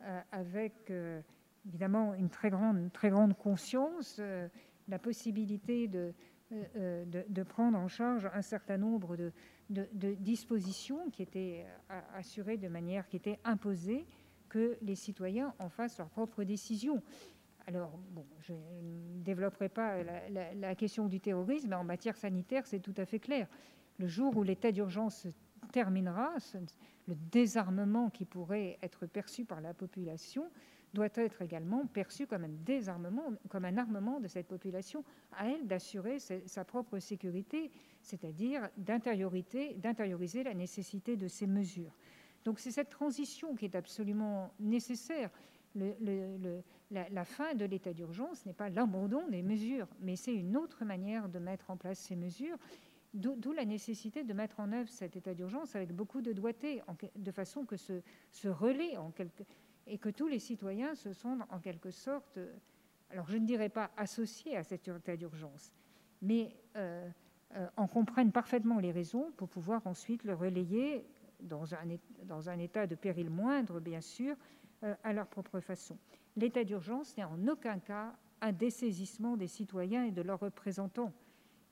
euh, 0.00 0.18
avec 0.32 0.90
euh, 0.90 1.20
évidemment 1.66 2.14
une 2.14 2.30
très 2.30 2.48
grande, 2.48 3.36
conscience, 3.36 4.16
euh, 4.18 4.48
la 4.88 4.98
possibilité 4.98 5.88
de, 5.88 6.14
de, 6.50 7.42
prendre 7.42 7.76
en 7.76 7.88
charge 7.88 8.30
un 8.32 8.40
certain 8.40 8.78
nombre 8.78 9.14
de, 9.14 9.30
de, 9.70 10.14
dispositions 10.14 11.10
qui 11.10 11.22
étaient 11.22 11.66
assurées 12.14 12.56
de 12.56 12.68
manière 12.68 13.08
qui 13.08 13.16
était 13.16 13.38
imposée, 13.44 14.06
que 14.48 14.78
les 14.80 14.94
citoyens 14.94 15.54
en 15.58 15.68
fassent 15.68 15.98
leurs 15.98 16.08
propres 16.08 16.42
décisions. 16.42 17.02
Alors, 17.66 17.98
bon, 18.12 18.24
je 18.40 18.54
ne 18.54 19.22
développerai 19.22 19.68
pas 19.68 19.98
la, 20.54 20.74
question 20.74 21.06
du 21.06 21.20
terrorisme, 21.20 21.68
mais 21.68 21.76
en 21.76 21.84
matière 21.84 22.16
sanitaire, 22.16 22.66
c'est 22.66 22.80
tout 22.80 22.94
à 22.96 23.04
fait 23.04 23.18
clair. 23.18 23.46
Le 23.98 24.06
jour 24.06 24.34
où 24.36 24.42
l'état 24.42 24.72
d'urgence 24.72 25.26
terminera, 25.70 26.34
le 27.06 27.14
désarmement 27.14 28.08
qui 28.08 28.24
pourrait 28.24 28.78
être 28.82 29.06
perçu 29.06 29.44
par 29.44 29.60
la 29.60 29.74
population 29.74 30.50
doit 30.94 31.08
être 31.14 31.42
également 31.42 31.86
perçu 31.86 32.26
comme 32.26 32.44
un 32.44 32.54
désarmement, 32.64 33.32
comme 33.48 33.64
un 33.64 33.76
armement 33.76 34.20
de 34.20 34.28
cette 34.28 34.46
population, 34.46 35.04
à 35.32 35.48
elle 35.48 35.66
d'assurer 35.66 36.18
sa 36.18 36.64
propre 36.64 36.98
sécurité, 36.98 37.70
c'est-à-dire 38.02 38.68
d'intérioriser 38.76 40.42
la 40.42 40.54
nécessité 40.54 41.16
de 41.16 41.28
ces 41.28 41.46
mesures. 41.46 41.96
Donc 42.44 42.60
c'est 42.60 42.70
cette 42.70 42.88
transition 42.88 43.54
qui 43.54 43.66
est 43.66 43.74
absolument 43.74 44.52
nécessaire. 44.60 45.30
La, 45.74 47.24
fin 47.24 47.54
de 47.54 47.64
l'état 47.64 47.92
d'urgence 47.92 48.46
n'est 48.46 48.54
pas 48.54 48.70
l'abandon 48.70 49.28
des 49.28 49.42
mesures, 49.42 49.86
mais 50.00 50.16
c'est 50.16 50.34
une 50.34 50.56
autre 50.56 50.84
manière 50.84 51.28
de 51.28 51.38
mettre 51.38 51.70
en 51.70 51.76
place 51.76 51.98
ces 51.98 52.16
mesures. 52.16 52.56
D'où 53.14 53.52
la 53.52 53.64
nécessité 53.64 54.22
de 54.22 54.32
mettre 54.32 54.60
en 54.60 54.72
œuvre 54.72 54.88
cet 54.88 55.16
état 55.16 55.34
d'urgence 55.34 55.74
avec 55.74 55.92
beaucoup 55.92 56.20
de 56.20 56.32
doigté, 56.32 56.82
de 57.16 57.32
façon 57.32 57.64
que 57.64 57.76
ce, 57.76 58.02
ce 58.32 58.48
relais 58.48 58.96
en 58.96 59.10
quelque, 59.10 59.44
et 59.88 59.98
que 59.98 60.08
tous 60.08 60.28
les 60.28 60.38
citoyens 60.38 60.94
se 60.94 61.12
sentent 61.12 61.42
en 61.50 61.58
quelque 61.58 61.90
sorte, 61.90 62.38
alors 63.10 63.28
je 63.28 63.36
ne 63.36 63.46
dirais 63.46 63.68
pas 63.68 63.90
associés 63.96 64.56
à 64.56 64.62
cet 64.62 64.88
état 64.88 65.16
d'urgence, 65.16 65.72
mais 66.22 66.54
euh, 66.76 67.08
euh, 67.56 67.66
en 67.76 67.86
comprennent 67.86 68.32
parfaitement 68.32 68.78
les 68.78 68.92
raisons 68.92 69.32
pour 69.36 69.48
pouvoir 69.48 69.86
ensuite 69.86 70.24
le 70.24 70.34
relayer 70.34 71.06
dans 71.40 71.74
un, 71.74 72.58
état 72.58 72.86
de 72.86 72.94
péril 72.94 73.30
moindre, 73.30 73.80
bien 73.80 74.00
sûr, 74.00 74.36
euh, 74.82 74.94
à 75.02 75.12
leur 75.12 75.26
propre 75.26 75.60
façon. 75.60 75.96
L'état 76.36 76.64
d'urgence 76.64 77.16
n'est 77.16 77.24
en 77.24 77.48
aucun 77.48 77.78
cas 77.78 78.14
un 78.40 78.52
dessaisissement 78.52 79.36
des 79.36 79.46
citoyens 79.46 80.04
et 80.04 80.10
de 80.10 80.22
leurs 80.22 80.40
représentants. 80.40 81.12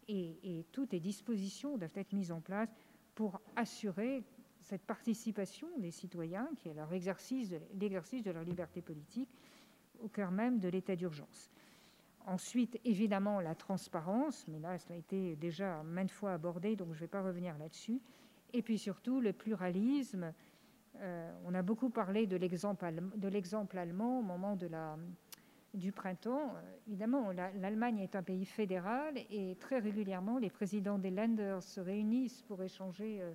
Et, 0.09 0.65
toutes 0.73 0.93
les 0.93 1.01
dispositions 1.01 1.77
doivent 1.77 1.93
être 1.97 2.13
mises 2.13 2.33
en 2.33 2.41
place 2.41 2.73
pour 3.15 3.41
assurer 3.57 4.23
cette 4.67 4.83
participation 4.83 5.69
des 5.79 5.91
citoyens, 5.91 6.49
qui 6.57 6.69
est 6.69 6.75
leur 6.75 6.93
exercice 6.93 7.55
l'exercice 7.81 8.23
de 8.23 8.31
leur 8.31 8.45
liberté 8.45 8.83
politique, 8.83 9.31
au 10.01 10.09
cœur 10.09 10.31
même 10.31 10.59
de 10.59 10.69
l'état 10.69 10.97
d'urgence. 10.97 11.51
Ensuite, 12.27 12.79
évidemment, 12.85 13.41
la 13.41 13.55
transparence, 13.55 14.47
mais 14.49 14.59
là, 14.59 14.77
ça 14.79 14.95
a 14.95 14.97
été 14.97 15.37
déjà 15.37 15.83
maintes 15.85 16.11
fois 16.11 16.33
abordé, 16.33 16.75
donc 16.75 16.89
je 16.89 16.95
ne 16.95 17.01
vais 17.01 17.07
pas 17.07 17.23
revenir 17.23 17.57
là-dessus. 17.59 18.01
Et 18.53 18.63
puis 18.63 18.79
surtout, 18.79 19.21
le 19.21 19.33
pluralisme 19.33 20.33
euh, 21.01 21.31
on 21.45 21.55
a 21.55 21.63
beaucoup 21.63 21.91
parlé 21.91 22.27
de 22.27 22.37
l'exemple 22.37 23.79
allemand, 23.79 24.21
au 24.21 24.23
moment 24.23 24.57
du 25.75 25.93
printemps. 25.93 26.55
Euh, 26.57 26.77
évidemment, 26.89 27.33
l'Allemagne 27.33 27.99
est 27.99 28.17
un 28.17 28.23
pays 28.23 28.45
fédéral 28.45 29.15
et 29.31 29.57
très 29.61 29.79
régulièrement, 29.79 30.39
les 30.39 30.51
présidents 30.51 30.99
des 30.99 31.11
Länder 31.11 31.59
se 31.61 31.81
réunissent 31.81 32.43
pour 32.43 32.63
échanger 32.63 33.19
euh, 33.21 33.33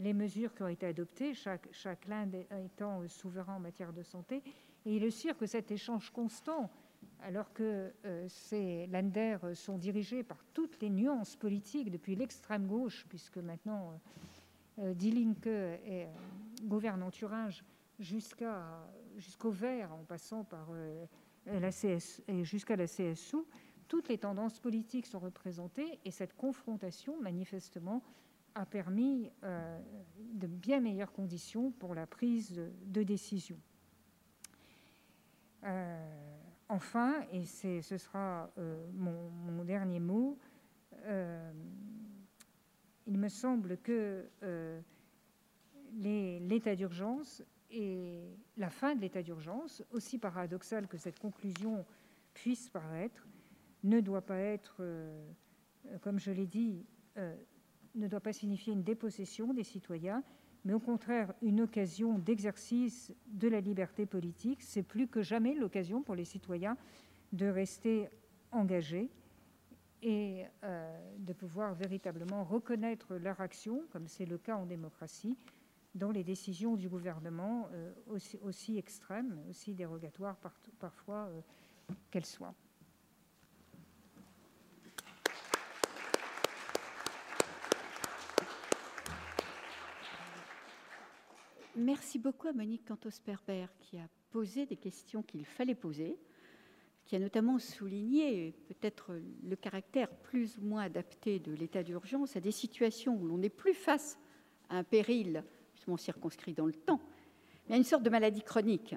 les 0.00 0.12
mesures 0.12 0.54
qui 0.54 0.62
ont 0.62 0.68
été 0.68 0.86
adoptées, 0.86 1.34
chaque, 1.34 1.68
chaque 1.72 2.06
land 2.06 2.30
étant 2.64 3.06
souverain 3.08 3.56
en 3.56 3.60
matière 3.60 3.92
de 3.92 4.02
santé. 4.02 4.42
Et 4.86 4.96
il 4.96 5.04
est 5.04 5.10
sûr 5.10 5.36
que 5.36 5.46
cet 5.46 5.70
échange 5.70 6.10
constant, 6.10 6.70
alors 7.22 7.52
que 7.52 7.92
ces 8.28 8.86
Länder 8.88 9.38
sont 9.54 9.78
dirigés 9.78 10.22
par 10.22 10.44
toutes 10.52 10.80
les 10.82 10.90
nuances 10.90 11.36
politiques 11.36 11.90
depuis 11.90 12.16
l'extrême 12.16 12.66
gauche, 12.66 13.06
puisque 13.08 13.38
maintenant 13.38 13.98
euh, 14.80 14.94
Die 14.94 15.12
Linke 15.12 15.46
et, 15.46 16.04
euh, 16.04 16.06
gouverne 16.62 17.02
en 17.02 17.10
Thuringe 17.10 17.64
jusqu'au 18.00 19.50
vert, 19.50 19.92
en 19.92 20.04
passant 20.04 20.42
par 20.42 20.66
euh, 20.72 21.06
la 21.46 21.70
CS, 21.70 22.22
et 22.26 22.44
jusqu'à 22.44 22.74
la 22.74 22.86
CSU, 22.86 23.36
toutes 23.86 24.08
les 24.08 24.18
tendances 24.18 24.58
politiques 24.58 25.06
sont 25.06 25.20
représentées 25.20 26.00
et 26.04 26.10
cette 26.10 26.34
confrontation, 26.34 27.20
manifestement, 27.20 28.02
a 28.54 28.66
permis 28.66 29.30
de 29.42 30.46
bien 30.46 30.80
meilleures 30.80 31.12
conditions 31.12 31.72
pour 31.72 31.94
la 31.94 32.06
prise 32.06 32.60
de, 32.86 33.02
décision. 33.02 33.58
enfin, 36.68 37.14
et 37.32 37.44
ce 37.44 37.98
sera 37.98 38.50
mon, 38.92 39.64
dernier 39.64 40.00
mot, 40.00 40.38
il 43.06 43.18
me 43.18 43.28
semble 43.28 43.76
que 43.78 44.24
euh, 44.42 44.80
l'état 45.92 46.74
d'urgence 46.74 47.42
et 47.70 48.20
la 48.56 48.70
fin 48.70 48.94
de 48.94 49.00
l'état 49.00 49.22
d'urgence, 49.22 49.82
aussi 49.90 50.18
paradoxal 50.18 50.86
que 50.86 50.96
cette 50.96 51.18
conclusion 51.18 51.84
puisse 52.32 52.68
paraître, 52.68 53.26
ne 53.82 54.00
doit 54.00 54.22
pas 54.22 54.38
être, 54.38 54.76
euh, 54.80 55.26
comme 56.00 56.18
je 56.18 56.30
l'ai 56.30 56.46
dit, 56.46 56.84
euh, 57.16 57.34
ne 57.94 58.08
doit 58.08 58.20
pas 58.20 58.32
signifier 58.32 58.72
une 58.72 58.82
dépossession 58.82 59.52
des 59.54 59.64
citoyens, 59.64 60.22
mais 60.64 60.72
au 60.72 60.80
contraire 60.80 61.32
une 61.42 61.60
occasion 61.60 62.18
d'exercice 62.18 63.12
de 63.26 63.48
la 63.48 63.60
liberté 63.60 64.06
politique. 64.06 64.62
C'est 64.62 64.82
plus 64.82 65.06
que 65.06 65.22
jamais 65.22 65.54
l'occasion 65.54 66.02
pour 66.02 66.14
les 66.14 66.24
citoyens 66.24 66.76
de 67.32 67.46
rester 67.46 68.08
engagés 68.52 69.10
et 70.02 70.44
euh, 70.62 71.16
de 71.18 71.32
pouvoir 71.32 71.74
véritablement 71.74 72.44
reconnaître 72.44 73.14
leur 73.16 73.40
action, 73.40 73.82
comme 73.90 74.06
c'est 74.06 74.26
le 74.26 74.38
cas 74.38 74.56
en 74.56 74.66
démocratie, 74.66 75.36
dans 75.94 76.10
les 76.10 76.24
décisions 76.24 76.76
du 76.76 76.88
gouvernement, 76.88 77.68
euh, 77.72 77.92
aussi, 78.42 78.76
extrêmes, 78.76 79.38
aussi 79.48 79.74
dérogatoires 79.74 80.36
parfois 80.78 81.28
euh, 81.28 81.40
qu'elles 82.10 82.26
soient. 82.26 82.54
Merci 91.76 92.20
beaucoup 92.20 92.46
à 92.46 92.52
Monique 92.52 92.84
Cantos-Perber 92.84 93.66
qui 93.80 93.98
a 93.98 94.06
posé 94.30 94.64
des 94.64 94.76
questions 94.76 95.24
qu'il 95.24 95.44
fallait 95.44 95.74
poser 95.74 96.16
qui 97.04 97.16
a 97.16 97.18
notamment 97.18 97.58
souligné 97.58 98.54
peut-être 98.68 99.20
le 99.42 99.56
caractère 99.56 100.08
plus 100.08 100.56
ou 100.58 100.62
moins 100.62 100.82
adapté 100.82 101.40
de 101.40 101.52
l'état 101.52 101.82
d'urgence 101.82 102.36
à 102.36 102.40
des 102.40 102.52
situations 102.52 103.16
où 103.16 103.26
l'on 103.26 103.38
n'est 103.38 103.48
plus 103.48 103.74
face 103.74 104.16
à 104.68 104.76
un 104.78 104.84
péril 104.84 105.42
justement 105.74 105.96
circonscrit 105.96 106.54
dans 106.54 106.64
le 106.64 106.72
temps, 106.72 107.00
mais 107.68 107.74
à 107.74 107.78
une 107.78 107.84
sorte 107.84 108.04
de 108.04 108.10
maladie 108.10 108.42
chronique. 108.42 108.94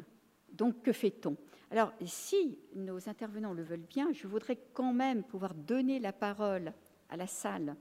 Donc 0.54 0.84
que 0.84 0.94
fait-on? 0.94 1.36
Alors 1.72 1.92
si 2.06 2.60
nos 2.76 3.10
intervenants 3.10 3.54
le 3.54 3.64
veulent 3.64 3.80
bien, 3.90 4.14
je 4.14 4.28
voudrais 4.28 4.60
quand 4.74 4.94
même 4.94 5.24
pouvoir 5.24 5.56
donner 5.56 6.00
la 6.00 6.14
parole 6.14 6.74
à 7.10 7.18
la 7.18 7.28
salle 7.28 7.76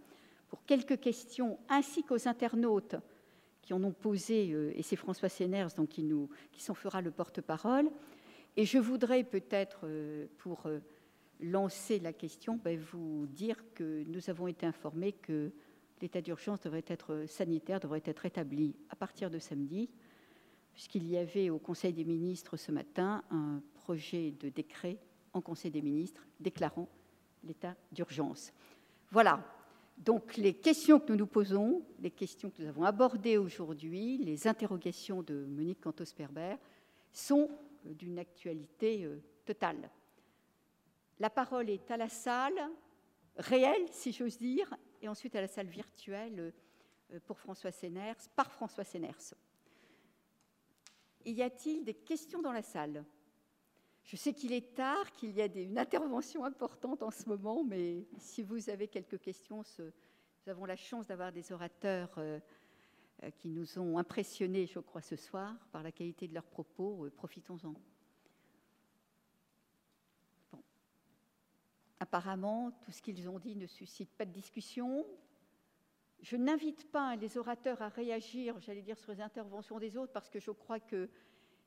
pour 0.49 0.65
quelques 0.65 0.99
questions, 0.99 1.59
ainsi 1.69 2.03
qu'aux 2.03 2.27
internautes 2.27 2.97
qui 3.67 3.75
en 3.75 3.83
ont 3.83 3.93
posé, 3.93 4.53
euh, 4.53 4.71
et 4.77 4.83
c'est 4.83 4.95
François 4.95 5.29
Séners 5.29 5.67
donc, 5.77 5.89
qui, 5.89 6.05
nous, 6.05 6.31
qui 6.53 6.63
s'en 6.63 6.75
fera 6.75 7.03
le 7.03 7.11
porte-parole. 7.11 7.91
Et 8.57 8.65
je 8.65 8.79
voudrais 8.79 9.25
peut-être, 9.25 9.81
euh, 9.83 10.27
pour 10.39 10.67
euh, 10.67 10.79
lancer 11.41 11.99
la 11.99 12.13
question, 12.13 12.61
ben, 12.63 12.79
vous 12.79 13.27
dire 13.27 13.57
que 13.75 14.05
nous 14.07 14.31
avons 14.31 14.47
été 14.47 14.67
informés 14.67 15.13
que 15.13 15.51
l'état 16.01 16.23
d'urgence 16.23 16.61
devrait 16.61 16.85
être 16.87 17.25
sanitaire, 17.27 17.81
devrait 17.81 18.03
être 18.05 18.25
établi 18.25 18.77
à 18.89 18.95
partir 18.95 19.31
de 19.31 19.41
samedi, 19.41 19.91
puisqu'il 20.73 21.09
y 21.09 21.17
avait 21.17 21.51
au 21.51 21.59
Conseil 21.59 21.93
des 21.93 22.05
ministres 22.05 22.57
ce 22.57 22.71
matin 22.71 23.25
un 23.31 23.61
projet 23.75 24.31
de 24.31 24.49
décret 24.49 24.99
en 25.33 25.41
Conseil 25.41 25.73
des 25.73 25.83
ministres 25.83 26.25
déclarant 26.39 26.89
l'état 27.43 27.75
d'urgence. 27.91 28.53
Voilà. 29.11 29.56
Donc 29.97 30.37
les 30.37 30.55
questions 30.55 31.01
que 31.01 31.11
nous 31.11 31.19
nous 31.19 31.27
posons, 31.27 31.83
les 31.99 32.11
questions 32.11 32.51
que 32.51 32.63
nous 32.63 32.69
avons 32.69 32.85
abordées 32.85 33.39
aujourd'hui, 33.39 34.19
les 34.19 34.47
interrogations 34.47 35.23
de 35.23 35.47
Monique 35.47 35.81
Cantos-Perber 35.81 36.57
sont 37.13 37.51
d'une 37.85 38.19
actualité 38.19 39.05
euh, 39.05 39.23
totale. 39.45 39.91
La 41.19 41.31
parole 41.31 41.71
est 41.71 41.91
à 41.91 41.97
la 41.97 42.09
salle 42.09 42.61
réelle, 43.37 43.87
si 43.91 44.13
j'ose 44.13 44.39
dire, 44.39 44.75
et 45.01 45.09
ensuite 45.09 45.35
à 45.35 45.41
la 45.41 45.49
salle 45.49 45.69
virtuelle 45.69 46.53
euh, 47.13 47.21
pour 47.27 47.39
François 47.39 47.73
Séners, 47.73 48.29
par 48.35 48.53
François 48.53 48.85
Séners. 48.85 49.35
Y 51.25 51.43
a-t-il 51.43 51.85
des 51.85 51.95
questions 51.95 52.43
dans 52.43 52.53
la 52.53 52.63
salle? 52.63 53.05
Je 54.07 54.15
sais 54.15 54.33
qu'il 54.33 54.53
est 54.53 54.75
tard, 54.75 55.11
qu'il 55.13 55.33
y 55.33 55.43
a 55.43 55.47
une 55.47 55.79
intervention 55.79 56.45
importante 56.45 57.03
en 57.03 57.11
ce 57.11 57.29
moment, 57.29 57.65
mais 57.65 58.07
si 58.19 58.41
vous 58.41 58.71
avez 58.71 58.87
quelques 58.87 59.19
questions, 59.19 59.65
nous 59.79 60.49
avons 60.49 60.65
la 60.65 60.77
chance 60.77 61.09
d'avoir 61.09 61.33
des 61.33 61.51
orateurs 61.51 62.15
euh, 62.19 62.39
euh, 63.25 63.31
qui 63.33 63.49
nous 63.49 63.81
ont 63.81 63.99
impressionnés, 63.99 64.67
je 64.67 64.79
crois, 64.79 65.03
ce 65.03 65.17
soir 65.17 65.57
par 65.73 65.83
la 65.83 65.91
qualité 65.91 66.29
de 66.29 66.35
leurs 66.35 66.47
propos. 66.47 67.05
Euh, 67.05 67.11
profitons-en. 67.11 67.75
Apparemment, 71.99 72.71
tout 72.83 72.93
ce 72.93 73.03
qu'ils 73.03 73.29
ont 73.29 73.41
dit 73.41 73.57
ne 73.57 73.67
suscite 73.67 74.11
pas 74.11 74.25
de 74.25 74.33
discussion. 74.33 75.05
Je 76.21 76.37
n'invite 76.37 76.93
pas 76.93 77.17
les 77.17 77.37
orateurs 77.39 77.83
à 77.83 77.89
réagir, 77.89 78.61
j'allais 78.61 78.83
dire, 78.83 78.99
sur 78.99 79.11
les 79.11 79.21
interventions 79.21 79.81
des 79.81 79.97
autres, 79.97 80.13
parce 80.13 80.31
que 80.31 80.39
je 80.39 80.53
crois 80.53 80.79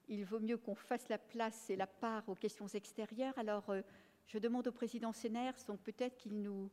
qu'il 0.10 0.26
vaut 0.26 0.40
mieux 0.40 0.58
qu'on 0.58 0.74
fasse 0.74 1.08
la 1.10 1.20
place 1.20 1.70
et 1.70 1.76
la 1.76 1.86
part 1.86 2.28
aux 2.28 2.34
questions 2.34 2.68
extérieures. 2.68 3.38
Alors, 3.38 3.70
euh, 3.70 3.84
je 4.26 4.40
demande 4.40 4.68
au 4.68 4.72
président 4.72 5.12
Sénère, 5.12 5.54
donc 5.68 5.80
peut-être 5.82 6.18
qu'il 6.18 6.42
nous 6.42 6.72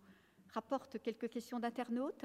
rapporte 0.54 0.98
quelques 1.02 1.28
questions 1.28 1.60
d'internautes. 1.60 2.24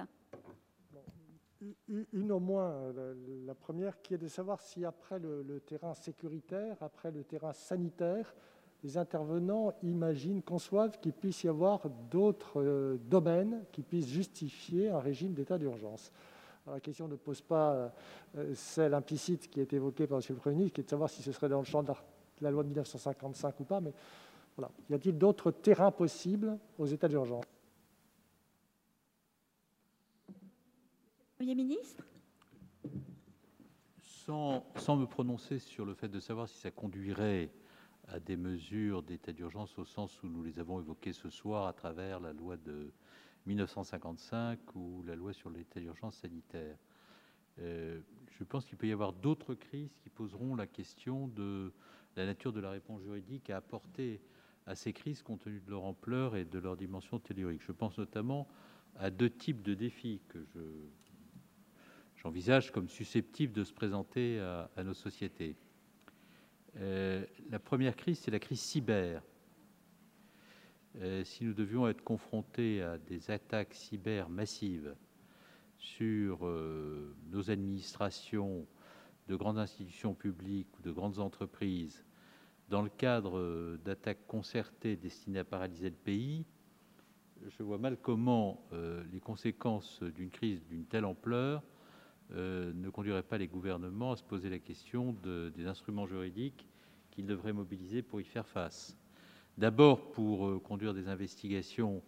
Une 1.89 2.31
au 2.31 2.39
moins, 2.39 2.71
euh, 2.71 3.13
la, 3.45 3.53
première 3.53 4.01
qui 4.01 4.13
est 4.13 4.17
de 4.17 4.29
savoir 4.29 4.61
si 4.61 4.85
après 4.85 5.19
le, 5.19 5.59
terrain 5.59 5.93
sécuritaire, 5.93 6.77
après 6.81 7.11
le 7.11 7.25
terrain 7.25 7.53
sanitaire, 7.53 8.33
les 8.81 8.97
intervenants 8.97 9.73
imaginent, 9.83 10.41
conçoivent 10.41 10.97
qu'il 11.01 11.13
puisse 11.13 11.43
y 11.43 11.49
avoir 11.49 11.89
d'autres 12.09 12.61
euh, 12.61 12.97
domaines 12.97 13.65
qui 13.73 13.83
puissent 13.83 14.07
justifier 14.07 14.89
un 14.89 14.99
régime 14.99 15.33
d'état 15.33 15.57
d'urgence. 15.57 16.11
La 16.67 16.79
question 16.79 17.07
ne 17.07 17.15
pose 17.15 17.41
pas 17.41 17.91
euh, 18.35 18.53
celle 18.55 18.93
implicite 18.93 19.49
qui 19.49 19.59
est 19.59 19.73
évoquée 19.73 20.07
par 20.07 20.19
M. 20.19 20.23
le 20.29 20.35
Premier 20.35 20.55
ministre, 20.55 20.75
qui 20.75 20.81
est 20.81 20.83
de 20.85 20.89
savoir 20.89 21.09
si 21.09 21.21
ce 21.23 21.31
serait 21.31 21.49
dans 21.49 21.59
le 21.59 21.65
champ 21.65 21.83
de 21.83 21.91
la 22.41 22.51
loi 22.51 22.63
de 22.63 22.69
1955 22.69 23.59
ou 23.59 23.63
pas, 23.63 23.81
mais 23.81 23.93
voilà. 24.55 24.71
Y 24.89 24.93
a-t-il 24.93 25.17
d'autres 25.17 25.51
terrains 25.51 25.91
possibles 25.91 26.57
aux 26.77 26.85
états 26.85 27.07
d'urgence? 27.07 27.45
Premier 31.37 31.55
ministre? 31.55 32.03
Sans, 33.97 34.63
me 34.95 35.05
prononcer 35.05 35.59
sur 35.59 35.85
le 35.85 35.93
fait 35.93 36.07
de 36.07 36.19
savoir 36.19 36.47
si 36.47 36.57
ça 36.57 36.71
conduirait 36.71 37.51
à 38.07 38.19
des 38.19 38.37
mesures 38.37 39.01
d'état 39.01 39.33
d'urgence 39.33 39.77
au 39.79 39.83
sens 39.83 40.21
où 40.21 40.27
nous 40.27 40.43
les 40.43 40.59
avons 40.59 40.79
évoquées 40.79 41.13
ce 41.13 41.29
soir 41.29 41.67
à 41.67 41.73
travers 41.73 42.19
la 42.19 42.31
loi 42.31 42.57
de 42.57 42.93
1955 43.45 44.75
ou 44.75 45.03
la 45.03 45.15
loi 45.15 45.33
sur 45.33 45.49
l'état 45.49 45.79
d'urgence 45.79 46.17
sanitaire. 46.17 46.77
Euh, 47.59 47.99
je 48.37 48.43
pense 48.43 48.65
qu'il 48.65 48.77
peut 48.77 48.87
y 48.87 48.91
avoir 48.91 49.13
d'autres 49.13 49.55
crises 49.55 49.95
qui 50.01 50.09
poseront 50.09 50.55
la 50.55 50.67
question 50.67 51.27
de 51.27 51.71
la 52.15 52.25
nature 52.25 52.53
de 52.53 52.59
la 52.59 52.71
réponse 52.71 53.01
juridique 53.01 53.49
à 53.49 53.57
apporter 53.57 54.21
à 54.65 54.75
ces 54.75 54.93
crises 54.93 55.23
compte 55.23 55.41
tenu 55.41 55.59
de 55.59 55.69
leur 55.69 55.83
ampleur 55.83 56.35
et 56.35 56.45
de 56.45 56.59
leur 56.59 56.77
dimension 56.77 57.19
théorique. 57.19 57.61
Je 57.65 57.71
pense 57.71 57.97
notamment 57.97 58.47
à 58.95 59.09
deux 59.09 59.29
types 59.29 59.61
de 59.61 59.73
défis 59.73 60.21
que 60.27 60.43
je 60.53 60.59
j'envisage 62.21 62.71
comme 62.71 62.87
susceptible 62.87 63.53
de 63.53 63.63
se 63.63 63.73
présenter 63.73 64.39
à, 64.39 64.83
nos 64.83 64.93
sociétés. 64.93 65.55
Euh, 66.77 67.25
la 67.49 67.59
première 67.59 67.95
crise, 67.95 68.19
c'est 68.19 68.31
la 68.31 68.39
crise 68.39 68.61
cyber. 68.61 69.23
Euh, 70.99 71.23
si 71.23 71.45
nous 71.45 71.53
devions 71.53 71.87
être 71.87 72.03
confrontés 72.03 72.81
à 72.81 72.97
des 72.97 73.31
attaques 73.31 73.73
cyber 73.73 74.29
massives 74.29 74.95
sur 75.77 76.45
euh, 76.45 77.15
nos 77.31 77.49
administrations 77.49 78.65
de 79.27 79.35
grandes 79.35 79.57
institutions 79.57 80.13
publiques 80.13 80.77
ou 80.77 80.81
de 80.81 80.91
grandes 80.91 81.19
entreprises, 81.19 82.03
dans 82.69 82.81
le 82.81 82.89
cadre 82.89 83.77
d'attaques 83.83 84.25
concertées 84.27 84.95
destinées 84.95 85.39
à 85.39 85.43
paralyser 85.43 85.89
le 85.89 85.95
pays, 85.95 86.45
je 87.45 87.63
vois 87.63 87.77
mal 87.77 87.97
comment 87.97 88.63
les 89.11 89.19
conséquences 89.19 90.01
d'une 90.03 90.29
crise 90.29 90.63
d'une 90.67 90.85
telle 90.85 91.03
ampleur 91.03 91.63
euh, 92.33 92.71
ne 92.73 92.89
conduirait 92.89 93.23
pas 93.23 93.37
les 93.37 93.47
gouvernements 93.47 94.13
à 94.13 94.15
se 94.15 94.23
poser 94.23 94.49
la 94.49 94.59
question 94.59 95.13
des 95.23 95.65
instruments 95.65 96.07
juridiques 96.07 96.65
qu'ils 97.09 97.25
devraient 97.25 97.51
mobiliser 97.51 98.01
pour 98.01 98.21
y 98.21 98.23
faire 98.23 98.47
face. 98.47 98.97
D'abord 99.57 100.11
pour 100.11 100.47
euh, 100.47 100.59
conduire 100.59 100.93
des 100.93 101.07
investigations 101.07 102.01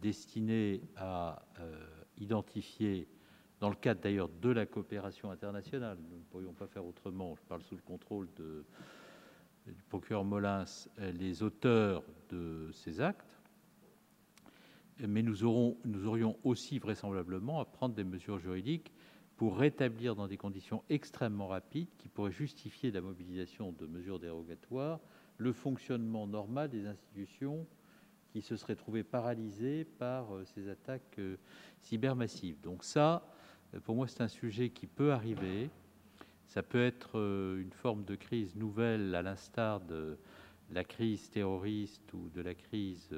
destinées 0.00 0.82
à 0.96 1.42
euh, 1.60 1.86
identifier, 2.18 3.08
dans 3.60 3.70
le 3.70 3.76
cadre 3.76 4.00
d'ailleurs 4.00 4.28
de 4.28 4.50
la 4.50 4.66
coopération 4.66 5.30
internationale, 5.30 5.98
nous 6.10 6.18
ne 6.18 6.24
pourrions 6.24 6.52
pas 6.52 6.66
faire 6.66 6.84
autrement, 6.84 7.34
je 7.36 7.42
parle 7.42 7.62
sous 7.62 7.76
le 7.76 7.82
contrôle 7.82 8.28
du 9.66 9.82
procureur 9.88 10.24
Molins, 10.24 10.64
les 10.98 11.44
auteurs 11.44 12.02
de 12.30 12.70
ces 12.72 13.00
actes, 13.00 13.38
mais 14.98 15.22
nous, 15.22 15.44
aurons, 15.44 15.76
nous 15.84 16.06
aurions 16.06 16.36
aussi 16.44 16.78
vraisemblablement 16.78 17.60
à 17.60 17.64
prendre 17.64 17.94
des 17.94 18.04
mesures 18.04 18.38
juridiques 18.38 18.92
pour 19.36 19.58
rétablir 19.58 20.14
dans 20.14 20.28
des 20.28 20.36
conditions 20.36 20.84
extrêmement 20.88 21.48
rapides 21.48 21.88
qui 21.98 22.08
pourraient 22.08 22.32
justifier 22.32 22.90
la 22.90 23.00
mobilisation 23.00 23.72
de 23.72 23.86
mesures 23.86 24.18
dérogatoires 24.18 25.00
le 25.42 25.52
fonctionnement 25.52 26.26
normal 26.26 26.70
des 26.70 26.86
institutions 26.86 27.66
qui 28.30 28.40
se 28.40 28.56
seraient 28.56 28.76
trouvées 28.76 29.02
paralysées 29.02 29.84
par 29.84 30.34
euh, 30.34 30.44
ces 30.44 30.68
attaques 30.68 31.18
euh, 31.18 31.36
cybermassives. 31.80 32.60
Donc 32.60 32.84
ça, 32.84 33.26
euh, 33.74 33.80
pour 33.80 33.96
moi, 33.96 34.06
c'est 34.06 34.22
un 34.22 34.28
sujet 34.28 34.70
qui 34.70 34.86
peut 34.86 35.12
arriver. 35.12 35.68
Ça 36.46 36.62
peut 36.62 36.82
être 36.82 37.16
une 37.16 37.72
forme 37.72 38.04
de 38.04 38.14
crise 38.14 38.54
nouvelle 38.56 39.14
à 39.14 39.22
l'instar 39.22 39.80
de 39.80 40.18
la 40.70 40.84
crise 40.84 41.30
terroriste 41.30 42.12
ou 42.12 42.28
de 42.28 42.42
la 42.42 42.54
crise 42.54 43.08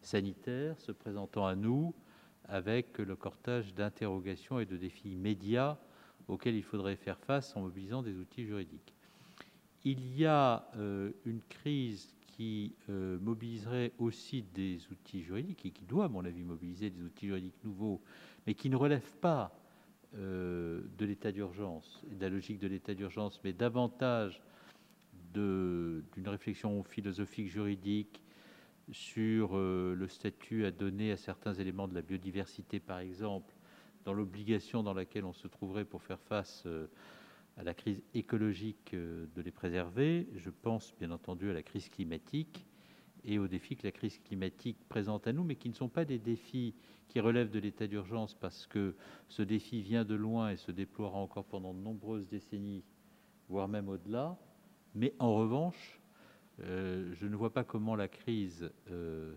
sanitaire 0.00 0.78
se 0.78 0.92
présentant 0.92 1.44
à 1.44 1.56
nous 1.56 1.92
avec 2.44 2.98
le 2.98 3.16
cortège 3.16 3.74
d'interrogations 3.74 4.60
et 4.60 4.66
de 4.66 4.76
défis 4.76 5.10
immédiats 5.10 5.76
auxquels 6.28 6.54
il 6.54 6.62
faudrait 6.62 6.94
faire 6.94 7.18
face 7.18 7.56
en 7.56 7.62
mobilisant 7.62 8.00
des 8.00 8.16
outils 8.16 8.44
juridiques. 8.44 8.94
Il 9.84 10.16
y 10.16 10.26
a 10.26 10.68
euh, 10.76 11.10
une 11.24 11.40
crise 11.42 12.14
qui 12.28 12.74
euh, 12.88 13.18
mobiliserait 13.18 13.92
aussi 13.98 14.42
des 14.54 14.78
outils 14.90 15.22
juridiques 15.22 15.66
et 15.66 15.70
qui 15.70 15.84
doit, 15.84 16.04
à 16.04 16.08
mon 16.08 16.24
avis, 16.24 16.44
mobiliser 16.44 16.88
des 16.90 17.02
outils 17.02 17.26
juridiques 17.26 17.64
nouveaux, 17.64 18.00
mais 18.46 18.54
qui 18.54 18.70
ne 18.70 18.76
relève 18.76 19.10
pas 19.20 19.58
euh, 20.14 20.82
de 20.98 21.04
l'état 21.04 21.32
d'urgence 21.32 22.02
et 22.10 22.14
de 22.14 22.20
la 22.20 22.28
logique 22.28 22.60
de 22.60 22.68
l'état 22.68 22.94
d'urgence, 22.94 23.40
mais 23.42 23.52
davantage 23.52 24.40
d'une 25.34 26.02
réflexion 26.26 26.82
philosophique 26.84 27.48
juridique 27.48 28.22
sur 28.90 29.56
le 29.56 30.06
statut 30.06 30.66
à 30.66 30.70
donner 30.70 31.12
à 31.12 31.16
certains 31.16 31.54
éléments 31.54 31.88
de 31.88 31.94
la 31.94 32.02
biodiversité, 32.02 32.80
par 32.80 32.98
exemple, 32.98 33.54
dans 34.04 34.12
l'obligation 34.12 34.82
dans 34.82 34.92
laquelle 34.92 35.24
on 35.24 35.32
se 35.32 35.48
trouverait 35.48 35.86
pour 35.86 36.02
faire 36.02 36.20
face 36.20 36.66
à 37.56 37.62
la 37.62 37.74
crise 37.74 38.02
écologique 38.14 38.94
euh, 38.94 39.26
de 39.34 39.42
les 39.42 39.50
préserver. 39.50 40.28
Je 40.36 40.50
pense 40.50 40.94
bien 40.98 41.10
entendu 41.10 41.50
à 41.50 41.52
la 41.52 41.62
crise 41.62 41.88
climatique 41.88 42.66
et 43.24 43.38
aux 43.38 43.48
défis 43.48 43.76
que 43.76 43.86
la 43.86 43.92
crise 43.92 44.18
climatique 44.18 44.78
présente 44.88 45.26
à 45.26 45.32
nous, 45.32 45.44
mais 45.44 45.56
qui 45.56 45.68
ne 45.68 45.74
sont 45.74 45.88
pas 45.88 46.04
des 46.04 46.18
défis 46.18 46.74
qui 47.08 47.20
relèvent 47.20 47.50
de 47.50 47.58
l'état 47.58 47.86
d'urgence 47.86 48.34
parce 48.34 48.66
que 48.66 48.94
ce 49.28 49.42
défi 49.42 49.82
vient 49.82 50.04
de 50.04 50.14
loin 50.14 50.50
et 50.50 50.56
se 50.56 50.72
déploiera 50.72 51.18
encore 51.18 51.44
pendant 51.44 51.74
de 51.74 51.78
nombreuses 51.78 52.26
décennies, 52.26 52.84
voire 53.48 53.68
même 53.68 53.88
au-delà. 53.88 54.38
Mais 54.94 55.14
en 55.18 55.34
revanche, 55.34 56.00
euh, 56.60 57.12
je 57.14 57.26
ne 57.26 57.36
vois 57.36 57.52
pas 57.52 57.64
comment 57.64 57.96
la 57.96 58.08
crise 58.08 58.70
euh, 58.90 59.36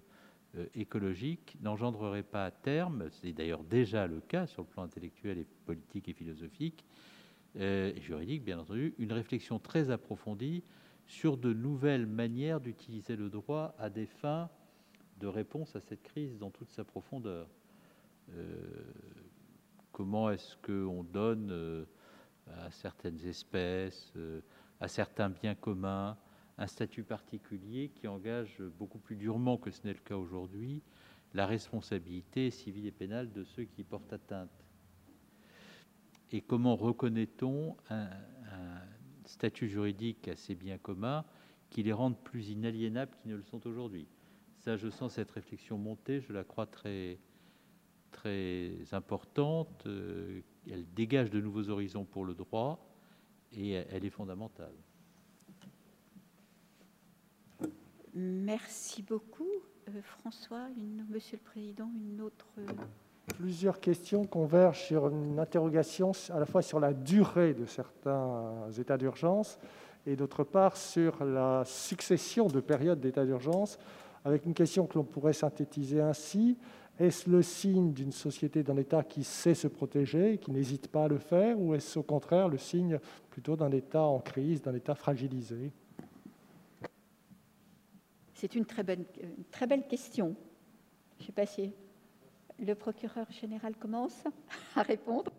écologique 0.74 1.58
n'engendrerait 1.62 2.24
pas 2.24 2.46
à 2.46 2.52
terme, 2.52 3.10
c'est 3.12 3.34
d'ailleurs 3.34 3.64
déjà 3.64 4.08
le 4.08 4.22
cas 4.22 4.48
sur 4.48 4.64
le 4.64 4.68
plan 4.70 4.84
intellectuel 4.84 5.40
et 5.40 5.48
politique 5.66 6.08
et 6.08 6.14
philosophique 6.14 6.86
et 7.58 8.02
juridique, 8.02 8.44
bien 8.44 8.60
entendu, 8.60 8.94
une 8.98 9.14
réflexion 9.14 9.60
très 9.60 9.90
approfondie 9.90 10.64
sur 11.08 11.38
de 11.38 11.54
nouvelles 11.54 12.08
manières 12.08 12.60
d'utiliser 12.60 13.16
le 13.16 13.30
droit 13.30 13.76
à 13.78 13.90
des 13.90 14.06
fins 14.06 14.50
de 15.20 15.28
réponse 15.28 15.76
à 15.76 15.82
cette 15.82 16.04
crise 16.04 16.38
dans 16.38 16.50
toute 16.50 16.72
sa 16.72 16.84
profondeur. 16.84 17.48
comment 19.92 20.30
est-ce 20.30 20.58
qu'on 20.58 21.04
donne 21.04 21.86
à 22.48 22.70
certaines 22.72 23.26
espèces, 23.26 24.14
à 24.80 24.88
certains 24.88 25.30
biens 25.30 25.56
communs, 25.56 26.18
un 26.58 26.68
statut 26.68 27.04
particulier 27.04 27.90
qui 27.90 28.08
engage 28.08 28.62
beaucoup 28.78 29.00
plus 29.00 29.16
durement 29.16 29.58
que 29.58 29.72
ce 29.72 29.86
n'est 29.86 29.94
le 29.94 30.00
cas 30.00 30.16
aujourd'hui 30.16 30.82
la 31.34 31.46
responsabilité 31.46 32.50
civile 32.50 32.86
et 32.88 32.92
pénale 32.92 33.32
de 33.32 33.44
ceux 33.44 33.66
qui 33.66 33.84
portent 33.84 34.14
atteinte? 34.14 34.65
Et 36.32 36.42
comment 36.42 36.76
reconnaît-on 36.76 37.76
un, 37.90 38.10
statut 39.26 39.68
juridique 39.68 40.28
à 40.28 40.36
ces 40.36 40.54
biens 40.54 40.78
communs 40.78 41.26
qui 41.70 41.82
les 41.82 41.94
rendent 41.94 42.20
plus 42.24 42.50
inaliénables 42.50 43.12
qu'ils 43.22 43.32
ne 43.32 43.36
le 43.36 43.44
sont 43.44 43.66
aujourd'hui? 43.68 44.08
Ça, 44.60 44.78
je 44.78 44.90
sens 44.90 45.14
cette 45.14 45.32
réflexion 45.32 45.78
monter, 45.78 46.22
je 46.22 46.34
la 46.34 46.44
crois 46.44 46.66
très, 46.66 47.20
très 48.12 48.74
importante. 48.92 49.84
Euh, 49.86 50.42
elle 50.70 50.86
dégage 50.94 51.30
de 51.30 51.40
nouveaux 51.40 51.70
horizons 51.70 52.06
pour 52.06 52.26
le 52.26 52.34
droit 52.34 52.88
et 53.52 53.72
elle 53.72 54.06
est 54.06 54.10
fondamentale. 54.10 54.74
Merci 58.16 59.04
beaucoup. 59.04 59.52
Euh, 59.90 60.02
François, 60.02 60.70
Monsieur 61.10 61.38
le 61.38 61.44
Président, 61.44 61.92
une 62.10 62.22
autre... 62.22 62.48
Euh, 63.30 63.34
Plusieurs 63.38 63.80
questions 63.80 64.26
convergent 64.26 64.82
sur 64.82 65.10
une 65.10 65.40
interrogation 65.40 66.12
à 66.30 66.40
la 66.40 66.46
fois 66.46 66.62
sur 66.62 66.80
la 66.80 66.94
durée 66.94 67.54
de 67.54 67.66
certains 67.66 68.70
états 68.78 68.98
d'urgence 68.98 69.60
et 70.06 70.16
d'autre 70.16 70.44
part 70.44 70.78
sur 70.78 71.24
la 71.24 71.64
succession 71.66 72.48
de 72.48 72.60
périodes 72.60 73.00
d'état 73.00 73.26
d'urgence, 73.26 73.80
avec 74.24 74.46
une 74.46 74.54
question 74.54 74.86
que 74.86 74.98
l'on 74.98 75.04
pourrait 75.04 75.34
synthétiser 75.34 76.02
ainsi. 76.02 76.58
Est-ce 77.00 77.30
le 77.30 77.42
signe 77.42 77.92
d'une 77.92 78.12
société, 78.12 78.64
d'un 78.64 78.78
État 78.78 79.04
qui 79.04 79.24
sait 79.24 79.56
se 79.56 79.68
protéger, 79.68 80.38
qui 80.38 80.52
n'hésite 80.52 80.88
pas 80.88 81.06
à 81.06 81.08
le 81.08 81.18
faire, 81.18 81.60
ou 81.60 81.74
est-ce 81.74 82.00
au 82.00 82.04
contraire 82.04 82.48
le 82.48 82.58
signe 82.58 83.00
plutôt 83.30 83.56
d'un 83.56 83.72
État 83.72 84.04
en 84.04 84.20
crise, 84.20 84.62
d'un 84.62 84.76
État 84.76 84.96
fragilisé? 84.96 85.72
C'est 88.34 88.56
une 88.56 88.66
très, 88.66 88.84
bonne, 88.84 89.06
très 89.52 89.66
belle 89.66 89.88
question. 89.88 90.36
Je 91.18 91.24
ne 91.24 91.26
sais 91.28 91.34
pas 91.34 91.46
si 91.46 91.72
le 92.60 92.76
procureur 92.76 93.30
général 93.32 93.76
commence 93.76 94.24
à 94.76 94.82
répondre. 94.82 95.32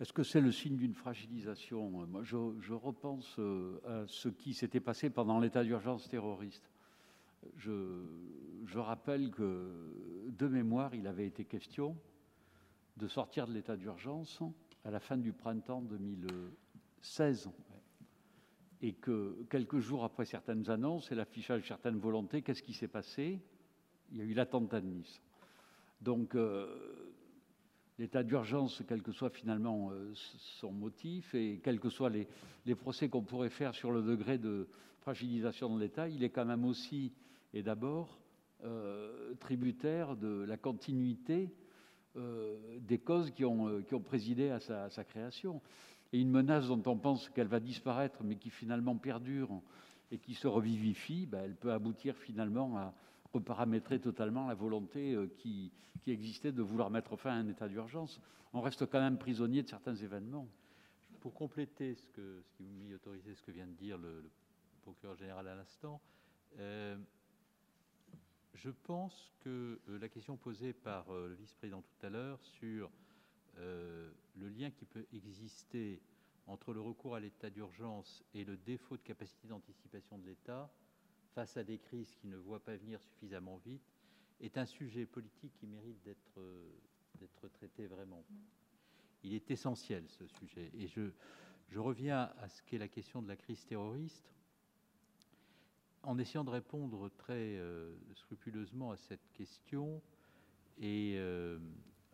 Est-ce 0.00 0.12
que 0.12 0.22
c'est 0.22 0.40
le 0.40 0.52
signe 0.52 0.76
d'une 0.76 0.94
fragilisation? 0.94 1.90
Moi, 1.90 2.22
je, 2.22 2.72
repense 2.72 3.34
euh, 3.40 3.80
à 3.84 4.06
ce 4.06 4.28
qui 4.28 4.54
s'était 4.54 4.78
passé 4.78 5.10
pendant 5.10 5.40
l'état 5.40 5.64
d'urgence 5.64 6.08
terroriste. 6.08 6.70
Je, 7.56 8.78
rappelle 8.78 9.32
que, 9.32 9.72
de 10.28 10.46
mémoire, 10.46 10.94
il 10.94 11.08
avait 11.08 11.26
été 11.26 11.44
question 11.44 11.96
de 12.96 13.08
sortir 13.08 13.48
de 13.48 13.52
l'état 13.52 13.76
d'urgence 13.76 14.40
à 14.84 14.92
la 14.92 15.00
fin 15.00 15.16
du 15.16 15.32
printemps 15.32 15.82
2000. 15.82 16.26
16 18.78 18.84
ans. 18.84 18.88
Et 18.88 18.92
que 18.92 19.44
quelques 19.50 19.78
jours 19.78 20.04
après 20.04 20.24
certaines 20.24 20.68
annonces 20.70 21.10
et 21.12 21.14
l'affichage 21.14 21.62
de 21.62 21.66
certaines 21.66 21.98
volontés, 21.98 22.42
qu'est-ce 22.42 22.62
qui 22.62 22.74
s'est 22.74 22.88
passé? 22.88 23.40
Il 24.12 24.18
y 24.18 24.20
a 24.20 24.24
eu 24.24 24.34
l'attentat 24.34 24.80
de 24.80 24.86
Nice. 24.86 25.20
Donc, 26.00 26.34
euh, 26.34 27.12
l'état 27.98 28.22
d'urgence, 28.22 28.82
quel 28.88 29.02
que 29.02 29.12
soit 29.12 29.30
finalement 29.30 29.90
euh, 29.90 30.12
son 30.14 30.72
motif 30.72 31.34
et 31.34 31.60
quels 31.62 31.80
que 31.80 31.90
soient 31.90 32.10
les, 32.10 32.74
procès 32.74 33.08
qu'on 33.08 33.22
pourrait 33.22 33.50
faire 33.50 33.74
sur 33.74 33.90
le 33.90 34.02
degré 34.02 34.38
de 34.38 34.68
fragilisation 35.00 35.74
de 35.74 35.80
l'État, 35.80 36.08
il 36.08 36.22
est 36.22 36.30
quand 36.30 36.44
même 36.44 36.64
aussi 36.64 37.12
et 37.54 37.62
d'abord 37.62 38.20
euh, 38.64 39.34
tributaire 39.40 40.16
de 40.16 40.44
la 40.46 40.56
continuité 40.56 41.50
des 42.80 42.98
causes 42.98 43.30
qui 43.30 43.44
ont, 43.44 43.80
présidé 44.04 44.50
à 44.50 44.58
sa 44.58 45.04
création 45.04 45.62
et 46.12 46.20
une 46.20 46.30
menace 46.30 46.68
dont 46.68 46.82
on 46.86 46.96
pense 46.96 47.28
qu'elle 47.28 47.48
va 47.48 47.60
disparaître, 47.60 48.22
mais 48.24 48.36
qui 48.36 48.50
finalement 48.50 48.96
perdure 48.96 49.60
et 50.10 50.18
qui 50.18 50.34
se 50.34 50.46
revivifie, 50.46 51.26
ben, 51.26 51.42
elle 51.44 51.56
peut 51.56 51.72
aboutir 51.72 52.16
finalement 52.16 52.78
à 52.78 52.94
reparamétrer 53.32 54.00
totalement 54.00 54.48
la 54.48 54.54
volonté 54.54 55.14
euh, 55.14 55.26
qui, 55.38 55.72
existait 56.06 56.52
de 56.52 56.62
vouloir 56.62 56.88
mettre 56.88 57.16
fin 57.16 57.32
à 57.32 57.34
un 57.34 57.46
état 57.48 57.68
d'urgence. 57.68 58.18
On 58.54 58.62
reste 58.62 58.86
quand 58.86 58.98
même 58.98 59.18
prisonnier 59.18 59.62
de 59.62 59.68
certains 59.68 59.94
événements. 59.94 60.48
Pour 61.20 61.34
compléter 61.34 61.94
ce, 61.94 62.06
que, 62.06 62.42
qui 62.56 62.62
m'y 62.62 62.94
autorisait, 62.94 63.34
ce 63.34 63.42
que 63.42 63.50
vient 63.50 63.66
de 63.66 63.74
dire 63.74 63.98
le, 63.98 64.24
procureur 64.80 65.16
général 65.16 65.46
à 65.48 65.54
l'instant, 65.54 66.00
euh, 66.58 66.96
je 68.54 68.70
pense 68.70 69.34
que 69.40 69.78
euh, 69.86 69.98
la 69.98 70.08
question 70.08 70.38
posée 70.38 70.72
par 70.72 71.12
le 71.12 71.34
vice-président 71.34 71.82
tout 71.82 72.06
à 72.06 72.08
l'heure 72.08 72.40
sur 72.40 72.90
euh, 73.58 74.10
le 74.36 74.48
lien 74.48 74.70
qui 74.70 74.84
peut 74.84 75.06
exister 75.12 76.00
entre 76.46 76.72
le 76.72 76.80
recours 76.80 77.14
à 77.14 77.20
l'état 77.20 77.50
d'urgence 77.50 78.24
et 78.34 78.44
le 78.44 78.56
défaut 78.56 78.96
de 78.96 79.02
capacité 79.02 79.48
d'anticipation 79.48 80.18
de 80.18 80.26
l'État 80.26 80.70
face 81.34 81.56
à 81.56 81.64
des 81.64 81.78
crises 81.78 82.14
qui 82.16 82.26
ne 82.26 82.36
voient 82.36 82.64
pas 82.64 82.76
venir 82.76 83.00
suffisamment 83.02 83.58
vite 83.58 83.94
est 84.40 84.56
un 84.56 84.66
sujet 84.66 85.04
politique 85.04 85.52
qui 85.58 85.66
mérite 85.66 86.02
d'être 86.04 86.40
d'être 87.18 87.48
traité 87.48 87.86
vraiment. 87.86 88.24
Il 89.22 89.34
est 89.34 89.50
essentiel 89.50 90.04
ce 90.08 90.26
sujet. 90.26 90.70
Et 90.74 90.86
je, 90.86 91.10
reviens 91.76 92.32
à 92.38 92.48
ce 92.48 92.62
qu'est 92.62 92.78
la 92.78 92.88
question 92.88 93.22
de 93.22 93.28
la 93.28 93.36
crise 93.36 93.64
terroriste 93.66 94.32
en 96.02 96.18
essayant 96.18 96.44
de 96.44 96.50
répondre 96.50 97.10
très 97.18 97.56
euh, 97.58 97.94
scrupuleusement 98.14 98.92
à 98.92 98.96
cette 98.96 99.32
question 99.34 100.00
et 100.78 101.14
euh, 101.18 101.58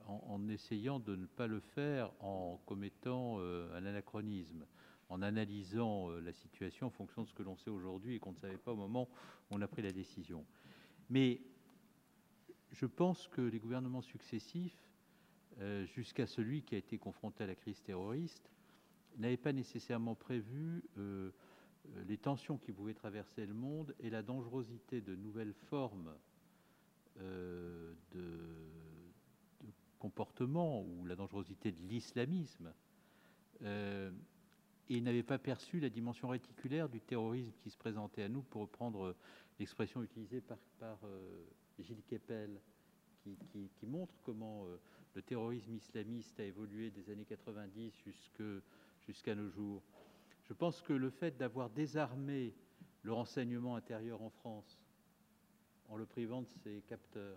en, 0.06 0.48
essayant 0.48 0.98
de 0.98 1.16
ne 1.16 1.26
pas 1.26 1.46
le 1.46 1.60
faire 1.60 2.10
en 2.20 2.60
commettant 2.66 3.36
euh, 3.38 3.76
un 3.76 3.84
anachronisme, 3.86 4.66
en 5.08 5.22
analysant 5.22 6.10
euh, 6.10 6.20
la 6.20 6.32
situation 6.32 6.88
en 6.88 6.90
fonction 6.90 7.22
de 7.22 7.28
ce 7.28 7.34
que 7.34 7.42
l'on 7.42 7.56
sait 7.56 7.70
aujourd'hui 7.70 8.16
et 8.16 8.18
qu'on 8.18 8.32
ne 8.32 8.36
savait 8.36 8.58
pas 8.58 8.72
au 8.72 8.76
moment 8.76 9.08
où 9.50 9.56
on 9.56 9.62
a 9.62 9.68
pris 9.68 9.82
la 9.82 9.92
décision. 9.92 10.44
Mais 11.10 11.40
je 12.72 12.86
pense 12.86 13.28
que 13.28 13.40
les 13.40 13.58
gouvernements 13.58 14.02
successifs, 14.02 14.78
euh, 15.60 15.84
jusqu'à 15.86 16.26
celui 16.26 16.62
qui 16.62 16.74
a 16.74 16.78
été 16.78 16.98
confronté 16.98 17.44
à 17.44 17.46
la 17.46 17.54
crise 17.54 17.80
terroriste, 17.82 18.50
n'avaient 19.16 19.36
pas 19.36 19.52
nécessairement 19.52 20.16
prévu 20.16 20.82
les 22.08 22.18
tensions 22.18 22.58
qui 22.58 22.72
pouvaient 22.72 22.94
traverser 22.94 23.46
le 23.46 23.54
monde 23.54 23.94
et 24.00 24.10
la 24.10 24.22
dangerosité 24.22 25.00
de 25.00 25.14
nouvelles 25.14 25.54
formes 25.70 26.12
de 27.16 27.94
comportement 29.98 30.82
ou 30.82 31.06
la 31.06 31.16
dangerosité 31.16 31.72
de 31.72 31.80
l'islamisme, 31.82 32.72
euh, 33.62 34.10
et 34.88 35.00
n'avait 35.00 35.22
pas 35.22 35.38
perçu 35.38 35.80
la 35.80 35.88
dimension 35.88 36.28
réticulaire 36.28 36.88
du 36.88 37.00
terrorisme 37.00 37.52
qui 37.62 37.70
se 37.70 37.78
présentait 37.78 38.22
à 38.22 38.28
nous, 38.28 38.42
pour 38.42 38.62
reprendre 38.62 39.14
l'expression 39.58 40.02
utilisée 40.02 40.40
par, 40.40 40.98
euh, 41.04 41.44
Gilles 41.78 42.02
Kepel, 42.06 42.60
qui, 43.22 43.86
montre 43.86 44.14
comment 44.22 44.66
euh, 44.66 44.76
le 45.14 45.22
terrorisme 45.22 45.74
islamiste 45.74 46.38
a 46.38 46.44
évolué 46.44 46.90
des 46.90 47.10
années 47.10 47.24
90 47.24 47.94
jusqu'à 49.06 49.34
nos 49.34 49.48
jours. 49.48 49.82
Je 50.42 50.52
pense 50.52 50.82
que 50.82 50.92
le 50.92 51.08
fait 51.08 51.36
d'avoir 51.38 51.70
désarmé 51.70 52.54
le 53.02 53.12
renseignement 53.12 53.76
intérieur 53.76 54.20
en 54.20 54.30
France, 54.30 54.78
en 55.88 55.96
le 55.96 56.04
privant 56.04 56.42
de 56.42 56.48
ses 56.48 56.82
capteurs, 56.82 57.22
euh, 57.22 57.36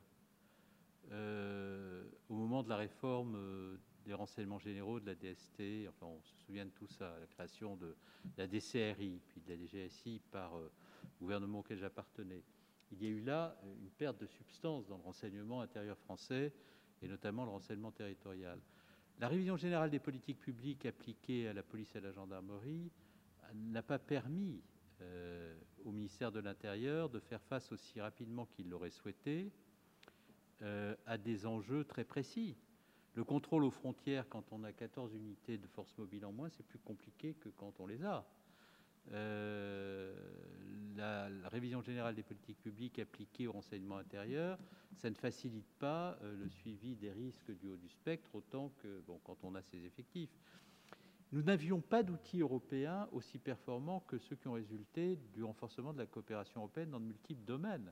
au 1.12 2.36
moment 2.36 2.64
de 2.64 2.70
la 2.70 2.78
réforme 2.78 3.36
euh, 3.36 3.78
des 4.06 4.14
renseignements 4.14 4.60
généraux 4.60 5.00
de 5.00 5.06
la 5.06 5.16
DST, 5.16 5.88
enfin 5.90 6.06
on 6.06 6.22
se 6.22 6.36
souvient 6.46 6.66
de 6.66 6.72
tout 6.72 6.88
ça, 6.88 7.18
la 7.20 7.28
création 7.28 7.76
de 7.76 7.96
la 8.38 8.48
DCRI, 8.48 9.22
puis 9.28 9.42
de 9.42 9.50
la 9.50 9.58
DGSI 9.58 10.22
par 10.32 10.56
euh, 10.56 10.72
le 11.04 11.20
gouvernement 11.20 11.60
auquel 11.60 11.78
j'appartenais. 11.78 12.44
Il 12.92 13.04
y 13.04 13.06
a 13.06 13.10
eu 13.10 13.22
là 13.22 13.60
une 13.82 13.90
perte 13.90 14.20
de 14.20 14.28
substance 14.28 14.88
dans 14.88 14.98
le 14.98 15.04
renseignement 15.04 15.62
intérieur 15.62 15.98
français 15.98 16.54
et 17.02 17.08
notamment 17.08 17.44
le 17.44 17.52
renseignement 17.52 17.92
territorial. 17.92 18.60
La 19.20 19.28
révision 19.28 19.58
générale 19.58 19.90
des 19.90 20.00
politiques 20.00 20.40
publiques 20.40 20.86
appliquées 20.86 21.50
à 21.50 21.54
la 21.54 21.64
police 21.64 21.94
et 21.96 21.98
à 21.98 22.02
la 22.02 22.12
gendarmerie 22.12 22.92
n'a 23.54 23.82
pas 23.82 24.00
permis 24.00 24.62
euh, 25.02 25.58
au 25.84 25.92
ministère 25.92 26.32
de 26.32 26.40
l'Intérieur 26.40 27.10
de 27.10 27.20
faire 27.20 27.42
face 27.42 27.72
aussi 27.72 28.00
rapidement 28.00 28.46
qu'il 28.46 28.70
l'aurait 28.70 28.90
souhaité 28.90 29.52
euh, 30.64 30.96
à 31.06 31.18
des 31.18 31.46
enjeux 31.46 31.84
très 31.84 32.04
précis. 32.04 32.56
Le 33.14 33.24
contrôle 33.24 33.64
aux 33.64 33.72
frontières, 33.72 34.28
quand 34.30 34.52
on 34.52 34.64
a 34.64 34.72
14 34.72 35.14
unités 35.14 35.58
de 35.58 35.68
force 35.68 35.96
mobile 35.98 36.26
en 36.26 36.32
moins, 36.32 36.50
c'est 36.50 36.66
plus 36.66 36.80
compliqué 36.80 37.34
que 37.36 37.50
quand 37.50 37.80
on 37.80 37.88
les 37.88 38.04
a. 38.04 38.26
Euh, 39.14 40.14
la, 40.96 41.30
révision 41.50 41.82
générale 41.82 42.16
des 42.16 42.24
politiques 42.24 42.60
publiques 42.60 43.00
appliquées 43.00 43.48
au 43.48 43.54
renseignement 43.54 43.98
intérieur, 43.98 44.58
ça 44.96 45.10
ne 45.10 45.16
facilite 45.16 45.70
pas 45.80 46.18
euh, 46.22 46.36
le 46.36 46.50
suivi 46.50 46.96
des 46.96 47.12
risques 47.12 47.52
du 47.60 47.68
haut 47.68 47.78
du 47.78 47.90
spectre 47.90 48.34
autant 48.34 48.72
que 48.82 49.02
quand 49.24 49.38
on 49.44 49.56
a 49.56 49.62
ses 49.62 49.86
effectifs. 49.86 50.32
Nous 51.32 51.44
n'avions 51.44 51.82
pas 51.82 52.04
d'outils 52.04 52.40
européens 52.40 53.08
aussi 53.12 53.38
performants 53.38 54.00
que 54.08 54.18
ceux 54.18 54.36
qui 54.36 54.48
ont 54.48 54.54
résulté 54.54 55.18
du 55.34 55.44
renforcement 55.44 55.94
de 55.94 56.00
la 56.00 56.06
coopération 56.06 56.62
européenne 56.62 56.90
dans 56.90 57.00
de 57.00 57.06
multiples 57.06 57.44
domaines. 57.44 57.92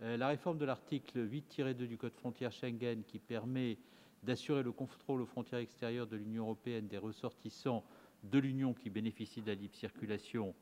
Euh, 0.00 0.16
la 0.16 0.28
réforme 0.28 0.58
de 0.58 0.64
l'article 0.64 1.28
8-2 1.28 1.74
du 1.86 1.98
Code 1.98 2.14
frontière 2.14 2.52
Schengen 2.52 3.04
qui 3.04 3.18
permet 3.18 3.78
d'assurer 4.22 4.62
le 4.62 4.72
contrôle 4.72 5.20
aux 5.20 5.26
frontières 5.26 5.60
extérieures 5.60 6.06
de 6.06 6.16
l'Union 6.16 6.44
européenne 6.44 6.88
des 6.88 6.98
ressortissants 6.98 7.84
de 8.22 8.38
l'Union 8.38 8.72
qui 8.72 8.88
bénéficient 8.88 9.42
de 9.42 9.48
la 9.48 9.54
libre 9.54 9.74
circulation, 9.74 10.54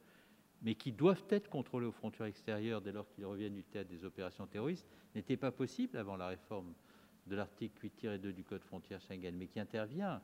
mais 0.62 0.75
qui 0.75 0.92
doivent 0.92 1.25
être 1.28 1.49
contrôlés 1.49 1.86
aux 1.86 1.92
frontières 1.92 2.26
extérieures 2.26 2.81
dès 2.81 2.92
lors 2.92 3.09
qu'ils 3.10 3.26
reviennent 3.26 3.55
du 3.55 3.65
théâtre 3.65 3.91
des 3.91 4.05
opérations 4.05 4.47
terroristes, 4.47 4.89
n'était 5.15 5.36
pas 5.36 5.52
possible 5.52 5.97
avant 5.97 6.17
la 6.17 6.28
réforme 6.28 6.75
de 7.26 7.36
l'article 7.36 7.86
8-2 7.86 8.33
du 8.33 8.44
Code 8.44 8.65
frontière 8.65 9.00
Schengen, 9.00 9.36
mais 9.36 9.47
qui 9.47 9.60
intervient 9.60 10.23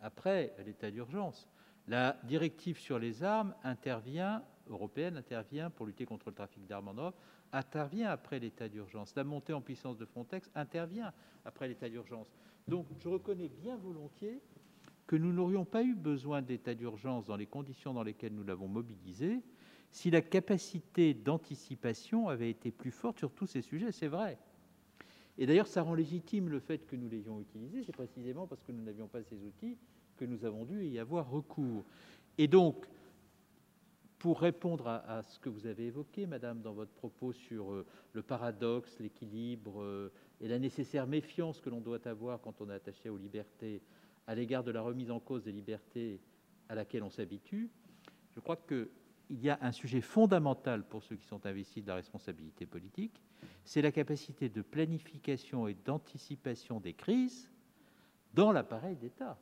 après 0.00 0.54
l'état 0.64 0.90
d'urgence. 0.90 1.48
La 1.88 2.18
directive 2.24 2.78
sur 2.78 2.98
les 2.98 3.22
armes 3.22 3.54
intervient, 3.64 4.42
européenne 4.68 5.16
intervient 5.16 5.70
pour 5.70 5.86
lutter 5.86 6.04
contre 6.04 6.28
le 6.28 6.34
trafic 6.34 6.66
d'armes 6.66 6.88
en 6.88 6.94
Europe, 6.94 7.16
intervient 7.52 8.10
après 8.10 8.38
l'état 8.38 8.68
d'urgence. 8.68 9.14
La 9.16 9.24
montée 9.24 9.52
en 9.52 9.60
puissance 9.60 9.98
de 9.98 10.04
Frontex 10.04 10.50
intervient 10.54 11.12
après 11.44 11.68
l'état 11.68 11.88
d'urgence. 11.88 12.32
Donc 12.68 12.86
je 12.98 13.08
reconnais 13.08 13.48
bien 13.48 13.76
volontiers 13.76 14.40
que 15.06 15.16
nous 15.16 15.32
n'aurions 15.32 15.64
pas 15.64 15.82
eu 15.82 15.94
besoin 15.94 16.42
d'état 16.42 16.74
d'urgence 16.74 17.26
dans 17.26 17.36
les 17.36 17.46
conditions 17.46 17.92
dans 17.92 18.02
lesquelles 18.02 18.34
nous 18.34 18.44
l'avons 18.44 18.68
mobilisé 18.68 19.42
si 19.90 20.10
la 20.10 20.22
capacité 20.22 21.12
d'anticipation 21.12 22.28
avait 22.28 22.48
été 22.48 22.70
plus 22.70 22.90
forte 22.90 23.18
sur 23.18 23.30
tous 23.30 23.46
ces 23.46 23.60
sujets, 23.60 23.92
c'est 23.92 24.08
vrai. 24.08 24.38
Et 25.36 25.46
d'ailleurs, 25.46 25.66
ça 25.66 25.82
rend 25.82 25.94
légitime 25.94 26.48
le 26.48 26.60
fait 26.60 26.86
que 26.86 26.96
nous 26.96 27.08
l'ayons 27.08 27.40
utilisé, 27.40 27.82
c'est 27.84 27.92
précisément 27.92 28.46
parce 28.46 28.62
que 28.62 28.72
nous 28.72 28.82
n'avions 28.82 29.06
pas 29.06 29.22
ces 29.22 29.42
outils 29.44 29.76
que 30.16 30.24
nous 30.24 30.44
avons 30.44 30.64
dû 30.64 30.86
y 30.86 30.98
avoir 30.98 31.30
recours. 31.30 31.84
Et 32.38 32.48
donc, 32.48 32.86
pour 34.22 34.38
répondre 34.38 34.86
à, 34.86 35.20
ce 35.24 35.40
que 35.40 35.48
vous 35.48 35.66
avez 35.66 35.86
évoqué, 35.86 36.26
Madame, 36.26 36.62
dans 36.62 36.72
votre 36.72 36.92
propos 36.92 37.32
sur 37.32 37.72
euh, 37.72 37.84
le 38.12 38.22
paradoxe, 38.22 39.00
l'équilibre 39.00 39.82
euh, 39.82 40.12
et 40.40 40.46
la 40.46 40.60
nécessaire 40.60 41.08
méfiance 41.08 41.60
que 41.60 41.68
l'on 41.68 41.80
doit 41.80 42.06
avoir 42.06 42.40
quand 42.40 42.60
on 42.60 42.70
est 42.70 42.74
attaché 42.74 43.08
aux 43.08 43.16
libertés 43.16 43.82
à 44.28 44.36
l'égard 44.36 44.62
de 44.62 44.70
la 44.70 44.80
remise 44.80 45.10
en 45.10 45.18
cause 45.18 45.42
des 45.42 45.50
libertés 45.50 46.20
à 46.68 46.76
laquelle 46.76 47.02
on 47.02 47.10
s'habitue, 47.10 47.68
je 48.30 48.38
crois 48.38 48.54
qu'il 48.54 48.86
y 49.28 49.50
a 49.50 49.58
un 49.60 49.72
sujet 49.72 50.00
fondamental 50.00 50.84
pour 50.84 51.02
ceux 51.02 51.16
qui 51.16 51.26
sont 51.26 51.44
investis 51.44 51.82
de 51.82 51.88
la 51.88 51.96
responsabilité 51.96 52.64
politique, 52.64 53.20
c'est 53.64 53.82
la 53.82 53.90
capacité 53.90 54.48
de 54.48 54.62
planification 54.62 55.66
et 55.66 55.74
d'anticipation 55.74 56.78
des 56.78 56.94
crises 56.94 57.50
dans 58.34 58.52
l'appareil 58.52 58.94
d'État. 58.94 59.36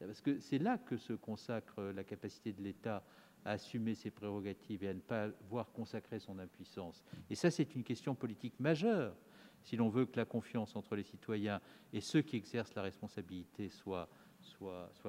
Parce 0.00 0.20
que 0.20 0.40
c'est 0.40 0.58
là 0.58 0.78
que 0.78 0.96
se 0.96 1.12
consacre 1.12 1.80
la 1.80 2.02
capacité 2.02 2.52
de 2.52 2.60
l'État 2.60 3.04
à 3.46 3.52
assumer 3.52 3.94
ses 3.94 4.10
prérogatives 4.10 4.82
et 4.82 4.88
à 4.88 4.94
ne 4.94 5.00
pas 5.00 5.28
voir 5.48 5.70
consacrer 5.70 6.18
son 6.18 6.38
impuissance. 6.38 7.02
Et 7.30 7.36
ça, 7.36 7.50
c'est 7.50 7.74
une 7.74 7.84
question 7.84 8.14
politique 8.14 8.58
majeure 8.58 9.14
si 9.62 9.76
l'on 9.76 9.88
veut 9.88 10.06
que 10.06 10.16
la 10.16 10.24
confiance 10.24 10.76
entre 10.76 10.96
les 10.96 11.04
citoyens 11.04 11.60
et 11.92 12.00
ceux 12.00 12.22
qui 12.22 12.36
exercent 12.36 12.74
la 12.74 12.82
responsabilité 12.82 13.68
soit, 13.68 14.08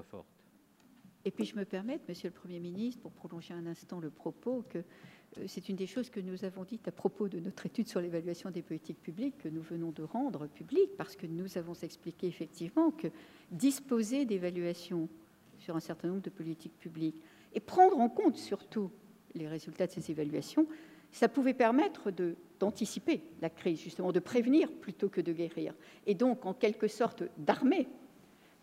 forte. 0.04 0.28
Et 1.26 1.32
puis 1.32 1.46
je 1.46 1.56
me 1.56 1.66
permets, 1.66 2.00
Monsieur 2.08 2.30
le 2.30 2.34
Premier 2.34 2.60
ministre, 2.60 3.02
pour 3.02 3.12
prolonger 3.12 3.54
un 3.54 3.66
instant 3.66 4.00
le 4.00 4.10
propos, 4.10 4.64
que 4.70 4.78
euh, 4.78 5.44
c'est 5.48 5.68
une 5.68 5.76
des 5.76 5.86
choses 5.86 6.10
que 6.10 6.20
nous 6.20 6.46
avons 6.46 6.64
dites 6.64 6.88
à 6.88 6.92
propos 6.92 7.28
de 7.28 7.40
notre 7.40 7.66
étude 7.66 7.88
sur 7.88 8.00
l'évaluation 8.00 8.50
des 8.50 8.62
politiques 8.62 9.02
publiques 9.02 9.38
que 9.40 9.50
nous 9.50 9.62
venons 9.62 9.92
de 9.92 10.04
rendre 10.04 10.48
publique, 10.48 10.96
parce 10.96 11.16
que 11.16 11.28
nous 11.28 11.58
avons 11.58 11.74
expliqué 11.74 12.28
effectivement 12.28 12.92
que 12.92 13.08
disposer 13.52 14.26
d'évaluations 14.26 15.10
sur 15.58 15.76
un 15.76 15.82
certain 15.82 16.08
nombre 16.08 16.22
de 16.22 16.30
politiques 16.30 16.80
publiques 16.80 17.22
et 17.54 17.60
prendre 17.60 18.00
en 18.00 18.10
compte 18.10 18.38
surtout 18.38 18.92
les 19.34 19.48
résultats 19.48 19.88
de 19.88 19.92
ces 19.92 20.12
évaluations, 20.12 20.68
ça 21.12 21.30
pouvait 21.30 21.54
permettre 21.54 22.12
d'anticiper 22.60 23.22
la 23.42 23.50
crise, 23.50 23.82
justement, 23.82 24.12
de 24.12 24.20
prévenir 24.20 24.72
plutôt 24.72 25.10
que 25.10 25.22
de 25.22 25.32
guérir. 25.32 25.74
Et 26.06 26.16
donc, 26.16 26.46
en 26.46 26.54
quelque 26.54 26.88
sorte, 26.88 27.24
d'armer 27.38 27.88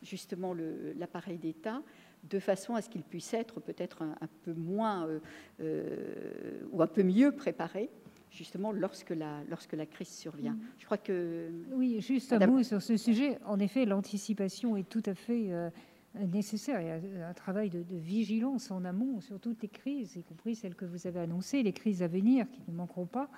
justement 0.03 0.55
l'appareil 0.97 1.39
d'État 1.39 1.83
de 2.29 2.39
façon 2.39 2.75
à 2.75 2.83
ce 2.83 2.89
qu'il 2.89 3.03
puisse 3.03 3.35
être 3.35 3.61
peut-être 3.61 4.03
un, 4.03 4.29
peu 4.45 4.55
moins 4.55 5.07
euh, 5.07 5.19
euh, 5.61 6.61
ou 6.73 6.83
un 6.83 6.87
peu 6.87 7.03
mieux 7.03 7.33
préparé 7.33 7.91
justement 8.31 8.73
lorsque 8.73 9.11
la, 9.11 9.43
lorsque 9.49 9.75
la 9.75 9.87
crise 9.87 10.09
survient. 10.09 10.55
Mm. 10.55 10.61
Je 10.79 10.85
crois 10.87 10.99
que... 10.99 11.51
Oui, 11.73 12.01
juste 12.01 12.33
un 12.33 12.47
mot 12.47 12.63
sur 12.63 12.83
ce 12.83 12.97
sujet. 12.97 13.39
En 13.45 13.61
effet, 13.61 13.85
l'anticipation 13.85 14.77
est 14.77 14.89
tout 14.89 15.03
à 15.07 15.15
fait... 15.15 15.53
Euh, 15.53 15.71
nécessaire. 16.15 16.81
Il 16.81 17.19
y 17.19 17.23
a 17.23 17.29
un 17.29 17.35
travail 17.35 17.71
de, 17.71 17.85
vigilance 17.97 18.71
en 18.71 18.85
amont 18.85 19.21
sur 19.21 19.41
toutes 19.41 19.63
les 19.63 19.69
crises, 19.69 20.17
y 20.17 20.23
compris 20.23 20.55
celles 20.55 20.75
que 20.75 20.85
vous 20.85 21.07
avez 21.07 21.21
annoncées, 21.21 21.63
les 21.63 21.73
crises 21.73 22.03
à 22.03 22.09
venir 22.09 22.51
qui 22.51 22.63
ne 22.69 22.77
manqueront 22.77 23.07
pas. 23.07 23.29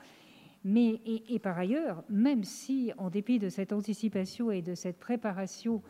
Mais, 0.64 1.00
et, 1.06 1.38
par 1.38 1.56
ailleurs, 1.58 2.02
même 2.08 2.42
si, 2.42 2.92
en 2.98 3.08
dépit 3.08 3.38
de 3.38 3.48
cette 3.48 3.72
anticipation 3.72 4.50
et 4.50 4.62
de 4.62 4.74
cette 4.74 4.98
préparation, 4.98 5.80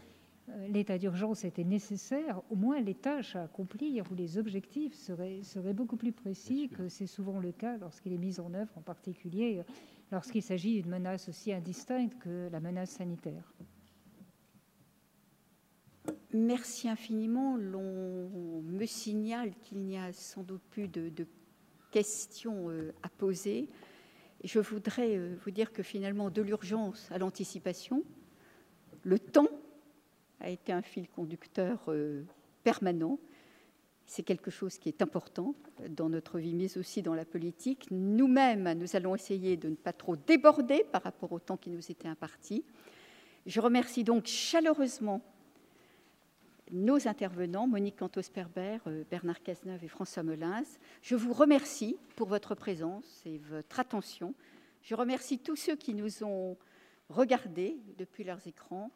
euh, 0.48 0.68
l'état 0.68 0.98
d'urgence 0.98 1.44
était 1.44 1.64
nécessaire, 1.64 2.42
au 2.50 2.56
moins 2.56 2.80
les 2.80 2.94
tâches 2.94 3.36
à 3.36 3.44
accomplir 3.44 4.04
ou 4.12 4.14
les 4.14 4.36
objectifs 4.36 4.94
seraient, 4.94 5.42
seraient 5.42 5.72
beaucoup 5.72 5.96
plus 5.96 6.12
précis 6.12 6.68
que 6.68 6.88
c'est 6.88 7.06
souvent 7.06 7.38
le 7.38 7.52
cas 7.52 7.78
lorsqu'il 7.78 8.12
est 8.12 8.18
mis 8.18 8.38
en 8.38 8.52
œuvre, 8.52 8.70
en 8.76 8.82
particulier 8.82 9.62
lorsqu'il 10.12 10.42
s'agit 10.42 10.82
d'une 10.82 10.90
menace 10.90 11.28
aussi 11.28 11.52
indistincte 11.52 12.18
que 12.18 12.48
la 12.50 12.60
menace 12.60 12.90
sanitaire. 12.90 13.52
Merci 16.32 16.88
infiniment. 16.88 17.56
L'on 17.56 18.62
me 18.62 18.84
signale 18.86 19.52
qu'il 19.62 19.78
n'y 19.78 19.96
a 19.96 20.12
sans 20.12 20.42
doute 20.42 20.62
plus 20.70 20.88
de, 20.88 21.10
questions 21.92 22.68
euh, 22.68 22.92
à 23.02 23.08
poser. 23.08 23.68
Et 24.42 24.48
je 24.48 24.58
voudrais 24.58 25.16
euh, 25.16 25.36
vous 25.44 25.50
dire 25.50 25.72
que 25.72 25.82
finalement, 25.82 26.30
de 26.30 26.42
l'urgence 26.42 27.10
à 27.10 27.18
l'anticipation, 27.18 28.02
le 29.02 29.18
temps 29.18 29.48
a 30.40 30.50
été 30.50 30.72
un 30.72 30.82
fil 30.82 31.08
conducteur 31.08 31.80
euh, 31.88 32.24
permanent. 32.64 33.18
C'est 34.04 34.24
quelque 34.24 34.50
chose 34.50 34.78
qui 34.78 34.88
est 34.88 35.00
important 35.00 35.54
dans 35.88 36.08
notre 36.08 36.38
vie, 36.38 36.54
mais 36.54 36.76
aussi 36.76 37.02
dans 37.02 37.14
la 37.14 37.24
politique. 37.24 37.86
Nous-mêmes, 37.90 38.72
nous 38.74 38.94
allons 38.94 39.14
essayer 39.14 39.56
de 39.56 39.68
ne 39.68 39.74
pas 39.74 39.92
trop 39.92 40.16
déborder 40.16 40.84
par 40.92 41.02
rapport 41.02 41.32
au 41.32 41.38
temps 41.38 41.56
qui 41.56 41.70
nous 41.70 41.90
était 41.90 42.08
imparti. 42.08 42.64
Je 43.46 43.60
remercie 43.60 44.04
donc 44.04 44.26
chaleureusement 44.26 45.22
nos 46.70 47.06
intervenants, 47.08 47.66
Monique 47.66 47.96
Cantos-Perber, 47.96 48.78
euh, 48.86 49.04
Bernard 49.10 49.42
Cazeneuve 49.42 49.84
et 49.84 49.88
François 49.88 50.22
Melins. 50.22 50.64
Je 51.02 51.14
vous 51.14 51.32
remercie 51.32 51.96
pour 52.16 52.28
votre 52.28 52.54
présence 52.54 53.22
et 53.24 53.38
votre 53.38 53.80
attention. 53.80 54.34
Je 54.82 54.94
remercie 54.94 55.38
tous 55.38 55.56
ceux 55.56 55.76
qui 55.76 55.94
nous 55.94 56.24
ont 56.24 56.56
regardés 57.08 57.78
depuis 57.98 58.24
leurs 58.24 58.46
écrans 58.46 58.90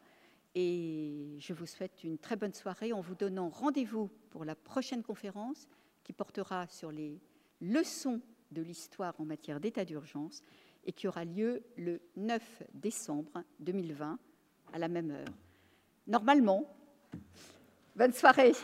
et 0.53 1.37
je 1.39 1.53
vous 1.53 1.65
souhaite 1.65 2.03
une 2.03 2.17
très 2.17 2.35
bonne 2.35 2.53
soirée 2.53 2.91
en 2.91 2.99
vous 2.99 3.15
donnant 3.15 3.49
rendez-vous 3.49 4.09
pour 4.29 4.43
la 4.43 4.55
prochaine 4.55 5.01
conférence 5.01 5.67
qui 6.03 6.11
portera 6.11 6.67
sur 6.67 6.91
les 6.91 7.21
leçons 7.61 8.21
de 8.51 8.61
l'histoire 8.61 9.15
en 9.19 9.25
matière 9.25 9.61
d'état 9.61 9.85
d'urgence 9.85 10.41
et 10.83 10.91
qui 10.91 11.07
aura 11.07 11.23
lieu 11.23 11.63
le 11.77 12.01
9 12.17 12.63
décembre 12.73 13.43
2020 13.59 14.19
à 14.73 14.79
la 14.79 14.87
même 14.87 15.11
heure. 15.11 15.33
Normalement, 16.07 16.65
wenn 17.95 18.11
es 18.11 18.21
fach 18.21 18.37
ich. 18.37 18.57